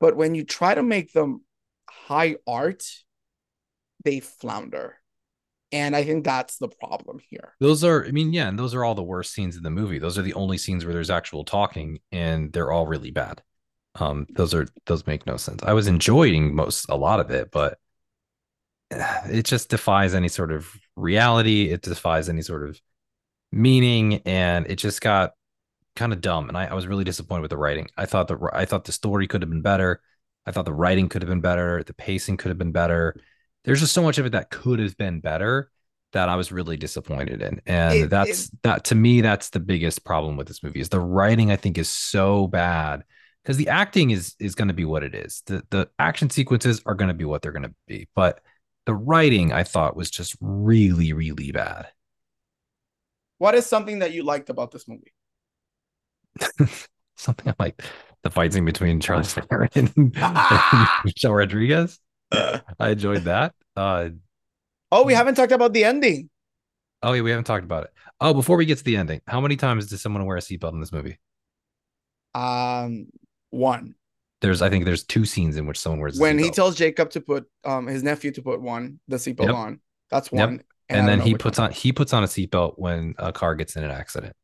But 0.00 0.16
when 0.16 0.34
you 0.34 0.44
try 0.44 0.74
to 0.74 0.82
make 0.82 1.12
them 1.12 1.42
high 1.90 2.36
art, 2.46 2.86
they 4.02 4.20
flounder. 4.20 4.98
And 5.74 5.96
I 5.96 6.04
think 6.04 6.24
that's 6.24 6.58
the 6.58 6.68
problem 6.68 7.18
here. 7.30 7.56
Those 7.58 7.82
are, 7.82 8.06
I 8.06 8.12
mean, 8.12 8.32
yeah, 8.32 8.46
and 8.46 8.56
those 8.56 8.76
are 8.76 8.84
all 8.84 8.94
the 8.94 9.02
worst 9.02 9.34
scenes 9.34 9.56
in 9.56 9.64
the 9.64 9.70
movie. 9.70 9.98
Those 9.98 10.16
are 10.16 10.22
the 10.22 10.34
only 10.34 10.56
scenes 10.56 10.84
where 10.84 10.94
there's 10.94 11.10
actual 11.10 11.42
talking, 11.42 11.98
and 12.12 12.52
they're 12.52 12.70
all 12.70 12.86
really 12.86 13.10
bad. 13.10 13.42
Um, 13.96 14.28
those 14.30 14.54
are 14.54 14.68
those 14.86 15.04
make 15.04 15.26
no 15.26 15.36
sense. 15.36 15.64
I 15.64 15.72
was 15.72 15.88
enjoying 15.88 16.54
most 16.54 16.86
a 16.88 16.96
lot 16.96 17.18
of 17.18 17.32
it, 17.32 17.50
but 17.50 17.76
it 18.92 19.46
just 19.46 19.68
defies 19.68 20.14
any 20.14 20.28
sort 20.28 20.52
of 20.52 20.70
reality. 20.94 21.70
It 21.70 21.82
defies 21.82 22.28
any 22.28 22.42
sort 22.42 22.68
of 22.68 22.80
meaning, 23.50 24.22
and 24.24 24.68
it 24.68 24.76
just 24.76 25.00
got 25.00 25.32
kind 25.96 26.12
of 26.12 26.20
dumb. 26.20 26.48
And 26.48 26.56
I, 26.56 26.66
I 26.66 26.74
was 26.74 26.86
really 26.86 27.02
disappointed 27.02 27.42
with 27.42 27.50
the 27.50 27.56
writing. 27.56 27.88
I 27.96 28.06
thought 28.06 28.28
the 28.28 28.38
I 28.52 28.64
thought 28.64 28.84
the 28.84 28.92
story 28.92 29.26
could 29.26 29.42
have 29.42 29.50
been 29.50 29.62
better. 29.62 30.00
I 30.46 30.52
thought 30.52 30.66
the 30.66 30.72
writing 30.72 31.08
could 31.08 31.22
have 31.22 31.28
been 31.28 31.40
better. 31.40 31.82
The 31.82 31.94
pacing 31.94 32.36
could 32.36 32.50
have 32.50 32.58
been 32.58 32.70
better 32.70 33.16
there's 33.64 33.80
just 33.80 33.94
so 33.94 34.02
much 34.02 34.18
of 34.18 34.26
it 34.26 34.32
that 34.32 34.50
could 34.50 34.78
have 34.78 34.96
been 34.96 35.20
better 35.20 35.70
that 36.12 36.28
I 36.28 36.36
was 36.36 36.52
really 36.52 36.76
disappointed 36.76 37.42
in. 37.42 37.60
And 37.66 37.94
it, 37.94 38.10
that's 38.10 38.46
it, 38.46 38.62
that 38.62 38.84
to 38.84 38.94
me, 38.94 39.20
that's 39.20 39.50
the 39.50 39.60
biggest 39.60 40.04
problem 40.04 40.36
with 40.36 40.46
this 40.46 40.62
movie 40.62 40.80
is 40.80 40.88
the 40.88 41.00
writing, 41.00 41.50
I 41.50 41.56
think, 41.56 41.76
is 41.76 41.88
so 41.88 42.46
bad 42.46 43.04
because 43.42 43.56
the 43.56 43.68
acting 43.68 44.10
is 44.10 44.34
is 44.38 44.54
going 44.54 44.68
to 44.68 44.74
be 44.74 44.84
what 44.84 45.02
it 45.02 45.14
is. 45.14 45.42
The 45.46 45.62
the 45.70 45.90
action 45.98 46.30
sequences 46.30 46.82
are 46.86 46.94
going 46.94 47.08
to 47.08 47.14
be 47.14 47.24
what 47.24 47.42
they're 47.42 47.52
going 47.52 47.64
to 47.64 47.74
be. 47.86 48.08
But 48.14 48.40
the 48.86 48.94
writing 48.94 49.52
I 49.52 49.64
thought 49.64 49.96
was 49.96 50.10
just 50.10 50.36
really, 50.40 51.12
really 51.12 51.52
bad. 51.52 51.88
What 53.38 53.54
is 53.54 53.66
something 53.66 53.98
that 53.98 54.12
you 54.12 54.22
liked 54.22 54.50
about 54.50 54.70
this 54.70 54.86
movie? 54.86 55.12
something 57.16 57.48
I 57.48 57.54
like 57.58 57.82
the 58.22 58.30
fight 58.30 58.52
scene 58.52 58.64
between 58.64 59.00
Charlize 59.00 59.32
Theron 59.48 59.68
and, 59.74 60.16
and 60.16 60.88
Michelle 61.04 61.34
Rodriguez. 61.34 61.98
I 62.80 62.90
enjoyed 62.90 63.24
that. 63.24 63.54
Uh, 63.76 64.10
oh, 64.92 65.04
we 65.04 65.14
haven't 65.14 65.34
talked 65.34 65.52
about 65.52 65.72
the 65.72 65.84
ending. 65.84 66.30
Oh, 67.02 67.12
yeah, 67.12 67.22
we 67.22 67.30
haven't 67.30 67.44
talked 67.44 67.64
about 67.64 67.84
it. 67.84 67.90
Oh, 68.20 68.32
before 68.32 68.56
we 68.56 68.66
get 68.66 68.78
to 68.78 68.84
the 68.84 68.96
ending, 68.96 69.20
how 69.26 69.40
many 69.40 69.56
times 69.56 69.88
does 69.88 70.00
someone 70.00 70.24
wear 70.24 70.36
a 70.36 70.40
seatbelt 70.40 70.72
in 70.72 70.80
this 70.80 70.92
movie? 70.92 71.18
Um, 72.34 73.08
one. 73.50 73.94
There's, 74.40 74.62
I 74.62 74.70
think, 74.70 74.84
there's 74.84 75.04
two 75.04 75.24
scenes 75.24 75.56
in 75.56 75.66
which 75.66 75.78
someone 75.78 76.00
wears. 76.00 76.18
when 76.18 76.38
he 76.38 76.50
tells 76.50 76.76
Jacob 76.76 77.10
to 77.10 77.20
put, 77.20 77.46
um, 77.64 77.86
his 77.86 78.02
nephew 78.02 78.30
to 78.32 78.42
put 78.42 78.60
one 78.60 79.00
the 79.08 79.16
seatbelt 79.16 79.46
yep. 79.46 79.54
on. 79.54 79.80
That's 80.10 80.30
one. 80.30 80.52
Yep. 80.52 80.64
And, 80.88 80.98
and 80.98 81.08
then 81.08 81.20
he 81.20 81.34
puts 81.34 81.58
on 81.58 81.70
he 81.70 81.92
puts 81.92 82.12
on 82.12 82.22
a 82.24 82.26
seatbelt 82.26 82.74
when 82.76 83.14
a 83.18 83.32
car 83.32 83.54
gets 83.54 83.74
in 83.76 83.84
an 83.84 83.90
accident. 83.90 84.36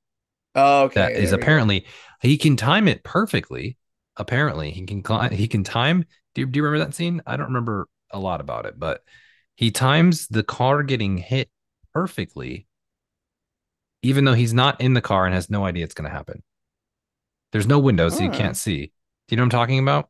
Oh, 0.55 0.85
okay. 0.85 1.01
That 1.01 1.13
is 1.13 1.33
apparently 1.33 1.81
go. 1.81 1.87
he 2.23 2.39
can 2.39 2.57
time 2.57 2.89
it 2.89 3.05
perfectly. 3.05 3.77
Apparently, 4.17 4.71
he 4.71 4.87
can 4.87 5.31
he 5.33 5.49
can 5.49 5.65
time 5.65 6.07
do 6.35 6.43
you, 6.43 6.47
do 6.47 6.59
you 6.59 6.65
remember 6.65 6.85
that 6.85 6.95
scene? 6.95 7.23
I 7.27 7.37
don't 7.37 7.47
remember 7.47 7.89
a 8.11 8.19
lot 8.19 8.41
about 8.41 8.67
it, 8.67 8.79
but 8.79 9.03
he 9.57 9.71
times 9.71 10.29
the 10.29 10.43
car 10.43 10.83
getting 10.83 11.19
hit 11.19 11.51
perfectly, 11.93 12.67
even 14.03 14.25
though 14.25 14.35
he's 14.35 14.55
not 14.55 14.81
in 14.81 14.95
the 14.95 15.01
car 15.01 15.27
and 15.27 15.35
has 15.35 15.51
no 15.51 15.65
idea 15.65 15.85
it's 15.85 15.95
going 15.95 16.09
to 16.09 16.17
happen. 16.17 16.43
There's 17.53 17.67
no 17.67 17.79
windows, 17.79 18.17
so 18.17 18.23
you 18.23 18.31
can't 18.31 18.57
see. 18.57 18.87
Do 18.87 18.93
you 19.35 19.37
know 19.37 19.43
what 19.43 19.47
I'm 19.47 19.61
talking 19.61 19.81
about? 19.81 20.09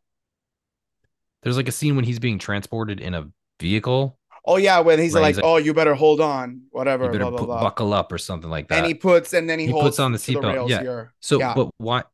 There's 1.42 1.56
like 1.56 1.68
a 1.68 1.72
scene 1.72 1.96
when 1.96 2.04
he's 2.04 2.18
being 2.18 2.38
transported 2.38 3.00
in 3.00 3.14
a 3.14 3.30
vehicle. 3.58 4.18
Oh 4.44 4.56
yeah, 4.56 4.80
when 4.80 4.98
he's, 4.98 5.14
like, 5.14 5.26
he's 5.26 5.36
like, 5.36 5.44
"Oh, 5.44 5.56
you 5.56 5.74
better 5.74 5.94
hold 5.94 6.20
on, 6.20 6.62
whatever, 6.70 7.04
you 7.04 7.12
better 7.12 7.24
blah, 7.24 7.38
blah, 7.38 7.46
blah. 7.46 7.60
buckle 7.60 7.92
up 7.92 8.12
or 8.12 8.18
something 8.18 8.50
like 8.50 8.68
that." 8.68 8.78
And 8.78 8.86
he 8.86 8.94
puts, 8.94 9.32
and 9.32 9.48
then 9.48 9.58
he, 9.58 9.66
he 9.66 9.72
puts 9.72 9.98
on 9.98 10.12
the 10.12 10.18
seatbelt. 10.18 10.68
Yeah. 10.68 10.80
Here. 10.80 11.14
So, 11.20 11.38
yeah. 11.38 11.54
but 11.54 11.70
why? 11.78 12.04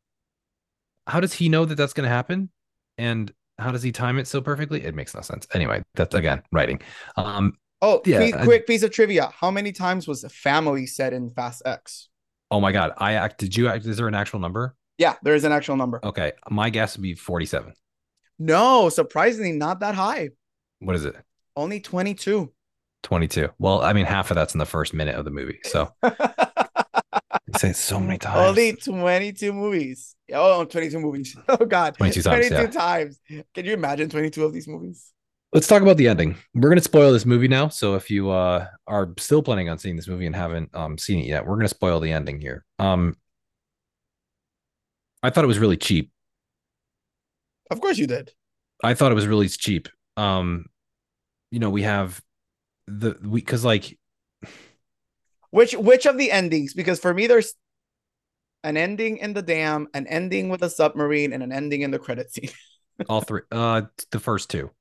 How 1.05 1.19
does 1.19 1.33
he 1.33 1.49
know 1.49 1.65
that 1.65 1.75
that's 1.75 1.93
going 1.93 2.03
to 2.03 2.13
happen? 2.13 2.49
And 2.97 3.31
how 3.59 3.71
does 3.71 3.83
he 3.83 3.91
time 3.91 4.19
it 4.19 4.27
so 4.27 4.41
perfectly? 4.41 4.83
It 4.83 4.95
makes 4.95 5.15
no 5.15 5.21
sense. 5.21 5.47
Anyway, 5.53 5.83
that's 5.95 6.15
again 6.15 6.41
writing. 6.51 6.79
Um, 7.15 7.53
oh, 7.81 8.01
yeah, 8.05 8.43
quick 8.43 8.67
piece 8.67 8.83
of 8.83 8.91
trivia: 8.91 9.31
How 9.35 9.51
many 9.51 9.71
times 9.71 10.07
was 10.07 10.25
family 10.31 10.85
said 10.85 11.13
in 11.13 11.29
Fast 11.29 11.63
X? 11.65 12.09
Oh 12.51 12.61
my 12.61 12.71
god, 12.71 12.93
I 12.97 13.13
act. 13.13 13.39
Did 13.39 13.55
you? 13.55 13.67
Act? 13.67 13.85
Is 13.85 13.97
there 13.97 14.07
an 14.07 14.15
actual 14.15 14.39
number? 14.39 14.75
Yeah, 14.97 15.15
there 15.23 15.35
is 15.35 15.43
an 15.43 15.51
actual 15.51 15.75
number. 15.75 15.99
Okay, 16.03 16.33
my 16.49 16.69
guess 16.69 16.97
would 16.97 17.03
be 17.03 17.15
forty-seven. 17.15 17.73
No, 18.39 18.89
surprisingly, 18.89 19.51
not 19.51 19.79
that 19.79 19.95
high. 19.95 20.29
What 20.79 20.95
is 20.95 21.05
it? 21.05 21.15
Only 21.55 21.79
twenty-two. 21.79 22.53
22. 23.03 23.49
Well, 23.59 23.81
I 23.81 23.93
mean, 23.93 24.05
half 24.05 24.31
of 24.31 24.35
that's 24.35 24.53
in 24.53 24.57
the 24.57 24.65
first 24.65 24.93
minute 24.93 25.15
of 25.15 25.23
the 25.23 25.31
movie. 25.31 25.59
So 25.63 25.93
say 27.57 27.69
it 27.69 27.75
so 27.75 27.99
many 27.99 28.17
times. 28.19 28.49
Only 28.49 28.73
22 28.73 29.53
movies. 29.53 30.15
Oh, 30.33 30.65
22 30.65 30.99
movies. 30.99 31.35
Oh 31.47 31.65
God. 31.65 31.95
22 31.95 32.21
times. 32.21 32.47
22 32.47 32.55
yeah. 32.55 32.67
times. 32.67 33.19
Can 33.53 33.65
you 33.65 33.73
imagine 33.73 34.09
22 34.09 34.43
of 34.43 34.53
these 34.53 34.67
movies? 34.67 35.13
Let's 35.53 35.67
talk 35.67 35.81
about 35.81 35.97
the 35.97 36.07
ending. 36.09 36.35
We're 36.53 36.69
gonna 36.69 36.81
spoil 36.81 37.13
this 37.13 37.25
movie 37.25 37.47
now. 37.47 37.69
So 37.69 37.95
if 37.95 38.11
you 38.11 38.29
uh, 38.29 38.67
are 38.85 39.13
still 39.17 39.41
planning 39.41 39.69
on 39.69 39.77
seeing 39.77 39.95
this 39.95 40.07
movie 40.07 40.25
and 40.25 40.35
haven't 40.35 40.75
um, 40.75 40.97
seen 40.97 41.19
it 41.19 41.27
yet, 41.27 41.45
we're 41.45 41.55
gonna 41.55 41.69
spoil 41.69 41.99
the 42.01 42.11
ending 42.11 42.41
here. 42.41 42.65
Um, 42.79 43.15
I 45.23 45.29
thought 45.29 45.45
it 45.45 45.47
was 45.47 45.59
really 45.59 45.77
cheap. 45.77 46.11
Of 47.71 47.81
course 47.81 47.97
you 47.97 48.07
did. 48.07 48.33
I 48.83 48.93
thought 48.93 49.11
it 49.11 49.15
was 49.15 49.27
really 49.27 49.47
cheap. 49.47 49.87
Um, 50.15 50.65
you 51.51 51.59
know, 51.59 51.69
we 51.69 51.83
have 51.83 52.21
the 52.87 53.17
we 53.23 53.39
because 53.41 53.63
like 53.63 53.97
which 55.51 55.73
which 55.73 56.05
of 56.05 56.17
the 56.17 56.31
endings? 56.31 56.73
Because 56.73 56.99
for 56.99 57.13
me, 57.13 57.27
there's 57.27 57.53
an 58.63 58.77
ending 58.77 59.17
in 59.17 59.33
the 59.33 59.41
dam, 59.41 59.87
an 59.93 60.07
ending 60.07 60.49
with 60.49 60.61
a 60.61 60.69
submarine, 60.69 61.33
and 61.33 61.43
an 61.43 61.51
ending 61.51 61.81
in 61.81 61.91
the 61.91 61.99
credit 61.99 62.31
scene. 62.31 62.49
All 63.09 63.21
three. 63.21 63.41
Uh, 63.51 63.83
the 64.11 64.19
first 64.19 64.49
two. 64.49 64.71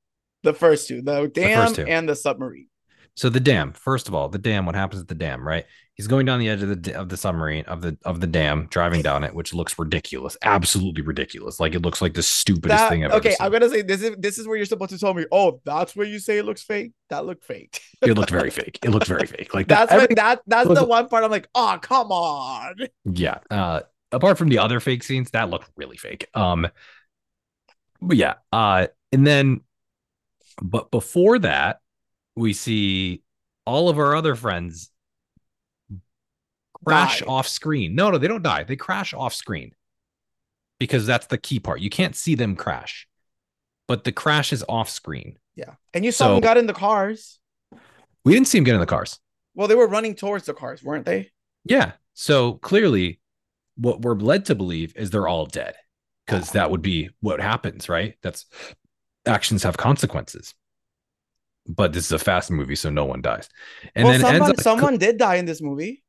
The 0.42 0.54
first 0.54 0.88
two, 0.88 1.02
the 1.02 1.28
dam 1.28 1.72
the 1.72 1.88
and 1.88 2.08
the 2.08 2.16
submarine. 2.16 2.68
So 3.16 3.30
the 3.30 3.40
dam. 3.40 3.72
First 3.72 4.08
of 4.08 4.14
all, 4.14 4.28
the 4.28 4.38
dam. 4.38 4.66
What 4.66 4.74
happens 4.74 5.00
at 5.00 5.08
the 5.08 5.14
dam? 5.14 5.46
Right. 5.46 5.64
He's 5.94 6.06
going 6.06 6.26
down 6.26 6.38
the 6.38 6.50
edge 6.50 6.62
of 6.62 6.82
the 6.82 6.94
of 6.94 7.08
the 7.08 7.16
submarine 7.16 7.64
of 7.64 7.80
the 7.80 7.96
of 8.04 8.20
the 8.20 8.26
dam, 8.26 8.66
driving 8.70 9.00
down 9.00 9.24
it, 9.24 9.34
which 9.34 9.54
looks 9.54 9.78
ridiculous, 9.78 10.36
absolutely 10.42 11.00
ridiculous. 11.00 11.58
Like 11.58 11.74
it 11.74 11.80
looks 11.80 12.02
like 12.02 12.12
the 12.12 12.22
stupidest 12.22 12.78
that, 12.78 12.90
thing 12.90 13.04
ever. 13.04 13.14
Okay, 13.14 13.34
I'm 13.40 13.50
gonna 13.50 13.70
say 13.70 13.80
this 13.80 14.02
is 14.02 14.14
this 14.18 14.36
is 14.36 14.46
where 14.46 14.58
you're 14.58 14.66
supposed 14.66 14.90
to 14.90 14.98
tell 14.98 15.14
me. 15.14 15.24
Oh, 15.32 15.62
that's 15.64 15.96
where 15.96 16.06
you 16.06 16.18
say 16.18 16.36
it 16.36 16.44
looks 16.44 16.62
fake. 16.62 16.92
That 17.08 17.24
looked 17.24 17.46
fake. 17.46 17.80
it 18.02 18.12
looked 18.12 18.30
very 18.30 18.50
fake. 18.50 18.78
It 18.82 18.90
looked 18.90 19.06
very 19.06 19.26
fake. 19.26 19.54
Like 19.54 19.68
that's 19.68 19.90
that, 19.90 20.14
that 20.16 20.40
that's 20.46 20.68
the 20.68 20.84
one 20.84 21.08
part 21.08 21.24
I'm 21.24 21.30
like, 21.30 21.48
oh 21.54 21.78
come 21.80 22.12
on. 22.12 22.76
Yeah. 23.06 23.38
Uh, 23.50 23.80
apart 24.12 24.36
from 24.36 24.48
the 24.48 24.58
other 24.58 24.80
fake 24.80 25.02
scenes, 25.02 25.30
that 25.30 25.48
looked 25.48 25.70
really 25.76 25.96
fake. 25.96 26.28
Um, 26.34 26.68
but 28.02 28.18
yeah. 28.18 28.34
Uh, 28.52 28.88
and 29.12 29.26
then, 29.26 29.62
but 30.60 30.90
before 30.90 31.38
that, 31.38 31.80
we 32.36 32.52
see 32.52 33.22
all 33.64 33.88
of 33.88 33.98
our 33.98 34.14
other 34.14 34.36
friends 34.36 34.90
crash 36.84 37.20
die. 37.20 37.26
off 37.26 37.48
screen. 37.48 37.94
No, 37.94 38.10
no, 38.10 38.18
they 38.18 38.28
don't 38.28 38.42
die. 38.42 38.64
They 38.64 38.76
crash 38.76 39.14
off 39.14 39.34
screen 39.34 39.72
because 40.78 41.06
that's 41.06 41.26
the 41.26 41.38
key 41.38 41.58
part. 41.58 41.80
You 41.80 41.90
can't 41.90 42.14
see 42.14 42.34
them 42.34 42.54
crash, 42.54 43.08
but 43.88 44.04
the 44.04 44.12
crash 44.12 44.52
is 44.52 44.64
off 44.68 44.88
screen. 44.88 45.38
Yeah. 45.56 45.74
And 45.94 46.04
you 46.04 46.12
saw 46.12 46.26
so, 46.26 46.34
them 46.34 46.42
got 46.42 46.58
in 46.58 46.66
the 46.66 46.74
cars. 46.74 47.38
We 48.24 48.34
didn't 48.34 48.48
see 48.48 48.58
them 48.58 48.64
get 48.64 48.74
in 48.74 48.80
the 48.80 48.86
cars. 48.86 49.18
Well, 49.54 49.68
they 49.68 49.74
were 49.74 49.88
running 49.88 50.14
towards 50.14 50.44
the 50.44 50.54
cars, 50.54 50.82
weren't 50.82 51.06
they? 51.06 51.30
Yeah. 51.64 51.92
So 52.14 52.54
clearly, 52.54 53.20
what 53.76 54.02
we're 54.02 54.14
led 54.14 54.46
to 54.46 54.54
believe 54.54 54.94
is 54.96 55.10
they're 55.10 55.28
all 55.28 55.46
dead 55.46 55.74
because 56.26 56.50
that 56.52 56.70
would 56.70 56.82
be 56.82 57.10
what 57.20 57.40
happens, 57.40 57.88
right? 57.88 58.16
That's 58.22 58.46
actions 59.24 59.62
have 59.62 59.76
consequences. 59.76 60.54
But 61.68 61.92
this 61.92 62.06
is 62.06 62.12
a 62.12 62.18
fast 62.18 62.50
movie, 62.50 62.76
so 62.76 62.90
no 62.90 63.04
one 63.04 63.20
dies. 63.22 63.48
And 63.94 64.04
well, 64.04 64.12
then 64.12 64.20
someone 64.20 64.50
up, 64.50 64.60
someone 64.60 64.98
did 64.98 65.18
die 65.18 65.36
in 65.36 65.44
this 65.46 65.60
movie. 65.62 66.02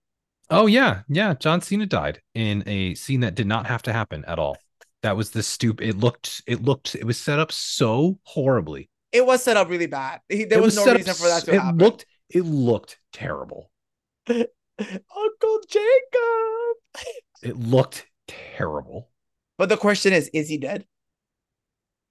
Oh 0.50 0.68
yeah, 0.68 1.02
yeah. 1.10 1.34
John 1.34 1.62
Cena 1.62 1.86
died 1.86 2.22
in 2.34 2.64
a 2.68 2.96
scene 2.96 3.22
that 3.22 3.36
did 3.36 3.48
not 3.48 3.66
have 3.68 3.82
to 3.84 3.94
happen 3.94 4.24
at 4.26 4.40
all. 4.40 4.58
That 5.04 5.18
was 5.18 5.32
the 5.32 5.44
stupid. 5.44 5.88
It 5.88 5.98
looked. 5.98 6.42
It 6.48 6.62
looked. 6.62 6.96
It 6.96 7.04
was 7.04 7.18
set 7.18 7.40
up 7.40 7.52
so 7.52 8.20
horribly. 8.24 8.90
It 9.12 9.26
was 9.26 9.44
set 9.44 9.58
up 9.58 9.70
really 9.70 9.88
bad. 9.88 10.22
He, 10.30 10.44
there 10.46 10.60
It 10.60 10.62
was, 10.62 10.76
no 10.76 10.86
up 10.86 10.98
reason 10.98 11.14
for 11.14 11.28
that 11.28 11.44
to 11.46 11.54
it 11.54 11.62
happen. 11.62 11.78
looked. 11.78 12.06
It 12.30 12.42
looked 12.42 13.00
terrible. 13.14 13.72
Uncle 14.30 15.62
Jacob. 15.70 17.08
It 17.42 17.58
looked 17.58 18.06
terrible. 18.28 19.10
But 19.58 19.70
the 19.70 19.78
question 19.78 20.14
is, 20.14 20.30
is 20.34 20.50
he 20.50 20.58
dead? 20.58 20.86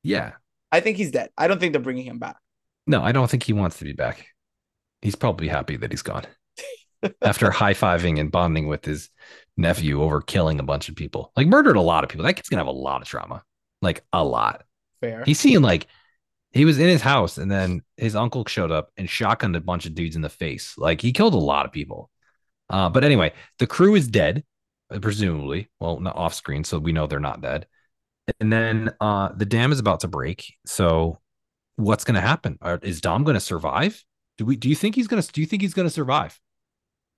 Yeah. 0.02 0.32
I 0.72 0.80
think 0.80 0.96
he's 0.96 1.10
dead. 1.10 1.30
I 1.36 1.48
don't 1.48 1.60
think 1.60 1.72
they're 1.72 1.82
bringing 1.82 2.06
him 2.06 2.18
back. 2.18 2.36
No, 2.86 3.02
I 3.02 3.12
don't 3.12 3.30
think 3.30 3.42
he 3.42 3.52
wants 3.52 3.78
to 3.78 3.84
be 3.84 3.92
back. 3.92 4.26
He's 5.02 5.16
probably 5.16 5.48
happy 5.48 5.76
that 5.76 5.92
he's 5.92 6.02
gone. 6.02 6.24
After 7.22 7.50
high 7.52 7.74
fiving 7.74 8.20
and 8.20 8.30
bonding 8.30 8.68
with 8.68 8.84
his 8.84 9.10
nephew 9.56 10.02
over 10.02 10.20
killing 10.20 10.60
a 10.60 10.64
bunch 10.64 10.88
of 10.88 10.96
people, 10.96 11.32
like 11.36 11.46
murdered 11.46 11.76
a 11.76 11.80
lot 11.80 12.04
of 12.04 12.10
people. 12.10 12.24
That 12.24 12.34
kid's 12.34 12.48
gonna 12.48 12.60
have 12.60 12.66
a 12.66 12.70
lot 12.70 13.02
of 13.02 13.08
trauma, 13.08 13.42
like 13.82 14.04
a 14.12 14.24
lot. 14.24 14.64
Fair. 15.00 15.24
He's 15.24 15.38
seeing 15.38 15.62
like 15.62 15.86
he 16.52 16.64
was 16.64 16.78
in 16.78 16.88
his 16.88 17.02
house 17.02 17.38
and 17.38 17.50
then 17.50 17.82
his 17.96 18.16
uncle 18.16 18.44
showed 18.46 18.70
up 18.70 18.90
and 18.96 19.08
shotgunned 19.08 19.56
a 19.56 19.60
bunch 19.60 19.86
of 19.86 19.94
dudes 19.94 20.16
in 20.16 20.22
the 20.22 20.28
face. 20.28 20.74
Like 20.78 21.00
he 21.00 21.12
killed 21.12 21.34
a 21.34 21.38
lot 21.38 21.66
of 21.66 21.72
people. 21.72 22.10
Uh, 22.70 22.88
but 22.88 23.04
anyway, 23.04 23.32
the 23.58 23.66
crew 23.66 23.94
is 23.94 24.08
dead, 24.08 24.42
presumably. 25.00 25.68
Well, 25.80 26.00
not 26.00 26.16
off 26.16 26.34
screen, 26.34 26.64
so 26.64 26.78
we 26.78 26.92
know 26.92 27.06
they're 27.06 27.20
not 27.20 27.42
dead. 27.42 27.66
And 28.40 28.52
then 28.52 28.92
uh, 29.00 29.30
the 29.36 29.44
dam 29.44 29.70
is 29.70 29.78
about 29.78 30.00
to 30.00 30.08
break. 30.08 30.54
So 30.64 31.20
what's 31.76 32.04
going 32.04 32.14
to 32.14 32.20
happen? 32.20 32.58
Are, 32.60 32.78
is 32.82 33.00
Dom 33.00 33.24
going 33.24 33.34
to 33.34 33.40
survive? 33.40 34.04
Do 34.38 34.44
we? 34.44 34.56
Do 34.56 34.68
you 34.68 34.74
think 34.74 34.94
he's 34.94 35.06
going 35.06 35.22
to? 35.22 35.32
Do 35.32 35.40
you 35.40 35.46
think 35.46 35.62
he's 35.62 35.74
going 35.74 35.88
to 35.88 35.94
survive? 35.94 36.38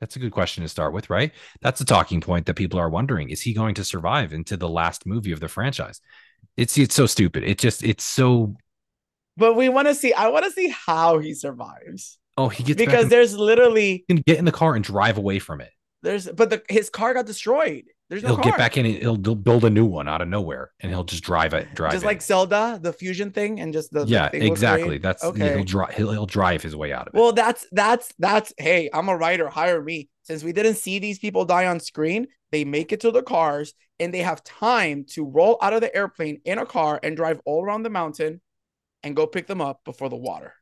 That's 0.01 0.15
a 0.15 0.21
good 0.21 0.31
question 0.33 0.63
to 0.63 0.69
start 0.69 0.93
with, 0.93 1.11
right? 1.11 1.33
That's 1.61 1.81
a 1.81 1.85
talking 1.85 2.21
point 2.21 2.47
that 2.47 2.55
people 2.55 2.79
are 2.79 2.89
wondering: 2.91 3.31
Is 3.31 3.43
he 3.43 3.53
going 3.53 3.75
to 3.77 3.85
survive 3.85 4.33
into 4.33 4.57
the 4.57 4.69
last 4.69 5.07
movie 5.07 5.33
of 5.33 5.41
the 5.41 5.49
franchise? 5.49 6.01
It's 6.57 6.79
it's 6.79 6.95
so 6.95 7.07
stupid. 7.07 7.45
It 7.45 7.59
just 7.59 7.83
it's 7.83 8.05
so 8.05 8.57
but 9.37 9.55
we 9.55 9.69
want 9.69 9.89
to 9.89 9.95
see. 9.95 10.13
I 10.13 10.29
want 10.29 10.45
to 10.45 10.51
see 10.51 10.69
how 10.69 11.19
he 11.19 11.33
survives 11.35 12.19
Oh, 12.39 12.49
he 12.49 12.63
gets 12.63 12.79
because 12.79 13.09
there's 13.09 13.37
literally 13.37 14.05
he 14.07 14.15
can 14.15 14.23
get 14.25 14.39
in 14.39 14.45
the 14.45 14.53
car 14.53 14.77
and 14.77 14.85
drive 14.85 15.19
away 15.19 15.41
from 15.41 15.61
it. 15.61 15.73
there's 16.03 16.29
but 16.29 16.51
the 16.51 16.63
his 16.69 16.89
car 16.89 17.13
got 17.13 17.27
destroyed. 17.27 17.85
There's 18.09 18.23
no 18.23 18.31
he'll 18.31 18.37
car. 18.37 18.45
get 18.45 18.57
back 18.57 18.77
in. 18.79 18.87
He'll, 18.87 19.17
he'll 19.17 19.35
build 19.35 19.65
a 19.65 19.71
new 19.71 19.85
one 19.85 20.09
out 20.09 20.23
of 20.23 20.29
nowhere, 20.29 20.71
and 20.81 20.91
he'll 20.91 21.05
just 21.05 21.23
drive 21.23 21.53
it. 21.53 21.75
Drive 21.75 21.93
just 21.93 22.05
it. 22.05 22.07
like 22.07 22.23
Zelda, 22.23 22.79
the 22.81 22.93
fusion 22.93 23.31
thing, 23.31 23.61
and 23.61 23.73
just 23.73 23.93
the 23.93 24.07
yeah, 24.07 24.31
exactly. 24.33 24.97
That's 24.99 25.23
okay. 25.23 25.55
he'll 25.55 25.65
drive. 25.65 25.95
He'll, 25.95 26.11
he'll 26.11 26.27
drive 26.27 26.63
his 26.63 26.75
way 26.75 26.93
out 26.93 27.09
of 27.09 27.15
it. 27.15 27.19
Well, 27.19 27.33
that's 27.33 27.67
that's 27.71 28.15
that's 28.19 28.55
hey, 28.57 28.89
I'm 28.95 29.09
a 29.09 29.17
writer, 29.17 29.49
hire 29.49 29.83
me. 29.83 30.09
Since 30.23 30.43
we 30.43 30.53
didn't 30.53 30.77
see 30.77 30.99
these 30.99 31.19
people 31.19 31.45
die 31.45 31.67
on 31.67 31.81
screen, 31.81 32.29
they 32.51 32.65
make 32.65 32.93
it 32.93 33.01
to 33.01 33.11
the 33.11 33.23
cars 33.23 33.75
and 34.01 34.13
they 34.13 34.21
have 34.21 34.45
time 34.45 35.05
to 35.11 35.25
roll 35.25 35.59
out 35.61 35.73
of 35.73 35.81
the 35.81 35.95
airplane 35.95 36.41
in 36.45 36.59
a 36.59 36.67
car 36.67 37.01
and 37.03 37.17
drive 37.17 37.41
all 37.45 37.65
around 37.65 37.83
the 37.83 37.91
mountain 37.91 38.41
and 39.03 39.17
go 39.17 39.27
pick 39.27 39.47
them 39.47 39.61
up 39.61 39.81
before 39.85 40.09
the 40.09 40.17
water. 40.17 40.55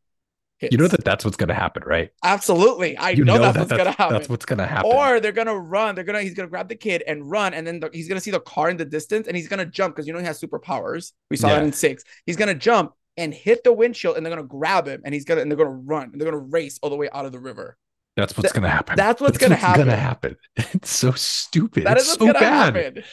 Hits. 0.59 0.73
you 0.73 0.79
know 0.79 0.89
that 0.89 1.05
that's 1.05 1.23
what's 1.25 1.37
going 1.37 1.49
to 1.49 1.55
happen, 1.55 1.83
right? 1.85 2.11
absolutely. 2.25 2.97
I 2.97 3.11
you 3.11 3.25
know, 3.25 3.39
that's 3.39 3.55
that 3.55 3.61
what's 3.61 3.73
gonna 3.77 3.91
happen. 3.91 4.15
That's 4.15 4.29
what's 4.29 4.47
going 4.47 4.59
to 4.59 4.67
happen. 4.67 4.91
or 4.91 5.21
they're 5.21 5.33
gonna 5.33 5.59
run. 5.59 5.95
They're 5.95 6.05
gonna 6.05 6.23
he's 6.23 6.33
gonna 6.35 6.49
grab 6.49 6.69
the 6.69 6.77
kid 6.77 7.03
and 7.07 7.31
run, 7.31 7.53
and 7.53 7.67
then 7.67 7.81
the, 7.81 7.91
he's 7.93 8.09
gonna 8.09 8.21
see 8.23 8.31
the 8.31 8.41
car 8.41 8.71
in 8.71 8.79
the 8.79 8.85
distance, 8.87 9.29
and 9.29 9.37
he's 9.37 9.49
gonna 9.49 9.67
jump 9.67 9.95
because 9.95 10.07
you 10.07 10.13
know 10.15 10.19
he 10.19 10.25
has 10.25 10.41
superpowers. 10.41 11.13
We 11.31 11.37
saw 11.37 11.49
that 11.49 11.63
in 11.63 11.73
six. 11.73 12.05
He's 12.25 12.37
gonna 12.37 12.55
jump 12.55 12.93
and 13.19 13.35
hit 13.35 13.65
the 13.65 13.73
windshield, 13.73 14.17
and 14.17 14.25
they're 14.25 14.35
gonna 14.35 14.49
grab 14.49 14.87
him, 14.87 15.03
and 15.05 15.13
he's 15.13 15.25
gonna 15.27 15.43
and 15.43 15.51
they're 15.51 15.59
gonna 15.59 15.71
run, 15.71 16.11
and 16.13 16.21
they're 16.21 16.31
gonna 16.31 16.43
race 16.43 16.79
all 16.83 16.89
the 16.91 16.97
way 16.97 17.09
out 17.13 17.27
of 17.27 17.33
the 17.33 17.39
river. 17.39 17.77
that's 18.17 18.35
what's 18.37 18.53
going 18.53 18.63
to 18.63 18.71
happen. 18.71 18.97
that's 18.97 19.21
what's 19.21 19.37
gonna 19.37 19.57
gonna 19.57 19.95
happen. 19.95 20.37
happen. 20.57 20.71
It's 20.75 20.91
so 20.91 21.13
stupid. 21.13 21.85
That 21.85 21.99
is 21.99 22.09
it's 22.09 22.19
so 22.19 22.33
bad. 22.33 22.75
happen. 22.77 23.05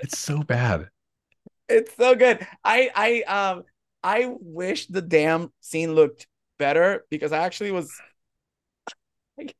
It's 0.00 0.18
so 0.18 0.42
bad. 0.42 0.88
It's 1.70 1.94
so 1.96 2.14
good. 2.16 2.46
I 2.64 2.90
I 2.94 3.22
um 3.22 3.62
I 4.02 4.28
wish 4.40 4.86
the 4.88 5.00
damn 5.02 5.52
scene 5.60 5.94
looked 5.94 6.26
better 6.60 7.04
because 7.10 7.32
I 7.32 7.38
actually 7.38 7.72
was. 7.72 7.90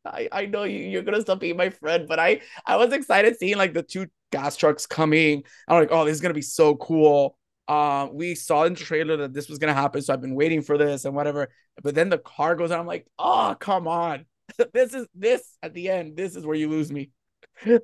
I, 0.04 0.28
I 0.30 0.46
know 0.46 0.64
you, 0.64 0.78
you're 0.78 1.02
gonna 1.02 1.22
stop 1.22 1.40
being 1.40 1.56
my 1.56 1.70
friend, 1.70 2.06
but 2.06 2.18
I 2.18 2.42
I 2.66 2.76
was 2.76 2.92
excited 2.92 3.36
seeing 3.38 3.56
like 3.56 3.72
the 3.72 3.82
two 3.82 4.06
gas 4.30 4.56
trucks 4.56 4.86
coming. 4.86 5.42
I'm 5.66 5.80
like, 5.80 5.88
oh, 5.90 6.04
this 6.04 6.14
is 6.14 6.20
gonna 6.20 6.34
be 6.34 6.42
so 6.42 6.76
cool. 6.76 7.36
Um, 7.66 8.14
we 8.14 8.34
saw 8.34 8.64
in 8.64 8.74
the 8.74 8.80
trailer 8.80 9.16
that 9.16 9.32
this 9.32 9.48
was 9.48 9.58
gonna 9.58 9.74
happen, 9.74 10.02
so 10.02 10.12
I've 10.12 10.20
been 10.20 10.34
waiting 10.34 10.60
for 10.60 10.76
this 10.76 11.06
and 11.06 11.14
whatever. 11.14 11.48
But 11.82 11.94
then 11.94 12.10
the 12.10 12.18
car 12.18 12.54
goes 12.56 12.70
out. 12.70 12.80
I'm 12.80 12.86
like, 12.86 13.06
oh, 13.18 13.56
come 13.58 13.88
on. 13.88 14.26
this 14.74 14.92
is 14.92 15.06
this 15.14 15.56
at 15.62 15.72
the 15.72 15.88
end. 15.88 16.16
This 16.16 16.36
is 16.36 16.44
where 16.44 16.56
you 16.56 16.68
lose 16.68 16.92
me. 16.92 17.10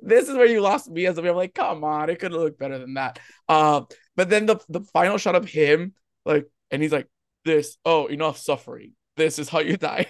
This 0.01 0.27
is 0.27 0.35
where 0.35 0.47
you 0.47 0.61
lost 0.61 0.89
me 0.89 1.05
as 1.05 1.17
a 1.17 1.21
I'm 1.21 1.35
like, 1.35 1.53
come 1.53 1.83
on, 1.83 2.09
it 2.09 2.19
could 2.19 2.31
looked 2.31 2.57
better 2.59 2.79
than 2.79 2.95
that. 2.95 3.19
Um, 3.47 3.87
but 4.15 4.29
then 4.29 4.45
the 4.45 4.59
the 4.69 4.81
final 4.81 5.17
shot 5.17 5.35
of 5.35 5.47
him, 5.47 5.93
like, 6.25 6.47
and 6.71 6.81
he's 6.81 6.91
like, 6.91 7.07
this, 7.45 7.77
oh, 7.85 8.05
enough 8.07 8.37
suffering. 8.37 8.93
This 9.17 9.39
is 9.39 9.49
how 9.49 9.59
you 9.59 9.75
die. 9.91 10.05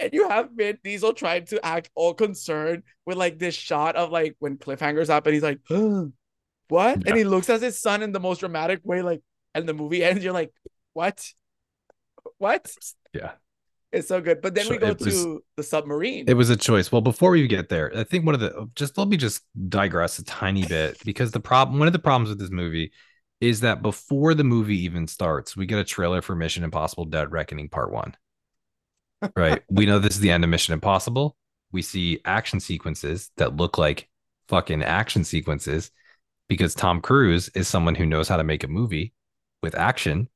And 0.00 0.10
you 0.12 0.28
have 0.28 0.50
Vin 0.54 0.78
Diesel 0.82 1.12
trying 1.12 1.44
to 1.46 1.64
act 1.64 1.90
all 1.94 2.14
concerned 2.14 2.84
with 3.04 3.18
like 3.18 3.38
this 3.38 3.54
shot 3.54 3.96
of 3.96 4.10
like 4.10 4.36
when 4.38 4.56
cliffhangers 4.56 5.10
up 5.10 5.26
and 5.26 5.34
he's 5.34 5.42
like, 5.42 5.58
what? 5.68 6.98
Yeah. 6.98 7.02
And 7.06 7.16
he 7.16 7.24
looks 7.24 7.50
at 7.50 7.60
his 7.60 7.78
son 7.78 8.02
in 8.02 8.12
the 8.12 8.20
most 8.20 8.38
dramatic 8.38 8.80
way, 8.84 9.02
like, 9.02 9.20
and 9.54 9.68
the 9.68 9.74
movie 9.74 10.02
ends, 10.04 10.24
you're 10.24 10.32
like, 10.32 10.52
what? 10.94 11.28
What? 12.38 12.72
Yeah. 13.12 13.32
It's 13.90 14.08
so 14.08 14.22
good. 14.22 14.40
But 14.40 14.54
then 14.54 14.68
we 14.70 14.78
go 14.78 14.94
was- 14.98 15.22
to 15.22 15.44
the 15.56 15.62
submarine. 15.62 16.24
It 16.26 16.34
was 16.34 16.48
a 16.48 16.56
choice. 16.56 16.90
Well, 16.90 17.02
before 17.02 17.32
we 17.32 17.46
get 17.46 17.68
there, 17.68 17.92
I 17.94 18.04
think 18.04 18.24
one 18.24 18.34
of 18.34 18.40
the 18.40 18.70
just 18.74 18.96
let 18.96 19.08
me 19.08 19.18
just 19.18 19.42
digress 19.68 20.18
a 20.18 20.24
tiny 20.24 20.64
bit 20.66 20.96
because 21.04 21.30
the 21.32 21.40
problem 21.40 21.78
one 21.78 21.88
of 21.88 21.92
the 21.92 21.98
problems 21.98 22.30
with 22.30 22.38
this 22.38 22.50
movie 22.50 22.92
is 23.42 23.60
that 23.60 23.82
before 23.82 24.34
the 24.34 24.44
movie 24.44 24.78
even 24.84 25.06
starts, 25.06 25.56
we 25.56 25.66
get 25.66 25.78
a 25.78 25.84
trailer 25.84 26.22
for 26.22 26.36
Mission 26.36 26.62
Impossible 26.62 27.04
Dead 27.04 27.32
Reckoning 27.32 27.68
Part 27.68 27.92
1. 27.92 28.14
Right? 29.36 29.62
we 29.68 29.86
know 29.86 29.98
this 29.98 30.14
is 30.14 30.20
the 30.20 30.30
end 30.30 30.44
of 30.44 30.50
Mission 30.50 30.74
Impossible. 30.74 31.36
We 31.70 31.82
see 31.82 32.20
action 32.24 32.60
sequences 32.60 33.30
that 33.36 33.56
look 33.56 33.78
like 33.78 34.08
fucking 34.48 34.82
action 34.82 35.24
sequences 35.24 35.90
because 36.48 36.74
Tom 36.74 37.00
Cruise 37.00 37.48
is 37.54 37.68
someone 37.68 37.94
who 37.94 38.06
knows 38.06 38.28
how 38.28 38.36
to 38.36 38.44
make 38.44 38.64
a 38.64 38.68
movie 38.68 39.14
with 39.62 39.74
action. 39.74 40.28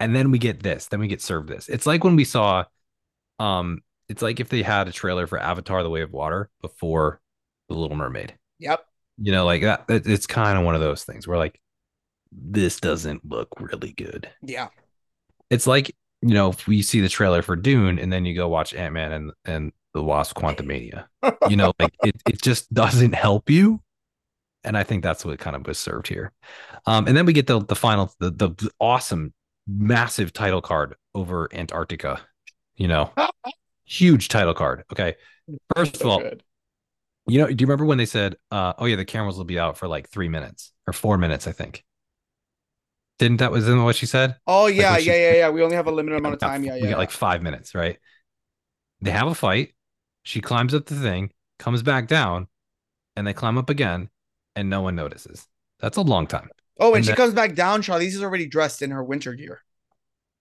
And 0.00 0.16
then 0.16 0.30
we 0.30 0.38
get 0.38 0.62
this, 0.62 0.86
then 0.86 1.00
we 1.00 1.06
get 1.06 1.22
served 1.22 1.48
this. 1.48 1.68
It's 1.68 1.86
like 1.86 2.02
when 2.02 2.16
we 2.16 2.24
saw 2.24 2.64
um 3.38 3.82
it's 4.08 4.22
like 4.22 4.40
if 4.40 4.48
they 4.48 4.62
had 4.62 4.88
a 4.88 4.92
trailer 4.92 5.26
for 5.26 5.38
Avatar: 5.38 5.82
The 5.82 5.90
Way 5.90 6.02
of 6.02 6.12
Water 6.12 6.50
before 6.60 7.20
The 7.68 7.74
Little 7.74 7.96
Mermaid. 7.96 8.34
yep. 8.58 8.84
You 9.18 9.32
know, 9.32 9.44
like 9.44 9.62
that. 9.62 9.84
It's 9.88 10.26
kind 10.26 10.58
of 10.58 10.64
one 10.64 10.74
of 10.74 10.80
those 10.80 11.04
things 11.04 11.28
where 11.28 11.38
like 11.38 11.60
this 12.32 12.80
doesn't 12.80 13.24
look 13.24 13.48
really 13.60 13.92
good. 13.92 14.28
Yeah. 14.42 14.68
It's 15.50 15.66
like 15.66 15.94
you 16.22 16.34
know 16.34 16.50
if 16.50 16.66
we 16.66 16.82
see 16.82 17.00
the 17.00 17.08
trailer 17.08 17.42
for 17.42 17.56
Dune 17.56 17.98
and 17.98 18.12
then 18.12 18.24
you 18.24 18.34
go 18.34 18.48
watch 18.48 18.74
Ant 18.74 18.94
Man 18.94 19.12
and 19.12 19.32
and 19.44 19.72
the 19.94 20.02
Wasp: 20.02 20.36
Quantumania. 20.36 21.06
You 21.44 21.56
know, 21.56 21.72
like 21.80 21.94
it 22.02 22.16
it 22.28 22.42
just 22.42 22.72
doesn't 22.72 23.14
help 23.14 23.50
you. 23.50 23.80
And 24.64 24.76
I 24.78 24.84
think 24.84 25.02
that's 25.02 25.24
what 25.24 25.38
kind 25.38 25.56
of 25.56 25.66
was 25.66 25.78
served 25.78 26.08
here. 26.08 26.32
Um, 26.86 27.06
and 27.08 27.16
then 27.16 27.26
we 27.26 27.32
get 27.32 27.46
the 27.46 27.60
the 27.64 27.76
final 27.76 28.12
the 28.20 28.30
the 28.30 28.70
awesome 28.80 29.34
massive 29.68 30.32
title 30.32 30.62
card 30.62 30.96
over 31.14 31.48
Antarctica. 31.54 32.20
You 32.76 32.88
know, 32.88 33.12
huge 33.86 34.28
title 34.28 34.54
card. 34.54 34.84
Okay. 34.92 35.16
First 35.76 35.96
So 35.96 36.04
of 36.04 36.08
all, 36.08 36.20
good. 36.20 36.42
you 37.28 37.38
know, 37.38 37.46
do 37.46 37.52
you 37.52 37.66
remember 37.66 37.84
when 37.84 37.98
they 37.98 38.06
said, 38.06 38.36
uh, 38.50 38.72
oh 38.78 38.86
yeah, 38.86 38.96
the 38.96 39.04
cameras 39.04 39.36
will 39.36 39.44
be 39.44 39.58
out 39.58 39.78
for 39.78 39.86
like 39.88 40.08
three 40.10 40.28
minutes 40.28 40.72
or 40.86 40.92
four 40.92 41.18
minutes, 41.18 41.46
I 41.46 41.52
think. 41.52 41.84
Didn't 43.22 43.36
that 43.36 43.52
was 43.52 43.68
in 43.68 43.84
what 43.84 43.94
she 43.94 44.06
said? 44.06 44.34
Oh 44.48 44.66
yeah, 44.66 44.92
when 44.92 45.00
she- 45.00 45.06
yeah, 45.06 45.14
yeah, 45.14 45.34
yeah. 45.34 45.50
We 45.50 45.62
only 45.62 45.76
have 45.76 45.86
a 45.86 45.92
limited 45.92 46.16
amount 46.18 46.34
of 46.34 46.40
We 46.42 46.46
time. 46.48 46.64
Yeah, 46.64 46.74
we 46.74 46.82
yeah. 46.82 46.90
got 46.90 46.98
like 46.98 47.12
five 47.12 47.40
minutes, 47.40 47.72
right? 47.72 47.96
They 49.00 49.12
have 49.12 49.28
a 49.28 49.34
fight. 49.34 49.74
She 50.24 50.40
climbs 50.40 50.74
up 50.74 50.86
the 50.86 50.96
thing, 50.96 51.30
comes 51.58 51.84
back 51.84 52.08
down, 52.08 52.48
and 53.14 53.24
they 53.24 53.32
climb 53.32 53.58
up 53.58 53.70
again, 53.70 54.10
and 54.56 54.68
no 54.68 54.82
one 54.82 54.96
notices. 54.96 55.46
That's 55.78 55.96
a 55.98 56.02
long 56.02 56.26
time. 56.26 56.48
oh, 56.80 56.90
when 56.90 56.96
and 56.98 57.04
she 57.04 57.10
that- 57.12 57.16
comes 57.16 57.32
back 57.32 57.54
down, 57.54 57.80
Charlize 57.82 58.08
is 58.08 58.22
already 58.24 58.46
dressed 58.46 58.82
in 58.82 58.90
her 58.90 59.04
winter 59.04 59.34
gear. 59.34 59.60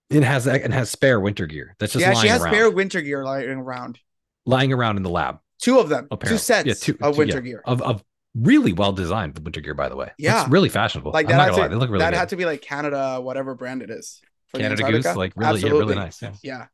It 0.10 0.24
has 0.24 0.48
it 0.48 0.72
has 0.72 0.90
spare 0.90 1.20
winter 1.20 1.46
gear 1.46 1.76
that's 1.80 1.94
just 1.94 2.02
yeah, 2.02 2.14
lying 2.14 2.22
she 2.24 2.28
has 2.30 2.42
around, 2.42 2.52
spare 2.54 2.70
winter 2.72 3.02
gear 3.02 3.24
lying 3.24 3.48
around. 3.50 4.00
lying 4.48 4.74
around 4.74 4.98
in 4.98 5.04
the 5.04 5.10
lab. 5.10 5.40
Two 5.60 5.78
of 5.80 5.88
them. 5.88 6.08
Apparently, 6.10 6.36
Two 6.38 6.42
sets 6.44 6.68
yeah, 6.68 6.74
two, 6.74 6.98
of 7.00 7.14
two- 7.14 7.20
winter 7.20 7.36
yeah, 7.38 7.42
gear. 7.42 7.62
of 7.64 7.82
of 7.84 8.04
really 8.36 8.74
well 8.74 8.92
designed 8.92 9.38
winter 9.40 9.62
gear, 9.62 9.74
by 9.74 9.90
the 9.90 9.96
way. 9.96 10.12
Yeah. 10.18 10.42
it's 10.42 10.50
really 10.50 10.70
fashionable. 10.70 11.12
Like 11.12 11.26
I'm 11.26 11.32
that 11.32 11.40
had 11.40 11.46
gonna 11.46 11.56
to, 11.56 11.62
lie, 11.62 11.68
they 11.68 11.76
look 11.76 11.90
really 11.90 12.00
that 12.00 12.14
had 12.14 12.30
to 12.30 12.36
be 12.36 12.46
like 12.46 12.62
Canada, 12.62 13.20
whatever 13.22 13.56
brand 13.56 13.82
it 13.82 13.90
is. 13.90 14.22
for 14.48 14.60
Canada 14.60 14.84
Goose, 14.90 15.16
like 15.16 15.34
really, 15.36 15.62
yeah, 15.62 15.70
really 15.70 15.96
nice. 15.96 16.22
Yeah. 16.22 16.34
Yeah, 16.42 16.66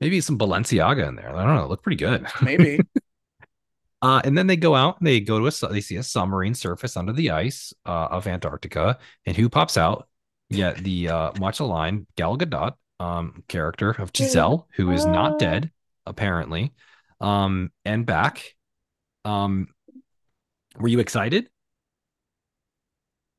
Maybe 0.00 0.20
some 0.20 0.38
Balenciaga 0.38 1.08
in 1.08 1.16
there. 1.16 1.34
I 1.34 1.44
don't 1.44 1.56
know. 1.56 1.68
Look 1.68 1.82
pretty 1.82 1.96
good. 1.96 2.26
maybe. 2.42 2.80
Uh, 4.02 4.20
and 4.24 4.36
then 4.36 4.46
they 4.46 4.56
go 4.56 4.74
out 4.74 4.98
and 5.00 5.06
they 5.06 5.20
go 5.20 5.38
to 5.38 5.46
a 5.46 5.72
they 5.72 5.80
see 5.80 5.96
a 5.96 6.02
submarine 6.02 6.54
surface 6.54 6.96
under 6.96 7.12
the 7.12 7.30
ice 7.30 7.72
uh, 7.86 8.08
of 8.10 8.26
Antarctica, 8.26 8.98
and 9.24 9.36
who 9.36 9.48
pops 9.48 9.76
out? 9.76 10.08
Yeah, 10.50 10.74
the 10.74 11.08
uh, 11.08 11.30
watch 11.38 11.58
the 11.58 11.66
line 11.66 12.06
Gal 12.16 12.36
Gadot 12.36 12.74
um, 13.00 13.42
character 13.48 13.90
of 13.90 14.10
Giselle, 14.14 14.68
who 14.74 14.90
is 14.90 15.06
not 15.06 15.38
dead 15.38 15.70
apparently, 16.04 16.72
um, 17.20 17.72
and 17.84 18.06
back. 18.06 18.54
Um, 19.24 19.68
were 20.78 20.88
you 20.88 20.98
excited? 20.98 21.48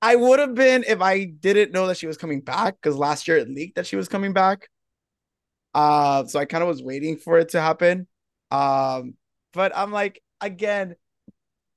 I 0.01 0.15
would 0.15 0.39
have 0.39 0.53
been 0.53 0.83
if 0.87 1.01
I 1.01 1.25
didn't 1.25 1.71
know 1.71 1.87
that 1.87 1.97
she 1.97 2.07
was 2.07 2.17
coming 2.17 2.41
back 2.41 2.75
because 2.81 2.97
last 2.97 3.27
year 3.27 3.37
it 3.37 3.49
leaked 3.49 3.75
that 3.75 3.87
she 3.87 3.95
was 3.95 4.07
coming 4.07 4.33
back. 4.33 4.69
Uh, 5.73 6.25
so 6.25 6.39
I 6.39 6.45
kind 6.45 6.61
of 6.61 6.67
was 6.67 6.83
waiting 6.83 7.17
for 7.17 7.39
it 7.39 7.49
to 7.49 7.61
happen. 7.61 8.07
Um, 8.51 9.15
but 9.53 9.75
I'm 9.75 9.91
like, 9.91 10.21
again, 10.39 10.95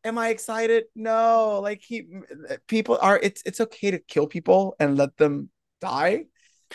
am 0.05 0.19
I 0.19 0.28
excited? 0.28 0.85
No, 0.95 1.61
like 1.62 1.82
he 1.82 2.07
people 2.66 2.99
are 3.01 3.19
it's 3.23 3.43
it's 3.45 3.61
okay 3.61 3.91
to 3.91 3.99
kill 3.99 4.27
people 4.27 4.77
and 4.78 4.97
let 4.97 5.16
them 5.16 5.51
die. 5.81 6.24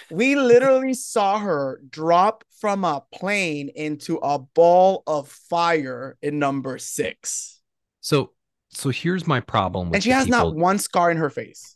We 0.10 0.36
literally 0.36 0.94
saw 0.94 1.40
her 1.40 1.82
drop 1.90 2.44
from 2.60 2.84
a 2.84 3.03
plane 3.14 3.70
into 3.70 4.18
a 4.18 4.40
ball 4.40 5.03
of 5.07 5.30
fire 5.30 6.18
in 6.22 6.40
number 6.40 6.78
six. 6.80 7.62
So 8.02 8.32
so 8.76 8.90
here's 8.90 9.26
my 9.26 9.40
problem 9.40 9.94
and 9.94 10.04
she 10.04 10.10
has 10.10 10.26
people... 10.26 10.52
not 10.52 10.56
one 10.56 10.78
scar 10.78 11.12
in 11.12 11.18
her 11.18 11.30
face. 11.30 11.76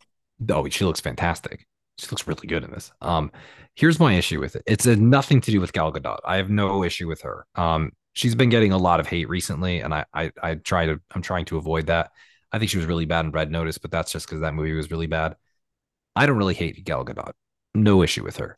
Oh, 0.49 0.67
she 0.69 0.85
looks 0.85 0.99
fantastic. 0.99 1.65
She 1.97 2.07
looks 2.07 2.27
really 2.27 2.47
good 2.47 2.63
in 2.63 2.71
this. 2.71 2.91
Um, 3.01 3.31
here's 3.75 3.99
my 3.99 4.13
issue 4.13 4.39
with 4.39 4.55
it. 4.55 4.63
It's 4.65 4.85
nothing 4.85 5.41
to 5.41 5.51
do 5.51 5.59
with 5.59 5.73
Gal 5.73 5.91
Gadot. 5.91 6.19
I 6.25 6.37
have 6.37 6.49
no 6.49 6.83
issue 6.83 7.07
with 7.07 7.21
her. 7.21 7.45
Um, 7.55 7.91
she's 8.13 8.35
been 8.35 8.49
getting 8.49 8.71
a 8.71 8.77
lot 8.77 8.99
of 8.99 9.07
hate 9.07 9.29
recently, 9.29 9.79
and 9.79 9.93
I 9.93 10.05
I, 10.13 10.31
I 10.41 10.55
try 10.55 10.85
to 10.85 10.99
I'm 11.11 11.21
trying 11.21 11.45
to 11.45 11.57
avoid 11.57 11.87
that. 11.87 12.11
I 12.51 12.59
think 12.59 12.71
she 12.71 12.77
was 12.77 12.85
really 12.85 13.05
bad 13.05 13.25
in 13.25 13.31
Red 13.31 13.51
Notice, 13.51 13.77
but 13.77 13.91
that's 13.91 14.11
just 14.11 14.27
because 14.27 14.41
that 14.41 14.53
movie 14.53 14.73
was 14.73 14.91
really 14.91 15.07
bad. 15.07 15.35
I 16.15 16.25
don't 16.25 16.37
really 16.37 16.53
hate 16.53 16.83
Gal 16.83 17.05
Gadot. 17.05 17.33
No 17.75 18.01
issue 18.01 18.23
with 18.23 18.37
her. 18.37 18.55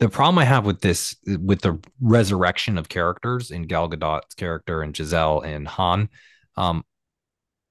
The 0.00 0.08
problem 0.08 0.38
I 0.38 0.44
have 0.44 0.64
with 0.64 0.80
this, 0.80 1.16
with 1.26 1.60
the 1.60 1.78
resurrection 2.00 2.78
of 2.78 2.88
characters 2.88 3.50
in 3.50 3.62
Gal 3.62 3.88
Gadot's 3.88 4.34
character 4.34 4.82
and 4.82 4.96
Giselle 4.96 5.40
and 5.40 5.68
Han, 5.68 6.08
um, 6.56 6.84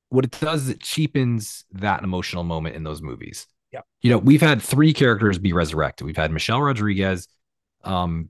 what 0.10 0.26
it 0.26 0.32
does 0.40 0.64
is 0.64 0.70
it 0.70 0.82
cheapens 0.82 1.66
that 1.72 2.04
emotional 2.04 2.44
moment 2.44 2.76
in 2.76 2.84
those 2.84 3.02
movies. 3.02 3.48
Yeah. 3.72 3.82
You 4.02 4.12
know, 4.12 4.18
we've 4.18 4.42
had 4.42 4.62
three 4.62 4.94
characters 4.94 5.38
be 5.38 5.54
resurrected. 5.54 6.06
We've 6.06 6.18
had 6.18 6.32
Michelle 6.32 6.62
Rodriguez, 6.62 7.28
um, 7.84 8.30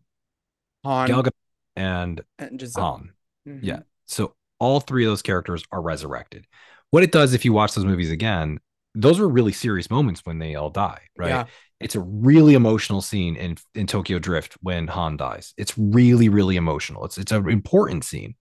Han, 0.83 1.07
Gal 1.07 1.23
Gadot, 1.23 1.31
and, 1.75 2.21
and 2.37 2.59
Giselle. 2.59 2.83
Han. 2.83 3.11
Mm-hmm. 3.47 3.65
Yeah. 3.65 3.79
So 4.05 4.35
all 4.59 4.81
three 4.81 5.05
of 5.05 5.11
those 5.11 5.21
characters 5.21 5.63
are 5.71 5.81
resurrected. 5.81 6.45
What 6.91 7.03
it 7.03 7.11
does 7.11 7.33
if 7.33 7.45
you 7.45 7.53
watch 7.53 7.73
those 7.73 7.85
movies 7.85 8.11
again, 8.11 8.59
those 8.95 9.19
were 9.19 9.29
really 9.29 9.53
serious 9.53 9.89
moments 9.89 10.21
when 10.25 10.39
they 10.39 10.55
all 10.55 10.69
die, 10.69 11.01
right? 11.17 11.29
Yeah. 11.29 11.45
It's 11.79 11.95
a 11.95 12.01
really 12.01 12.55
emotional 12.55 13.01
scene 13.01 13.37
in 13.37 13.55
in 13.73 13.87
Tokyo 13.87 14.19
Drift 14.19 14.57
when 14.61 14.87
Han 14.87 15.15
dies. 15.15 15.53
It's 15.55 15.77
really 15.77 16.27
really 16.27 16.57
emotional. 16.57 17.05
It's 17.05 17.17
it's 17.17 17.31
an 17.31 17.47
important 17.49 18.03
scene 18.03 18.35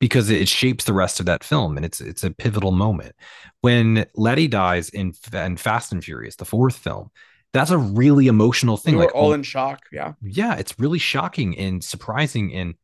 because 0.00 0.30
it 0.30 0.48
shapes 0.48 0.84
the 0.84 0.92
rest 0.92 1.20
of 1.20 1.26
that 1.26 1.42
film 1.42 1.76
and 1.76 1.84
it's 1.84 2.00
it's 2.00 2.24
a 2.24 2.30
pivotal 2.30 2.72
moment. 2.72 3.14
When 3.60 4.06
Letty 4.14 4.48
dies 4.48 4.88
in, 4.90 5.12
in 5.32 5.56
Fast 5.56 5.92
and 5.92 6.02
Furious, 6.04 6.36
the 6.36 6.44
fourth 6.44 6.76
film, 6.76 7.10
that's 7.52 7.70
a 7.70 7.78
really 7.78 8.28
emotional 8.28 8.76
thing. 8.76 8.96
We 8.96 9.02
like 9.02 9.14
all 9.14 9.30
oh, 9.30 9.32
in 9.32 9.42
shock. 9.42 9.80
Yeah. 9.90 10.12
Yeah. 10.22 10.56
It's 10.56 10.78
really 10.78 10.98
shocking 10.98 11.58
and 11.58 11.82
surprising 11.82 12.54
and 12.54 12.74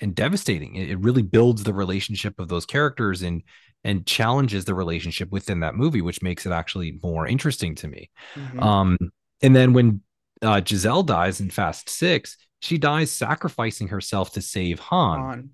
and 0.00 0.14
devastating. 0.14 0.74
It, 0.74 0.90
it 0.90 0.98
really 0.98 1.22
builds 1.22 1.62
the 1.62 1.74
relationship 1.74 2.40
of 2.40 2.48
those 2.48 2.66
characters 2.66 3.22
and 3.22 3.42
and 3.84 4.06
challenges 4.06 4.64
the 4.64 4.74
relationship 4.74 5.30
within 5.30 5.60
that 5.60 5.74
movie, 5.74 6.00
which 6.00 6.22
makes 6.22 6.46
it 6.46 6.52
actually 6.52 6.98
more 7.02 7.26
interesting 7.26 7.74
to 7.76 7.86
me. 7.86 8.10
Mm-hmm. 8.34 8.60
Um, 8.60 8.98
and 9.42 9.54
then 9.54 9.74
when 9.74 10.00
uh, 10.40 10.62
Giselle 10.66 11.02
dies 11.02 11.40
in 11.40 11.50
Fast 11.50 11.90
Six, 11.90 12.38
she 12.60 12.78
dies 12.78 13.10
sacrificing 13.10 13.88
herself 13.88 14.32
to 14.32 14.42
save 14.42 14.78
Han. 14.80 15.20
Han 15.20 15.50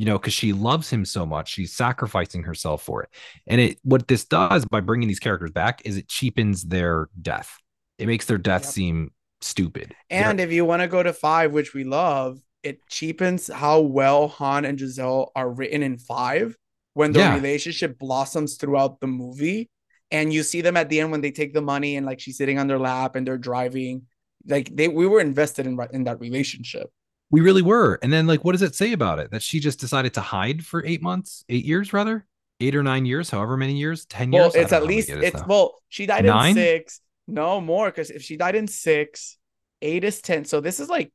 you 0.00 0.06
know, 0.06 0.18
because 0.18 0.32
she 0.32 0.54
loves 0.54 0.88
him 0.88 1.04
so 1.04 1.26
much, 1.26 1.50
she's 1.50 1.74
sacrificing 1.74 2.42
herself 2.42 2.82
for 2.82 3.02
it. 3.02 3.10
And 3.46 3.60
it 3.60 3.78
what 3.82 4.08
this 4.08 4.24
does 4.24 4.64
by 4.64 4.80
bringing 4.80 5.08
these 5.08 5.20
characters 5.20 5.50
back 5.50 5.82
is 5.84 5.98
it 5.98 6.08
cheapens 6.08 6.62
their 6.62 7.10
death. 7.20 7.58
It 7.98 8.06
makes 8.06 8.24
their 8.24 8.38
death 8.38 8.62
yep. 8.62 8.72
seem 8.72 9.10
stupid. 9.42 9.94
And 10.08 10.38
They're, 10.38 10.46
if 10.46 10.54
you 10.54 10.64
want 10.64 10.80
to 10.80 10.88
go 10.88 11.02
to 11.02 11.12
five, 11.12 11.52
which 11.52 11.74
we 11.74 11.84
love, 11.84 12.40
it 12.62 12.80
cheapens 12.88 13.48
how 13.48 13.80
well 13.80 14.28
Han 14.28 14.64
and 14.64 14.80
Giselle 14.80 15.32
are 15.36 15.50
written 15.50 15.82
in 15.82 15.98
five 15.98 16.56
when 16.94 17.12
the 17.12 17.18
yeah. 17.18 17.34
relationship 17.34 17.98
blossoms 17.98 18.56
throughout 18.56 19.00
the 19.00 19.06
movie. 19.06 19.68
And 20.10 20.32
you 20.32 20.44
see 20.44 20.62
them 20.62 20.78
at 20.78 20.88
the 20.88 21.00
end 21.00 21.10
when 21.10 21.20
they 21.20 21.30
take 21.30 21.52
the 21.52 21.60
money 21.60 21.98
and 21.98 22.06
like 22.06 22.20
she's 22.20 22.38
sitting 22.38 22.58
on 22.58 22.68
their 22.68 22.78
lap 22.78 23.16
and 23.16 23.26
they're 23.26 23.36
driving. 23.36 24.06
Like 24.46 24.74
they 24.74 24.88
we 24.88 25.06
were 25.06 25.20
invested 25.20 25.66
in 25.66 25.78
in 25.92 26.04
that 26.04 26.20
relationship. 26.20 26.90
We 27.30 27.40
really 27.40 27.62
were. 27.62 27.98
And 28.02 28.12
then, 28.12 28.26
like, 28.26 28.44
what 28.44 28.52
does 28.52 28.62
it 28.62 28.74
say 28.74 28.92
about 28.92 29.20
it? 29.20 29.30
That 29.30 29.42
she 29.42 29.60
just 29.60 29.78
decided 29.78 30.14
to 30.14 30.20
hide 30.20 30.64
for 30.66 30.84
eight 30.84 31.00
months, 31.00 31.44
eight 31.48 31.64
years, 31.64 31.92
rather, 31.92 32.26
eight 32.60 32.74
or 32.74 32.82
nine 32.82 33.06
years, 33.06 33.30
however 33.30 33.56
many 33.56 33.74
years, 33.74 34.04
ten 34.06 34.30
well, 34.30 34.44
years. 34.44 34.54
Well, 34.54 34.62
it's 34.64 34.72
at 34.72 34.84
least 34.84 35.08
it 35.08 35.22
it's 35.22 35.46
well, 35.46 35.80
she 35.88 36.06
died 36.06 36.24
nine? 36.24 36.50
in 36.50 36.54
six. 36.56 37.00
No 37.28 37.60
more, 37.60 37.86
because 37.86 38.10
if 38.10 38.22
she 38.22 38.36
died 38.36 38.56
in 38.56 38.66
six, 38.66 39.38
eight 39.80 40.02
is 40.02 40.20
ten. 40.20 40.44
So 40.44 40.60
this 40.60 40.80
is 40.80 40.88
like 40.88 41.12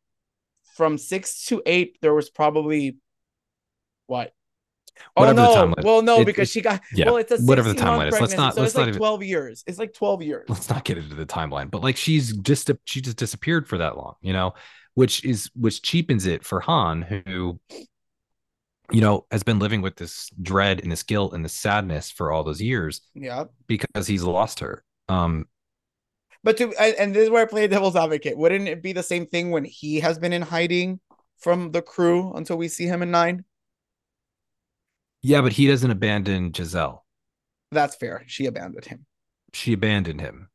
from 0.75 0.97
six 0.97 1.45
to 1.47 1.61
eight. 1.65 1.97
There 2.01 2.13
was 2.13 2.29
probably 2.29 2.97
what 4.07 4.31
oh, 5.17 5.21
whatever 5.21 5.41
oh, 5.41 5.65
no. 5.65 5.73
Well, 5.83 6.01
no, 6.01 6.21
it, 6.21 6.25
because 6.25 6.49
it, 6.49 6.53
she 6.53 6.61
got 6.61 6.81
yeah, 6.93 7.07
well, 7.07 7.17
it's 7.17 7.31
a 7.31 7.37
whatever 7.39 7.67
the 7.67 7.75
timeline 7.75 8.07
is. 8.07 8.21
Let's 8.21 8.37
not 8.37 8.55
so 8.55 8.61
let's 8.61 8.71
it's 8.71 8.77
not 8.77 8.83
like 8.83 8.89
even, 8.89 8.99
12 8.99 9.23
years. 9.23 9.63
It's 9.67 9.79
like 9.79 9.93
12 9.93 10.21
years. 10.21 10.45
Let's 10.47 10.69
not 10.69 10.85
get 10.85 10.97
into 10.97 11.15
the 11.15 11.25
timeline. 11.25 11.69
But 11.69 11.83
like 11.83 11.97
she's 11.97 12.31
just 12.37 12.71
she 12.85 13.01
just 13.01 13.17
disappeared 13.17 13.67
for 13.67 13.79
that 13.79 13.97
long, 13.97 14.15
you 14.21 14.31
know 14.31 14.53
which 14.95 15.23
is 15.23 15.51
which 15.55 15.81
cheapens 15.81 16.25
it 16.25 16.43
for 16.43 16.59
Han, 16.61 17.03
who 17.03 17.59
you 18.91 19.01
know 19.01 19.25
has 19.29 19.43
been 19.43 19.59
living 19.59 19.81
with 19.81 19.95
this 19.97 20.29
dread 20.41 20.81
and 20.81 20.91
this 20.91 21.03
guilt 21.03 21.33
and 21.33 21.45
this 21.45 21.53
sadness 21.53 22.09
for 22.09 22.31
all 22.31 22.43
those 22.43 22.61
years. 22.61 23.01
Yeah, 23.13 23.45
because 23.67 24.07
he's 24.07 24.23
lost 24.23 24.59
her. 24.61 24.83
Um, 25.07 25.45
but 26.43 26.57
to 26.57 26.73
and 26.79 27.13
this 27.13 27.25
is 27.25 27.29
where 27.29 27.43
I 27.43 27.45
play 27.45 27.67
devil's 27.67 27.95
advocate. 27.95 28.37
Wouldn't 28.37 28.67
it 28.67 28.81
be 28.81 28.93
the 28.93 29.03
same 29.03 29.27
thing 29.27 29.51
when 29.51 29.65
he 29.65 29.99
has 29.99 30.17
been 30.17 30.33
in 30.33 30.41
hiding 30.41 30.99
from 31.37 31.71
the 31.71 31.81
crew 31.81 32.33
until 32.33 32.57
we 32.57 32.67
see 32.67 32.85
him 32.85 33.03
in 33.03 33.11
nine? 33.11 33.43
Yeah, 35.21 35.41
but 35.41 35.53
he 35.53 35.67
doesn't 35.67 35.89
abandon 35.89 36.53
Giselle. 36.53 37.03
That's 37.71 37.95
fair. 37.95 38.23
She 38.27 38.45
abandoned 38.45 38.85
him. 38.85 39.05
She 39.53 39.73
abandoned 39.73 40.21
him 40.21 40.49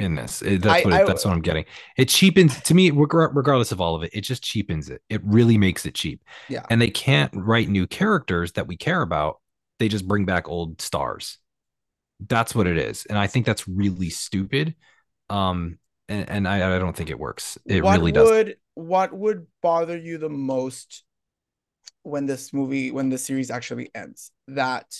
in 0.00 0.14
this. 0.14 0.42
It, 0.42 0.62
that's 0.62 0.84
I, 0.84 0.88
what 0.88 0.94
it, 0.94 1.02
I, 1.02 1.04
that's 1.04 1.24
what 1.24 1.34
I'm 1.34 1.42
getting. 1.42 1.64
It 1.96 2.08
cheapens 2.08 2.60
to 2.62 2.74
me, 2.74 2.90
regardless 2.90 3.72
of 3.72 3.80
all 3.80 3.94
of 3.94 4.02
it. 4.02 4.10
It 4.12 4.22
just 4.22 4.42
cheapens 4.42 4.90
it. 4.90 5.02
It 5.08 5.20
really 5.24 5.58
makes 5.58 5.86
it 5.86 5.94
cheap. 5.94 6.22
Yeah. 6.48 6.62
And 6.70 6.80
they 6.80 6.90
can't 6.90 7.30
write 7.34 7.68
new 7.68 7.86
characters 7.86 8.52
that 8.52 8.66
we 8.66 8.76
care 8.76 9.02
about. 9.02 9.40
They 9.78 9.88
just 9.88 10.08
bring 10.08 10.24
back 10.24 10.48
old 10.48 10.80
stars. 10.80 11.38
That's 12.26 12.54
what 12.54 12.66
it 12.66 12.78
is, 12.78 13.04
and 13.04 13.18
I 13.18 13.26
think 13.26 13.44
that's 13.44 13.68
really 13.68 14.08
stupid. 14.08 14.74
Um, 15.28 15.78
and, 16.08 16.30
and 16.30 16.48
I, 16.48 16.76
I 16.76 16.78
don't 16.78 16.96
think 16.96 17.10
it 17.10 17.18
works. 17.18 17.58
It 17.66 17.84
what 17.84 17.98
really 17.98 18.10
does. 18.12 18.30
Would 18.30 18.56
what 18.72 19.12
would 19.12 19.46
bother 19.62 19.98
you 19.98 20.16
the 20.16 20.30
most 20.30 21.04
when 22.04 22.24
this 22.24 22.54
movie, 22.54 22.90
when 22.90 23.10
the 23.10 23.18
series 23.18 23.50
actually 23.50 23.90
ends? 23.94 24.30
That 24.48 24.96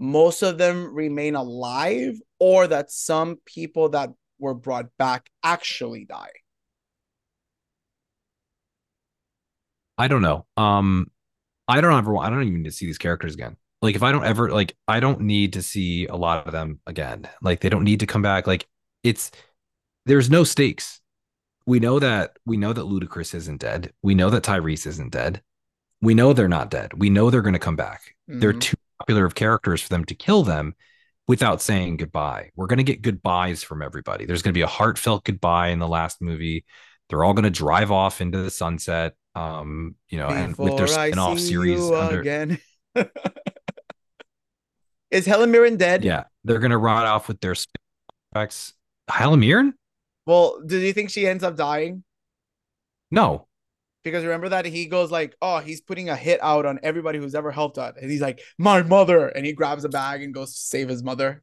most 0.00 0.42
of 0.42 0.56
them 0.56 0.94
remain 0.94 1.34
alive 1.34 2.18
or 2.38 2.66
that 2.66 2.90
some 2.90 3.38
people 3.44 3.90
that 3.90 4.10
were 4.38 4.54
brought 4.54 4.86
back 4.98 5.28
actually 5.44 6.06
die? 6.06 6.30
I 9.98 10.08
don't 10.08 10.22
know. 10.22 10.46
Um, 10.56 11.08
I 11.68 11.82
don't 11.82 11.96
ever. 11.96 12.14
Want 12.14 12.26
I 12.26 12.30
don't 12.30 12.48
even 12.48 12.62
need 12.62 12.70
to 12.70 12.74
see 12.74 12.86
these 12.86 12.96
characters 12.96 13.34
again. 13.34 13.56
Like, 13.82 13.94
if 13.94 14.02
I 14.02 14.10
don't 14.10 14.24
ever 14.24 14.50
like, 14.50 14.74
I 14.88 15.00
don't 15.00 15.20
need 15.20 15.52
to 15.52 15.62
see 15.62 16.06
a 16.06 16.16
lot 16.16 16.46
of 16.46 16.52
them 16.52 16.80
again. 16.86 17.28
Like, 17.42 17.60
they 17.60 17.68
don't 17.68 17.84
need 17.84 18.00
to 18.00 18.06
come 18.06 18.22
back. 18.22 18.46
Like, 18.46 18.66
it's 19.02 19.30
there's 20.06 20.30
no 20.30 20.44
stakes. 20.44 21.00
We 21.66 21.78
know 21.78 21.98
that 21.98 22.38
we 22.46 22.56
know 22.56 22.72
that 22.72 22.86
Ludacris 22.86 23.34
isn't 23.34 23.60
dead. 23.60 23.92
We 24.02 24.14
know 24.14 24.30
that 24.30 24.44
Tyrese 24.44 24.86
isn't 24.86 25.12
dead. 25.12 25.42
We 26.00 26.14
know 26.14 26.32
they're 26.32 26.48
not 26.48 26.70
dead. 26.70 26.94
We 26.96 27.10
know 27.10 27.28
they're 27.28 27.42
going 27.42 27.52
to 27.52 27.58
come 27.58 27.76
back. 27.76 28.14
Mm-hmm. 28.28 28.40
They're 28.40 28.54
too 28.54 28.78
popular 29.00 29.24
of 29.24 29.34
characters 29.34 29.80
for 29.82 29.88
them 29.88 30.04
to 30.04 30.14
kill 30.14 30.42
them 30.42 30.74
without 31.26 31.62
saying 31.62 31.96
goodbye. 31.96 32.50
We're 32.54 32.66
going 32.66 32.78
to 32.78 32.82
get 32.84 33.02
goodbyes 33.02 33.62
from 33.62 33.82
everybody. 33.82 34.26
There's 34.26 34.42
going 34.42 34.52
to 34.52 34.58
be 34.58 34.62
a 34.62 34.66
heartfelt 34.66 35.24
goodbye 35.24 35.68
in 35.68 35.78
the 35.78 35.88
last 35.88 36.20
movie. 36.20 36.64
They're 37.08 37.24
all 37.24 37.32
going 37.34 37.44
to 37.44 37.50
drive 37.50 37.90
off 37.90 38.20
into 38.20 38.38
the 38.38 38.50
sunset. 38.50 39.14
Um, 39.34 39.94
you 40.08 40.18
know, 40.18 40.28
Before 40.28 40.42
and 40.42 40.56
with 40.56 40.76
their 40.76 40.86
spin-off 40.86 41.38
series 41.38 41.80
under 41.80 42.20
again. 42.20 42.58
Is 45.10 45.26
Helen 45.26 45.50
Mirren 45.50 45.76
dead? 45.76 46.04
Yeah, 46.04 46.24
they're 46.44 46.58
going 46.58 46.70
to 46.70 46.78
ride 46.78 47.06
off 47.06 47.26
with 47.28 47.40
their 47.40 47.54
spin-offs. 47.54 48.74
Helen 49.08 49.40
Mirren? 49.40 49.74
Well, 50.26 50.60
do 50.64 50.78
you 50.78 50.92
think 50.92 51.10
she 51.10 51.26
ends 51.26 51.42
up 51.42 51.56
dying? 51.56 52.04
No, 53.10 53.48
because 54.04 54.24
remember 54.24 54.48
that 54.50 54.64
he 54.64 54.86
goes 54.86 55.10
like, 55.10 55.36
"Oh, 55.42 55.58
he's 55.58 55.80
putting 55.80 56.08
a 56.08 56.16
hit 56.16 56.40
out 56.42 56.66
on 56.66 56.78
everybody 56.82 57.18
who's 57.18 57.34
ever 57.34 57.50
helped 57.50 57.78
out," 57.78 57.96
and 58.00 58.10
he's 58.10 58.20
like, 58.20 58.40
"My 58.58 58.82
mother," 58.82 59.28
and 59.28 59.44
he 59.46 59.52
grabs 59.52 59.84
a 59.84 59.88
bag 59.88 60.22
and 60.22 60.32
goes 60.34 60.52
to 60.54 60.60
save 60.60 60.88
his 60.88 61.02
mother. 61.02 61.42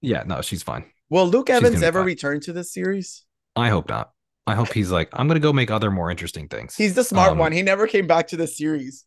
Yeah, 0.00 0.22
no, 0.26 0.40
she's 0.42 0.62
fine. 0.62 0.84
Will 1.08 1.26
Luke 1.26 1.50
Evans 1.50 1.82
ever 1.82 2.02
return 2.02 2.40
to 2.40 2.52
this 2.52 2.72
series? 2.72 3.24
I 3.54 3.68
hope 3.70 3.88
not. 3.88 4.10
I 4.46 4.54
hope 4.54 4.72
he's 4.72 4.90
like, 4.90 5.08
I'm 5.12 5.26
gonna 5.28 5.40
go 5.40 5.52
make 5.52 5.70
other 5.70 5.90
more 5.90 6.10
interesting 6.10 6.48
things. 6.48 6.76
He's 6.76 6.94
the 6.94 7.02
smart 7.04 7.32
Um, 7.32 7.38
one. 7.38 7.52
He 7.52 7.62
never 7.62 7.86
came 7.86 8.06
back 8.06 8.28
to 8.28 8.36
the 8.36 8.46
series. 8.46 9.04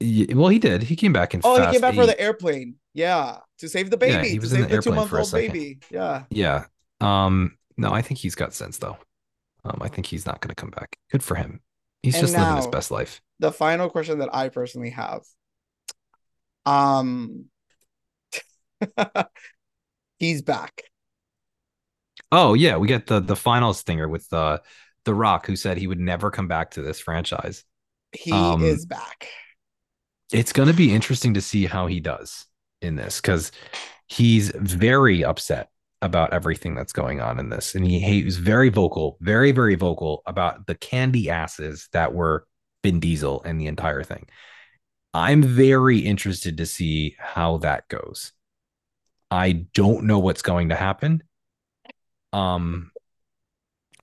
y- 0.00 0.26
well, 0.30 0.48
he 0.48 0.58
did. 0.58 0.82
He 0.84 0.96
came 0.96 1.12
back 1.12 1.34
in. 1.34 1.40
Oh, 1.44 1.60
he 1.64 1.72
came 1.72 1.80
back 1.80 1.94
for 1.94 2.06
the 2.06 2.18
airplane. 2.20 2.76
Yeah, 2.94 3.38
to 3.58 3.68
save 3.68 3.90
the 3.90 3.98
Yeah, 4.00 4.22
baby. 4.22 4.28
he 4.30 4.34
to 4.36 4.40
was 4.40 4.52
in 4.52 4.60
save 4.62 4.70
the 4.70 4.76
the 4.76 4.82
two 4.82 4.90
airplane 4.90 4.96
month 4.96 5.10
for 5.10 5.16
a 5.16 5.20
old 5.20 5.28
second. 5.28 5.52
baby. 5.52 5.78
Yeah. 5.90 6.24
Yeah. 6.30 6.64
Um. 7.00 7.56
No, 7.76 7.92
I 7.92 8.02
think 8.02 8.18
he's 8.18 8.34
got 8.34 8.52
sense 8.52 8.78
though. 8.78 8.98
Um. 9.64 9.78
I 9.80 9.88
think 9.88 10.06
he's 10.06 10.26
not 10.26 10.40
gonna 10.40 10.54
come 10.54 10.70
back. 10.70 10.96
Good 11.10 11.22
for 11.22 11.34
him. 11.34 11.60
He's 12.02 12.14
And 12.14 12.22
just 12.22 12.36
living 12.36 12.56
his 12.56 12.66
best 12.66 12.90
life. 12.90 13.20
The 13.38 13.52
final 13.52 13.90
question 13.90 14.18
that 14.20 14.34
I 14.34 14.48
personally 14.48 14.90
have. 14.90 15.22
Um, 16.66 17.50
he's 20.18 20.42
back. 20.42 20.84
Oh 22.32 22.54
yeah, 22.54 22.76
we 22.76 22.88
get 22.88 23.06
the 23.06 23.20
the 23.20 23.36
final 23.36 23.74
stinger 23.74 24.08
with 24.08 24.32
uh 24.32 24.58
the 25.04 25.14
Rock, 25.14 25.46
who 25.46 25.56
said 25.56 25.78
he 25.78 25.86
would 25.86 25.98
never 26.00 26.30
come 26.30 26.46
back 26.48 26.72
to 26.72 26.82
this 26.82 27.00
franchise. 27.00 27.64
He 28.12 28.32
Um, 28.32 28.62
is 28.62 28.86
back. 28.86 29.28
It's 30.32 30.52
gonna 30.52 30.72
be 30.72 30.94
interesting 30.94 31.34
to 31.34 31.40
see 31.40 31.66
how 31.66 31.86
he 31.86 32.00
does 32.00 32.46
in 32.80 32.96
this 32.96 33.20
because 33.20 33.50
he's 34.06 34.50
very 34.54 35.24
upset 35.24 35.70
about 36.02 36.32
everything 36.32 36.74
that's 36.74 36.92
going 36.92 37.20
on 37.20 37.38
in 37.38 37.50
this, 37.50 37.74
and 37.74 37.86
he, 37.86 38.00
he 38.00 38.24
was 38.24 38.38
very 38.38 38.68
vocal, 38.68 39.18
very 39.20 39.52
very 39.52 39.74
vocal 39.74 40.22
about 40.26 40.66
the 40.66 40.74
candy 40.74 41.30
asses 41.30 41.88
that 41.92 42.14
were 42.14 42.46
Vin 42.82 43.00
Diesel 43.00 43.42
and 43.44 43.60
the 43.60 43.66
entire 43.66 44.02
thing. 44.02 44.26
I'm 45.12 45.42
very 45.42 45.98
interested 45.98 46.58
to 46.58 46.66
see 46.66 47.16
how 47.18 47.58
that 47.58 47.88
goes. 47.88 48.32
I 49.30 49.66
don't 49.74 50.04
know 50.04 50.18
what's 50.18 50.42
going 50.42 50.70
to 50.70 50.76
happen. 50.76 51.22
Um, 52.32 52.92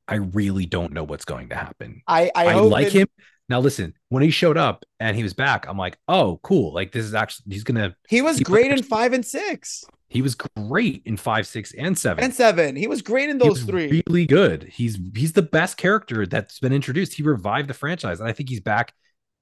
I 0.08 0.16
really 0.16 0.66
don't 0.66 0.94
know 0.94 1.04
what's 1.04 1.26
going 1.26 1.50
to 1.50 1.56
happen. 1.56 2.02
I 2.08 2.32
I, 2.36 2.46
I, 2.46 2.54
like 2.56 2.88
it- 2.88 2.94
him. 2.94 3.08
Now 3.50 3.60
listen, 3.62 3.94
when 4.10 4.24
he 4.24 4.30
showed 4.30 4.58
up 4.58 4.84
and 5.00 5.16
he 5.16 5.24
was 5.24 5.34
back, 5.34 5.68
I'm 5.68 5.78
like, 5.78 5.98
oh, 6.08 6.40
cool. 6.44 6.74
Like 6.74 6.92
this 6.92 7.06
is 7.06 7.14
actually 7.14 7.54
he's 7.54 7.64
gonna. 7.64 7.96
He 8.10 8.22
was 8.22 8.38
he 8.40 8.44
great 8.44 8.72
in 8.72 8.84
five 8.84 9.14
and 9.14 9.26
six 9.26 9.86
He 10.10 10.22
was 10.22 10.36
great 10.36 11.02
in 11.06 11.16
five, 11.18 11.48
six, 11.48 11.74
and 11.74 11.98
seven. 11.98 12.24
and 12.24 12.34
seven. 12.34 12.76
He 12.76 12.88
was 12.88 13.02
great 13.02 13.30
in 13.30 13.40
He 13.40 13.48
those 13.48 13.60
was 13.60 13.64
three. 13.64 14.04
really 14.08 14.26
good. 14.26 14.64
He's 14.64 14.98
he's 15.16 15.34
the 15.34 15.42
best 15.44 15.78
character 15.78 16.26
that's 16.26 16.60
been 16.60 16.74
introduced. 16.74 17.14
He 17.14 17.24
revived 17.24 17.70
the 17.70 17.74
franchise, 17.74 18.20
and 18.20 18.28
I 18.28 18.34
think 18.34 18.50
he's 18.50 18.60
back 18.62 18.94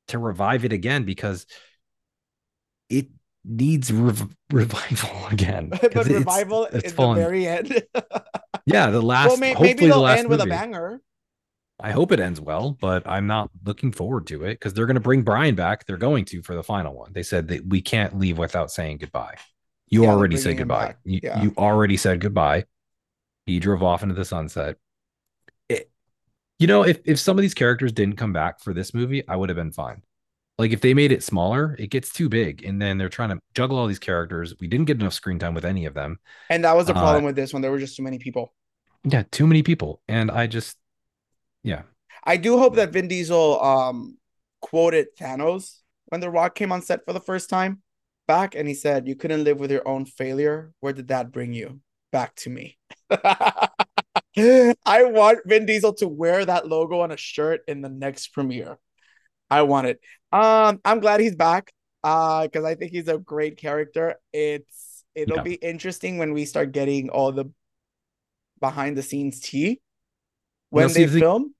to 0.09 0.19
revive 0.19 0.65
it 0.65 0.71
again 0.73 1.03
because 1.03 1.47
it 2.89 3.07
needs 3.43 3.91
rev- 3.91 4.35
revival 4.51 5.27
again. 5.31 5.69
but 5.81 6.05
revival 6.05 6.65
it's 6.65 6.93
the 6.93 7.13
very 7.13 7.47
end. 7.47 7.83
Yeah, 8.67 8.89
the 8.89 8.99
last. 9.01 9.27
well, 9.27 9.37
may- 9.37 9.49
hopefully 9.49 9.69
maybe 9.75 9.85
they'll 9.87 10.01
last 10.01 10.19
end 10.19 10.29
with 10.29 10.41
a 10.41 10.45
banger. 10.47 10.99
I 11.79 11.91
hope 11.91 12.11
it 12.11 12.19
ends 12.21 12.39
well, 12.39 12.71
but 12.79 13.05
I'm 13.05 13.27
not 13.27 13.49
looking 13.65 13.91
forward 13.91 14.27
to 14.27 14.43
it 14.45 14.53
because 14.53 14.73
they're 14.73 14.85
going 14.85 14.95
to 14.95 15.01
bring 15.01 15.23
Brian 15.23 15.55
back. 15.55 15.85
They're 15.85 15.97
going 15.97 16.25
to 16.25 16.41
for 16.41 16.55
the 16.55 16.63
final 16.63 16.93
one. 16.95 17.11
They 17.13 17.23
said 17.23 17.49
that 17.49 17.65
we 17.67 17.81
can't 17.81 18.17
leave 18.17 18.37
without 18.37 18.71
saying 18.71 18.99
goodbye. 18.99 19.35
You 19.89 20.03
Yeah, 20.03 20.11
already 20.11 20.37
said 20.37 20.57
goodbye. 20.57 20.95
You, 21.03 21.19
Yeah. 21.23 21.43
you 21.43 21.53
already 21.57 21.97
said 21.97 22.21
goodbye. 22.21 22.65
He 23.45 23.59
drove 23.59 23.83
off 23.83 24.03
into 24.03 24.15
the 24.15 24.25
sunset. 24.25 24.77
It, 25.69 25.91
you 26.59 26.67
know, 26.67 26.83
if 26.83 26.99
if 27.05 27.19
some 27.19 27.37
of 27.37 27.41
these 27.43 27.53
characters 27.53 27.91
didn't 27.91 28.17
come 28.17 28.33
back 28.33 28.61
for 28.61 28.73
this 28.73 28.93
movie, 28.93 29.27
I 29.27 29.35
would 29.35 29.49
have 29.49 29.57
been 29.57 29.71
fine. 29.71 30.03
Like 30.57 30.71
if 30.71 30.81
they 30.81 30.93
made 30.93 31.11
it 31.11 31.23
smaller, 31.23 31.75
it 31.79 31.89
gets 31.91 32.13
too 32.13 32.29
big, 32.29 32.63
and 32.65 32.81
then 32.81 32.97
they're 32.97 33.09
trying 33.09 33.29
to 33.29 33.39
juggle 33.53 33.77
all 33.77 33.87
these 33.87 33.99
characters. 33.99 34.53
We 34.59 34.67
didn't 34.67 34.85
get 34.87 34.99
enough 35.01 35.13
screen 35.13 35.39
time 35.39 35.53
with 35.53 35.65
any 35.65 35.85
of 35.85 35.93
them. 35.93 36.19
And 36.49 36.63
that 36.65 36.75
was 36.75 36.87
the 36.87 36.93
Uh, 36.93 36.99
problem 36.99 37.23
with 37.25 37.35
this 37.35 37.53
one. 37.53 37.61
There 37.61 37.71
were 37.71 37.79
just 37.79 37.97
too 37.97 38.03
many 38.03 38.19
people. 38.19 38.53
Yeah, 39.03 39.23
too 39.31 39.45
many 39.47 39.61
people, 39.61 40.01
and 40.07 40.31
I 40.31 40.47
just, 40.47 40.77
yeah, 41.65 41.81
I 42.23 42.37
do 42.37 42.57
hope 42.57 42.75
that 42.75 42.91
Vin 42.91 43.07
Diesel 43.07 43.61
um 43.61 44.17
quoted 44.61 45.07
Thanos 45.17 45.81
when 46.05 46.21
The 46.21 46.29
Rock 46.29 46.55
came 46.55 46.71
on 46.71 46.81
set 46.81 47.03
for 47.05 47.13
the 47.13 47.19
first 47.19 47.49
time 47.49 47.81
back, 48.27 48.55
and 48.55 48.67
he 48.67 48.73
said, 48.73 49.07
"You 49.07 49.15
couldn't 49.15 49.43
live 49.43 49.59
with 49.59 49.71
your 49.71 49.87
own 49.87 50.05
failure. 50.05 50.71
Where 50.79 50.93
did 50.93 51.09
that 51.09 51.31
bring 51.31 51.53
you? 51.53 51.81
Back 52.11 52.35
to 52.37 52.49
me." 52.49 52.77
I 54.85 55.03
want 55.03 55.39
Vin 55.45 55.65
Diesel 55.65 55.93
to 55.95 56.07
wear 56.07 56.45
that 56.45 56.67
logo 56.67 56.99
on 57.01 57.11
a 57.11 57.17
shirt 57.17 57.61
in 57.67 57.81
the 57.81 57.89
next 57.89 58.29
premiere. 58.29 58.77
I 59.49 59.63
want 59.63 59.87
it. 59.87 59.99
Um, 60.31 60.81
I'm 60.85 60.99
glad 60.99 61.19
he's 61.19 61.35
back. 61.35 61.71
Uh, 62.03 62.43
because 62.43 62.63
I 62.63 62.75
think 62.75 62.91
he's 62.91 63.07
a 63.07 63.17
great 63.17 63.57
character. 63.57 64.21
It's 64.31 65.03
it'll 65.15 65.37
Yeah. 65.37 65.43
be 65.43 65.55
interesting 65.55 66.19
when 66.19 66.33
we 66.33 66.45
start 66.45 66.71
getting 66.71 67.09
all 67.09 67.31
the 67.31 67.45
behind 68.59 68.95
the 68.95 69.01
scenes 69.01 69.39
tea 69.39 69.81
when 70.69 70.93
they 70.93 71.07
film. 71.07 71.54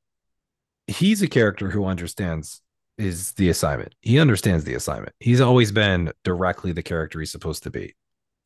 He's 0.88 1.22
a 1.22 1.28
character 1.28 1.70
who 1.70 1.86
understands 1.86 2.62
is 2.98 3.34
the 3.34 3.50
assignment. 3.50 3.94
He 4.02 4.20
understands 4.20 4.64
the 4.64 4.74
assignment. 4.76 5.14
He's 5.20 5.42
always 5.42 5.72
been 5.72 6.12
directly 6.24 6.72
the 6.72 6.84
character 6.84 7.20
he's 7.20 7.32
supposed 7.32 7.64
to 7.64 7.72
be. 7.72 7.96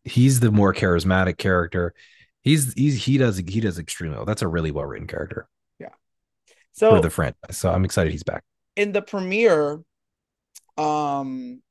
He's 0.03 0.40
the 0.40 0.52
more 0.52 0.74
charismatic 0.74 1.38
character. 1.38 1.94
He's 2.41 2.74
he's 2.74 3.03
he 3.03 3.18
does 3.18 3.38
he 3.38 3.60
does 3.60 3.78
extremely 3.78 4.16
well. 4.16 4.26
That's 4.26 4.41
a 4.41 4.48
really 4.48 4.72
well 4.72 4.86
written 4.86 5.07
character 5.07 5.48
Yeah. 5.80 5.90
So 6.72 6.91
for 6.91 7.02
the 7.02 7.10
franchise. 7.10 7.57
So 7.57 7.72
I'm 7.72 7.86
excited 7.86 8.11
he's 8.11 8.24
back. 8.24 8.44
in 8.76 8.91
the 8.91 9.02
premiere, 9.02 9.82
um, 10.78 11.61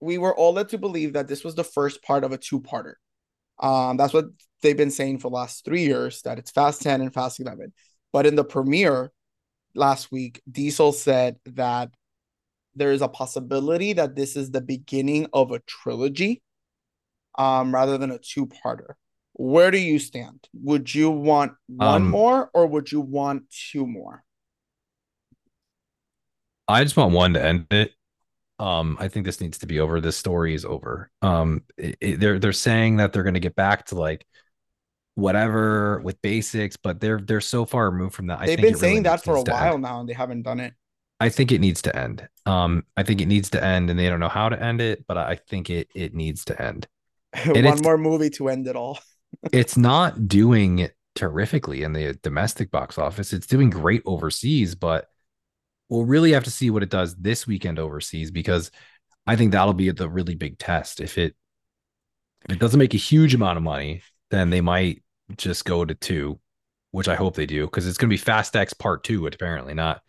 we 0.00 0.18
were 0.18 0.34
all 0.34 0.52
led 0.52 0.70
to 0.70 0.78
believe 0.78 1.14
that 1.14 1.28
this 1.28 1.44
was 1.44 1.54
the 1.54 1.64
first 1.64 2.02
part 2.02 2.24
of 2.24 2.32
a 2.32 2.38
two-parter. 2.38 2.94
Um, 3.60 3.96
that's 3.96 4.12
what 4.12 4.26
they've 4.62 4.76
been 4.76 4.90
saying 4.90 5.18
for 5.18 5.30
the 5.30 5.36
last 5.36 5.64
three 5.64 5.82
years 5.82 6.22
that 6.22 6.38
it's 6.38 6.50
Fast 6.50 6.82
10 6.82 7.00
and 7.00 7.14
Fast 7.14 7.40
11. 7.40 7.72
But 8.12 8.26
in 8.26 8.34
the 8.34 8.44
premiere 8.44 9.12
last 9.74 10.10
week, 10.12 10.42
Diesel 10.50 10.92
said 10.92 11.36
that 11.46 11.90
there 12.74 12.92
is 12.92 13.02
a 13.02 13.08
possibility 13.08 13.92
that 13.94 14.14
this 14.14 14.36
is 14.36 14.50
the 14.50 14.60
beginning 14.60 15.26
of 15.32 15.50
a 15.50 15.60
trilogy, 15.60 16.42
um, 17.36 17.74
rather 17.74 17.98
than 17.98 18.10
a 18.10 18.18
two-parter. 18.18 18.94
Where 19.32 19.70
do 19.70 19.78
you 19.78 19.98
stand? 19.98 20.48
Would 20.62 20.94
you 20.94 21.10
want 21.10 21.52
one 21.66 22.02
Um, 22.02 22.10
more 22.10 22.50
or 22.52 22.66
would 22.66 22.90
you 22.90 23.00
want 23.00 23.44
two 23.50 23.86
more? 23.86 24.24
I 26.66 26.82
just 26.84 26.96
want 26.96 27.14
one 27.14 27.34
to 27.34 27.44
end 27.44 27.66
it. 27.72 27.92
Um, 28.58 28.96
I 28.98 29.08
think 29.08 29.24
this 29.24 29.40
needs 29.40 29.58
to 29.58 29.66
be 29.66 29.78
over. 29.80 30.00
This 30.00 30.16
story 30.16 30.54
is 30.54 30.64
over. 30.64 31.10
Um, 31.22 31.64
it- 31.76 31.96
it- 32.00 32.20
they're 32.20 32.38
they're 32.40 32.52
saying 32.52 32.96
that 32.96 33.12
they're 33.12 33.22
going 33.22 33.34
to 33.34 33.40
get 33.40 33.54
back 33.54 33.86
to 33.86 33.94
like 33.94 34.26
whatever 35.18 36.00
with 36.00 36.22
basics, 36.22 36.76
but 36.76 37.00
they're 37.00 37.20
they're 37.20 37.40
so 37.40 37.64
far 37.64 37.90
removed 37.90 38.14
from 38.14 38.28
that. 38.28 38.40
I 38.40 38.46
They've 38.46 38.56
been 38.56 38.66
it 38.66 38.68
really 38.74 38.78
saying 38.78 39.02
that 39.02 39.24
for 39.24 39.36
a 39.36 39.42
to 39.42 39.50
end. 39.52 39.60
while 39.60 39.78
now 39.78 40.00
and 40.00 40.08
they 40.08 40.12
haven't 40.14 40.42
done 40.42 40.60
it. 40.60 40.74
I 41.20 41.28
think 41.28 41.50
it 41.50 41.60
needs 41.60 41.82
to 41.82 41.96
end. 41.96 42.28
Um, 42.46 42.84
I 42.96 43.02
think 43.02 43.20
it 43.20 43.26
needs 43.26 43.50
to 43.50 43.62
end, 43.62 43.90
and 43.90 43.98
they 43.98 44.08
don't 44.08 44.20
know 44.20 44.28
how 44.28 44.48
to 44.48 44.62
end 44.62 44.80
it, 44.80 45.04
but 45.08 45.18
I 45.18 45.34
think 45.34 45.70
it 45.70 45.90
it 45.94 46.14
needs 46.14 46.44
to 46.46 46.62
end. 46.62 46.86
One 47.46 47.82
more 47.82 47.98
movie 47.98 48.30
to 48.30 48.48
end 48.48 48.66
it 48.68 48.76
all. 48.76 48.98
It's 49.52 49.76
not 49.76 50.26
doing 50.26 50.88
terrifically 51.14 51.82
in 51.82 51.92
the 51.92 52.14
domestic 52.22 52.70
box 52.70 52.96
office. 52.96 53.32
It's 53.32 53.46
doing 53.46 53.70
great 53.70 54.02
overseas, 54.06 54.74
but 54.74 55.08
we'll 55.90 56.06
really 56.06 56.32
have 56.32 56.44
to 56.44 56.50
see 56.50 56.70
what 56.70 56.82
it 56.82 56.90
does 56.90 57.14
this 57.16 57.46
weekend 57.46 57.78
overseas 57.78 58.30
because 58.30 58.70
I 59.26 59.36
think 59.36 59.52
that'll 59.52 59.74
be 59.74 59.90
the 59.90 60.08
really 60.08 60.34
big 60.34 60.58
test. 60.58 61.00
If 61.00 61.18
it 61.18 61.34
if 62.48 62.56
it 62.56 62.58
doesn't 62.58 62.78
make 62.78 62.94
a 62.94 62.98
huge 62.98 63.34
amount 63.34 63.58
of 63.58 63.62
money, 63.62 64.02
then 64.30 64.50
they 64.50 64.60
might 64.60 65.02
just 65.36 65.64
go 65.64 65.84
to 65.84 65.94
two, 65.94 66.38
which 66.90 67.08
I 67.08 67.14
hope 67.14 67.34
they 67.36 67.46
do 67.46 67.66
because 67.66 67.86
it's 67.86 67.98
going 67.98 68.08
to 68.08 68.14
be 68.14 68.18
Fast 68.18 68.56
X 68.56 68.72
Part 68.72 69.04
Two, 69.04 69.26
apparently 69.26 69.74
not 69.74 70.00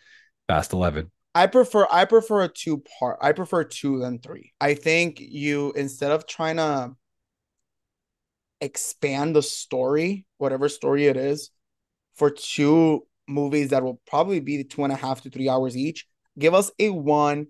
Fast 0.47 0.73
Eleven. 0.73 1.11
I 1.35 1.47
prefer 1.47 1.87
I 1.91 2.05
prefer 2.05 2.43
a 2.43 2.47
two 2.47 2.83
part. 2.99 3.19
I 3.21 3.31
prefer 3.31 3.63
two 3.63 3.99
than 3.99 4.19
three. 4.19 4.53
I 4.59 4.73
think 4.73 5.19
you 5.19 5.73
instead 5.75 6.11
of 6.11 6.25
trying 6.25 6.57
to 6.57 6.95
expand 8.61 9.35
the 9.35 9.43
story, 9.43 10.25
whatever 10.37 10.69
story 10.69 11.07
it 11.07 11.17
is, 11.17 11.51
for 12.15 12.29
two 12.29 13.05
movies 13.27 13.69
that 13.69 13.83
will 13.83 14.01
probably 14.07 14.39
be 14.39 14.63
two 14.63 14.83
and 14.83 14.91
a 14.91 14.95
half 14.95 15.21
to 15.21 15.29
three 15.29 15.47
hours 15.47 15.77
each, 15.77 16.05
give 16.37 16.53
us 16.53 16.71
a 16.79 16.89
one 16.89 17.47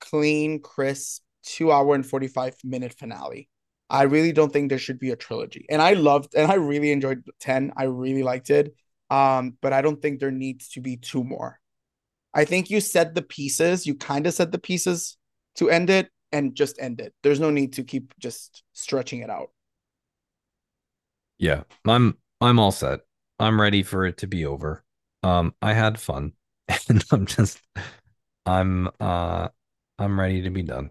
clean, 0.00 0.60
crisp, 0.60 1.22
two 1.42 1.72
hour 1.72 1.94
and 1.94 2.06
45 2.06 2.56
minute 2.64 2.94
finale. 2.98 3.48
I 3.92 4.04
really 4.04 4.32
don't 4.32 4.50
think 4.50 4.70
there 4.70 4.78
should 4.78 4.98
be 4.98 5.10
a 5.10 5.16
trilogy. 5.16 5.66
And 5.68 5.82
I 5.82 5.92
loved 5.92 6.34
and 6.34 6.50
I 6.50 6.54
really 6.54 6.90
enjoyed 6.92 7.22
10. 7.40 7.74
I 7.76 7.84
really 7.84 8.22
liked 8.22 8.48
it. 8.48 8.74
Um, 9.10 9.58
but 9.60 9.74
I 9.74 9.82
don't 9.82 10.00
think 10.00 10.18
there 10.18 10.30
needs 10.30 10.70
to 10.70 10.80
be 10.80 10.96
two 10.96 11.22
more. 11.22 11.60
I 12.32 12.46
think 12.46 12.70
you 12.70 12.80
set 12.80 13.14
the 13.14 13.20
pieces, 13.20 13.86
you 13.86 13.94
kind 13.94 14.26
of 14.26 14.32
set 14.32 14.50
the 14.50 14.58
pieces 14.58 15.18
to 15.56 15.68
end 15.68 15.90
it 15.90 16.08
and 16.32 16.54
just 16.54 16.80
end 16.80 17.02
it. 17.02 17.12
There's 17.22 17.38
no 17.38 17.50
need 17.50 17.74
to 17.74 17.84
keep 17.84 18.14
just 18.18 18.62
stretching 18.72 19.20
it 19.20 19.28
out. 19.28 19.50
Yeah, 21.38 21.64
I'm 21.86 22.16
I'm 22.40 22.58
all 22.58 22.72
set. 22.72 23.00
I'm 23.38 23.60
ready 23.60 23.82
for 23.82 24.06
it 24.06 24.16
to 24.18 24.26
be 24.26 24.46
over. 24.46 24.84
Um, 25.22 25.54
I 25.60 25.74
had 25.74 26.00
fun, 26.00 26.32
and 26.88 27.04
I'm 27.10 27.26
just 27.26 27.60
I'm 28.46 28.88
uh 28.98 29.48
I'm 29.98 30.18
ready 30.18 30.40
to 30.42 30.50
be 30.50 30.62
done. 30.62 30.90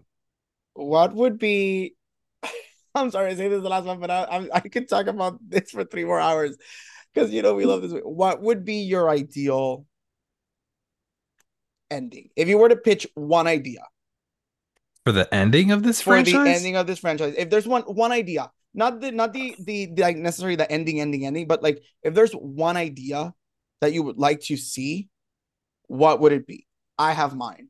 What 0.74 1.14
would 1.14 1.38
be 1.38 1.96
I'm 2.94 3.10
sorry 3.10 3.30
to 3.30 3.36
say 3.36 3.48
this 3.48 3.58
is 3.58 3.62
the 3.62 3.68
last 3.68 3.84
one, 3.84 4.00
but 4.00 4.10
I, 4.10 4.26
I'm, 4.30 4.50
I 4.52 4.60
could 4.60 4.88
talk 4.88 5.06
about 5.06 5.38
this 5.46 5.70
for 5.70 5.84
three 5.84 6.04
more 6.04 6.20
hours. 6.20 6.56
because 7.12 7.32
you 7.32 7.42
know 7.42 7.54
we 7.54 7.64
love 7.64 7.82
this. 7.82 7.92
What 8.02 8.42
would 8.42 8.64
be 8.64 8.82
your 8.82 9.08
ideal 9.08 9.86
ending 11.90 12.30
if 12.36 12.48
you 12.48 12.58
were 12.58 12.68
to 12.68 12.76
pitch 12.76 13.06
one 13.14 13.46
idea 13.46 13.86
for 15.04 15.12
the 15.12 15.32
ending 15.34 15.70
of 15.72 15.82
this 15.82 16.00
for 16.00 16.12
franchise? 16.12 16.44
the 16.44 16.50
ending 16.50 16.76
of 16.76 16.86
this 16.86 16.98
franchise? 16.98 17.34
If 17.36 17.50
there's 17.50 17.66
one 17.66 17.82
one 17.82 18.12
idea, 18.12 18.50
not 18.74 19.00
the 19.00 19.12
not 19.12 19.32
the 19.32 19.54
the, 19.60 19.86
the 19.86 20.02
like 20.02 20.16
necessarily 20.16 20.56
the 20.56 20.70
ending, 20.70 21.00
ending, 21.00 21.26
ending, 21.26 21.46
but 21.46 21.62
like 21.62 21.82
if 22.02 22.14
there's 22.14 22.32
one 22.32 22.76
idea 22.76 23.34
that 23.80 23.92
you 23.92 24.02
would 24.02 24.18
like 24.18 24.40
to 24.40 24.56
see, 24.56 25.08
what 25.86 26.20
would 26.20 26.32
it 26.32 26.46
be? 26.46 26.66
I 26.98 27.12
have 27.12 27.34
mine. 27.34 27.68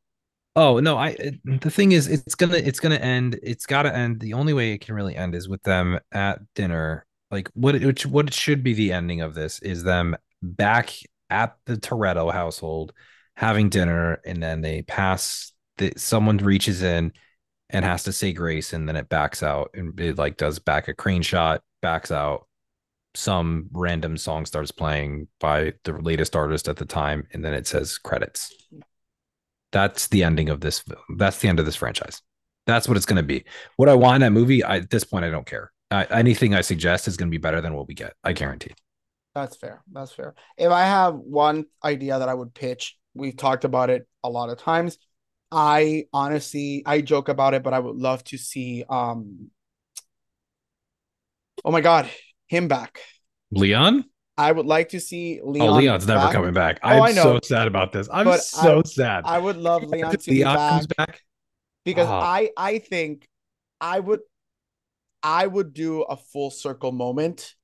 Oh 0.55 0.81
no, 0.81 0.99
I 0.99 1.16
the 1.45 1.70
thing 1.70 1.93
is 1.93 2.09
it's 2.09 2.35
gonna 2.35 2.59
it's 2.59 2.81
gonna 2.81 2.97
end. 2.97 3.39
It's 3.43 3.65
gotta 3.65 3.95
end. 3.95 4.20
The 4.20 4.35
only 4.35 4.53
way 4.53 4.73
it 4.73 4.83
can 4.83 4.95
really 4.95 5.16
end 5.16 5.35
is 5.35 5.49
with 5.49 5.62
them 5.62 5.99
at 6.12 6.41
dinner. 6.55 7.07
Like 7.31 7.49
what 7.55 7.74
it 7.74 8.05
what 8.07 8.27
it 8.27 8.35
should 8.35 8.62
be 8.62 8.74
the 8.74 8.93
ending 8.93 9.23
of 9.23 9.35
this 9.35 9.61
is 9.61 9.83
them 9.83 10.16
back 10.43 10.93
at 11.31 11.57
the 11.65 11.77
Toretto 11.77 12.31
household 12.33 12.93
having 13.35 13.70
dinner, 13.70 14.20
and 14.27 14.43
then 14.43 14.61
they 14.61 14.83
pass 14.83 15.53
the 15.79 15.95
someone 15.97 16.37
reaches 16.37 16.83
in 16.83 17.12
and 17.70 17.85
has 17.85 18.05
to 18.05 18.12
say 18.12 18.33
grace, 18.35 18.74
and 18.74 18.87
then 18.87 18.97
it 18.97 19.09
backs 19.09 19.43
out 19.43 19.70
and 19.74 19.99
it 19.99 20.19
like 20.19 20.37
does 20.37 20.59
back 20.59 20.89
a 20.89 20.95
crane 20.95 21.23
shot, 21.23 21.62
backs 21.81 22.11
out. 22.11 22.47
Some 23.15 23.69
random 23.73 24.16
song 24.19 24.47
starts 24.47 24.70
playing 24.70 25.29
by 25.41 25.74
the 25.85 25.93
latest 25.93 26.37
artist 26.37 26.69
at 26.69 26.77
the 26.77 26.85
time, 26.87 27.27
and 27.33 27.43
then 27.45 27.55
it 27.55 27.66
says 27.66 27.97
credits. 27.99 28.53
That's 29.73 30.09
the 30.09 30.23
ending 30.23 30.49
of 30.51 30.61
this. 30.61 30.85
That's 31.16 31.39
the 31.39 31.49
end 31.49 31.59
of 31.59 31.66
this 31.66 31.77
franchise. 31.77 32.23
That's 32.66 32.86
what 32.86 32.97
it's 32.97 33.07
going 33.07 33.16
to 33.16 33.23
be. 33.23 33.44
What 33.77 33.89
I 33.89 33.94
want 33.94 34.16
in 34.16 34.20
that 34.20 34.39
movie, 34.39 34.62
I, 34.62 34.77
at 34.77 34.90
this 34.90 35.05
point, 35.05 35.24
I 35.24 35.31
don't 35.31 35.47
care. 35.47 35.73
I, 35.90 36.05
anything 36.05 36.55
I 36.55 36.61
suggest 36.61 37.09
is 37.09 37.16
going 37.16 37.28
to 37.28 37.31
be 37.31 37.39
better 37.39 37.61
than 37.61 37.74
what 37.74 37.89
we 37.89 37.94
get. 37.94 38.15
I 38.23 38.32
guarantee. 38.32 38.73
That's 39.35 39.57
fair. 39.57 39.82
That's 39.90 40.12
fair. 40.12 40.35
If 40.57 40.70
I 40.70 40.82
have 40.82 41.15
one 41.15 41.66
idea 41.82 42.19
that 42.19 42.28
I 42.28 42.35
would 42.35 42.55
pitch, 42.55 42.97
we've 43.15 43.36
talked 43.36 43.65
about 43.65 43.90
it 43.90 44.07
a 44.23 44.31
lot 44.31 44.51
of 44.51 44.59
times. 44.59 44.99
I 45.51 46.05
honestly, 46.12 46.82
I 46.86 47.01
joke 47.01 47.28
about 47.28 47.55
it, 47.55 47.62
but 47.62 47.74
I 47.74 47.78
would 47.78 47.97
love 47.97 48.24
to 48.24 48.39
see. 48.39 48.85
um 48.89 49.51
Oh 51.65 51.70
my 51.70 51.81
God, 51.81 52.11
him 52.47 52.69
back. 52.69 53.01
Leon. 53.51 54.05
I 54.38 54.50
would 54.50 54.66
like 54.66 54.88
to 54.90 55.00
see 55.00 55.40
Leon. 55.44 55.68
Oh, 55.68 55.72
Leon's 55.74 56.06
never 56.06 56.20
back. 56.26 56.32
coming 56.32 56.54
back. 56.54 56.80
Oh, 56.82 56.88
I'm 56.88 57.02
I 57.02 57.12
know. 57.12 57.22
so 57.22 57.40
sad 57.44 57.66
about 57.66 57.92
this. 57.92 58.09
I'm 58.12 58.24
But 58.24 58.40
so 58.42 58.78
I- 58.78 58.82
sad. 58.88 59.24
I 59.26 59.38
would 59.38 59.56
love 59.56 59.82
Leon 59.90 60.12
to 60.12 60.18
be 60.18 60.36
Leon 60.38 60.56
back. 60.56 60.70
comes 60.70 60.86
back. 60.96 61.20
because 61.84 62.06
Ah. 62.09 62.20
I 62.22 62.50
I 62.56 62.78
think 62.78 63.28
I 63.80 64.00
would 64.00 64.20
I 65.22 65.46
would 65.46 65.72
do 65.74 66.02
a 66.02 66.16
full 66.16 66.50
circle 66.50 66.92
moment 66.92 67.54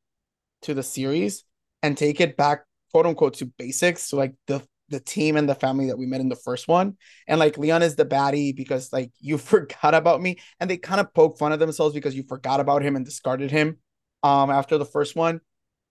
to 0.62 0.74
the 0.74 0.82
series 0.82 1.44
and 1.82 1.96
take 1.96 2.20
it 2.20 2.36
back 2.36 2.64
quote 2.92 3.06
unquote 3.06 3.34
to 3.34 3.46
basics 3.58 4.10
to 4.10 4.16
like 4.16 4.34
the 4.46 4.62
the 4.90 5.00
team 5.00 5.36
and 5.36 5.46
the 5.48 5.54
family 5.54 5.86
that 5.86 5.98
we 5.98 6.06
met 6.06 6.20
in 6.20 6.28
the 6.30 6.36
first 6.36 6.66
one 6.66 6.96
and 7.26 7.38
like 7.38 7.58
Leon 7.58 7.82
is 7.82 7.94
the 7.96 8.06
baddie 8.06 8.54
because 8.56 8.92
like 8.92 9.10
you 9.20 9.38
forgot 9.38 9.94
about 9.94 10.20
me 10.20 10.38
and 10.60 10.68
they 10.70 10.76
kind 10.76 11.00
of 11.00 11.12
poke 11.14 11.38
fun 11.38 11.52
of 11.52 11.58
themselves 11.58 11.94
because 11.94 12.14
you 12.14 12.24
forgot 12.28 12.58
about 12.60 12.82
him 12.82 12.96
and 12.96 13.04
discarded 13.04 13.50
him 13.50 13.78
um 14.22 14.50
after 14.50 14.78
the 14.78 14.84
first 14.86 15.14
one 15.16 15.40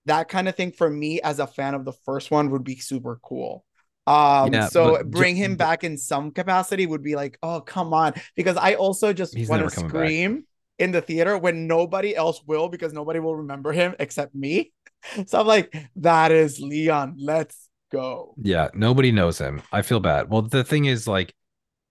that 0.08 0.28
kind 0.28 0.48
of 0.48 0.56
thing 0.56 0.72
for 0.72 0.90
me 0.90 1.20
as 1.20 1.38
a 1.38 1.46
fan 1.46 1.74
of 1.74 1.84
the 1.84 1.92
first 1.92 2.30
one 2.30 2.50
would 2.50 2.64
be 2.64 2.76
super 2.76 3.18
cool 3.22 3.64
um, 4.08 4.54
Yeah, 4.54 4.68
so 4.68 5.02
bring 5.04 5.36
him 5.36 5.56
back 5.56 5.84
in 5.84 5.98
some 5.98 6.30
capacity 6.30 6.86
would 6.86 7.02
be 7.02 7.14
like, 7.14 7.38
oh 7.42 7.60
come 7.60 7.92
on, 7.92 8.14
because 8.36 8.56
I 8.56 8.74
also 8.74 9.12
just 9.12 9.36
want 9.48 9.68
to 9.68 9.74
coming 9.74 9.92
back. 9.92 10.06
scream 10.06 10.46
in 10.78 10.92
the 10.92 11.02
theater 11.02 11.36
when 11.36 11.66
nobody 11.66 12.16
else 12.16 12.42
will 12.46 12.68
because 12.68 12.92
nobody 12.92 13.18
will 13.20 13.36
remember 13.36 13.72
him 13.72 13.94
except 13.98 14.34
me. 14.34 14.72
So 15.26 15.38
I'm 15.38 15.46
like, 15.46 15.72
that 15.96 16.32
is 16.32 16.58
Leon. 16.58 17.18
Let's 17.20 17.68
go. 17.92 18.34
Yeah, 18.42 18.68
nobody 18.74 19.12
knows 19.12 19.38
him. 19.38 19.62
I 19.70 19.82
feel 19.82 20.00
bad. 20.00 20.28
Well, 20.28 20.42
the 20.42 20.64
thing 20.64 20.86
is, 20.86 21.06
like, 21.06 21.32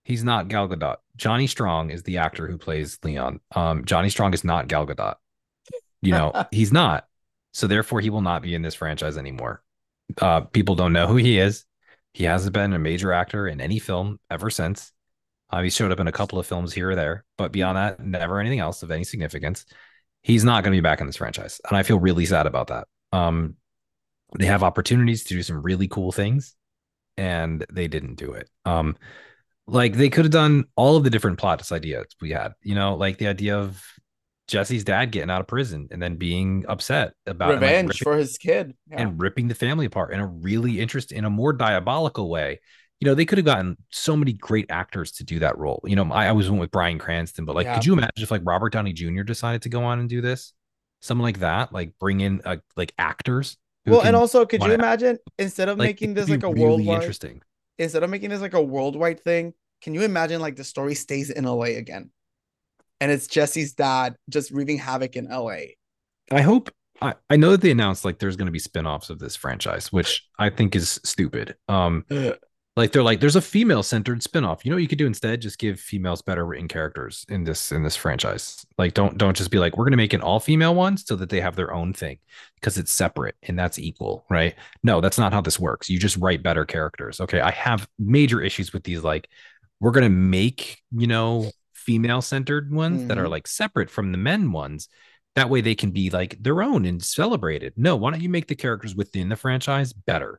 he's 0.04 0.22
not 0.22 0.48
Gal 0.48 0.68
Gadot. 0.68 0.96
Johnny 1.16 1.46
Strong 1.46 1.88
is 1.88 2.02
the 2.02 2.18
actor 2.18 2.46
who 2.46 2.58
plays 2.58 2.98
Leon. 3.02 3.40
Um, 3.54 3.86
Johnny 3.86 4.10
Strong 4.10 4.34
is 4.34 4.44
not 4.44 4.68
Gal 4.68 4.86
Gadot. 4.86 5.14
You 6.02 6.12
know, 6.12 6.44
he's 6.50 6.70
not. 6.70 7.07
So 7.52 7.66
therefore, 7.66 8.00
he 8.00 8.10
will 8.10 8.20
not 8.20 8.42
be 8.42 8.54
in 8.54 8.62
this 8.62 8.74
franchise 8.74 9.16
anymore. 9.16 9.62
Uh, 10.20 10.42
people 10.42 10.74
don't 10.74 10.92
know 10.92 11.06
who 11.06 11.16
he 11.16 11.38
is. 11.38 11.64
He 12.14 12.24
hasn't 12.24 12.54
been 12.54 12.72
a 12.72 12.78
major 12.78 13.12
actor 13.12 13.46
in 13.46 13.60
any 13.60 13.78
film 13.78 14.18
ever 14.30 14.50
since. 14.50 14.92
Uh, 15.50 15.62
he 15.62 15.70
showed 15.70 15.92
up 15.92 16.00
in 16.00 16.08
a 16.08 16.12
couple 16.12 16.38
of 16.38 16.46
films 16.46 16.72
here 16.72 16.90
or 16.90 16.94
there, 16.94 17.24
but 17.36 17.52
beyond 17.52 17.76
that, 17.76 18.00
never 18.00 18.38
anything 18.38 18.58
else 18.58 18.82
of 18.82 18.90
any 18.90 19.04
significance. 19.04 19.64
He's 20.22 20.44
not 20.44 20.62
going 20.62 20.72
to 20.72 20.76
be 20.76 20.82
back 20.82 21.00
in 21.00 21.06
this 21.06 21.16
franchise, 21.16 21.60
and 21.68 21.76
I 21.76 21.82
feel 21.82 21.98
really 21.98 22.26
sad 22.26 22.46
about 22.46 22.66
that. 22.66 22.86
Um, 23.12 23.54
they 24.38 24.46
have 24.46 24.62
opportunities 24.62 25.24
to 25.24 25.34
do 25.34 25.42
some 25.42 25.62
really 25.62 25.88
cool 25.88 26.12
things, 26.12 26.54
and 27.16 27.64
they 27.72 27.88
didn't 27.88 28.16
do 28.16 28.32
it. 28.32 28.50
Um, 28.66 28.96
like 29.66 29.94
they 29.94 30.10
could 30.10 30.24
have 30.24 30.32
done 30.32 30.64
all 30.76 30.96
of 30.96 31.04
the 31.04 31.10
different 31.10 31.38
plot 31.38 31.70
ideas 31.72 32.06
we 32.20 32.30
had. 32.30 32.52
You 32.62 32.74
know, 32.74 32.94
like 32.94 33.18
the 33.18 33.28
idea 33.28 33.58
of 33.58 33.82
Jesse's 34.48 34.82
dad 34.82 35.10
getting 35.12 35.30
out 35.30 35.40
of 35.40 35.46
prison 35.46 35.88
and 35.90 36.02
then 36.02 36.16
being 36.16 36.64
upset 36.68 37.12
about 37.26 37.50
like, 37.50 37.60
Revenge 37.60 37.88
ripping- 37.90 38.04
for 38.04 38.16
his 38.16 38.38
kid. 38.38 38.74
Yeah. 38.90 39.02
and 39.02 39.20
ripping 39.20 39.48
the 39.48 39.54
family 39.54 39.86
apart 39.86 40.12
in 40.12 40.20
a 40.20 40.26
really 40.26 40.80
interesting, 40.80 41.18
in 41.18 41.24
a 41.24 41.30
more 41.30 41.52
diabolical 41.52 42.28
way. 42.30 42.60
You 43.00 43.06
know, 43.06 43.14
they 43.14 43.26
could 43.26 43.38
have 43.38 43.44
gotten 43.44 43.76
so 43.90 44.16
many 44.16 44.32
great 44.32 44.66
actors 44.70 45.12
to 45.12 45.24
do 45.24 45.38
that 45.38 45.56
role. 45.56 45.80
You 45.84 45.94
know, 45.94 46.10
I, 46.10 46.26
I 46.26 46.32
was 46.32 46.50
went 46.50 46.60
with 46.60 46.72
Bryan 46.72 46.98
Cranston, 46.98 47.44
but 47.44 47.54
like, 47.54 47.66
Yeah. 47.66 47.74
could 47.74 47.86
you 47.86 47.92
imagine 47.92 48.10
if 48.16 48.30
like 48.32 48.42
Robert 48.44 48.72
Downey 48.72 48.92
Jr. 48.92 49.22
decided 49.22 49.62
to 49.62 49.68
go 49.68 49.84
on 49.84 50.00
and 50.00 50.08
do 50.08 50.20
this? 50.20 50.52
Someone 51.00 51.22
like 51.24 51.38
that, 51.38 51.72
like 51.72 51.92
bring 52.00 52.20
in 52.20 52.40
uh, 52.44 52.56
like 52.76 52.92
actors. 52.98 53.56
well, 53.86 54.00
and 54.00 54.16
also, 54.16 54.44
could 54.44 54.64
you 54.64 54.72
imagine 54.72 55.18
instead 55.38 55.68
of 55.68 55.78
like, 55.78 55.88
making 55.90 56.14
this 56.14 56.28
like 56.28 56.42
a 56.42 56.48
really 56.48 56.60
worldwide, 56.60 56.96
interesting. 57.02 57.40
instead 57.78 58.02
of 58.02 58.10
making 58.10 58.30
this 58.30 58.40
like 58.40 58.54
a 58.54 58.60
worldwide 58.62 59.20
thing, 59.20 59.54
can 59.80 59.94
you 59.94 60.02
imagine 60.02 60.40
like 60.40 60.56
the 60.56 60.64
story 60.64 60.96
stays 60.96 61.30
in 61.30 61.44
LA 61.44 61.76
again, 61.78 62.10
and 63.00 63.10
it's 63.10 63.26
Jesse's 63.26 63.74
dad 63.74 64.16
just 64.28 64.50
wreaking 64.50 64.78
havoc 64.78 65.16
in 65.16 65.28
LA. 65.28 65.74
I 66.30 66.42
hope 66.42 66.70
I, 67.00 67.14
I 67.30 67.36
know 67.36 67.50
that 67.52 67.60
they 67.60 67.70
announced 67.70 68.04
like 68.04 68.18
there's 68.18 68.36
going 68.36 68.46
to 68.46 68.52
be 68.52 68.58
spin-offs 68.58 69.10
of 69.10 69.18
this 69.18 69.36
franchise, 69.36 69.92
which 69.92 70.26
I 70.38 70.50
think 70.50 70.74
is 70.74 71.00
stupid. 71.04 71.56
Um 71.68 72.04
like 72.76 72.92
they're 72.92 73.02
like 73.02 73.18
there's 73.18 73.36
a 73.36 73.42
female 73.42 73.82
centered 73.82 74.22
spin-off. 74.22 74.64
You 74.64 74.70
know 74.70 74.76
what 74.76 74.82
you 74.82 74.88
could 74.88 74.98
do 74.98 75.06
instead? 75.06 75.40
Just 75.40 75.58
give 75.58 75.80
females 75.80 76.22
better 76.22 76.46
written 76.46 76.68
characters 76.68 77.26
in 77.28 77.42
this 77.42 77.72
in 77.72 77.82
this 77.82 77.96
franchise. 77.96 78.64
Like 78.78 78.94
don't 78.94 79.18
don't 79.18 79.36
just 79.36 79.50
be 79.50 79.58
like 79.58 79.76
we're 79.76 79.84
going 79.84 79.92
to 79.92 79.96
make 79.96 80.12
an 80.12 80.20
all 80.20 80.38
female 80.38 80.74
one 80.74 80.96
so 80.96 81.16
that 81.16 81.28
they 81.28 81.40
have 81.40 81.56
their 81.56 81.74
own 81.74 81.92
thing 81.92 82.18
because 82.54 82.78
it's 82.78 82.92
separate 82.92 83.34
and 83.42 83.58
that's 83.58 83.80
equal, 83.80 84.24
right? 84.30 84.54
No, 84.84 85.00
that's 85.00 85.18
not 85.18 85.32
how 85.32 85.40
this 85.40 85.58
works. 85.58 85.90
You 85.90 85.98
just 85.98 86.16
write 86.18 86.42
better 86.42 86.64
characters. 86.64 87.20
Okay, 87.20 87.40
I 87.40 87.50
have 87.50 87.88
major 87.98 88.40
issues 88.40 88.72
with 88.72 88.84
these 88.84 89.02
like 89.02 89.28
we're 89.80 89.92
going 89.92 90.04
to 90.04 90.08
make, 90.08 90.82
you 90.92 91.06
know, 91.06 91.50
female 91.88 92.20
centered 92.20 92.70
ones 92.70 93.06
that 93.06 93.16
are 93.16 93.24
Mhm. 93.24 93.30
like 93.30 93.46
separate 93.46 93.88
from 93.88 94.12
the 94.12 94.18
men 94.18 94.52
ones 94.52 94.88
that 95.34 95.48
way 95.48 95.62
they 95.62 95.74
can 95.74 95.90
be 95.90 96.10
like 96.10 96.36
their 96.42 96.62
own 96.62 96.84
and 96.84 97.02
celebrated. 97.02 97.72
No, 97.76 97.96
why 97.96 98.10
don't 98.10 98.20
you 98.20 98.28
make 98.28 98.46
the 98.48 98.54
characters 98.54 98.94
within 98.94 99.30
the 99.30 99.36
franchise 99.36 99.94
better? 99.94 100.38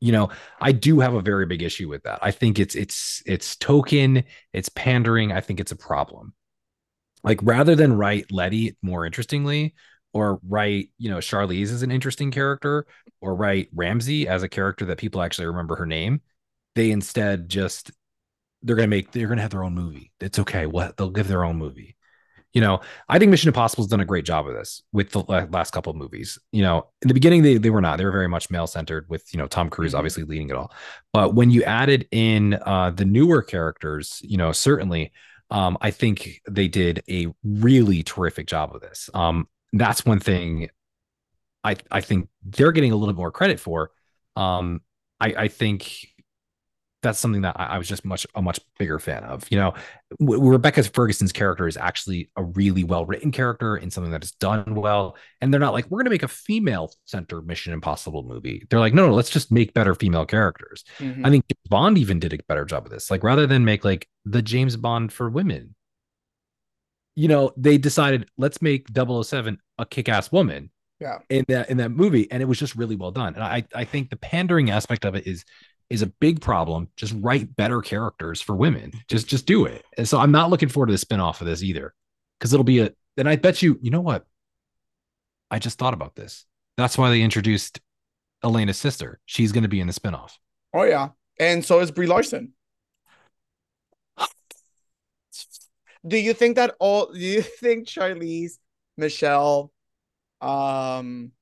You 0.00 0.12
know, 0.12 0.30
I 0.60 0.72
do 0.72 0.98
have 0.98 1.14
a 1.14 1.20
very 1.22 1.46
big 1.46 1.62
issue 1.62 1.88
with 1.88 2.02
that. 2.02 2.18
I 2.22 2.32
think 2.32 2.58
it's 2.58 2.74
it's 2.74 3.22
it's 3.24 3.54
token, 3.56 4.24
it's 4.52 4.68
pandering. 4.70 5.30
I 5.30 5.40
think 5.42 5.60
it's 5.60 5.72
a 5.72 5.76
problem. 5.76 6.34
Like 7.22 7.38
rather 7.42 7.76
than 7.76 7.98
write 7.98 8.32
Letty 8.32 8.76
more 8.82 9.06
interestingly, 9.06 9.74
or 10.12 10.40
write 10.48 10.90
you 10.98 11.10
know 11.10 11.18
Charlize 11.18 11.70
as 11.72 11.82
an 11.82 11.92
interesting 11.92 12.32
character, 12.32 12.86
or 13.20 13.36
write 13.36 13.68
Ramsey 13.74 14.26
as 14.26 14.42
a 14.42 14.48
character 14.48 14.86
that 14.86 14.98
people 14.98 15.22
actually 15.22 15.46
remember 15.46 15.76
her 15.76 15.86
name, 15.86 16.22
they 16.74 16.90
instead 16.90 17.48
just 17.48 17.92
they're 18.62 18.76
gonna 18.76 18.88
make 18.88 19.12
they're 19.12 19.28
gonna 19.28 19.42
have 19.42 19.50
their 19.50 19.64
own 19.64 19.74
movie. 19.74 20.12
It's 20.20 20.38
okay. 20.40 20.66
What 20.66 20.96
they'll 20.96 21.10
give 21.10 21.28
their 21.28 21.44
own 21.44 21.56
movie. 21.56 21.96
You 22.52 22.60
know, 22.60 22.80
I 23.08 23.18
think 23.18 23.30
Mission 23.30 23.48
Impossible 23.48 23.84
has 23.84 23.90
done 23.90 24.00
a 24.00 24.04
great 24.04 24.24
job 24.24 24.48
of 24.48 24.54
this 24.54 24.82
with 24.92 25.10
the 25.12 25.20
last 25.20 25.72
couple 25.72 25.90
of 25.90 25.96
movies. 25.96 26.38
You 26.52 26.62
know, 26.62 26.88
in 27.02 27.08
the 27.08 27.14
beginning 27.14 27.42
they 27.42 27.58
they 27.58 27.70
were 27.70 27.80
not. 27.80 27.98
They 27.98 28.04
were 28.04 28.12
very 28.12 28.28
much 28.28 28.50
male 28.50 28.66
centered 28.66 29.06
with 29.08 29.32
you 29.32 29.38
know 29.38 29.46
Tom 29.46 29.70
Cruise 29.70 29.94
Mhm. 29.94 29.98
obviously 29.98 30.24
leading 30.24 30.50
it 30.50 30.56
all. 30.56 30.72
But 31.12 31.34
when 31.34 31.50
you 31.50 31.62
added 31.64 32.08
in 32.10 32.54
uh, 32.66 32.90
the 32.90 33.04
newer 33.04 33.42
characters, 33.42 34.20
you 34.24 34.36
know, 34.36 34.52
certainly, 34.52 35.12
um, 35.50 35.78
I 35.80 35.90
think 35.92 36.40
they 36.50 36.68
did 36.68 37.04
a 37.08 37.28
really 37.44 38.02
terrific 38.02 38.46
job 38.48 38.74
of 38.74 38.80
this. 38.80 39.10
Um, 39.14 39.48
that's 39.72 40.04
one 40.04 40.20
thing 40.20 40.70
I 41.64 41.76
I 41.90 42.00
think 42.00 42.28
they're 42.44 42.72
getting 42.72 42.92
a 42.92 42.96
little 42.96 43.12
bit 43.14 43.18
more 43.18 43.32
credit 43.32 43.60
for. 43.60 43.90
Um, 44.36 44.80
I 45.20 45.34
I 45.44 45.48
think 45.48 46.09
that's 47.02 47.18
something 47.18 47.42
that 47.42 47.58
I, 47.58 47.64
I 47.66 47.78
was 47.78 47.88
just 47.88 48.04
much 48.04 48.26
a 48.34 48.42
much 48.42 48.60
bigger 48.78 48.98
fan 48.98 49.24
of. 49.24 49.46
You 49.50 49.58
know, 49.58 49.74
Rebecca 50.18 50.82
Ferguson's 50.82 51.32
character 51.32 51.66
is 51.66 51.76
actually 51.76 52.30
a 52.36 52.44
really 52.44 52.84
well 52.84 53.06
written 53.06 53.32
character 53.32 53.76
and 53.76 53.92
something 53.92 54.12
that 54.12 54.22
is 54.22 54.32
done 54.32 54.74
well. 54.74 55.16
And 55.40 55.52
they're 55.52 55.60
not 55.60 55.72
like 55.72 55.86
we're 55.86 55.98
going 55.98 56.04
to 56.06 56.10
make 56.10 56.22
a 56.22 56.28
female 56.28 56.92
center 57.06 57.40
Mission 57.42 57.72
Impossible 57.72 58.22
movie. 58.22 58.66
They're 58.68 58.80
like, 58.80 58.92
no, 58.94 59.06
no, 59.06 59.14
let's 59.14 59.30
just 59.30 59.50
make 59.50 59.72
better 59.72 59.94
female 59.94 60.26
characters. 60.26 60.84
Mhm. 60.98 61.26
I 61.26 61.30
think 61.30 61.44
Bond 61.68 61.96
even 61.98 62.18
did 62.18 62.32
a 62.32 62.38
better 62.48 62.64
job 62.64 62.84
of 62.84 62.90
this. 62.92 63.10
Like 63.10 63.24
rather 63.24 63.46
than 63.46 63.64
make 63.64 63.84
like 63.84 64.08
the 64.24 64.42
James 64.42 64.76
Bond 64.76 65.12
for 65.12 65.30
women, 65.30 65.74
you 67.16 67.28
know, 67.28 67.50
they 67.56 67.78
decided 67.78 68.28
let's 68.38 68.62
make 68.62 68.86
007 68.94 69.58
a 69.78 69.86
kick-ass 69.86 70.30
woman 70.32 70.70
Yeah. 71.00 71.18
in 71.28 71.44
that 71.48 71.70
in 71.70 71.78
that 71.78 71.90
movie, 71.90 72.30
and 72.30 72.42
it 72.42 72.46
was 72.46 72.58
just 72.58 72.76
really 72.76 72.96
well 72.96 73.10
done. 73.10 73.34
And 73.34 73.42
I 73.42 73.64
I 73.74 73.84
think 73.84 74.10
the 74.10 74.16
pandering 74.16 74.70
aspect 74.70 75.04
of 75.04 75.14
it 75.14 75.26
is 75.26 75.44
is 75.90 76.02
a 76.02 76.06
big 76.06 76.40
problem. 76.40 76.88
Just 76.96 77.14
write 77.18 77.54
better 77.56 77.82
characters 77.82 78.40
for 78.40 78.54
women. 78.54 78.92
Just 79.08 79.26
just 79.26 79.44
do 79.44 79.66
it. 79.66 79.84
And 79.98 80.08
so 80.08 80.18
I'm 80.18 80.30
not 80.32 80.48
looking 80.48 80.68
forward 80.68 80.86
to 80.86 80.92
the 80.92 81.04
spinoff 81.04 81.40
of 81.40 81.46
this 81.46 81.62
either, 81.62 81.92
because 82.38 82.54
it'll 82.54 82.64
be 82.64 82.78
a. 82.78 82.92
And 83.16 83.28
I 83.28 83.36
bet 83.36 83.60
you, 83.60 83.78
you 83.82 83.90
know 83.90 84.00
what? 84.00 84.24
I 85.50 85.58
just 85.58 85.78
thought 85.78 85.94
about 85.94 86.14
this. 86.14 86.46
That's 86.76 86.96
why 86.96 87.10
they 87.10 87.20
introduced 87.20 87.80
Elena's 88.42 88.78
sister. 88.78 89.18
She's 89.26 89.52
going 89.52 89.64
to 89.64 89.68
be 89.68 89.80
in 89.80 89.86
the 89.88 89.92
spinoff. 89.92 90.32
Oh 90.72 90.84
yeah. 90.84 91.08
And 91.38 91.64
so 91.64 91.80
is 91.80 91.90
Brie 91.90 92.06
Larson. 92.06 92.52
Do 96.06 96.16
you 96.16 96.32
think 96.32 96.56
that 96.56 96.76
all 96.78 97.12
do 97.12 97.18
you 97.18 97.42
think 97.60 97.86
Charlize, 97.86 98.52
Michelle, 98.96 99.72
um 100.40 101.32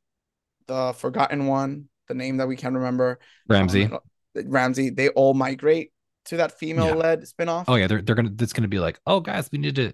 the 0.66 0.92
forgotten 0.94 1.46
one, 1.46 1.88
the 2.08 2.14
name 2.14 2.38
that 2.38 2.48
we 2.48 2.56
can't 2.56 2.74
remember, 2.74 3.18
Ramsey. 3.48 3.84
um, 3.84 3.98
Ramsey, 4.47 4.90
they 4.90 5.09
all 5.10 5.35
migrate 5.35 5.93
to 6.27 6.36
that 6.39 6.59
female 6.59 6.94
led 6.94 7.23
spinoff? 7.23 7.65
Oh 7.69 7.74
yeah, 7.74 7.86
they're 7.86 8.02
they're 8.02 8.15
gonna. 8.15 8.32
It's 8.39 8.52
gonna 8.52 8.69
be 8.69 8.78
like, 8.78 8.98
oh 9.06 9.20
guys, 9.20 9.48
we 9.51 9.59
need 9.59 9.77
to. 9.77 9.93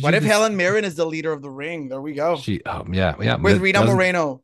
What 0.00 0.14
if 0.14 0.22
this." 0.22 0.30
Helen 0.30 0.56
Mirren 0.56 0.84
is 0.84 0.94
the 0.94 1.06
leader 1.06 1.32
of 1.32 1.42
the 1.42 1.50
ring? 1.50 1.88
There 1.88 2.00
we 2.00 2.14
go. 2.14 2.36
She. 2.36 2.60
Oh 2.66 2.84
yeah, 2.90 3.14
yeah. 3.20 3.36
With 3.36 3.54
that 3.54 3.60
Rita 3.60 3.84
Moreno. 3.84 4.42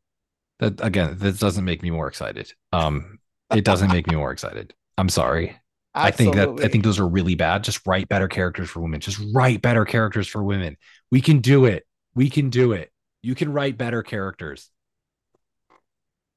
That 0.60 0.84
again, 0.84 1.16
this 1.18 1.38
doesn't 1.38 1.64
make 1.64 1.82
me 1.82 1.90
more 1.90 2.08
excited. 2.08 2.52
Um, 2.72 3.18
it 3.54 3.64
doesn't 3.64 3.92
make 3.92 4.06
me 4.06 4.16
more 4.16 4.32
excited. 4.32 4.74
I'm 4.96 5.08
sorry. 5.08 5.56
I 5.94 6.10
think 6.10 6.34
that 6.34 6.60
I 6.60 6.68
think 6.68 6.84
those 6.84 6.98
are 6.98 7.08
really 7.08 7.34
bad. 7.34 7.64
Just 7.64 7.86
write 7.86 8.08
better 8.08 8.28
characters 8.28 8.70
for 8.70 8.80
women. 8.80 9.00
Just 9.00 9.20
write 9.32 9.62
better 9.62 9.84
characters 9.84 10.28
for 10.28 10.42
women. 10.42 10.76
We 11.10 11.20
can 11.20 11.40
do 11.40 11.64
it. 11.64 11.86
We 12.14 12.30
can 12.30 12.50
do 12.50 12.72
it. 12.72 12.90
You 13.22 13.34
can 13.34 13.52
write 13.52 13.76
better 13.78 14.02
characters. 14.02 14.70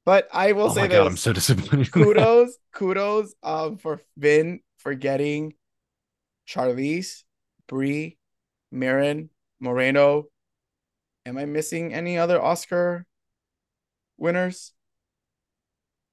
But 0.05 0.27
I 0.33 0.53
will 0.53 0.65
oh 0.65 0.73
say 0.73 0.81
my 0.81 0.87
this. 0.87 0.97
god, 0.97 1.07
I'm 1.07 1.17
so 1.17 1.33
disappointed. 1.33 1.91
kudos, 1.91 2.57
kudos 2.73 3.35
um 3.43 3.77
for 3.77 4.01
Vin 4.17 4.61
for 4.77 4.95
getting 4.95 5.53
Charlize, 6.47 7.23
Brie, 7.67 8.17
Mirren, 8.71 9.29
Moreno. 9.59 10.25
Am 11.25 11.37
I 11.37 11.45
missing 11.45 11.93
any 11.93 12.17
other 12.17 12.41
Oscar 12.41 13.05
winners 14.17 14.73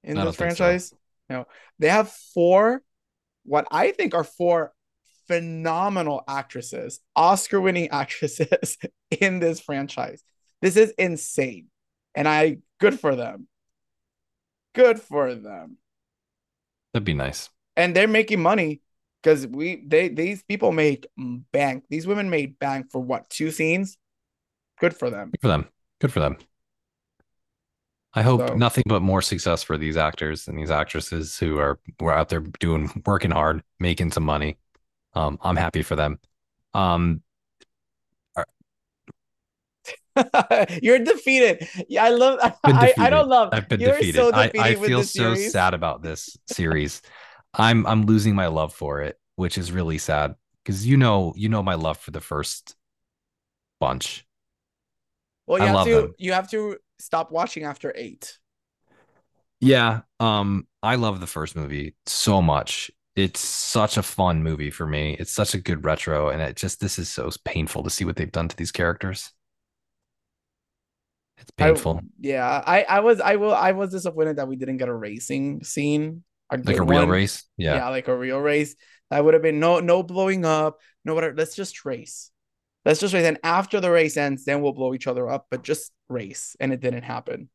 in 0.03 0.15
the 0.17 0.23
don't 0.23 0.33
so. 0.33 0.37
franchise? 0.37 0.93
No. 1.29 1.45
They 1.79 1.89
have 1.89 2.11
four, 2.11 2.81
what 3.43 3.67
I 3.71 3.91
think 3.91 4.13
are 4.13 4.23
four 4.23 4.71
phenomenal 5.27 6.23
actresses, 6.27 6.99
Oscar 7.15 7.59
winning 7.59 7.89
actresses 7.91 8.77
in 9.19 9.39
this 9.39 9.59
franchise. 9.59 10.23
This 10.61 10.77
is 10.77 10.91
insane. 10.91 11.67
And 12.15 12.27
I 12.27 12.57
good 12.79 12.99
for 12.99 13.15
them. 13.15 13.47
Good 14.75 15.01
for 15.01 15.33
them 15.35 15.77
That'd 16.93 17.05
be 17.05 17.13
nice. 17.13 17.49
and 17.75 17.95
they're 17.95 18.07
making 18.07 18.41
money 18.41 18.81
because 19.21 19.45
we 19.47 19.83
they 19.85 20.07
these 20.09 20.43
people 20.43 20.71
make 20.71 21.05
bank. 21.51 21.83
These 21.89 22.07
women 22.07 22.29
made 22.29 22.57
bank 22.59 22.89
for 22.91 22.99
what 23.01 23.29
two 23.29 23.51
scenes? 23.51 23.97
Good 24.79 24.95
for 24.95 25.09
them. 25.09 25.31
Good 25.31 25.41
for 25.41 25.47
them. 25.49 25.67
Good 25.99 26.13
for 26.13 26.19
them. 26.21 26.37
I 28.13 28.21
hope 28.23 28.47
So- 28.47 28.55
nothing 28.55 28.83
but 28.87 29.01
more 29.01 29.21
success 29.21 29.61
for 29.61 29.77
these 29.77 29.97
actors 29.97 30.47
and 30.47 30.57
these 30.57 30.71
actresses 30.71 31.37
who 31.37 31.59
are 31.59 31.79
were 31.99 32.13
out 32.13 32.29
there 32.29 32.39
doing 32.39 32.89
working 33.05 33.31
hard, 33.31 33.61
making 33.79 34.11
some 34.11 34.23
money. 34.23 34.57
Um, 35.13 35.37
I'm 35.41 35.57
happy 35.57 35.83
for 35.83 35.95
them. 35.95 36.19
Um, 36.73 37.21
You're 40.81 40.99
defeated. 40.99 41.67
Yeah, 41.87 42.05
I 42.05 42.09
love. 42.09 42.39
I, 42.63 42.93
I 42.97 43.09
don't 43.09 43.27
love. 43.27 43.49
I've 43.51 43.67
been 43.67 43.79
You're 43.79 43.93
defeated. 43.97 44.15
so 44.15 44.31
I, 44.33 44.47
defeated 44.47 44.77
I 44.77 44.79
with 44.79 44.89
feel 44.89 45.03
so 45.03 45.35
series. 45.35 45.51
sad 45.51 45.73
about 45.73 46.01
this 46.01 46.37
series. 46.47 47.01
I'm 47.53 47.85
I'm 47.87 48.05
losing 48.05 48.35
my 48.35 48.47
love 48.47 48.73
for 48.73 49.01
it, 49.01 49.19
which 49.35 49.57
is 49.57 49.71
really 49.71 49.97
sad 49.97 50.35
because 50.63 50.85
you 50.85 50.97
know 50.97 51.33
you 51.35 51.49
know 51.49 51.63
my 51.63 51.75
love 51.75 51.97
for 51.97 52.11
the 52.11 52.21
first 52.21 52.75
bunch. 53.79 54.25
Well, 55.47 55.59
you 55.59 55.65
I 55.65 55.67
have 55.67 55.85
to. 55.85 55.95
them. 55.95 56.15
You 56.17 56.33
have 56.33 56.49
to 56.51 56.77
stop 56.99 57.31
watching 57.31 57.63
after 57.63 57.93
eight. 57.95 58.37
Yeah, 59.61 60.01
um, 60.19 60.67
I 60.81 60.95
love 60.95 61.19
the 61.19 61.27
first 61.27 61.55
movie 61.55 61.95
so 62.05 62.41
much. 62.41 62.91
It's 63.15 63.39
such 63.41 63.97
a 63.97 64.03
fun 64.03 64.43
movie 64.43 64.69
for 64.71 64.87
me. 64.87 65.17
It's 65.19 65.31
such 65.31 65.53
a 65.53 65.59
good 65.59 65.83
retro, 65.83 66.29
and 66.29 66.41
it 66.41 66.55
just 66.55 66.79
this 66.79 66.97
is 66.97 67.09
so 67.09 67.29
painful 67.43 67.83
to 67.83 67.89
see 67.89 68.05
what 68.05 68.15
they've 68.15 68.31
done 68.31 68.47
to 68.47 68.55
these 68.55 68.71
characters. 68.71 69.31
It's 71.39 71.51
I- 71.57 71.63
painful, 71.63 72.01
yeah, 72.19 72.45
I 72.65 72.83
I 72.83 72.99
was 72.99 73.19
I 73.21 73.35
will 73.37 73.53
I 73.53 73.71
was 73.71 73.91
disappointed 73.91 74.37
that 74.37 74.47
we 74.47 74.55
didn't 74.57 74.77
get 74.77 74.89
a 74.89 74.93
racing 74.93 75.63
scene. 75.63 76.23
A 76.51 76.57
like 76.57 76.77
a 76.77 76.83
real 76.83 77.01
one. 77.01 77.09
race. 77.09 77.43
Yeah. 77.57 77.75
Yeah, 77.75 77.89
like 77.89 78.07
a 78.07 78.17
real 78.17 78.39
race. 78.39 78.75
That 79.11 79.23
would 79.23 79.33
have 79.35 79.43
been 79.43 79.59
no 79.59 79.79
no 79.79 80.03
blowing 80.03 80.45
up, 80.45 80.79
no 81.05 81.13
whatever. 81.13 81.35
Let's 81.35 81.55
just 81.55 81.85
race. 81.85 82.31
Let's 82.85 82.99
just 82.99 83.13
race. 83.13 83.25
And 83.25 83.39
after 83.43 83.79
the 83.79 83.91
race 83.91 84.17
ends, 84.17 84.45
then 84.45 84.61
we'll 84.61 84.73
blow 84.73 84.93
each 84.93 85.07
other 85.07 85.29
up, 85.29 85.45
but 85.51 85.63
just 85.63 85.91
race. 86.09 86.55
And 86.59 86.73
it 86.73 86.79
didn't 86.81 87.03
happen. 87.03 87.49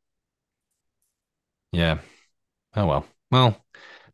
yeah. 1.73 1.99
Oh 2.77 2.87
well. 2.87 3.07
Well, 3.31 3.65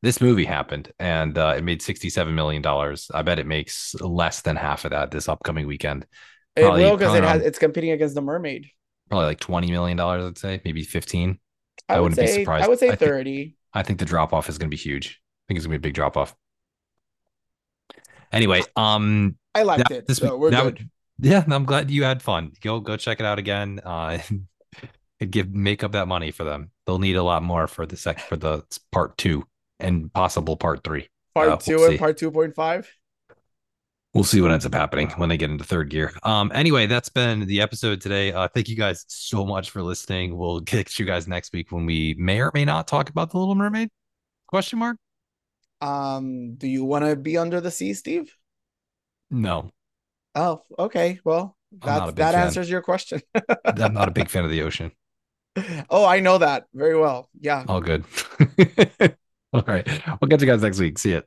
this 0.02 0.20
movie 0.20 0.46
happened, 0.46 0.92
and 0.98 1.36
uh, 1.36 1.54
it 1.58 1.64
made 1.64 1.82
sixty-seven 1.82 2.34
million 2.34 2.62
dollars. 2.62 3.10
I 3.12 3.22
bet 3.22 3.38
it 3.38 3.46
makes 3.46 3.94
less 4.00 4.40
than 4.42 4.56
half 4.56 4.84
of 4.86 4.92
that 4.92 5.10
this 5.10 5.28
upcoming 5.28 5.66
weekend. 5.66 6.06
It 6.56 6.64
will 6.64 6.96
because 6.96 7.14
it 7.14 7.24
has 7.24 7.42
it's 7.42 7.58
competing 7.58 7.90
against 7.90 8.14
the 8.14 8.22
mermaid. 8.22 8.70
Probably 9.10 9.26
like 9.26 9.40
twenty 9.40 9.70
million 9.70 9.96
dollars. 9.96 10.24
I'd 10.24 10.38
say 10.38 10.62
maybe 10.64 10.82
fifteen. 10.84 11.38
I, 11.88 11.94
I 11.96 12.00
would 12.00 12.12
wouldn't 12.12 12.26
be 12.28 12.32
surprised. 12.32 12.64
I 12.64 12.68
would 12.68 12.78
say 12.78 12.86
I 12.86 12.96
think- 12.96 13.10
30. 13.10 13.56
I 13.74 13.82
think 13.82 13.98
the 13.98 14.04
drop 14.04 14.32
off 14.32 14.48
is 14.48 14.56
going 14.58 14.68
to 14.70 14.74
be 14.74 14.80
huge. 14.80 15.20
I 15.20 15.42
think 15.48 15.58
it's 15.58 15.66
going 15.66 15.74
to 15.74 15.78
be 15.80 15.88
a 15.88 15.88
big 15.90 15.94
drop 15.94 16.16
off. 16.16 16.34
Anyway, 18.32 18.62
um, 18.76 19.36
I 19.54 19.62
liked 19.62 19.88
that- 19.88 19.98
it. 19.98 20.06
this 20.06 20.18
so 20.18 20.36
we're 20.36 20.50
that 20.50 20.62
good. 20.62 20.88
yeah, 21.18 21.44
I'm 21.48 21.64
glad 21.64 21.90
you 21.90 22.04
had 22.04 22.22
fun. 22.22 22.52
Go 22.62 22.80
go 22.80 22.96
check 22.96 23.20
it 23.20 23.26
out 23.26 23.38
again. 23.38 23.80
Uh, 23.84 24.18
give 25.30 25.52
make 25.52 25.82
up 25.82 25.92
that 25.92 26.06
money 26.08 26.30
for 26.30 26.44
them. 26.44 26.70
They'll 26.86 26.98
need 26.98 27.16
a 27.16 27.22
lot 27.22 27.42
more 27.42 27.66
for 27.66 27.86
the 27.86 27.96
sec 27.96 28.20
for 28.20 28.36
the 28.36 28.62
part 28.92 29.18
two 29.18 29.46
and 29.80 30.12
possible 30.12 30.56
part 30.56 30.84
three. 30.84 31.08
part 31.34 31.48
uh, 31.48 31.56
two 31.56 31.76
we'll 31.76 31.84
and 31.86 31.92
see. 31.94 31.98
part 31.98 32.18
2.5. 32.18 32.86
We'll 34.12 34.24
see 34.24 34.40
what 34.40 34.50
ends 34.50 34.66
up 34.66 34.74
happening 34.74 35.08
when 35.10 35.28
they 35.28 35.36
get 35.36 35.50
into 35.50 35.62
third 35.62 35.88
gear. 35.88 36.12
Um, 36.24 36.50
anyway, 36.52 36.86
that's 36.86 37.08
been 37.08 37.46
the 37.46 37.60
episode 37.60 38.00
today. 38.00 38.32
Uh, 38.32 38.48
thank 38.48 38.68
you 38.68 38.74
guys 38.76 39.04
so 39.06 39.46
much 39.46 39.70
for 39.70 39.82
listening. 39.82 40.36
We'll 40.36 40.60
get 40.60 40.98
you 40.98 41.04
guys 41.04 41.28
next 41.28 41.52
week 41.52 41.70
when 41.70 41.86
we 41.86 42.14
may 42.18 42.40
or 42.40 42.50
may 42.52 42.64
not 42.64 42.88
talk 42.88 43.08
about 43.08 43.30
the 43.30 43.38
Little 43.38 43.54
Mermaid. 43.54 43.88
Question 44.48 44.80
mark? 44.80 44.96
Um, 45.80 46.56
do 46.56 46.66
you 46.66 46.84
want 46.84 47.04
to 47.04 47.14
be 47.14 47.38
under 47.38 47.60
the 47.60 47.70
sea, 47.70 47.94
Steve? 47.94 48.34
No, 49.30 49.70
Oh, 50.34 50.62
okay. 50.78 51.20
Well, 51.24 51.56
I'm 51.82 51.88
not 51.88 52.08
a 52.08 52.12
that's 52.12 52.16
that 52.16 52.34
fan. 52.34 52.46
answers 52.46 52.70
your 52.70 52.82
question. 52.82 53.20
I'm 53.64 53.94
not 53.94 54.08
a 54.08 54.12
big 54.12 54.28
fan 54.28 54.44
of 54.44 54.50
the 54.50 54.62
ocean. 54.62 54.92
oh, 55.90 56.04
I 56.04 56.20
know 56.20 56.38
that 56.38 56.66
very 56.74 56.98
well. 56.98 57.28
Yeah. 57.40 57.64
All 57.66 57.80
good. 57.80 58.04
All 59.52 59.62
right. 59.66 59.86
We'll 60.20 60.28
catch 60.28 60.40
you 60.40 60.46
guys 60.46 60.62
next 60.62 60.78
week. 60.78 60.98
See 60.98 61.12
ya. 61.12 61.22